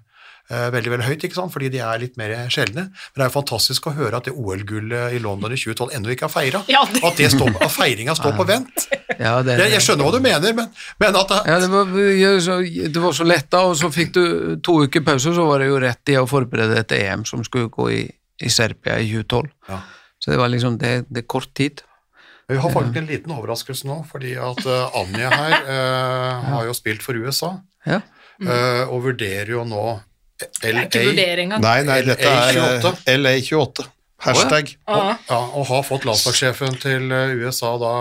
veldig 0.47 0.91
veldig 0.93 1.05
høyt, 1.09 1.23
ikke 1.27 1.35
sant? 1.35 1.51
fordi 1.51 1.67
de 1.73 1.81
er 1.83 1.99
litt 1.99 2.15
mer 2.19 2.31
sjeldne. 2.53 2.85
Men 2.87 3.19
det 3.19 3.25
er 3.25 3.29
jo 3.31 3.33
fantastisk 3.35 3.89
å 3.89 3.93
høre 3.97 4.15
at 4.21 4.29
det 4.29 4.33
OL-gullet 4.35 5.17
i 5.17 5.19
London 5.19 5.51
i 5.51 5.59
2012 5.59 5.95
ennå 5.97 6.13
ikke 6.13 6.29
er 6.29 6.31
feira. 6.31 6.61
Ja, 6.71 6.85
det- 6.87 7.03
At, 7.03 7.19
står, 7.33 7.51
at 7.65 7.73
feiringa 7.73 8.15
står 8.15 8.37
på 8.37 8.45
vent. 8.47 8.87
Ja, 9.19 9.41
det, 9.43 9.57
Jeg, 9.59 9.71
jeg 9.75 9.81
skjønner 9.83 10.07
hva 10.07 10.13
du 10.15 10.21
mener, 10.23 10.53
men, 10.53 10.69
men 10.99 11.15
at 11.19 11.27
det, 11.33 11.41
Ja, 11.49 11.59
det 11.59 11.69
var, 11.73 11.91
så, 12.45 12.57
det 12.63 13.01
var 13.03 13.11
så 13.19 13.27
lett 13.27 13.49
da, 13.51 13.65
og 13.67 13.75
så 13.79 13.89
fikk 13.91 14.13
du 14.15 14.23
to 14.63 14.77
uker 14.85 15.03
pause, 15.03 15.33
så 15.35 15.45
var 15.47 15.59
det 15.63 15.67
jo 15.71 15.79
rett 15.83 16.13
i 16.13 16.17
å 16.19 16.25
forberede 16.29 16.79
et 16.79 16.91
EM 17.01 17.25
som 17.27 17.43
skulle 17.47 17.67
gå 17.73 17.89
i, 17.91 18.01
i 18.43 18.49
Serbia 18.53 18.99
i 19.03 19.09
2012. 19.11 19.51
Ja. 19.71 19.81
Så 20.19 20.31
det 20.31 20.39
var 20.39 20.49
liksom, 20.53 20.77
det, 20.81 20.93
det 21.09 21.23
er 21.25 21.27
kort 21.27 21.51
tid. 21.57 21.83
Vi 22.47 22.55
har 22.55 22.71
faktisk 22.71 22.95
en 23.01 23.09
liten 23.09 23.31
overraskelse 23.35 23.87
nå, 23.89 23.97
fordi 24.07 24.37
at 24.39 24.61
uh, 24.63 24.95
Anja 24.95 25.27
her 25.33 25.55
uh, 25.67 26.45
har 26.53 26.67
jo 26.69 26.75
spilt 26.77 27.03
for 27.03 27.17
USA, 27.19 27.57
Ja. 27.87 27.99
uh, 28.39 28.85
og 28.87 29.01
vurderer 29.09 29.51
jo 29.57 29.65
nå 29.67 29.81
LA 30.61 30.87
vurdering 30.91 31.51
engang. 31.51 31.61
Nei, 31.61 31.83
nei, 31.83 32.03
dette 32.03 32.27
er 32.27 33.17
LA28. 33.17 33.87
LA28. 34.17 34.25
Hashtag. 34.27 34.71
Og, 34.87 35.15
Ja, 35.29 35.37
og 35.53 35.65
har 35.69 35.83
fått 35.85 36.05
landslagssjefen 36.07 36.77
til 36.81 37.11
eh, 37.13 37.33
USA 37.37 37.73
da 37.77 37.91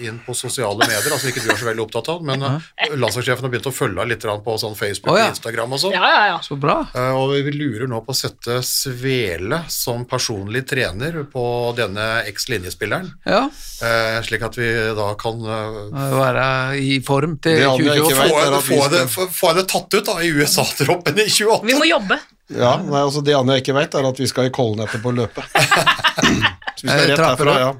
inn 0.00 0.18
på 0.24 0.34
sosiale 0.36 0.78
medier, 0.86 1.12
altså 1.12 1.28
ikke 1.28 1.42
du 1.44 1.50
er 1.52 1.58
så 1.60 1.66
veldig 1.68 1.84
opptatt 1.84 2.08
av, 2.14 2.22
men 2.24 2.42
eh, 2.46 2.94
landslagssjefen 2.96 3.44
har 3.44 3.52
begynt 3.52 3.68
å 3.68 3.74
følge 3.74 4.00
av 4.00 4.08
litt 4.08 4.24
på 4.46 4.54
sånn 4.62 4.76
Facebook 4.78 5.12
og 5.12 5.20
Instagram 5.26 5.74
og 5.76 5.82
sånn. 5.82 5.92
Ja, 5.96 6.08
ja, 6.14 6.22
ja. 6.32 6.38
Så 6.44 6.56
bra. 6.60 6.78
Eh, 6.94 7.12
Og 7.16 7.34
vi 7.44 7.52
lurer 7.52 7.86
nå 7.90 8.00
på 8.06 8.14
å 8.14 8.16
sette 8.16 8.60
Svele 8.64 9.62
som 9.72 10.06
personlig 10.08 10.64
trener 10.70 11.24
på 11.32 11.44
denne 11.76 12.22
eks-linjespilleren, 12.30 13.12
Ja, 13.26 13.44
eh, 13.82 14.20
slik 14.24 14.46
at 14.48 14.56
vi 14.56 14.70
da 14.96 15.10
kan 15.20 15.42
være 15.44 16.78
i 16.80 17.00
form 17.04 17.36
til 17.42 17.60
Det 17.60 17.68
hadde 17.68 17.84
jeg 17.84 18.00
ikke 18.00 18.16
2028. 18.16 18.56
vet. 18.56 18.64
få, 18.70 18.80
er 18.86 19.06
få, 19.06 19.26
få, 19.26 19.28
få 19.42 19.52
det 19.58 19.66
tatt 19.68 19.98
ut 19.98 20.08
da 20.08 20.16
i 20.24 20.32
USA-troppen 20.32 21.20
i 21.20 21.28
28. 21.28 21.66
Vi 21.66 21.76
må 21.76 21.84
jobbe. 21.90 22.18
Ja, 22.54 22.76
nei, 22.78 23.00
altså 23.02 23.22
Det 23.26 23.34
Anja 23.34 23.56
ikke 23.58 23.74
vet, 23.74 23.94
er 23.98 24.06
at 24.06 24.18
vi 24.22 24.26
skal 24.30 24.46
i 24.46 24.52
Kollen 24.54 24.84
etterpå 24.84 25.10
og 25.10 25.16
løpe. 25.18 25.42
Så 25.50 26.84
vi 26.84 26.88
skal 26.88 26.92
Eh, 26.92 27.08
rett 27.10 27.18
herfra, 27.24 27.54
du? 27.56 27.60
ja. 27.64 27.72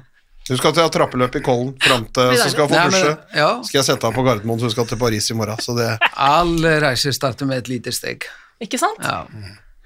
Du 0.47 0.55
skal 0.57 0.71
til 0.75 0.89
trappeløp 0.95 1.35
i 1.35 1.41
Kollen 1.43 1.73
fram 1.83 2.05
til 2.15 2.33
Så 2.39 2.49
skal 2.53 2.65
jeg 2.65 2.71
få 2.71 2.83
dusje. 2.91 3.13
ja, 3.35 3.47
Skal 3.67 3.79
jeg 3.81 3.85
sette 3.89 4.07
deg 4.07 4.15
på 4.15 4.23
Gardermoen, 4.27 4.59
så 4.61 4.69
du 4.69 4.75
skal 4.75 4.87
til 4.87 4.99
Paris 4.99 5.27
i 5.31 5.35
morgen. 5.35 5.59
Så 5.63 5.75
det 5.77 5.87
Alle 6.15 6.77
reiser 6.83 7.11
starter 7.15 7.45
med 7.49 7.57
et 7.63 7.67
lite 7.71 7.91
steg. 7.95 8.23
Ikke 8.63 8.79
sant? 8.79 8.99
Ja. 9.03 9.25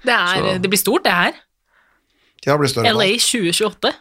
Det, 0.06 0.14
er, 0.14 0.58
det 0.62 0.70
blir 0.70 0.78
stort, 0.80 1.04
det 1.06 1.12
her. 1.14 1.34
ja, 2.46 2.56
blir 2.58 2.70
større 2.70 2.90
LA 2.94 3.10
2028. 3.22 3.92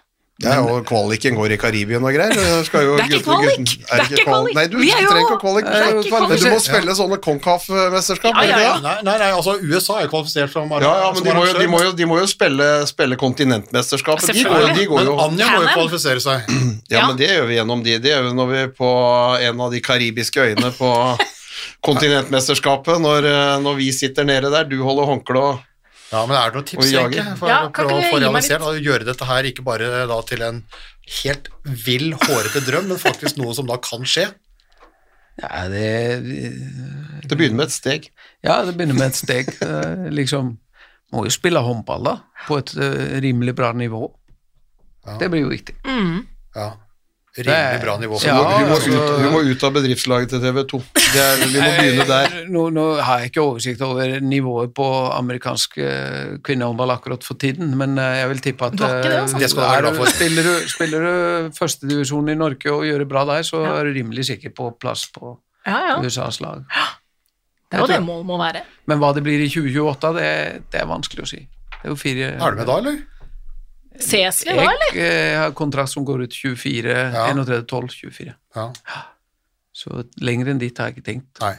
Ja, 0.41 0.57
og 0.61 0.85
kvaliken 0.89 1.35
går 1.37 1.51
i 1.53 1.57
Karibien 1.61 2.03
og 2.03 2.13
greier. 2.15 2.33
Det, 2.33 2.65
skal 2.65 2.83
jo 2.87 2.95
Det 2.97 3.03
er 3.05 3.09
ikke 3.11 3.23
kvalik. 3.25 3.49
gutten- 3.49 3.65
Det 3.65 3.91
er 3.91 4.03
ikke 4.09 4.25
kvalik. 4.25 4.55
Nei, 4.55 4.65
du 4.67 4.77
Vi 4.77 4.89
er 4.91 5.01
jo- 5.01 5.09
trenger 5.11 5.27
ikke 5.29 5.39
kvalik. 5.43 5.65
Er 5.65 5.83
ikke 6.01 6.11
Men 6.29 6.39
du 6.39 6.49
må 6.49 6.59
spille 6.59 6.95
sånne 6.97 7.17
Concaf-mesterskap, 7.21 8.33
Ja, 8.35 8.43
ja, 8.49 8.59
ja. 8.59 8.79
Nei, 8.81 8.95
nei, 9.03 9.17
nei, 9.21 9.31
altså 9.31 9.55
USA 9.61 9.99
er 10.01 10.07
kvalifisert 10.07 10.51
som 10.51 10.69
Ja, 10.71 10.79
ja, 10.79 11.11
men 11.13 11.23
de 11.23 11.31
må 11.33 11.45
jo, 11.45 11.53
de 11.59 11.67
må 11.67 11.81
jo, 11.83 11.91
de 11.93 12.05
må 12.05 12.19
jo 12.19 12.25
spille, 12.27 12.69
spille 12.87 13.15
kontinentmesterskapet. 13.15 14.33
De 14.33 14.43
går 14.43 14.73
de 14.75 14.85
går 14.87 15.03
Men 15.05 15.19
Anja 15.19 15.47
må 15.55 15.61
jo 15.61 15.67
kvalifisere 15.75 16.21
seg. 16.21 16.41
Ja, 16.89 16.99
Ja. 17.01 17.07
men 17.07 17.17
det 17.17 17.29
gjør 17.29 17.47
vi 17.47 17.55
gjennom 17.55 17.83
de. 17.83 17.97
Det 17.99 18.11
gjør 18.11 18.23
vi 18.29 18.35
når 18.35 18.47
vi 18.51 18.57
er 18.63 18.67
på 18.69 18.89
en 19.41 19.61
av 19.61 19.71
de 19.71 19.79
karibiske 19.81 20.37
øyene 20.41 20.71
på 20.77 20.89
kontinentmesterskapet, 21.85 22.99
når, 23.01 23.25
eh, 23.25 23.59
når 23.61 23.75
vi 23.77 23.91
sitter 23.91 24.23
nede 24.23 24.49
der. 24.51 24.63
Du 24.69 24.81
holder 24.83 25.05
håndkle 25.05 25.37
og 25.41 25.59
Ja, 26.12 26.26
men 26.28 26.36
er 26.36 26.51
det 26.51 26.57
noen 26.59 26.68
tips 26.68 26.89
egentlig 26.91 27.24
for 27.39 27.47
Ja, 27.47 27.62
å 27.68 27.72
kan 27.72 27.88
prøve 27.88 27.99
å? 28.28 28.68
Og 28.68 28.80
gjøre 28.84 29.07
dette 29.07 29.28
her 29.30 29.47
ikke 29.47 29.64
bare 29.64 30.05
da 30.09 30.18
til 30.28 30.43
en 30.43 30.64
helt 31.24 31.47
vill, 31.64 32.12
hårete 32.20 32.64
drøm, 32.68 32.89
men 32.91 32.99
faktisk 32.99 33.39
noe 33.39 33.55
som 33.55 33.70
da 33.70 33.78
kan 33.82 34.03
skje? 34.07 34.28
Ja, 35.39 35.68
det, 35.72 35.88
Det 37.24 37.38
begynner 37.38 37.62
med 37.62 37.70
et 37.70 37.76
steg. 37.76 38.09
ja, 38.43 38.59
det 38.68 38.76
begynner 38.76 38.97
med 38.99 39.14
et 39.14 39.20
steg. 39.22 39.53
Eh, 39.62 40.09
liksom, 40.12 40.57
må 41.16 41.26
jo 41.26 41.32
spille 41.34 41.64
håndball 41.64 42.03
da, 42.03 42.16
på 42.47 42.59
et 42.59 42.74
eh, 42.76 43.20
rimelig 43.24 43.55
bra 43.55 43.72
nivå. 43.72 44.09
Det 45.20 45.32
blir 45.32 45.45
jo 45.45 45.51
viktig. 45.53 45.76
Ja. 46.55 46.74
Rimelig 47.32 47.79
bra 47.79 47.93
nivå. 47.97 48.17
Ja, 48.25 48.34
Hun 48.36 48.65
må, 48.67 48.75
altså- 48.75 48.91
ut, 48.91 49.19
hun 49.23 49.32
må 49.32 49.39
ut 49.47 49.61
av 49.63 49.71
bedriftslaget 49.71 50.29
til 50.34 50.41
TV 50.43 50.57
2. 50.67 50.79
Det 50.95 51.21
er, 51.23 51.36
vi 51.47 51.59
må 51.61 51.69
begynne 51.77 52.07
der. 52.09 52.25
Eh, 52.41 52.49
Nå, 52.51 52.63
nå 52.75 52.84
har 52.99 53.19
jeg 53.21 53.29
ikke 53.32 53.43
oversikt 53.45 53.82
over 53.88 54.17
nivået 54.19 54.73
på 54.75 54.88
amerikansk 55.15 55.77
eh, 55.79 56.34
kvinnehåndball 56.43 56.91
akkurat 56.91 57.23
for 57.23 57.39
tiden, 57.39 57.71
men 57.79 57.95
eh, 57.97 58.17
jeg 58.19 58.29
vil 58.34 58.41
tippe 58.49 58.65
at 58.67 58.75
Du 58.75 58.84
det, 58.84 58.89
altså? 59.21 59.38
eh, 59.38 59.45
Det 59.47 59.95
du 59.95 60.01
er. 60.03 60.11
Spiller 60.11 60.43
du, 60.43 60.67
spiller 60.67 60.99
du 61.07 61.51
førstedivisjon 61.56 62.30
i 62.30 62.35
Norge 62.35 62.68
og 62.76 62.84
gjør 62.89 62.99
det 63.06 63.07
bra 63.07 63.23
der, 63.31 63.47
så 63.47 63.64
er 63.80 63.84
du 63.88 63.93
rimelig 63.95 64.26
sikker 64.27 64.51
på 64.51 64.68
plass 64.80 65.07
på 65.15 65.38
Ja, 65.65 65.80
ja. 65.88 65.95
USAs 66.03 66.41
lag. 66.41 66.65
Det 67.72 67.80
er 67.80 67.85
jo 67.85 67.88
det 67.88 68.01
målet 68.03 68.26
må 68.27 68.38
være. 68.41 68.65
Men 68.91 68.99
hva 68.99 69.14
det 69.15 69.23
blir 69.23 69.39
i 69.39 69.47
2028, 69.47 70.14
det, 70.19 70.30
det 70.73 70.81
er 70.84 70.85
vanskelig 70.91 71.23
å 71.23 71.30
si. 71.31 71.39
Det 71.80 71.85
er 71.88 71.93
jo 71.93 71.95
fire 71.95 72.34
Er 72.35 72.51
du 72.51 72.57
med 72.60 72.68
da, 72.68 72.77
eller? 72.84 72.99
Ses 73.99 74.43
vi 74.45 74.53
da, 74.55 74.61
eller? 74.63 74.93
Jeg 74.95 75.34
eh, 75.34 75.39
har 75.39 75.51
kontrakt 75.57 75.91
som 75.91 76.05
går 76.07 76.23
ut 76.27 76.38
24, 76.38 76.93
Ja. 77.11 77.26
31, 77.34 77.65
12, 77.68 77.89
24. 77.97 78.35
Ja. 78.55 78.69
Så 79.76 80.05
lenger 80.22 80.53
enn 80.53 80.61
dit 80.61 80.77
har 80.80 80.89
jeg 80.89 80.99
ikke 80.99 81.07
tenkt. 81.11 81.43
Nei. 81.43 81.55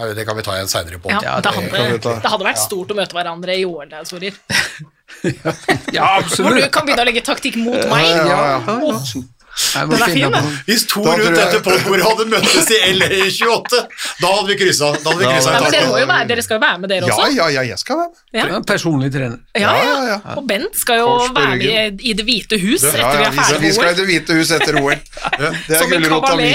Nei, 0.00 0.14
Det 0.16 0.24
kan 0.24 0.36
vi 0.36 0.42
ta 0.42 0.54
igjen 0.56 0.68
en 0.68 0.72
seinere 0.72 1.00
på. 1.00 1.10
Ja, 1.12 1.40
det, 1.44 1.50
hadde, 1.52 1.98
det 2.00 2.30
hadde 2.32 2.46
vært 2.46 2.60
stort 2.62 2.92
å 2.92 2.96
møte 2.96 3.16
hverandre 3.16 3.56
i 3.56 3.66
OL 3.68 3.92
Sorir. 4.08 4.36
Ja, 5.92 6.20
Hvor 6.22 6.54
du 6.54 6.62
kan 6.72 6.86
begynne 6.86 7.02
å 7.02 7.08
legge 7.08 7.20
taktikk 7.26 7.58
mot 7.60 7.82
meg. 7.90 8.06
Ja, 8.06 8.24
ja, 8.30 8.60
ja. 8.62 9.22
Ja. 9.74 9.84
Den 9.90 10.02
er 10.02 10.12
fin, 10.14 10.32
den. 10.34 10.48
Hvis 10.66 10.84
to 10.90 11.02
Da 11.04 11.14
rundt 11.18 11.36
dette 11.40 11.60
podbordet 11.66 12.04
hadde 12.06 12.26
møttes 12.32 12.70
i 12.70 12.78
LA28, 12.94 13.80
da 14.20 14.30
hadde 14.34 14.46
vi 14.50 14.56
kryssa. 14.60 14.90
Da 15.02 15.10
hadde 15.10 15.18
vi 15.20 15.24
Ja, 15.26 15.32
kryssa 15.36 15.54
Ja, 15.54 15.70
dere, 15.74 16.06
være, 16.08 16.28
dere 16.30 16.42
skal 16.46 16.56
jo 16.58 16.62
være 16.64 16.78
med, 16.84 16.88
dere 16.94 17.08
også. 17.10 17.26
ja, 17.36 17.48
ja, 17.56 17.64
jeg 17.70 17.78
skal 17.82 18.00
være 18.00 18.08
med. 18.12 18.22
Ja. 18.40 18.46
Ja, 18.54 18.60
Personlig 18.70 19.10
trener. 19.14 19.38
Ja, 19.54 19.60
Ja, 19.60 19.72
ja. 19.76 19.84
ja, 19.90 20.04
ja. 20.14 20.36
Og 20.40 20.46
Bent 20.48 20.78
skal 20.80 21.00
jo 21.02 21.08
være 21.34 21.56
med 21.56 21.66
i, 22.00 22.10
i 22.10 22.14
Det 22.18 22.24
hvite 22.28 22.60
hus 22.62 22.82
Ja, 22.86 22.94
etter 22.94 23.24
ja, 23.24 23.30
vi 23.30 23.40
er 23.40 23.42
ferdig 23.42 23.50
med 23.50 23.60
OL. 23.60 23.66
vi 23.66 23.72
skal 23.76 23.92
i 23.92 23.98
Det 24.00 24.06
hvite 24.10 24.38
hus 24.40 24.50
etter 24.58 24.80
OL. 24.80 24.96
Det 25.68 25.76
er 25.80 25.86
gulrota 25.94 26.36
mi. 26.38 26.50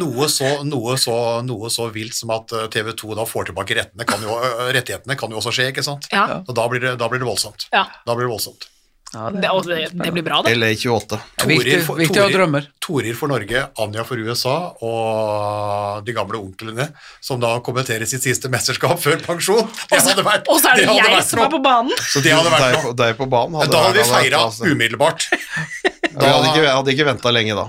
Noe 0.00 0.28
så, 0.32 0.50
noe, 0.64 0.96
så, 1.00 1.16
noe 1.46 1.70
så 1.72 1.88
vilt 1.94 2.14
som 2.16 2.30
at 2.36 2.52
TV 2.74 2.92
2 2.96 3.14
da 3.18 3.24
får 3.28 3.50
tilbake 3.50 3.76
rettene, 3.80 4.06
kan 4.08 4.22
jo, 4.24 4.36
øh, 4.40 4.66
rettighetene, 4.74 5.16
kan 5.20 5.30
jo 5.32 5.40
også 5.40 5.52
skje, 5.54 5.70
ikke 5.72 5.84
sant? 5.86 6.06
Ja. 6.12 6.40
Og 6.46 6.54
da 6.56 6.66
blir, 6.70 6.80
det, 6.84 6.96
da 7.00 7.08
blir 7.10 7.20
det 7.22 7.28
voldsomt. 7.28 7.66
Ja. 7.74 7.84
Da 8.06 8.14
blir 8.16 8.26
det 8.28 8.32
voldsomt. 8.34 8.68
Ja, 9.12 9.26
det, 9.34 9.40
Det, 9.66 9.88
det, 10.04 10.10
blir 10.14 10.22
bra, 10.22 10.40
det. 10.46 10.52
LA28. 10.54 11.18
det 11.18 11.42
er 11.42 11.48
viktig, 11.50 11.78
for- 11.86 11.98
viktig 11.98 12.20
å 12.20 12.26
ha 12.28 12.30
drømmer. 12.30 12.68
Torir 12.78 13.16
for 13.18 13.32
Norge, 13.32 13.64
Anja 13.82 14.04
for 14.06 14.22
USA 14.22 14.54
og 14.86 16.04
de 16.06 16.14
gamle 16.14 16.38
onklene 16.38 16.86
som 17.20 17.40
da 17.42 17.56
kommenterer 17.66 18.06
sitt 18.06 18.22
siste 18.22 18.50
mesterskap 18.52 19.00
før 19.02 19.18
pensjon. 19.24 19.66
Vært, 19.90 20.46
Og 20.48 20.60
så 20.62 20.70
er 20.70 20.80
det, 20.80 20.86
de 20.86 20.96
jeg 20.96 21.10
vært 21.10 21.26
som 21.26 21.42
er 21.42 21.50
på 21.50 21.62
banen! 21.64 21.92
Så 22.06 22.22
de 22.22 22.30
hadde 22.34 22.50
vært 22.54 22.84
Deg 22.86 22.96
deg 23.02 23.16
på 23.18 23.26
banen. 23.30 23.58
Da 23.70 23.82
hadde 23.88 23.98
vi 23.98 24.06
feira 24.12 24.44
umiddelbart. 24.70 25.26
Vi 25.30 26.26
hadde 26.26 26.46
ikke, 26.50 26.62
jeg 26.62 26.74
hadde 26.76 26.94
ikke 26.94 27.08
venta 27.10 27.32
lenge 27.34 27.56
da. 27.58 27.66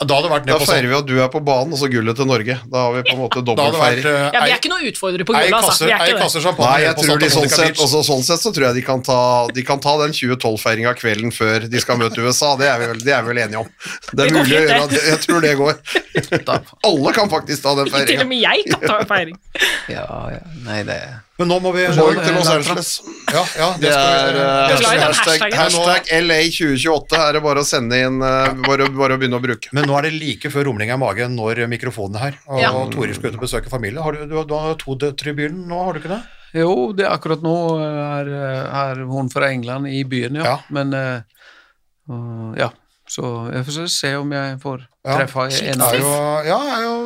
Da 0.00 0.16
hadde 0.16 0.24
det 0.24 0.32
vært 0.32 0.46
Da 0.48 0.54
ned 0.54 0.62
på 0.62 0.66
feirer 0.70 0.88
vi 0.88 0.94
at 0.96 1.08
du 1.10 1.12
er 1.20 1.28
på 1.28 1.40
banen, 1.44 1.74
og 1.76 1.78
så 1.80 1.88
gullet 1.92 2.16
til 2.16 2.24
Norge. 2.28 2.54
Da 2.72 2.84
har 2.86 2.94
vi 2.94 3.02
på 3.04 3.12
en 3.12 3.20
måte 3.20 3.42
Da 3.44 3.52
dobbeltfeiring. 3.52 4.06
Uh, 4.06 4.30
Ja, 4.32 4.40
Vi 4.46 4.54
er 4.54 4.60
ikke 4.62 4.70
noe 4.72 4.86
utfordrere 4.88 5.26
på 5.28 5.34
gullet, 5.36 5.56
altså. 5.58 5.84
Vi 5.84 5.92
er 5.92 6.04
ikke 6.06 6.22
kasser, 6.22 6.46
det. 6.46 6.54
Nei, 6.64 6.78
jeg 6.86 6.94
tror 7.02 7.20
de 7.20 7.28
sånn 7.34 7.50
sett, 7.52 7.82
også, 7.84 8.00
sånn 8.08 8.24
sett 8.24 8.40
så 8.40 8.52
tror 8.56 8.66
jeg 8.70 8.78
de 8.80 8.84
kan 8.86 9.04
ta, 9.04 9.18
de 9.52 9.64
kan 9.68 9.82
ta 9.84 9.96
den 10.00 10.16
2012-feiringa 10.16 10.94
kvelden 10.96 11.34
før 11.36 11.68
de 11.68 11.84
skal 11.84 12.00
møte 12.00 12.24
USA. 12.24 12.54
Det 12.56 12.70
er 12.72 12.80
vi 12.80 12.88
vel, 12.94 13.02
de 13.04 13.12
er 13.18 13.26
vel 13.28 13.42
enige 13.44 13.60
om. 13.60 13.68
Det 14.14 14.24
er 14.24 14.32
Det 14.32 14.38
mulig 14.38 14.56
å 14.56 14.62
gjøre, 14.64 14.86
det. 14.94 15.02
jeg 15.10 15.20
tror 15.26 15.44
det 15.44 15.54
går. 15.60 15.80
Alle 16.88 17.12
kan 17.20 17.28
faktisk 17.36 17.62
ta 17.68 17.76
den 17.82 17.92
Til 18.10 18.24
og 18.24 18.30
med 18.32 18.40
jeg 18.40 18.64
kan 18.72 18.86
ta 18.88 19.00
en 19.04 19.10
feiring. 19.12 19.36
Ja, 19.92 20.06
ja. 20.32 20.40
Nei, 20.64 20.80
det 20.88 21.02
Men 21.40 21.48
nå 21.48 21.56
må 21.64 21.70
vi 21.72 21.86
Borg 21.96 22.18
til 22.20 22.34
Los. 22.36 22.48
Angeles. 22.52 22.88
Ja, 23.32 23.42
ja, 23.56 23.68
det 23.80 23.88
Det 23.88 23.92
er 23.96 24.36
uh, 24.36 24.88
hashtag, 25.06 25.54
hashtag 25.56 26.10
LA2028 26.18 27.20
er 27.24 27.38
det 27.38 27.40
bare 27.46 27.62
å 27.62 27.68
sende 27.68 27.96
inn, 27.96 28.18
uh, 28.20 28.50
bare, 28.66 28.90
bare 28.92 29.16
å 29.16 29.20
begynne 29.22 29.38
å 29.40 29.44
bruke. 29.44 29.72
Men 29.76 29.88
nå 29.88 29.96
er 29.96 30.10
det 30.10 30.18
like 30.18 30.50
før 30.52 30.68
rumlinga 30.68 30.98
i 30.98 31.00
magen 31.00 31.38
når 31.38 31.62
mikrofonen 31.72 32.20
er 32.20 32.26
her, 32.26 32.36
og 32.50 32.60
Ja. 32.60 32.74
Tore 32.92 33.16
skal 33.16 33.32
ut 33.32 33.40
og 33.40 33.46
besøke 33.46 33.72
familie. 33.72 34.02
Har 34.04 34.18
du, 34.18 34.26
du, 34.28 34.36
du 34.44 34.54
har 34.58 34.76
to 34.80 34.98
døtre 35.00 35.32
i 35.32 35.38
byen 35.38 35.64
nå, 35.70 35.80
har 35.86 35.96
du 35.96 36.02
ikke 36.02 36.12
det? 36.12 36.20
Jo, 36.60 36.90
det 36.96 37.06
er 37.06 37.14
akkurat 37.14 37.42
nå 37.46 37.56
er, 37.86 38.30
er 38.66 39.02
hun 39.06 39.30
fra 39.30 39.50
England 39.54 39.88
i 39.88 40.02
byen, 40.04 40.40
ja. 40.40 40.46
Ja. 40.50 40.56
Men 40.74 40.92
eh, 40.98 41.22
uh, 42.10 42.50
ja, 42.58 42.72
så 43.10 43.30
jeg 43.54 43.66
får 43.68 43.86
se 43.94 44.12
om 44.18 44.34
jeg 44.34 44.58
får 44.62 44.82
treffe 45.06 45.46
ja. 45.54 45.60
en 45.72 45.84
av 45.86 45.94
dem. 45.94 46.08
ja, 46.50 46.58
er 46.76 46.84
jo 46.84 46.96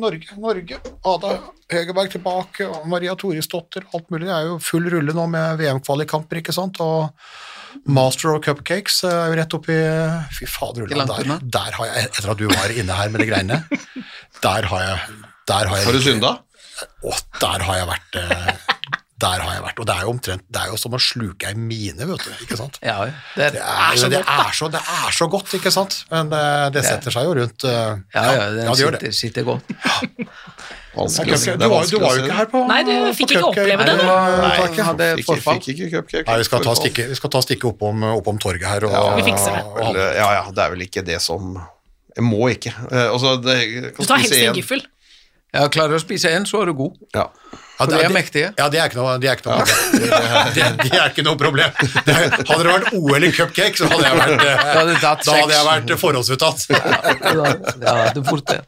Norge, 0.00 0.36
Norge. 0.40 0.78
Ada 1.06 1.32
Hegerberg 1.72 2.12
tilbake, 2.12 2.68
og 2.68 2.86
Maria 2.90 3.14
Torisdottir, 3.18 3.86
alt 3.96 4.10
mulig. 4.12 4.28
Det 4.28 4.36
er 4.36 4.48
jo 4.50 4.60
full 4.62 4.88
rulle 4.92 5.16
nå 5.16 5.26
med 5.32 5.58
VM-kvalikkamper, 5.60 6.42
ikke 6.42 6.54
sant? 6.54 6.80
Og 6.84 7.10
Master 7.90 8.34
of 8.34 8.42
Cupcakes 8.44 9.02
er 9.08 9.32
jo 9.32 9.38
rett 9.40 9.56
oppi 9.56 9.76
Fy 10.36 10.46
fader, 10.48 10.86
Ulland, 10.86 11.10
der, 11.10 11.40
der 11.58 11.78
har 11.78 11.90
jeg, 11.90 12.08
etter 12.08 12.30
at 12.34 12.40
du 12.40 12.46
var 12.52 12.74
inne 12.74 12.98
her 12.98 13.10
med 13.10 13.24
de 13.24 13.30
greiene, 13.32 13.62
der 14.44 14.70
har 14.70 14.84
jeg 14.84 15.22
der 15.44 15.68
har 15.68 15.76
jeg, 15.76 15.84
Har 15.84 15.92
du 15.92 16.00
synda? 16.04 16.30
Å, 17.04 17.16
der 17.40 17.64
har 17.66 17.76
jeg 17.80 17.88
vært 17.90 18.16
eh, 18.20 18.70
Der 19.22 19.42
har 19.44 19.52
jeg 19.54 19.62
vært. 19.62 19.78
Og 19.78 19.86
det 19.86 19.94
er 19.94 20.02
jo 20.02 20.10
omtrent 20.10 20.42
Det 20.50 20.58
er 20.58 20.70
jo 20.72 20.78
som 20.80 20.94
å 20.96 20.98
sluke 20.98 21.46
ei 21.46 21.54
mine, 21.54 22.06
vet 22.08 22.24
du. 22.24 22.30
Ikke 22.44 22.56
sant? 22.58 22.80
Ja, 22.82 22.96
ja. 23.06 23.12
det 23.36 23.44
er 23.46 23.52
Det 23.54 23.60
er, 23.62 23.98
så 24.00 24.08
det, 24.10 24.18
godt, 24.18 24.32
er 24.34 24.56
så, 24.58 24.68
det 24.74 24.80
er 24.94 25.14
så 25.14 25.28
godt, 25.30 25.52
ikke 25.58 25.72
sant? 25.74 25.98
Men 26.10 26.32
eh, 26.34 26.64
det 26.74 26.82
setter 26.86 27.14
seg 27.14 27.28
jo 27.28 27.36
rundt 27.38 27.66
uh, 27.68 27.94
Ja, 28.16 28.24
ja, 28.24 28.48
det 28.56 28.64
gjør 28.80 28.96
sitter, 28.98 29.14
sitter 29.20 29.46
godt. 29.46 29.70
Vanskelig. 30.94 31.38
Du 31.58 31.66
var, 31.70 31.86
du 31.90 31.96
var 32.02 32.18
jo 32.18 32.24
ikke 32.24 32.38
her 32.38 32.48
på 32.50 32.62
Nei, 32.70 32.80
du 32.86 32.92
fikk 33.18 33.34
ikke 33.34 33.48
oppleve 33.50 33.86
det, 33.86 33.94
Nei, 33.98 34.08
ja. 34.78 34.88
hadde 34.88 35.08
forfall. 35.26 35.60
fikk 35.62 35.70
ikke 35.74 35.90
cupcake. 35.96 36.26
Nei, 36.28 36.36
vi 36.42 36.48
skal 36.48 36.66
ta 36.66 36.74
stikket, 36.78 37.10
vi 37.10 37.18
skal 37.18 37.32
ta 37.34 37.42
stikket 37.46 37.68
oppom, 37.70 38.02
oppom 38.14 38.40
torget 38.42 38.66
her. 38.70 38.88
Og, 38.88 38.94
Ja, 38.94 39.04
Vi 39.18 39.26
fikser 39.30 39.58
det. 39.58 40.08
Ja, 40.18 40.28
ja, 40.40 40.44
det 40.54 40.66
er 40.66 40.74
vel 40.74 40.86
ikke 40.86 41.06
det 41.06 41.20
som 41.22 41.54
Jeg 42.14 42.26
må 42.26 42.48
ikke. 42.50 42.74
Altså, 42.90 43.36
det, 43.42 43.58
Du 43.94 44.04
tar 44.06 44.22
helst 44.22 44.34
en 44.34 44.42
gyffel 44.42 44.60
giffel. 44.62 44.84
Ja, 45.54 45.68
klarer 45.70 45.94
du 45.94 46.00
å 46.00 46.02
spise 46.02 46.30
en, 46.34 46.46
så 46.50 46.62
er 46.62 46.70
du 46.70 46.78
god. 46.78 46.98
Ja. 47.14 47.28
Ja, 47.74 47.84
For 47.84 47.90
de 47.90 48.04
er 48.06 48.12
mektige. 48.14 48.48
Ja, 48.54 48.68
de 48.70 48.78
er 48.78 48.86
ikke 48.86 49.00
noe, 49.00 49.16
de 49.18 49.26
er 49.26 49.34
ikke 49.34 49.50
noe 49.50 49.64
problem. 49.66 50.52
De, 50.54 50.66
de 50.84 50.90
er 50.94 51.08
ikke 51.10 51.24
noe 51.26 51.38
problem. 51.40 51.72
Det 52.06 52.14
hadde 52.14 52.58
det 52.62 52.68
vært 52.70 52.92
OL 52.94 53.26
i 53.26 53.30
cupcake, 53.34 53.74
så 53.80 53.88
hadde 53.90 54.04
jeg 54.06 54.18
vært, 54.20 54.44
eh, 54.44 54.92
da 55.02 55.14
hadde 55.40 55.56
jeg 55.56 55.66
vært 55.66 55.90
forhåndsuttatt. 55.98 56.62
Ja, 56.70 57.96
det 58.14 58.20
er 58.20 58.26
fort 58.28 58.46
det. 58.52 58.60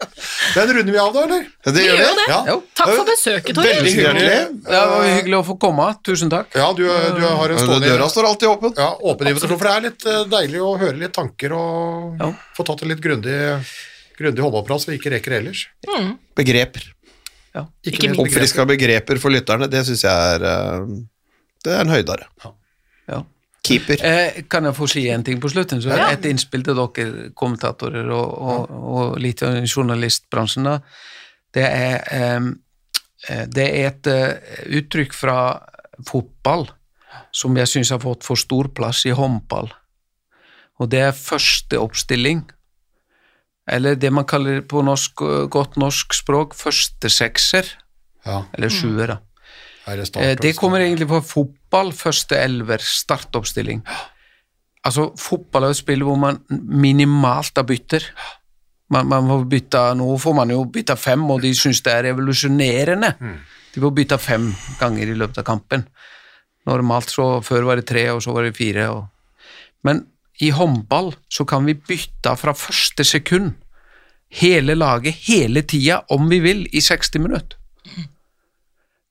Den 0.57 0.73
runder 0.79 0.97
vi 0.97 1.01
av 1.05 1.13
da, 1.15 1.23
eller? 1.29 1.47
Det 1.69 1.75
Vi 1.77 1.85
gjør 1.87 2.01
vi. 2.03 2.09
det. 2.19 2.27
Ja. 2.33 2.57
Takk 2.81 2.91
for 2.97 3.07
besøket, 3.13 3.53
Toril. 3.61 3.71
Veldig 3.77 3.95
hyggelig. 3.95 4.41
Det 4.67 4.83
var 4.91 5.07
hyggelig 5.13 5.39
å 5.39 5.45
få 5.53 5.59
komme. 5.67 5.87
Tusen 6.11 6.33
takk. 6.35 6.51
Ja, 6.59 6.67
du, 6.75 6.83
du 6.87 7.23
har 7.29 7.55
en 7.55 7.63
stående 7.63 7.87
Døra 7.95 8.11
står 8.11 8.31
alltid 8.33 8.49
åpen. 8.57 8.75
ja, 8.81 8.91
åpen 9.13 9.31
invitasjon, 9.31 9.59
for 9.61 9.71
det 9.71 9.77
er 9.77 9.87
litt 9.87 10.09
eh, 10.11 10.23
deilig 10.35 10.65
å 10.67 10.75
høre 10.83 10.99
litt 11.05 11.15
tanker 11.15 11.55
og 11.55 12.19
Ja. 12.27 12.33
få 12.59 12.67
tatt 12.67 12.83
en 12.83 12.91
litt 12.91 13.05
grundig, 13.05 13.39
grundig 14.19 14.43
håndballprat 14.43 14.83
som 14.83 14.91
vi 14.91 14.99
ikke 14.99 15.15
rekker 15.15 15.39
ellers. 15.39 15.67
Begreper. 16.37 16.91
Ikke 17.87 18.11
minst. 18.11 18.21
Oppfriska 18.25 18.67
begreper 18.69 19.21
for 19.23 19.35
lytterne, 19.35 19.71
det 19.73 19.85
syns 19.89 20.05
jeg 20.05 20.37
er 20.37 20.45
eh, 20.51 20.95
Det 21.65 21.75
er 21.75 21.83
en 21.83 21.95
høydare. 21.95 22.29
Ja. 23.09 23.23
Keeper. 23.67 24.03
Eh, 24.05 24.43
kan 24.51 24.67
jeg 24.69 24.77
få 24.77 24.87
si 24.91 25.07
en 25.11 25.25
ting 25.27 25.41
på 25.43 25.51
slutten? 25.51 25.83
Så 25.83 25.91
Ja. 25.91 26.11
Et 26.13 26.25
innspill 26.31 26.63
til 26.63 26.79
dere 26.79 27.31
kommentatorer 27.35 28.11
og, 28.15 28.35
og, 28.39 28.71
og 28.71 29.19
litt 29.19 29.43
av 29.43 29.59
journalistbransjen. 29.65 30.69
da. 30.69 30.79
Det 31.55 31.65
er, 31.65 31.97
eh, 32.13 33.47
det 33.49 33.67
er 33.67 33.89
et 33.91 34.07
uh, 34.07 34.77
uttrykk 34.79 35.15
fra 35.17 35.39
fotball 36.07 36.69
som 37.35 37.57
jeg 37.57 37.71
syns 37.71 37.91
har 37.91 38.03
fått 38.03 38.25
for 38.27 38.39
stor 38.39 38.69
plass 38.77 39.05
i 39.09 39.15
håndball. 39.17 39.71
Og 40.79 40.91
det 40.93 41.01
er 41.09 41.17
første 41.17 41.81
oppstilling. 41.81 42.45
Eller 43.69 43.97
det 43.99 44.13
man 44.15 44.25
kaller 44.29 44.61
på 44.63 44.83
norsk, 44.87 45.23
godt 45.51 45.77
norsk 45.77 46.15
språk 46.15 46.55
første 46.55 47.11
sekser, 47.11 47.67
Ja, 48.27 48.45
eller 48.55 48.69
sjuer. 48.71 49.07
da. 49.07 49.19
start, 50.05 50.23
Eh, 50.23 50.35
Det 50.35 50.57
kommer 50.57 50.81
egentlig 50.81 51.09
fra 51.09 51.21
fotball, 51.21 51.93
første 51.93 52.37
elver, 52.37 52.79
startoppstilling. 52.79 53.83
Altså, 54.85 55.13
fotball 55.19 55.65
er 55.65 55.71
et 55.71 55.77
spill 55.77 56.03
hvor 56.07 56.17
man 56.19 56.41
minimalt 56.51 57.57
har 57.57 57.65
bytter. 57.65 58.03
Man, 58.91 59.09
man 59.09 59.27
får 59.27 59.49
bytte, 59.51 59.95
nå 59.99 60.17
får 60.19 60.35
man 60.35 60.49
jo 60.51 60.65
bytte 60.65 60.97
fem, 60.97 61.25
og 61.31 61.41
de 61.43 61.51
syns 61.55 61.83
det 61.83 61.93
er 61.93 62.03
revolusjonerende. 62.13 63.15
De 63.75 63.81
får 63.83 63.95
bytte 63.95 64.19
fem 64.19 64.55
ganger 64.79 65.11
i 65.11 65.15
løpet 65.19 65.39
av 65.39 65.45
kampen. 65.45 65.87
Normalt 66.67 67.11
så 67.11 67.41
før 67.43 67.67
var 67.67 67.77
det 67.77 67.87
tre, 67.87 68.11
og 68.11 68.23
så 68.23 68.33
var 68.33 68.47
det 68.47 68.57
fire. 68.57 68.89
Og... 68.91 69.09
Men 69.87 70.07
i 70.45 70.51
håndball 70.53 71.15
så 71.33 71.47
kan 71.49 71.65
vi 71.67 71.77
bytte 71.79 72.35
fra 72.37 72.55
første 72.57 73.05
sekund 73.07 73.55
hele 74.37 74.75
laget 74.75 75.17
hele 75.29 75.63
tida, 75.63 76.03
om 76.11 76.29
vi 76.31 76.41
vil, 76.45 76.67
i 76.73 76.83
60 76.83 77.23
minutter. 77.23 77.57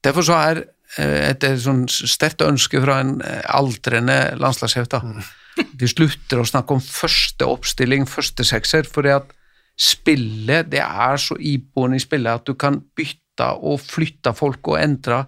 Derfor 0.05 0.25
så 0.27 0.37
er 0.37 0.61
eh, 0.99 1.31
et, 1.31 1.43
et 1.43 1.61
sånn 1.61 1.85
sterkt 1.89 2.43
ønske 2.45 2.81
fra 2.83 2.99
en 3.01 3.17
eh, 3.25 3.41
aldrende 3.57 4.35
landslagssjef 4.37 4.91
da. 4.91 5.01
De 5.79 5.87
slutter 5.89 6.41
å 6.41 6.47
snakke 6.47 6.75
om 6.75 6.83
første 6.83 7.47
oppstilling, 7.47 8.05
første 8.09 8.45
sekser, 8.45 8.85
for 8.85 9.07
det 9.07 9.15
at 9.21 9.33
spillet, 9.79 10.69
det 10.71 10.83
er 10.83 11.17
så 11.19 11.35
iboende 11.39 11.97
i 11.99 12.03
spillet 12.03 12.41
at 12.41 12.45
du 12.47 12.53
kan 12.59 12.79
bytte 12.95 13.49
og 13.65 13.81
flytte 13.83 14.31
folk 14.35 14.67
og 14.71 14.77
endre, 14.79 15.25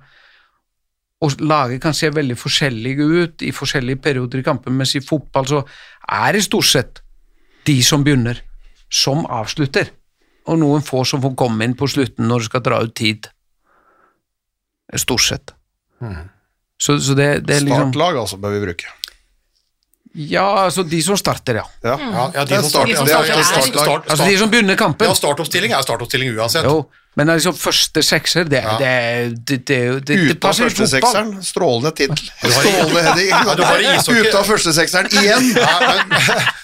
og 1.22 1.39
laget 1.41 1.81
kan 1.81 1.95
se 1.98 2.10
veldig 2.14 2.35
forskjellige 2.38 3.06
ut 3.23 3.41
i 3.48 3.52
forskjellige 3.56 4.02
perioder 4.03 4.44
i 4.44 4.45
kampen, 4.45 4.76
mens 4.77 4.94
i 4.95 5.02
fotball 5.02 5.48
så 5.49 5.64
er 6.14 6.35
det 6.38 6.44
stort 6.45 6.68
sett 6.69 7.02
de 7.65 7.80
som 7.84 8.03
begynner, 8.06 8.38
som 8.94 9.26
avslutter, 9.26 9.89
og 10.48 10.60
noen 10.61 10.85
få 10.85 11.02
som 11.10 11.23
får 11.23 11.34
komme 11.39 11.65
inn 11.65 11.73
på 11.76 11.89
slutten 11.91 12.30
når 12.30 12.45
det 12.45 12.49
skal 12.52 12.64
dra 12.69 12.77
ut 12.85 12.94
tid. 12.95 13.27
Stort 14.95 15.26
sett. 15.26 15.52
Så, 16.80 16.99
så 17.02 17.15
det, 17.18 17.26
det 17.49 17.57
er 17.57 17.65
liksom 17.65 17.89
Startlag, 17.89 18.22
altså, 18.22 18.38
bør 18.39 18.53
vi 18.56 18.61
bruke. 18.68 18.94
Ja, 20.18 20.45
altså 20.64 20.85
de 20.88 21.02
som 21.03 21.18
starter, 21.19 21.60
ja. 21.60 21.65
Ja. 21.84 21.98
Ja, 21.98 22.23
ja, 22.38 22.45
de 22.48 22.61
som 22.61 22.69
starter, 22.72 22.94
starter, 22.95 23.10
det 23.10 23.18
er 23.18 23.27
ja, 23.27 23.35
er, 23.41 23.44
start- 23.44 23.68
start, 23.68 23.84
start- 23.84 24.07
Altså 24.14 24.30
de 24.30 24.38
som 24.39 24.49
begynner 24.53 24.77
kampen. 24.80 25.06
Ja, 25.10 25.18
startoppstilling 25.18 25.73
er 25.77 25.84
startoppstilling 25.85 26.31
uansett. 26.38 26.65
Jo, 26.65 26.85
men 27.18 27.31
liksom 27.34 27.56
første 27.57 28.03
sekser, 28.06 28.45
det, 28.45 28.61
Ja. 28.61 28.76
det, 28.77 28.91
det, 29.48 29.57
det, 29.65 29.68
det, 29.68 30.06
det, 30.06 30.07
det 30.18 30.18
Ute 30.38 30.52
av 30.52 30.60
første 30.61 30.85
sekseren, 30.91 31.31
strålende 31.41 31.89
tittel. 31.98 32.30
Strålende 32.44 33.02
heading. 33.07 33.31
Ja, 33.34 33.56
du 33.57 33.65
har 33.65 33.81
Ute 33.81 34.38
av 34.38 34.45
førstesekseren 34.45 35.10
igjen! 35.18 35.49
Ja, 35.68 35.81
men, 35.81 35.98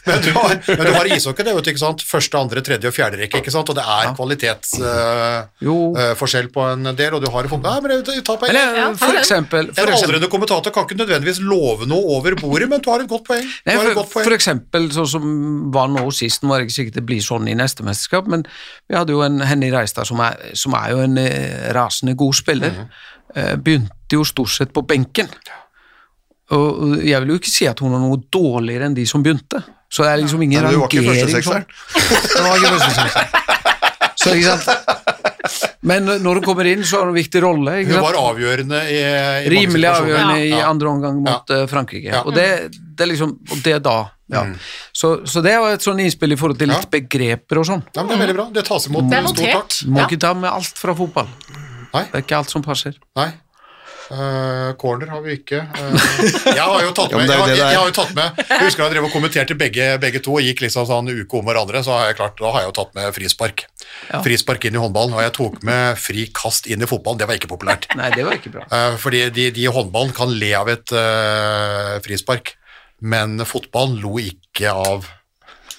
Men 0.06 0.22
du 0.22 0.32
har, 0.36 0.58
men 0.68 0.86
du 0.86 0.92
har 0.92 1.06
ishockey, 1.16 1.44
det 1.46 1.52
er 1.54 1.56
jo 1.56 1.62
ikke 1.64 1.80
sant? 1.80 2.02
Første, 2.04 2.38
andre, 2.38 2.62
tredje 2.66 2.88
og 2.90 2.94
fjerde 2.96 3.18
rekke, 3.22 3.38
ikke 3.40 3.52
sant? 3.54 3.70
Og 3.72 3.76
det 3.78 3.84
er 3.88 4.14
kvalitetsforskjell 4.18 6.48
uh, 6.48 6.50
uh, 6.50 6.54
på 6.58 6.62
en 6.68 6.84
del, 6.92 7.14
og 7.16 7.22
du 7.24 7.30
har 7.32 7.48
fotball. 7.48 7.72
Nei, 7.72 7.80
men 7.86 7.92
jeg 8.04 8.24
tar 8.28 8.38
poeng. 8.42 8.52
Eller 8.52 8.98
for 9.00 9.12
ta 9.16 9.20
eksempel, 9.22 9.64
for 9.72 9.84
En 9.88 9.94
aldrende 9.96 10.28
kommentator 10.32 10.72
kan 10.76 10.84
ikke 10.88 11.00
nødvendigvis 11.00 11.40
love 11.48 11.84
noe 11.88 12.04
over 12.18 12.32
bordet, 12.42 12.68
men 12.74 12.80
du 12.84 12.88
har 12.92 13.00
et 13.06 13.12
godt 13.14 13.26
poeng. 13.30 13.46
Nei, 13.48 13.76
for, 13.80 13.94
godt 14.02 14.12
poeng. 14.18 14.26
for 14.28 14.36
eksempel 14.36 14.82
sånn 14.98 15.12
som 15.14 15.24
var 15.76 15.88
nå 15.94 16.04
sist, 16.16 16.40
nå 16.44 16.50
er 16.52 16.58
det 16.60 16.66
ikke 16.68 16.80
sikkert 16.82 16.98
det 17.00 17.08
blir 17.14 17.22
sånn 17.24 17.46
i 17.48 17.56
neste 17.56 17.82
mesterskap, 17.88 18.26
men 18.32 18.42
vi 18.92 18.94
hadde 19.00 19.12
jo 19.16 19.22
en 19.24 19.38
Henny 19.48 19.70
Reistad 19.72 20.04
som 20.10 20.20
er, 20.26 20.34
som 20.54 20.76
er 20.78 20.92
jo 20.94 21.04
en 21.06 21.18
eh, 21.22 21.74
rasende 21.76 22.16
god 22.20 22.34
spiller. 22.34 22.72
mm. 22.72 23.10
Eh, 23.34 23.56
begynte 23.58 24.14
jo 24.14 24.24
stort 24.28 24.52
sett 24.54 24.74
på 24.74 24.84
benken. 24.86 25.30
Og 26.54 27.00
jeg 27.02 27.22
vil 27.22 27.30
jo 27.34 27.38
ikke 27.40 27.50
si 27.50 27.66
at 27.66 27.80
hun 27.82 27.96
er 27.96 28.04
noe 28.04 28.20
dårligere 28.30 28.86
enn 28.86 28.98
de 28.98 29.06
som 29.10 29.24
begynte. 29.26 29.64
Så 29.90 30.04
det 30.04 30.12
er 30.12 30.22
liksom 30.22 30.42
ingen 30.46 30.62
rangering. 30.62 30.76
du 30.76 30.84
var 30.84 30.88
ikke 30.92 31.08
førstesekseren. 31.10 31.66
Så 34.24 34.36
ikke 34.38 34.54
sant? 34.54 34.66
Men 35.84 36.08
når 36.24 36.40
hun 36.40 36.46
kommer 36.46 36.68
inn, 36.70 36.84
så 36.88 36.98
har 37.02 37.08
hun 37.08 37.12
en 37.12 37.18
viktig 37.20 37.42
rolle. 37.44 37.76
Ikke 37.84 37.98
Hun 37.98 38.06
var 38.06 38.18
avgjørende 38.22 38.80
i, 38.88 39.00
i 39.04 39.50
Rimelig 39.52 39.90
avgjørende 39.92 40.38
i 40.48 40.54
andre 40.64 40.92
omgang 40.94 41.18
mot 41.26 41.52
ja. 41.52 41.66
Frankrike. 41.68 42.08
Ja. 42.08 42.22
Og 42.24 42.36
det, 42.38 42.48
det 42.72 43.04
er 43.04 43.12
liksom 43.12 43.36
og 43.52 43.64
det 43.66 43.78
da. 43.84 43.98
Ja. 44.34 44.46
Så, 44.96 45.12
så 45.30 45.44
det 45.46 45.58
var 45.60 45.76
et 45.76 45.84
sånn 45.86 46.00
innspill 46.00 46.34
i 46.34 46.40
forhold 46.40 46.62
til 46.62 46.72
litt 46.72 46.88
Ja. 46.88 46.92
begreper 46.96 47.60
og 47.62 47.68
sånn. 47.68 47.84
Ja, 47.92 48.02
men 48.02 48.14
det 48.14 48.16
er 48.16 48.24
veldig 48.24 48.38
bra. 48.40 48.48
Det 48.56 48.64
tas 48.70 48.88
imot 48.90 49.10
Det 49.12 49.20
er 49.20 49.28
notert. 49.28 49.80
Må 49.92 50.06
ikke 50.08 50.22
ta 50.24 50.32
med 50.38 50.50
alt 50.50 50.80
fra 50.80 50.96
fotball. 50.98 51.28
Nei. 51.94 52.06
Det 52.10 52.22
er 52.22 52.24
ikke 52.26 52.40
alt 52.40 52.54
som 52.56 52.64
passer. 52.66 52.96
Nei. 53.20 53.30
Eh, 54.14 54.72
corner 54.78 55.10
har 55.10 55.22
vi 55.26 55.38
ikke. 55.40 55.64
Uh, 55.74 55.94
jeg 56.58 56.62
har 56.62 56.84
jo 56.86 56.92
tatt 56.94 57.14
med 57.16 57.32
jeg, 57.32 57.56
jeg, 57.58 57.78
har 57.80 57.88
jo 57.88 57.94
tatt 57.96 58.12
med 58.14 58.42
Jeg 58.44 58.66
husker 58.68 58.84
jeg 58.84 58.94
drev 58.94 59.08
og 59.08 59.14
kommenterte 59.14 59.56
begge, 59.58 59.88
begge 60.02 60.22
to 60.22 60.36
og 60.38 60.46
gikk 60.46 60.62
liksom 60.66 60.86
sånn 60.90 61.10
uke 61.10 61.40
om 61.40 61.48
hverandre, 61.48 61.82
så 61.86 61.96
har 61.96 62.12
jeg 62.12 62.20
klart, 62.20 62.36
da 62.38 62.52
har 62.54 62.62
jeg 62.62 62.70
jo 62.70 62.76
tatt 62.78 62.92
med 63.00 63.10
frispark. 63.16 63.64
Ja. 64.12 64.22
Frispark 64.26 64.68
inn 64.70 64.78
i 64.78 64.84
håndballen, 64.84 65.16
og 65.18 65.24
jeg 65.26 65.34
tok 65.40 65.58
med 65.66 65.98
fri 66.02 66.28
kast 66.36 66.70
inn 66.70 66.86
i 66.86 66.90
fotballen. 66.90 67.24
Det 67.24 67.30
var 67.32 67.40
ikke 67.40 67.50
populært. 67.56 67.88
Nei, 67.98 68.12
det 68.14 68.28
var 68.28 68.38
ikke 68.38 68.54
bra. 68.54 68.68
Uh, 68.70 69.00
fordi 69.02 69.24
de, 69.34 69.48
de 69.56 69.66
i 69.66 69.74
håndballen 69.80 70.14
kan 70.14 70.30
le 70.30 70.54
av 70.60 70.70
et 70.70 70.96
frispark, 72.06 72.54
men 73.02 73.42
fotballen 73.50 73.98
lo 74.04 74.20
ikke 74.22 74.78
av 74.78 75.10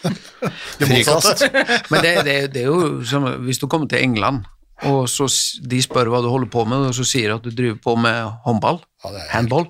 det 0.80 0.90
motsatte. 0.90 1.52
Men 1.92 2.02
det, 2.02 2.16
det, 2.26 2.36
det 2.56 2.66
er 2.66 2.72
jo 2.72 3.04
som 3.06 3.28
hvis 3.46 3.62
du 3.62 3.68
kommer 3.70 3.86
til 3.90 4.02
England, 4.02 4.42
og 4.90 5.08
så 5.10 5.26
de 5.70 5.80
spør 5.82 6.10
hva 6.12 6.20
du 6.24 6.28
holder 6.32 6.50
på 6.52 6.64
med, 6.68 6.88
og 6.90 6.94
så 6.96 7.06
sier 7.08 7.30
du 7.32 7.36
at 7.38 7.46
du 7.46 7.50
driver 7.54 7.80
på 7.82 7.96
med 8.00 8.30
håndball, 8.46 8.80
Ja, 9.04 9.12
det 9.14 9.26
handball, 9.30 9.66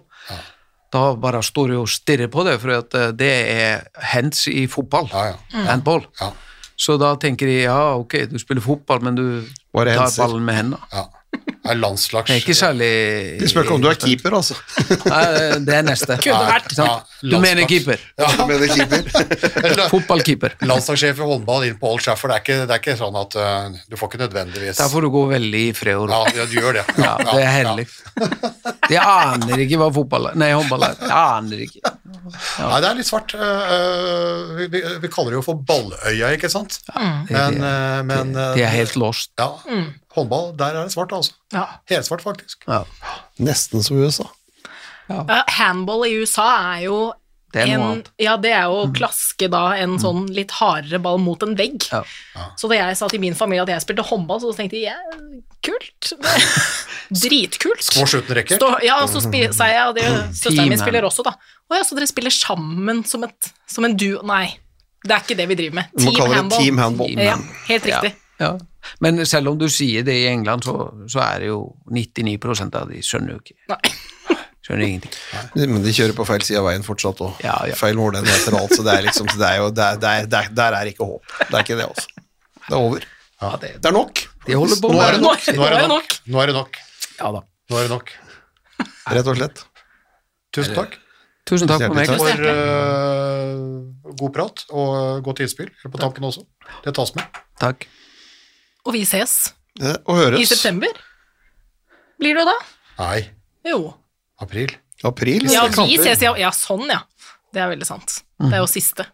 da 0.95 1.03
bare 1.19 1.43
står 1.43 1.73
du 1.73 1.77
og 1.81 1.89
stirrer 1.91 2.31
på 2.31 2.45
det, 2.47 2.61
for 2.63 2.71
at 2.77 2.95
eh, 2.95 3.11
det 3.19 3.33
er 3.51 3.87
hands 4.13 4.47
i 4.49 4.67
fotball. 4.71 5.09
Ja, 5.11 5.33
ja. 5.35 5.65
Handball. 5.67 6.05
Ja. 6.21 6.31
Så 6.77 6.97
da 6.99 7.15
tenker 7.19 7.47
de 7.51 7.61
ja, 7.65 7.79
ok, 7.99 8.15
du 8.31 8.39
spiller 8.39 8.63
fotball, 8.63 9.03
men 9.03 9.19
du 9.19 9.27
tar 9.75 10.11
ballen 10.19 10.45
med 10.47 10.55
hendene. 10.61 10.81
ja. 10.93 11.07
Er 11.65 11.79
landslags... 11.81 12.29
Det 12.29 12.35
er 12.37 12.43
ikke 12.43 12.55
særlig 12.59 12.89
De 13.41 13.47
spør 13.49 13.65
ikke 13.65 13.75
om 13.79 13.81
du 13.85 13.89
er 13.89 13.97
keeper, 13.97 14.35
altså. 14.37 14.57
Nei, 15.13 15.23
det 15.65 15.77
er 15.79 15.87
neste. 15.87 16.19
Kunne 16.21 16.43
vært. 16.51 16.75
Ja, 16.77 16.89
Du 17.25 17.37
mener 17.41 17.65
keeper. 17.71 18.03
keeper. 18.19 18.37
du 18.37 18.45
mener 18.51 18.69
keeper. 18.69 19.81
Fotballkeeper. 19.89 20.57
Landslagssjef 20.69 21.23
i 21.25 21.29
håndball 21.31 21.65
inn 21.71 21.79
på 21.81 21.89
Old 21.95 22.05
Trafford, 22.05 22.35
det 22.35 22.37
er 22.37 22.45
ikke, 22.45 22.59
det 22.69 22.77
er 22.77 22.83
ikke 22.83 22.97
sånn 23.01 23.17
at 23.17 23.39
uh, 23.41 23.79
du 23.89 23.97
får 23.97 24.13
ikke 24.13 24.21
nødvendigvis 24.27 24.83
Der 24.83 24.93
får 24.93 25.07
du 25.07 25.11
gå 25.17 25.25
veldig 25.33 25.63
i 25.71 25.73
fred 25.77 25.97
og 26.03 26.11
ro. 26.13 26.21
ja, 26.29 26.37
ja, 26.43 26.47
du 26.53 26.55
gjør 26.61 26.79
det. 26.81 26.85
Ja, 27.01 27.15
det 27.33 27.41
er 27.41 27.53
hellig. 27.57 27.87
De 28.91 29.01
aner 29.01 29.65
ikke 29.65 29.81
hva 29.81 29.89
fotball 29.97 30.31
er. 30.35 30.39
Nei, 30.45 30.53
håndball 30.53 30.85
er. 30.91 31.01
De 31.01 31.11
aner 31.17 31.65
ikke. 31.65 31.95
Nei, 32.29 32.79
det 32.85 32.89
er 32.93 32.97
litt 33.01 33.09
svart. 33.09 33.35
eh, 33.37 33.75
eh, 33.75 34.55
vi, 34.61 34.69
vi, 34.77 34.85
vi 35.03 35.11
kaller 35.13 35.35
det 35.35 35.41
jo 35.41 35.45
for 35.49 35.65
Balløya, 35.69 36.31
ikke 36.37 36.53
sant? 36.53 36.79
Ja, 36.93 37.09
Det, 37.25 37.35
Men, 37.35 37.61
uh, 37.65 38.01
men 38.09 38.33
de 38.37 38.47
er 38.63 38.69
eh, 38.69 38.75
helt 38.83 38.97
lost. 39.01 39.33
Ja, 39.41 39.51
håndball, 40.15 40.53
der 40.59 40.79
er 40.79 40.87
det 40.87 40.95
svart, 40.95 41.13
altså. 41.17 41.35
Ja. 41.55 41.67
Helsvart, 41.91 42.25
faktisk. 42.25 42.65
Ja, 42.71 42.85
Nesten 43.43 43.83
som 43.83 43.99
USA. 43.99 44.31
Ja, 45.11 45.45
handball 45.59 46.07
i 46.09 46.15
USA 46.23 46.49
er 46.75 46.87
jo 46.87 46.99
det 47.55 47.63
er 47.63 47.69
noe 47.71 47.75
en, 47.75 47.83
annet. 47.87 48.09
Mm. 48.11 48.23
ja, 48.25 48.35
det 48.43 48.51
er 48.51 48.65
jo 48.73 48.79
klaske 48.97 49.49
da 49.53 49.63
en 49.79 49.95
sånn 50.03 50.25
litt 50.35 50.57
hardere 50.57 50.99
ball 51.03 51.21
mot 51.23 51.43
en 51.47 51.55
vegg. 51.59 51.87
Ja. 51.93 52.01
Så 52.59 52.71
da 52.71 52.81
jeg 52.81 52.97
sa 52.99 53.09
til 53.13 53.23
min 53.23 53.37
familie 53.39 53.63
at 53.63 53.71
jeg 53.71 53.85
spilte 53.85 54.07
håndball, 54.09 54.41
så 54.43 54.51
tenkte 54.57 54.81
jeg 54.81 54.91
yeah, 54.91 55.37
kult. 55.63 56.11
Dritkult. 57.25 57.85
Squash 57.87 58.19
uten 58.19 58.35
racket? 58.41 58.67
Ja, 58.83 58.99
og 59.05 59.13
så 59.13 59.23
spi- 59.23 59.47
sa 59.55 59.71
jeg, 59.71 59.87
og 59.87 59.95
det 60.01 60.09
søsteren 60.35 60.73
min 60.73 60.83
spiller 60.83 61.07
også, 61.07 61.27
da. 61.27 61.37
Å 61.71 61.79
ja, 61.79 61.87
så 61.87 61.99
dere 61.99 62.11
spiller 62.11 62.35
sammen 62.35 63.05
som, 63.07 63.23
et, 63.29 63.55
som 63.71 63.87
en 63.87 63.95
duo? 63.95 64.19
Nei, 64.27 64.49
det 65.07 65.15
er 65.15 65.23
ikke 65.23 65.39
det 65.39 65.47
vi 65.53 65.61
driver 65.63 65.79
med. 65.79 65.95
Team 65.95 66.21
handball. 66.35 66.59
team 66.59 66.83
handball. 66.83 67.19
Ja, 67.23 67.39
helt 67.71 67.87
riktig. 67.87 68.17
Ja. 68.43 68.57
Men 69.05 69.23
selv 69.29 69.53
om 69.53 69.59
du 69.61 69.69
sier 69.73 70.05
det 70.07 70.17
i 70.23 70.27
England, 70.31 70.67
så, 70.67 70.91
så 71.11 71.23
er 71.25 71.45
det 71.45 71.53
jo 71.53 71.61
99% 71.91 72.77
av 72.81 72.91
de 72.93 73.03
skjønner 73.05 73.37
jo 73.37 73.43
ikke. 73.43 73.57
Nei. 73.73 73.95
Skjønner 74.65 74.87
ingenting. 74.87 75.17
Men 75.61 75.83
de 75.85 75.93
kjører 75.93 76.17
på 76.17 76.25
feil 76.25 76.45
side 76.47 76.61
av 76.63 76.65
veien 76.71 76.85
fortsatt 76.87 77.19
òg. 77.21 77.41
Ja, 77.45 77.59
ja. 77.69 77.77
Feil 77.77 77.99
målenheter 78.01 78.55
og 78.57 78.63
alt, 78.63 78.77
så 78.79 78.87
det 78.87 78.95
er 78.95 79.05
liksom 79.11 79.29
så 79.29 79.41
det 79.43 79.51
er 79.51 79.59
jo, 79.61 79.67
det 79.77 79.85
er, 79.85 79.99
det 80.01 80.13
er, 80.13 80.29
det 80.31 80.39
er, 80.41 80.55
Der 80.57 80.77
er 80.79 80.89
ikke 80.89 81.09
håp. 81.11 81.35
Det 81.43 81.51
er 81.51 81.67
ikke 81.67 81.77
det, 81.83 81.89
altså. 81.91 82.25
Det 82.65 82.73
er 82.73 82.79
over. 82.79 83.05
Ja, 83.45 83.51
det, 83.61 83.75
Det 83.83 83.91
er 83.91 83.97
nok. 83.99 84.25
de 84.47 84.57
holder 84.57 84.81
på 84.81 84.93
Nå 84.95 85.03
er 85.05 85.19
Nå, 85.19 85.29
nok. 85.29 85.49
Nå 85.59 85.67
er 85.69 85.77
det 85.77 85.89
nok. 85.93 86.17
Nå 86.33 86.41
er 86.41 86.53
det 86.53 86.57
nok. 86.57 86.79
Ja 87.19 87.33
da. 87.37 87.43
Nå 87.45 87.81
er 87.81 87.89
det 87.89 87.93
nok. 87.93 88.13
Rett 89.13 89.29
og 89.29 89.37
slett. 89.37 89.65
Tusen 90.55 90.77
takk 90.79 90.97
Tusen 91.45 91.69
takk 91.69 91.83
for 91.85 91.99
meg. 91.99 92.09
For 92.09 92.47
uh, 92.49 94.15
god 94.17 94.33
prat 94.33 94.65
og 94.73 95.21
godt 95.27 95.43
innspill 95.45 95.69
på 95.85 96.01
tampen 96.01 96.25
også. 96.25 96.47
Det 96.87 96.95
tas 96.97 97.13
med. 97.19 97.43
Takk. 97.61 97.85
Og 98.85 98.93
vi 98.97 99.05
ses 99.09 99.53
Eh, 99.81 99.97
Og 100.07 100.17
høres. 100.17 100.39
i 100.41 100.45
september. 100.47 100.87
Blir 102.21 102.37
det 102.39 102.45
da? 102.47 102.53
Nei, 103.01 103.31
Jo. 103.67 103.95
april. 104.41 104.71
April. 105.03 105.43
Ja, 105.51 105.67
vi 105.69 105.97
ses, 105.99 106.21
ja. 106.23 106.35
Ja, 106.39 106.51
sånn, 106.51 106.87
ja. 106.89 107.01
Det 107.53 107.61
er 107.61 107.69
veldig 107.73 107.87
sant. 107.87 108.23
Det 108.41 108.53
er 108.55 108.63
jo 108.63 108.67
siste. 108.71 109.05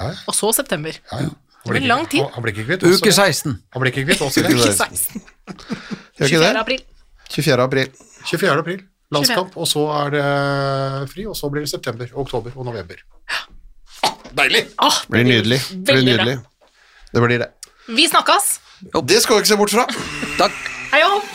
Ja, 0.00 0.10
ja. 0.10 0.14
Og 0.28 0.34
så 0.36 0.52
september. 0.54 0.92
Ja, 1.12 1.20
ja. 1.24 1.30
Det 1.64 1.72
blir 1.72 1.86
lang 1.88 2.04
tid. 2.06 2.20
Han, 2.20 2.30
han 2.34 2.42
blir 2.44 2.52
ikke 2.52 2.66
kvitt 2.68 2.82
oss. 2.84 3.00
Uke 3.00 3.10
16. 3.12 3.54
Han 3.72 3.80
blir 3.82 3.90
ikke 3.92 4.04
kvitt 4.04 4.20
oss. 4.20 4.36
i 4.36 4.42
Uke 4.42 4.52
det. 4.60 4.76
16. 4.76 5.22
24. 6.20 6.56
april. 6.60 6.82
24. 7.30 7.62
april. 7.64 7.88
24. 8.28 8.58
april. 8.60 8.82
Landskamp, 9.14 9.56
og 9.56 9.66
så 9.68 9.86
er 10.04 10.10
det 10.10 11.08
fri, 11.12 11.24
og 11.30 11.36
så 11.38 11.48
blir 11.52 11.62
det 11.64 11.70
september, 11.70 12.08
oktober 12.20 12.52
og 12.56 12.64
november. 12.66 12.96
Ah, 13.30 14.12
deilig! 14.34 14.66
Ah, 14.78 14.90
Det 15.06 15.10
blir 15.14 15.24
nydelig. 15.24 15.60
Det 15.70 15.94
blir 15.94 16.04
nydelig. 16.04 16.36
Det 17.14 17.22
blir 17.22 17.38
det. 17.38 17.48
Vi 17.88 18.08
snakkes. 18.10 18.58
Opp. 18.94 19.08
Det 19.08 19.22
skal 19.22 19.34
vi 19.34 19.38
ikke 19.38 19.48
se 19.48 19.56
bort 19.56 19.70
fra. 19.70 19.86
Takk. 20.38 20.52
Hei 20.92 21.02
opp. 21.06 21.26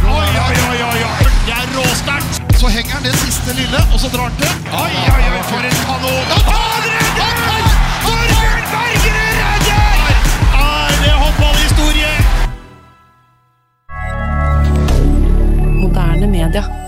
Oi, 0.00 0.28
oi, 0.46 0.56
oi, 0.70 0.80
oi, 0.90 1.02
oi. 1.10 1.24
Det 1.46 1.54
er 1.54 1.66
råsterkt. 1.76 2.58
Så 2.60 2.66
henger 2.68 2.92
han 2.96 3.04
det 3.04 3.14
siste 3.14 3.54
lille, 3.60 3.80
og 3.92 4.00
så 4.00 4.08
drar 4.12 4.28
han 4.28 4.36
til. 4.40 4.52
Oi, 4.82 4.92
oi, 5.14 5.22
oi, 5.32 5.42
for 5.52 5.60
en 5.70 5.78
kanon. 5.86 6.24
Da 6.32 6.36
tar 6.48 6.66
han 6.72 6.82
redder! 6.88 7.64
Torbjørn 8.04 8.64
det 11.04 11.14
håndballhistorie? 11.22 12.12
Moderne 15.80 16.26
media. 16.26 16.79